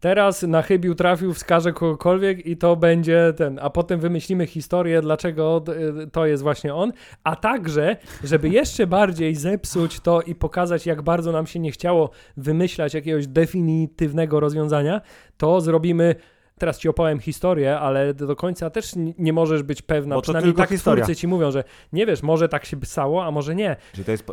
teraz 0.02 0.43
na 0.43 0.62
chybił 0.62 0.95
trafił, 0.95 1.34
wskaże 1.34 1.74
kogokolwiek 1.74 2.45
i 2.45 2.58
to 2.58 2.76
będzie 2.76 3.34
ten, 3.38 3.60
a 3.62 3.70
potem 3.70 3.99
wymyślimy 3.99 4.47
historię, 4.47 5.02
dlaczego 5.02 5.64
y, 6.04 6.08
to 6.08 6.26
jest 6.26 6.43
właśnie 6.43 6.76
on, 6.76 6.93
a 7.24 7.36
także, 7.36 7.97
żeby 8.24 8.49
jeszcze 8.60 8.88
bardziej 8.88 9.36
zepsuć 9.36 9.99
to 9.99 10.22
i 10.22 10.36
pokazać, 10.36 10.86
jak 10.86 11.02
bardzo 11.02 11.32
nam 11.32 11.47
się 11.47 11.60
nie 11.60 11.72
chciało 11.72 12.10
wymyślać 12.38 12.93
jakiegoś 12.93 13.28
definitywnego 13.28 14.39
rozwiązania, 14.39 15.02
to 15.38 15.62
zrobimy 15.62 16.16
Teraz 16.62 16.78
ci 16.78 16.89
opowiem 16.89 17.20
historię, 17.20 17.80
ale 17.80 18.14
do 18.14 18.36
końca 18.36 18.70
też 18.70 18.93
nie 19.18 19.34
możesz 19.34 19.64
być 19.64 19.82
pewna. 19.82 20.16
Bo 20.16 20.22
to 20.22 20.24
Przynajmniej 20.24 20.53
tak 20.53 20.70
historia. 20.70 21.03
twórcy 21.03 21.20
ci 21.22 21.28
mówią, 21.28 21.51
że 21.51 21.64
nie 21.93 22.05
wiesz, 22.05 22.24
może 22.24 22.49
tak 22.49 22.66
się 22.66 22.78
stało, 22.84 23.26
a 23.26 23.32
może 23.32 23.55
nie. 23.55 23.76
Czyli 23.91 24.05
to 24.05 24.12
jest 24.12 24.26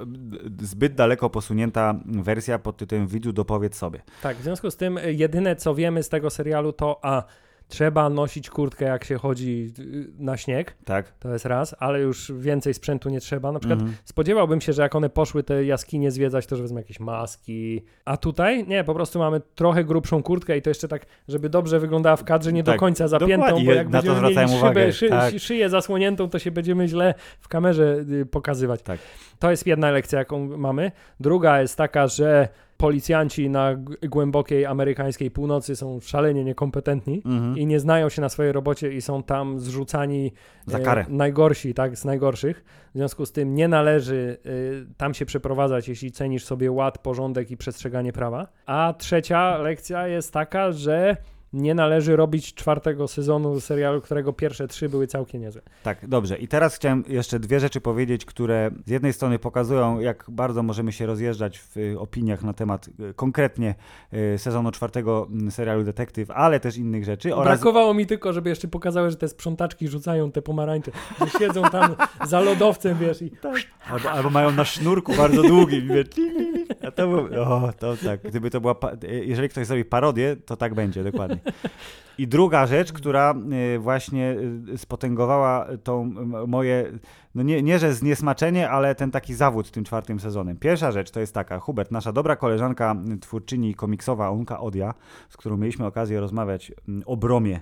zbyt 0.61 0.95
daleko 0.95 1.31
posunięta 1.31 1.95
wersja 2.05 2.59
pod 2.59 2.77
tytułem 2.77 3.07
Widzu 3.07 3.33
dopowiedz 3.33 3.77
sobie. 3.77 4.03
Tak, 4.23 4.37
w 4.37 4.43
związku 4.43 4.71
z 4.71 4.77
tym 4.77 4.99
y, 4.99 5.13
jedyne 5.13 5.57
co 5.57 5.75
wiemy 5.75 6.03
z 6.03 6.09
tego 6.09 6.31
serialu 6.31 6.73
to 6.73 7.01
a 7.03 7.23
trzeba 7.69 8.11
nosić 8.11 8.51
kurtkę 8.51 8.85
jak 8.85 9.05
się 9.05 9.17
chodzi 9.19 9.73
y, 9.79 10.07
na 10.19 10.37
śnieg, 10.37 10.77
Tak? 10.85 11.13
to 11.19 11.33
jest 11.33 11.45
raz, 11.47 11.75
ale 11.79 12.01
już 12.01 12.33
więcej 12.39 12.75
sprzętu 12.75 13.09
nie 13.11 13.21
trzeba. 13.21 13.53
Na 13.53 13.59
przykład 13.59 13.81
Mhm. 13.81 13.97
spodziewałbym 14.05 14.61
się, 14.61 14.73
że 14.73 14.83
jak 14.83 14.95
one 14.95 15.11
poszły 15.11 15.43
te 15.43 15.65
jaskinie 15.65 16.11
zwiedzać, 16.11 16.47
to 16.47 16.57
że 16.57 16.63
wezmą 16.63 16.79
jakieś 16.79 17.01
maski, 17.01 17.85
a 18.05 18.17
tutaj 18.17 18.67
nie, 18.69 18.85
po 18.85 18.95
prostu 18.95 19.19
mamy 19.19 19.41
trochę 19.55 19.85
grubszą 19.85 20.23
kurtkę 20.23 20.57
i 20.59 20.63
to 20.63 20.71
jeszcze 20.71 20.89
tak, 20.89 21.07
żeby 21.29 21.49
dobrze 21.49 21.81
wyglądała 21.81 22.17
w 22.17 22.25
kadrze, 22.25 22.53
nie 22.53 22.63
do 22.63 22.73
Tak, 22.73 22.81
końca 22.81 23.09
zapiętą, 23.09 23.37
dokładnie, 23.47 23.65
bo 23.67 23.73
jak 23.73 23.89
na 23.89 24.03
to 24.03 24.07
będziemy 24.15 24.29
mieli 24.35 24.49
szybę, 24.49 24.57
uwagę, 24.59 24.93
szy, 24.93 25.09
tak. 25.09 25.35
szyję 25.39 25.69
zasłoniętą, 25.69 26.29
to 26.31 26.39
się 26.39 26.51
będziemy 26.51 26.89
źle 26.89 27.15
w 27.41 27.49
kamerze 27.49 28.05
y, 28.11 28.27
pokazywać. 28.27 28.83
Tak. 28.83 28.99
To 29.39 29.51
jest 29.51 29.67
jedna 29.67 29.91
lekcja, 29.91 30.19
jaką 30.19 30.57
mamy. 30.59 30.93
Druga 31.21 31.61
jest 31.61 31.77
taka, 31.77 32.07
że 32.07 32.49
policjanci 32.79 33.51
na 33.51 33.77
głębokiej 34.09 34.67
amerykańskiej 34.67 35.31
północy 35.31 35.77
są 35.77 36.01
szalenie 36.01 36.45
niekompetentni 36.45 37.23
Mhm. 37.25 37.59
i 37.59 37.67
nie 37.67 37.81
znają 37.81 38.09
się 38.09 38.23
na 38.23 38.29
swojej 38.29 38.53
robocie 38.53 38.93
i 38.93 39.03
są 39.03 39.23
tam 39.23 39.61
zrzucani 39.61 40.33
Za 40.67 40.79
e, 40.79 40.83
karę. 40.83 41.05
najgorsi, 41.09 41.75
tak, 41.75 41.97
z 41.97 42.05
najgorszych. 42.05 42.65
W 42.95 42.99
związku 42.99 43.27
z 43.27 43.33
tym 43.33 43.55
nie 43.55 43.69
należy 43.69 44.37
e, 44.45 44.49
tam 44.97 45.15
się 45.15 45.27
przeprowadzać, 45.27 45.89
jeśli 45.89 46.13
cenisz 46.13 46.45
sobie 46.45 46.71
ład, 46.73 46.99
porządek 46.99 47.51
i 47.51 47.57
przestrzeganie 47.57 48.13
prawa. 48.13 48.47
A 48.67 48.95
trzecia 48.99 49.59
lekcja 49.59 50.07
jest 50.09 50.33
taka, 50.33 50.73
że 50.73 51.17
nie 51.53 51.75
należy 51.75 52.17
robić 52.17 52.55
czwartego 52.55 53.09
sezonu 53.09 53.61
serialu, 53.61 54.01
którego 54.01 54.33
pierwsze 54.33 54.69
trzy 54.69 54.89
były 54.89 55.07
całkiem 55.07 55.41
niezłe. 55.41 55.63
Tak, 55.83 56.09
dobrze. 56.09 56.39
I 56.39 56.49
teraz 56.49 56.77
chciałem 56.77 57.05
jeszcze 57.09 57.39
dwie 57.41 57.61
rzeczy 57.61 57.81
powiedzieć, 57.81 58.25
które 58.25 58.71
z 58.87 58.91
jednej 58.91 59.13
strony 59.13 59.39
pokazują, 59.39 60.01
jak 60.01 60.25
bardzo 60.29 60.63
możemy 60.63 60.93
się 60.93 61.07
rozjeżdżać 61.07 61.59
w 61.59 61.77
y, 61.77 61.99
opiniach 61.99 62.43
na 62.43 62.53
temat 62.53 62.89
y, 63.11 63.15
konkretnie 63.15 63.75
y, 64.35 64.39
sezonu 64.39 64.71
czwartego 64.71 65.27
mm, 65.31 65.51
serialu 65.51 65.85
Detektyw, 65.85 66.31
ale 66.31 66.61
też 66.61 66.77
innych 66.77 67.05
rzeczy. 67.05 67.35
Oraz 67.35 67.61
Brakowało 67.61 67.95
mi 67.95 68.07
tylko, 68.07 68.33
żeby 68.33 68.49
jeszcze 68.51 68.69
pokazały, 68.69 69.11
że 69.11 69.17
te 69.17 69.29
sprzątaczki 69.29 69.89
rzucają 69.89 70.33
te 70.33 70.43
pomarańcze, 70.43 70.91
że 71.21 71.39
siedzą 71.39 71.63
tam 71.63 71.95
za 72.27 72.41
lodowcem, 72.41 72.99
wiesz, 72.99 73.23
i 73.23 73.31
Albo, 73.91 74.11
albo 74.11 74.31
mają 74.31 74.51
na 74.51 74.65
sznurku 74.65 75.15
bardzo 75.17 75.43
długi. 75.43 75.83
wie, 75.83 76.05
li, 76.17 76.31
li, 76.39 76.53
li. 76.53 76.67
A 76.87 76.91
to, 76.91 77.09
był, 77.09 77.43
o, 77.43 77.73
to 77.79 77.97
tak. 77.97 78.23
Gdyby 78.23 78.51
to 78.51 78.61
była. 78.61 78.75
Pa- 78.75 78.93
jeżeli 79.23 79.49
ktoś 79.49 79.67
zrobi 79.67 79.85
parodię, 79.85 80.37
to 80.47 80.57
tak 80.57 80.75
będzie, 80.75 81.05
dokładnie. 81.05 81.38
I 82.19 82.29
druga 82.29 82.67
rzecz, 82.67 82.93
która 82.93 83.35
y, 83.75 83.79
właśnie 83.79 84.37
y, 84.75 84.79
spotęgowała 84.79 85.67
tą 85.85 86.05
moje, 86.47 86.93
no 87.35 87.43
nie, 87.43 87.63
nie 87.63 87.79
że 87.79 87.95
zniesmaczenie, 87.95 88.71
ale 88.71 88.95
ten 88.95 89.11
taki 89.11 89.35
zawód 89.35 89.71
tym 89.71 89.85
czwartym 89.85 90.21
sezonem. 90.21 90.57
Pierwsza 90.57 90.93
rzecz 90.93 91.11
to 91.11 91.21
jest 91.21 91.35
taka, 91.35 91.59
Hubert, 91.59 91.91
nasza 91.91 92.13
dobra 92.13 92.37
koleżanka, 92.37 92.97
twórczyni 93.21 93.75
komiksowa 93.75 94.31
Unka 94.31 94.61
Odia, 94.61 94.95
z 95.29 95.37
którą 95.37 95.57
mieliśmy 95.57 95.87
okazję 95.87 96.21
rozmawiać 96.21 96.73
o 97.07 97.17
Bromie 97.17 97.61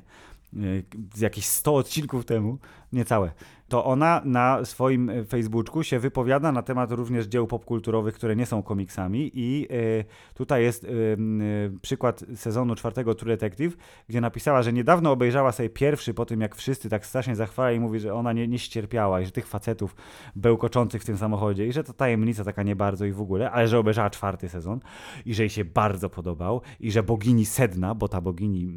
y, 0.55 0.85
z 1.14 1.20
jakieś 1.20 1.47
100 1.47 1.74
odcinków 1.74 2.24
temu, 2.24 2.59
niecałe, 2.93 3.31
to 3.68 3.84
ona 3.84 4.22
na 4.24 4.64
swoim 4.64 5.10
e, 5.10 5.24
Facebooku 5.24 5.82
się 5.82 5.98
wypowiada 5.98 6.52
na 6.52 6.62
temat 6.62 6.92
również 6.92 7.26
dzieł 7.26 7.46
popkulturowych, 7.46 8.14
które 8.14 8.36
nie 8.36 8.46
są 8.46 8.62
komiksami 8.62 9.30
i 9.34 9.66
e, 9.70 9.74
tutaj 10.34 10.62
jest 10.62 10.84
e, 10.84 10.88
przykład 11.82 12.24
sezonu 12.34 12.74
czwartego 12.74 13.14
True 13.14 13.28
Detective, 13.28 13.76
gdzie 14.08 14.20
napisała, 14.20 14.62
że 14.62 14.72
niedawno 14.72 15.12
obejrzała 15.12 15.52
sobie 15.52 15.70
pierwszy 15.70 16.14
po 16.14 16.26
tym, 16.26 16.40
jak 16.40 16.56
wszyscy 16.56 16.88
tak 16.88 17.06
strasznie 17.06 17.36
zachwalali 17.36 17.76
i 17.76 17.80
mówi, 17.80 18.00
że 18.00 18.14
ona 18.14 18.32
nie, 18.32 18.48
nie 18.48 18.58
ścierpiała 18.58 19.20
i 19.20 19.24
że 19.24 19.30
tych 19.30 19.46
facetów 19.46 19.96
bełkoczących 20.36 21.02
w 21.02 21.04
tym 21.04 21.16
samochodzie 21.16 21.66
i 21.66 21.72
że 21.72 21.84
to 21.84 21.92
tajemnica 21.92 22.44
taka 22.44 22.62
nie 22.62 22.76
bardzo 22.76 23.04
i 23.04 23.12
w 23.12 23.20
ogóle, 23.20 23.50
ale 23.50 23.68
że 23.68 23.78
obejrzała 23.78 24.10
czwarty 24.10 24.48
sezon 24.48 24.80
i 25.26 25.34
że 25.34 25.42
jej 25.42 25.50
się 25.50 25.64
bardzo 25.64 26.10
podobał 26.10 26.60
i 26.80 26.90
że 26.90 27.02
bogini 27.02 27.46
Sedna, 27.46 27.94
bo 27.94 28.08
ta 28.08 28.20
bogini 28.20 28.68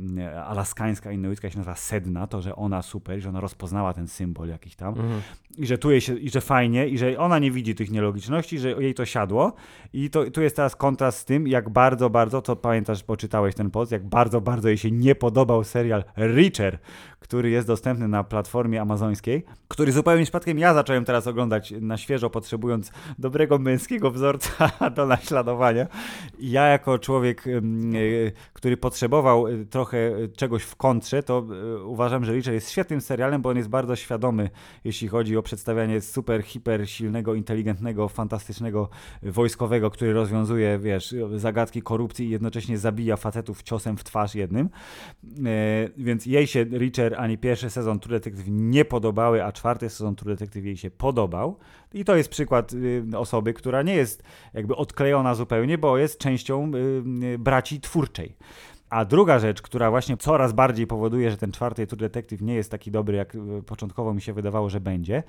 alaskańska 0.46 1.12
innuicka 1.12 1.50
się 1.50 1.58
nazywa 1.58 1.76
Sedna, 1.76 2.28
to, 2.28 2.42
że 2.42 2.56
ona 2.56 2.82
super, 2.82 3.22
że 3.22 3.30
ona 3.30 3.40
rozpoznała 3.40 3.94
ten 3.94 4.08
symbol 4.08 4.48
jakiś 4.48 4.76
tam. 4.80 4.90
Mhm. 4.90 5.22
I 5.58 5.66
że 5.66 5.78
tu 5.78 5.92
jej 5.92 6.02
się, 6.02 6.18
i 6.18 6.30
że 6.30 6.42
fajnie, 6.42 6.88
i 6.88 6.98
że 6.98 7.18
ona 7.18 7.40
nie 7.40 7.52
widzi 7.52 7.76
tych 7.76 7.92
nielogiczności, 7.92 8.60
że 8.60 8.70
jej 8.70 8.94
to 8.94 9.06
siadło. 9.06 9.54
I 9.94 10.10
to, 10.10 10.32
tu 10.32 10.42
jest 10.42 10.56
teraz 10.56 10.76
kontrast 10.76 11.20
z 11.20 11.26
tym, 11.26 11.48
jak 11.48 11.70
bardzo, 11.70 12.10
bardzo, 12.10 12.42
to 12.42 12.56
pamiętasz, 12.56 13.04
poczytałeś 13.04 13.56
ten 13.56 13.72
post, 13.72 13.92
jak 13.92 14.08
bardzo, 14.08 14.42
bardzo 14.42 14.68
jej 14.68 14.78
się 14.78 14.92
nie 14.92 15.16
podobał 15.16 15.64
serial 15.64 16.04
Reacher, 16.18 16.80
który 17.20 17.50
jest 17.50 17.68
dostępny 17.68 18.08
na 18.08 18.24
platformie 18.24 18.82
amazońskiej, 18.82 19.46
który 19.68 19.92
zupełnie 19.92 20.24
przypadkiem 20.24 20.60
ja 20.60 20.74
zacząłem 20.74 21.06
teraz 21.06 21.28
oglądać 21.28 21.74
na 21.82 21.98
świeżo, 21.98 22.30
potrzebując 22.30 22.92
dobrego 23.20 23.60
męskiego 23.60 24.12
wzorca 24.12 24.72
do 24.96 25.06
naśladowania. 25.06 25.88
I 26.40 26.52
ja 26.52 26.68
jako 26.68 27.00
człowiek, 27.00 27.48
e, 27.48 27.52
który 28.54 28.78
potrzebował 28.78 29.48
e, 29.48 29.66
trochę 29.66 30.12
czegoś 30.36 30.64
w 30.64 30.76
kontrze, 30.76 31.24
to 31.24 31.46
e, 31.78 31.84
uważam, 31.84 32.26
że 32.26 32.32
Reacher 32.32 32.54
jest 32.54 32.72
świetnym 32.72 33.02
serialem, 33.02 33.42
bo 33.42 33.50
on 33.50 33.58
jest 33.58 33.70
bardzo 33.70 33.96
świadomy, 33.96 34.50
jeśli 34.84 35.08
chodzi 35.08 35.38
o 35.38 35.44
przedstawianie 35.44 36.02
super, 36.02 36.44
hiper 36.44 36.90
silnego, 36.90 37.36
inteligentnego, 37.36 38.10
fantastycznego 38.10 38.90
wojskowego, 39.24 39.92
który 39.92 40.14
rozwiązuje, 40.14 40.80
wiesz, 40.80 41.16
zagadki 41.36 41.82
korupcji 41.82 42.26
i 42.28 42.30
jednocześnie 42.30 42.78
zabija 42.78 43.18
facetów 43.18 43.64
ciosem 43.64 43.98
w 43.98 44.04
twarz 44.04 44.36
jednym. 44.36 44.70
Więc 45.98 46.26
jej 46.26 46.48
się 46.48 46.64
Reacher 46.64 47.16
ani 47.18 47.38
pierwszy 47.38 47.70
sezon 47.70 48.00
True 48.00 48.20
Detective 48.20 48.46
nie 48.48 48.86
podobały, 48.86 49.44
a 49.44 49.52
czwarty 49.52 49.90
sezon 49.90 50.16
True 50.16 50.36
Detective 50.36 50.66
jej 50.66 50.78
się 50.78 50.92
podobał. 50.92 51.58
I 51.94 52.06
to 52.06 52.16
jest 52.16 52.30
przykład 52.30 52.74
y, 52.74 53.04
osoby, 53.18 53.54
która 53.54 53.82
nie 53.82 53.96
jest 53.96 54.24
jakby 54.54 54.76
odklejona 54.76 55.36
zupełnie, 55.36 55.78
bo 55.78 55.98
jest 55.98 56.20
częścią 56.20 56.72
y, 56.76 56.78
y, 57.26 57.40
braci 57.40 57.82
twórczej. 57.82 58.36
A 58.90 59.06
druga 59.06 59.40
rzecz, 59.40 59.62
która 59.62 59.90
właśnie 59.90 60.18
coraz 60.18 60.54
bardziej 60.54 60.88
powoduje, 60.88 61.32
że 61.32 61.38
ten 61.38 61.52
czwarty 61.52 61.88
True 61.88 62.00
Detective 62.00 62.42
nie 62.42 62.56
jest 62.56 62.72
taki 62.72 62.92
dobry, 62.92 63.18
jak 63.18 63.38
początkowo 63.66 64.14
mi 64.14 64.22
się 64.22 64.34
wydawało, 64.34 64.70
że 64.70 64.80
będzie, 64.80 65.24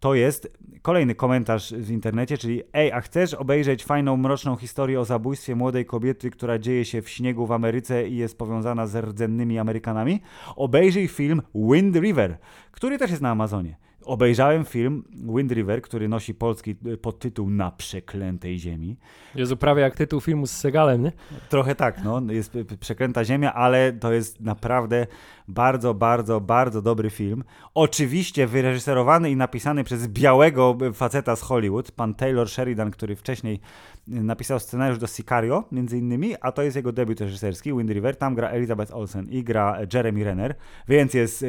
to 0.00 0.14
jest 0.14 0.58
kolejny 0.82 1.14
komentarz 1.14 1.74
w 1.74 1.90
internecie, 1.90 2.38
czyli 2.38 2.62
ej, 2.72 2.92
a 2.92 3.00
chcesz 3.00 3.34
obejrzeć 3.34 3.84
fajną, 3.84 4.16
mroczną 4.16 4.56
historię 4.56 5.00
o 5.00 5.04
zabójstwie 5.04 5.54
młodej 5.54 5.86
kobiety, 5.86 6.30
która 6.30 6.58
dzieje 6.58 6.84
się 6.84 7.02
w 7.02 7.08
śniegu 7.08 7.46
w 7.46 7.52
Ameryce 7.52 8.08
i 8.08 8.16
jest 8.16 8.38
powiązana 8.38 8.86
z 8.86 9.04
rdzennymi 9.04 9.58
Amerykanami? 9.58 10.20
Obejrzyj 10.56 11.08
film 11.08 11.42
Wind 11.54 11.96
River, 11.96 12.38
który 12.70 12.98
też 12.98 13.10
jest 13.10 13.22
na 13.22 13.30
Amazonie. 13.30 13.76
Obejrzałem 14.04 14.64
film 14.64 15.04
Wind 15.36 15.52
River, 15.52 15.82
który 15.82 16.08
nosi 16.08 16.34
polski 16.34 16.76
e, 16.92 16.96
podtytuł 16.96 17.50
Na 17.50 17.70
przeklętej 17.70 18.58
ziemi. 18.58 18.96
Jezu, 19.34 19.56
prawie 19.56 19.82
jak 19.82 19.96
tytuł 19.96 20.20
filmu 20.20 20.46
z 20.46 20.50
Segalem, 20.50 21.02
nie? 21.02 21.12
Trochę 21.48 21.74
tak, 21.74 22.04
no. 22.04 22.22
Jest 22.28 22.52
przeklęta 22.80 23.24
ziemia, 23.24 23.54
ale 23.54 23.92
to 23.92 24.12
jest 24.12 24.40
naprawdę 24.40 25.06
bardzo, 25.48 25.94
bardzo, 25.94 26.40
bardzo 26.40 26.82
dobry 26.82 27.10
film. 27.10 27.44
Oczywiście 27.74 28.46
wyreżyserowany 28.46 29.30
i 29.30 29.36
napisany 29.36 29.84
przez 29.84 30.08
białego 30.08 30.76
faceta 30.94 31.36
z 31.36 31.42
Hollywood, 31.42 31.90
pan 31.90 32.14
Taylor 32.14 32.48
Sheridan, 32.48 32.90
który 32.90 33.16
wcześniej 33.16 33.60
napisał 34.06 34.60
scenariusz 34.60 34.98
do 34.98 35.06
Sicario, 35.06 35.64
między 35.72 35.98
innymi, 35.98 36.34
a 36.40 36.52
to 36.52 36.62
jest 36.62 36.76
jego 36.76 36.92
debiut 36.92 37.20
reżyserski, 37.20 37.72
Wind 37.72 37.90
River. 37.90 38.16
Tam 38.16 38.34
gra 38.34 38.48
Elizabeth 38.48 38.94
Olsen 38.94 39.28
i 39.30 39.44
gra 39.44 39.78
Jeremy 39.94 40.24
Renner, 40.24 40.54
więc 40.88 41.14
jest 41.14 41.44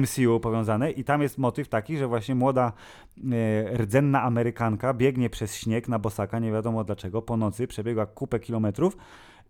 MCU 0.00 0.40
powiązane 0.40 0.90
i 0.90 1.04
tam 1.04 1.22
jest 1.22 1.35
motyw 1.38 1.68
taki, 1.68 1.98
że 1.98 2.06
właśnie 2.06 2.34
młoda 2.34 2.72
e, 3.18 3.76
rdzenna 3.76 4.22
Amerykanka 4.22 4.94
biegnie 4.94 5.30
przez 5.30 5.54
śnieg 5.56 5.88
na 5.88 5.98
bosaka, 5.98 6.38
nie 6.38 6.52
wiadomo 6.52 6.84
dlaczego, 6.84 7.22
po 7.22 7.36
nocy, 7.36 7.66
przebiegła 7.66 8.06
kupę 8.06 8.40
kilometrów 8.40 8.96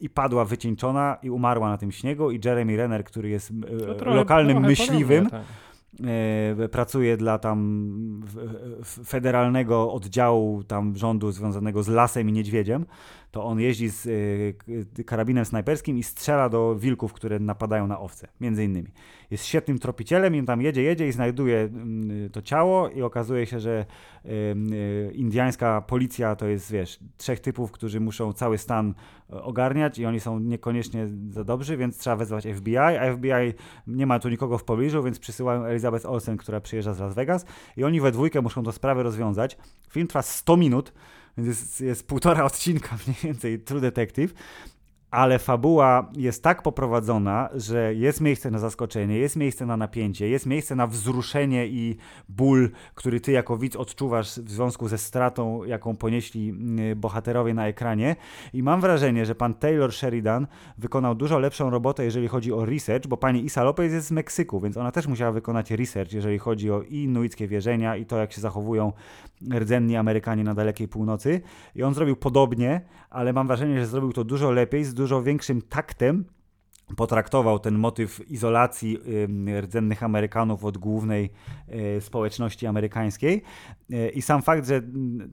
i 0.01 0.11
padła 0.11 0.45
wycieńczona 0.45 1.19
i 1.23 1.31
umarła 1.31 1.69
na 1.69 1.79
tym 1.79 1.93
śniegu 1.93 2.31
i 2.31 2.41
Jeremy 2.45 2.77
Renner, 2.77 3.05
który 3.05 3.29
jest 3.29 3.51
no 3.53 3.95
trochę, 3.95 4.17
lokalnym 4.17 4.57
trochę 4.57 4.69
myśliwym, 4.69 5.25
podobnie, 5.25 5.47
tak. 5.47 5.67
E, 6.65 6.69
pracuje 6.69 7.17
dla 7.17 7.39
tam 7.39 8.23
federalnego 8.85 9.93
oddziału 9.93 10.65
tam 10.65 10.97
rządu 10.97 11.33
związanego 11.33 11.83
z 11.83 11.89
lasem 11.89 12.29
i 12.29 12.33
niedźwiedziem, 12.33 12.87
to 13.37 13.45
on 13.45 13.61
jeździ 13.61 13.89
z 13.89 14.07
e, 14.99 15.05
karabinem 15.05 15.45
snajperskim 15.45 15.99
i 15.99 16.03
strzela 16.03 16.49
do 16.49 16.77
wilków, 16.77 17.13
które 17.13 17.39
napadają 17.39 17.87
na 17.87 18.01
owce, 18.01 18.29
między 18.41 18.65
innymi. 18.65 18.89
Jest 19.31 19.45
świetnym 19.45 19.79
tropicielem 19.79 20.35
i 20.35 20.39
on 20.39 20.47
tam 20.47 20.63
jedzie, 20.63 20.83
jedzie 20.83 21.09
i 21.09 21.13
znajduje 21.13 21.61
mm, 21.61 22.31
to 22.31 22.43
ciało 22.43 22.89
i 22.89 23.03
okazuje 23.03 23.47
się, 23.47 23.61
że 23.61 23.87
e, 24.25 24.29
indiańska 25.13 25.81
policja 25.81 26.37
to 26.37 26.47
jest, 26.47 26.73
wiesz, 26.73 26.99
trzech 27.17 27.41
typów, 27.41 27.73
którzy 27.73 28.01
muszą 28.01 28.33
cały 28.33 28.59
stan 28.59 28.95
ogarniać 29.29 29.99
i 29.99 30.07
oni 30.07 30.21
są 30.21 30.39
niekoniecznie 30.39 31.09
za 31.31 31.45
dobrzy, 31.45 31.77
więc 31.77 31.99
trzeba 31.99 32.17
wezwać 32.17 32.47
FBI, 32.57 32.77
a 32.77 33.17
FBI 33.17 33.55
nie 33.87 34.07
ma 34.07 34.19
tu 34.19 34.29
nikogo 34.29 34.59
w 34.59 34.65
pobliżu, 34.65 35.03
więc 35.03 35.19
przysyłają 35.19 35.65
Elizabeth 35.65 36.07
Olsen, 36.07 36.37
która 36.37 36.61
przyjeżdża 36.61 36.95
z 36.95 37.01
Las 37.01 37.15
Vegas 37.15 37.47
i 37.77 37.85
oni 37.85 38.01
we 38.01 38.13
dwójkę 38.13 38.41
muszą 38.41 38.63
tę 38.63 38.73
sprawę 38.73 39.03
rozwiązać. 39.03 39.59
Film 39.91 40.07
trwa 40.07 40.23
100 40.23 40.57
minut, 40.57 40.93
więc 41.39 41.49
jest, 41.49 41.81
jest 41.81 42.07
półtora 42.07 42.45
odcinka 42.51 42.99
mniej 43.07 43.17
więcej 43.23 43.59
True 43.59 43.81
Detective 43.81 44.35
ale 45.11 45.39
fabuła 45.39 46.11
jest 46.17 46.43
tak 46.43 46.63
poprowadzona, 46.63 47.49
że 47.55 47.95
jest 47.95 48.21
miejsce 48.21 48.51
na 48.51 48.59
zaskoczenie, 48.59 49.19
jest 49.19 49.37
miejsce 49.37 49.67
na 49.67 49.77
napięcie, 49.77 50.29
jest 50.29 50.47
miejsce 50.47 50.77
na 50.77 50.87
wzruszenie 50.87 51.67
i 51.67 51.97
ból, 52.29 52.71
który 52.95 53.21
ty 53.21 53.33
jako 53.33 53.57
widz 53.57 53.77
odczuwasz 53.77 54.29
w 54.29 54.51
związku 54.51 54.89
ze 54.89 54.99
stratą, 54.99 55.65
jaką 55.65 55.97
ponieśli 55.97 56.49
mm, 56.49 57.01
bohaterowie 57.01 57.55
na 57.55 57.67
ekranie. 57.67 58.17
I 58.53 58.63
mam 58.63 58.81
wrażenie, 58.81 59.27
że 59.27 59.35
pan 59.35 59.55
Taylor 59.55 59.93
Sheridan 59.93 60.47
wykonał 60.79 61.15
dużo 61.15 61.39
lepszą 61.39 61.71
robotę, 61.71 62.05
jeżeli 62.05 62.29
chodzi 62.29 62.53
o 62.53 62.65
research, 62.65 63.07
bo 63.07 63.17
pani 63.17 63.45
Isa 63.45 63.65
Lopez 63.65 63.93
jest 63.93 64.07
z 64.07 64.11
Meksyku, 64.11 64.61
więc 64.61 64.77
ona 64.77 64.93
też 64.93 65.07
musiała 65.07 65.33
wykonać 65.33 65.71
research, 65.71 66.13
jeżeli 66.13 66.39
chodzi 66.39 66.71
o 66.71 66.83
inuickie 66.83 67.49
wierzenia 67.49 67.97
i 67.97 68.07
to, 68.07 68.17
jak 68.17 68.33
się 68.33 68.41
zachowują 68.41 68.93
rdzenni 69.59 69.97
Amerykanie 69.97 70.45
na 70.45 70.55
dalekiej 70.55 70.89
północy. 70.89 71.41
I 71.75 71.83
on 71.83 71.95
zrobił 71.95 72.17
podobnie, 72.17 72.81
ale 73.11 73.33
mam 73.33 73.47
wrażenie, 73.47 73.81
że 73.81 73.87
zrobił 73.87 74.13
to 74.13 74.25
dużo 74.25 74.51
lepiej, 74.51 74.85
z 74.85 74.95
dużo 74.97 75.23
większym 75.23 75.63
taktem 75.63 76.25
potraktował 76.97 77.59
ten 77.59 77.79
motyw 77.79 78.31
izolacji 78.31 78.99
rdzennych 79.61 80.03
Amerykanów 80.03 80.65
od 80.65 80.79
głównej 80.79 81.31
e, 81.69 82.01
społeczności 82.01 82.67
amerykańskiej. 82.67 83.43
E, 83.93 84.09
I 84.09 84.23
sam 84.23 84.43
fakt, 84.43 84.67
że 84.67 84.83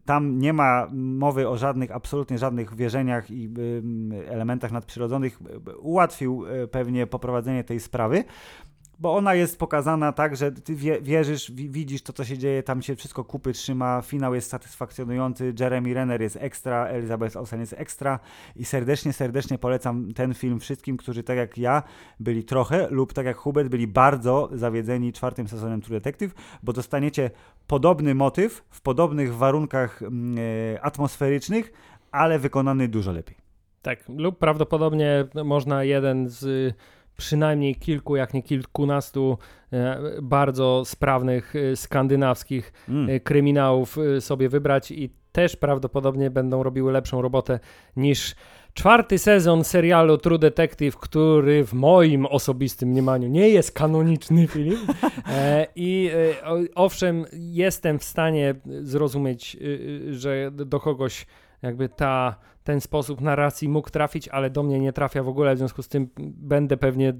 tam 0.05 0.39
nie 0.39 0.53
ma 0.53 0.87
mowy 0.93 1.49
o 1.49 1.57
żadnych, 1.57 1.91
absolutnie 1.91 2.37
żadnych 2.37 2.75
wierzeniach 2.75 3.31
i 3.31 3.49
elementach 4.27 4.71
nadprzyrodzonych, 4.71 5.39
ułatwił 5.79 6.45
e, 6.47 6.67
pewnie 6.67 7.07
poprowadzenie 7.07 7.63
tej 7.63 7.79
sprawy 7.79 8.23
bo 9.03 9.15
ona 9.15 9.33
jest 9.33 9.59
pokazana 9.59 10.11
tak, 10.11 10.35
że 10.35 10.51
ty 10.51 10.75
wierzysz, 11.01 11.51
widzisz 11.51 12.01
to, 12.01 12.13
co 12.13 12.25
się 12.25 12.37
dzieje, 12.37 12.63
tam 12.63 12.81
się 12.81 12.95
wszystko 12.95 13.23
kupy 13.23 13.53
trzyma, 13.53 14.01
finał 14.01 14.35
jest 14.35 14.49
satysfakcjonujący, 14.49 15.53
Jeremy 15.59 15.93
Renner 15.93 16.21
jest 16.21 16.37
ekstra, 16.41 16.87
Elizabeth 16.87 17.37
Olsen 17.37 17.59
jest 17.59 17.73
ekstra 17.77 18.19
i 18.55 18.65
serdecznie, 18.65 19.13
serdecznie 19.13 19.57
polecam 19.57 20.13
ten 20.13 20.33
film 20.33 20.59
wszystkim, 20.59 20.97
którzy 20.97 21.23
tak 21.23 21.37
jak 21.37 21.57
ja 21.57 21.83
byli 22.19 22.43
trochę 22.43 22.87
lub 22.89 23.13
tak 23.13 23.25
jak 23.25 23.37
Hubert 23.37 23.69
byli 23.69 23.87
bardzo 23.87 24.49
zawiedzeni 24.51 25.13
czwartym 25.13 25.47
sezonem 25.47 25.81
True 25.81 25.99
Detective, 25.99 26.33
bo 26.63 26.73
dostaniecie 26.73 27.31
podobny 27.67 28.15
motyw 28.15 28.63
w 28.69 28.81
podobnych 28.81 29.35
warunkach 29.35 30.01
e, 30.03 30.81
atmosferycznych, 30.81 31.73
ale 32.11 32.39
wykonany 32.39 32.87
dużo 32.87 33.11
lepiej. 33.11 33.35
Tak, 33.81 33.99
lub 34.09 34.37
prawdopodobnie 34.37 35.25
można 35.43 35.83
jeden 35.83 36.29
z 36.29 36.73
przynajmniej 37.17 37.75
kilku, 37.75 38.15
jak 38.15 38.33
nie 38.33 38.43
kilkunastu 38.43 39.37
e, 39.73 39.99
bardzo 40.21 40.83
sprawnych 40.85 41.55
e, 41.55 41.75
skandynawskich 41.75 42.73
mm. 42.89 43.09
E, 43.09 43.19
kryminałów 43.19 43.97
sobie 44.19 44.49
wybrać 44.49 44.91
i 44.91 45.09
też 45.31 45.55
prawdopodobnie 45.55 46.29
będą 46.29 46.63
robiły 46.63 46.91
lepszą 46.91 47.21
robotę 47.21 47.59
niż 47.95 48.35
czwarty 48.73 49.19
sezon 49.19 49.63
serialu 49.63 50.17
True 50.17 50.39
Detective, 50.39 50.97
który 50.97 51.65
w 51.65 51.73
moim 51.73 52.25
osobistym 52.25 52.89
mniemaniu 52.89 53.27
nie 53.27 53.49
jest 53.49 53.71
kanoniczny 53.71 54.47
film. 54.53 54.77
I 55.75 56.09
owszem, 56.75 57.25
jestem 57.33 57.99
w 57.99 58.03
stanie 58.03 58.55
zrozumieć, 58.81 59.57
że 60.11 60.51
do 60.51 60.79
kogoś 60.79 61.25
jakby 61.63 61.89
ta, 61.89 62.35
ten 62.63 62.81
sposób 62.81 63.21
narracji 63.21 63.69
mógł 63.69 63.89
trafić, 63.89 64.27
ale 64.27 64.49
do 64.49 64.63
mnie 64.63 64.79
nie 64.79 64.93
trafia 64.93 65.23
w 65.23 65.27
ogóle, 65.27 65.55
w 65.55 65.57
związku 65.57 65.83
z 65.83 65.87
tym 65.87 66.09
będę 66.19 66.77
pewnie 66.77 67.13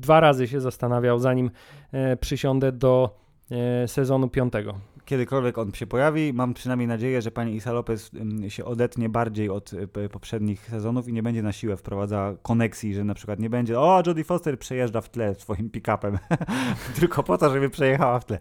dwa 0.00 0.20
razy 0.20 0.48
się 0.48 0.60
zastanawiał, 0.60 1.18
zanim 1.18 1.50
e, 1.92 2.16
przysiądę 2.16 2.72
do 2.72 3.18
e, 3.50 3.88
sezonu 3.88 4.28
piątego. 4.28 4.74
Kiedykolwiek 5.10 5.58
on 5.58 5.72
się 5.72 5.86
pojawi. 5.86 6.32
Mam 6.32 6.54
przynajmniej 6.54 6.88
nadzieję, 6.88 7.22
że 7.22 7.30
pani 7.30 7.54
Isa 7.56 7.72
Lopez 7.72 8.10
się 8.48 8.64
odetnie 8.64 9.08
bardziej 9.08 9.48
od 9.48 9.72
y, 9.72 10.08
poprzednich 10.08 10.66
sezonów 10.66 11.08
i 11.08 11.12
nie 11.12 11.22
będzie 11.22 11.42
na 11.42 11.52
siłę 11.52 11.76
wprowadzała 11.76 12.34
koneksji, 12.42 12.94
że 12.94 13.04
na 13.04 13.14
przykład 13.14 13.38
nie 13.40 13.50
będzie 13.50 13.80
o, 13.80 14.02
Jodie 14.06 14.24
Foster 14.24 14.58
przejeżdża 14.58 15.00
w 15.00 15.08
tle 15.08 15.34
swoim 15.34 15.70
pick-upem, 15.70 16.18
tylko 17.00 17.22
po 17.22 17.38
to, 17.38 17.50
żeby 17.50 17.70
przejechała 17.70 18.20
w 18.20 18.24
tle. 18.24 18.38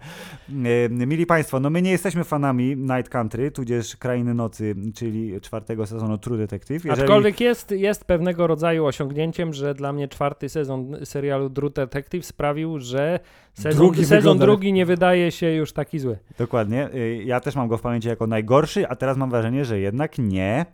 Mili 0.89 1.25
Państwo, 1.25 1.59
no 1.59 1.69
my 1.69 1.81
nie 1.81 1.91
jesteśmy 1.91 2.23
fanami 2.23 2.75
Night 2.77 3.09
Country, 3.09 3.51
tudzież 3.51 3.97
Krainy 3.97 4.33
Nocy, 4.33 4.75
czyli 4.95 5.41
czwartego 5.41 5.85
sezonu 5.85 6.17
True 6.17 6.37
Detective. 6.37 6.85
Jeżeli... 6.85 7.01
Aczkolwiek 7.01 7.39
jest, 7.41 7.71
jest 7.71 8.05
pewnego 8.05 8.47
rodzaju 8.47 8.85
osiągnięciem, 8.85 9.53
że 9.53 9.73
dla 9.73 9.93
mnie 9.93 10.07
czwarty 10.07 10.49
sezon 10.49 10.95
serialu 11.03 11.49
True 11.49 11.69
Detective 11.69 12.25
sprawił, 12.25 12.79
że 12.79 13.19
sezon 13.53 13.77
Drugi 13.77 13.95
drugi, 13.95 14.05
sezon 14.05 14.19
wygląda- 14.19 14.45
drugi 14.45 14.73
nie 14.73 14.85
wydaje 14.85 15.31
się 15.31 15.51
już 15.51 15.73
taki 15.73 15.99
zły. 15.99 16.17
Dokładnie. 16.37 16.58
Y, 16.95 17.23
Ja 17.25 17.39
też 17.39 17.55
mam 17.55 17.67
go 17.67 17.77
w 17.77 17.81
pamięci 17.81 18.07
jako 18.07 18.27
najgorszy, 18.27 18.87
a 18.87 18.95
teraz 18.95 19.17
mam 19.17 19.29
wrażenie, 19.29 19.65
że 19.65 19.79
jednak 19.79 20.17
nie. 20.17 20.65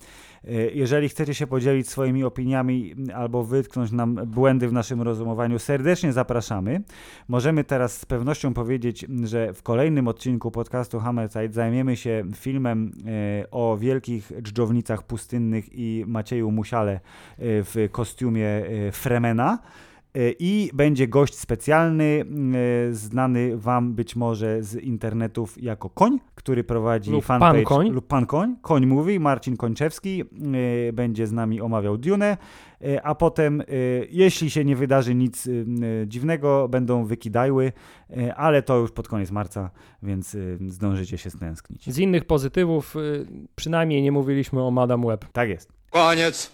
Y, 0.48 0.72
Jeżeli 0.74 1.10
chcecie 1.10 1.34
się 1.34 1.48
podzielić 1.48 1.90
swoimi 1.90 2.24
opiniami 2.24 2.96
albo 3.16 3.44
wytknąć 3.44 3.92
nam 3.92 4.16
błędy 4.16 4.68
w 4.68 4.74
naszym 4.74 5.02
rozumowaniu, 5.02 5.60
serdecznie 5.60 6.14
zapraszamy. 6.14 6.82
Możemy 7.28 7.64
teraz 7.64 7.98
z 7.98 8.06
pewnością 8.06 8.54
powiedzieć, 8.54 9.06
że 9.24 9.54
w 9.54 9.64
kolejnym 9.64 10.08
odcinku 10.08 10.52
podcastu 10.52 11.00
Hammerside 11.00 11.52
zajmiemy 11.52 11.96
się 11.96 12.24
filmem 12.36 12.92
y, 13.42 13.50
o 13.52 13.78
wielkich 13.78 14.32
dżdżownicach 14.42 15.04
pustynnych 15.04 15.66
i 15.72 16.04
Macieju 16.08 16.52
Musiale 16.52 17.00
w 17.38 17.88
kostiumie 17.92 18.64
Fremena. 18.92 19.60
Y, 20.18 20.36
I 20.40 20.70
będzie 20.74 21.08
gość 21.08 21.36
specjalny, 21.36 22.26
y, 22.90 22.96
znany 22.96 23.58
Wam 23.58 23.94
być 23.94 24.16
może 24.16 24.64
z 24.64 24.76
internetów 24.76 25.64
jako 25.64 25.90
Koń, 25.90 26.20
który 26.36 26.64
prowadzi 26.64 27.12
Lub 27.12 27.26
fanpage 27.26 27.54
Pan 27.54 27.64
Koń. 27.64 27.90
lub 27.90 28.08
Pan 28.08 28.26
Koń. 28.26 28.56
Koń 28.62 28.86
mówi, 28.86 29.20
Marcin 29.20 29.58
Kończewski 29.58 30.24
y, 30.90 30.94
będzie 30.94 31.28
z 31.28 31.32
nami 31.32 31.62
omawiał 31.62 31.98
Dune, 31.98 32.38
a 33.04 33.16
potem, 33.16 33.64
jeśli 34.10 34.50
się 34.50 34.66
nie 34.66 34.76
wydarzy 34.76 35.16
nic 35.16 35.50
dziwnego, 36.06 36.68
będą 36.70 37.06
wykidajły, 37.06 37.72
ale 38.36 38.62
to 38.62 38.78
już 38.78 38.92
pod 38.92 39.08
koniec 39.08 39.32
marca, 39.32 39.70
więc 40.04 40.38
zdążycie 40.68 41.18
się 41.18 41.30
stęsknić. 41.30 41.94
Z 41.94 41.98
innych 41.98 42.26
pozytywów 42.26 42.96
przynajmniej 43.56 44.02
nie 44.02 44.12
mówiliśmy 44.12 44.64
o 44.64 44.72
Madame 44.72 45.08
Web. 45.08 45.26
Tak 45.32 45.50
jest. 45.50 45.72
Koniec. 45.90 46.36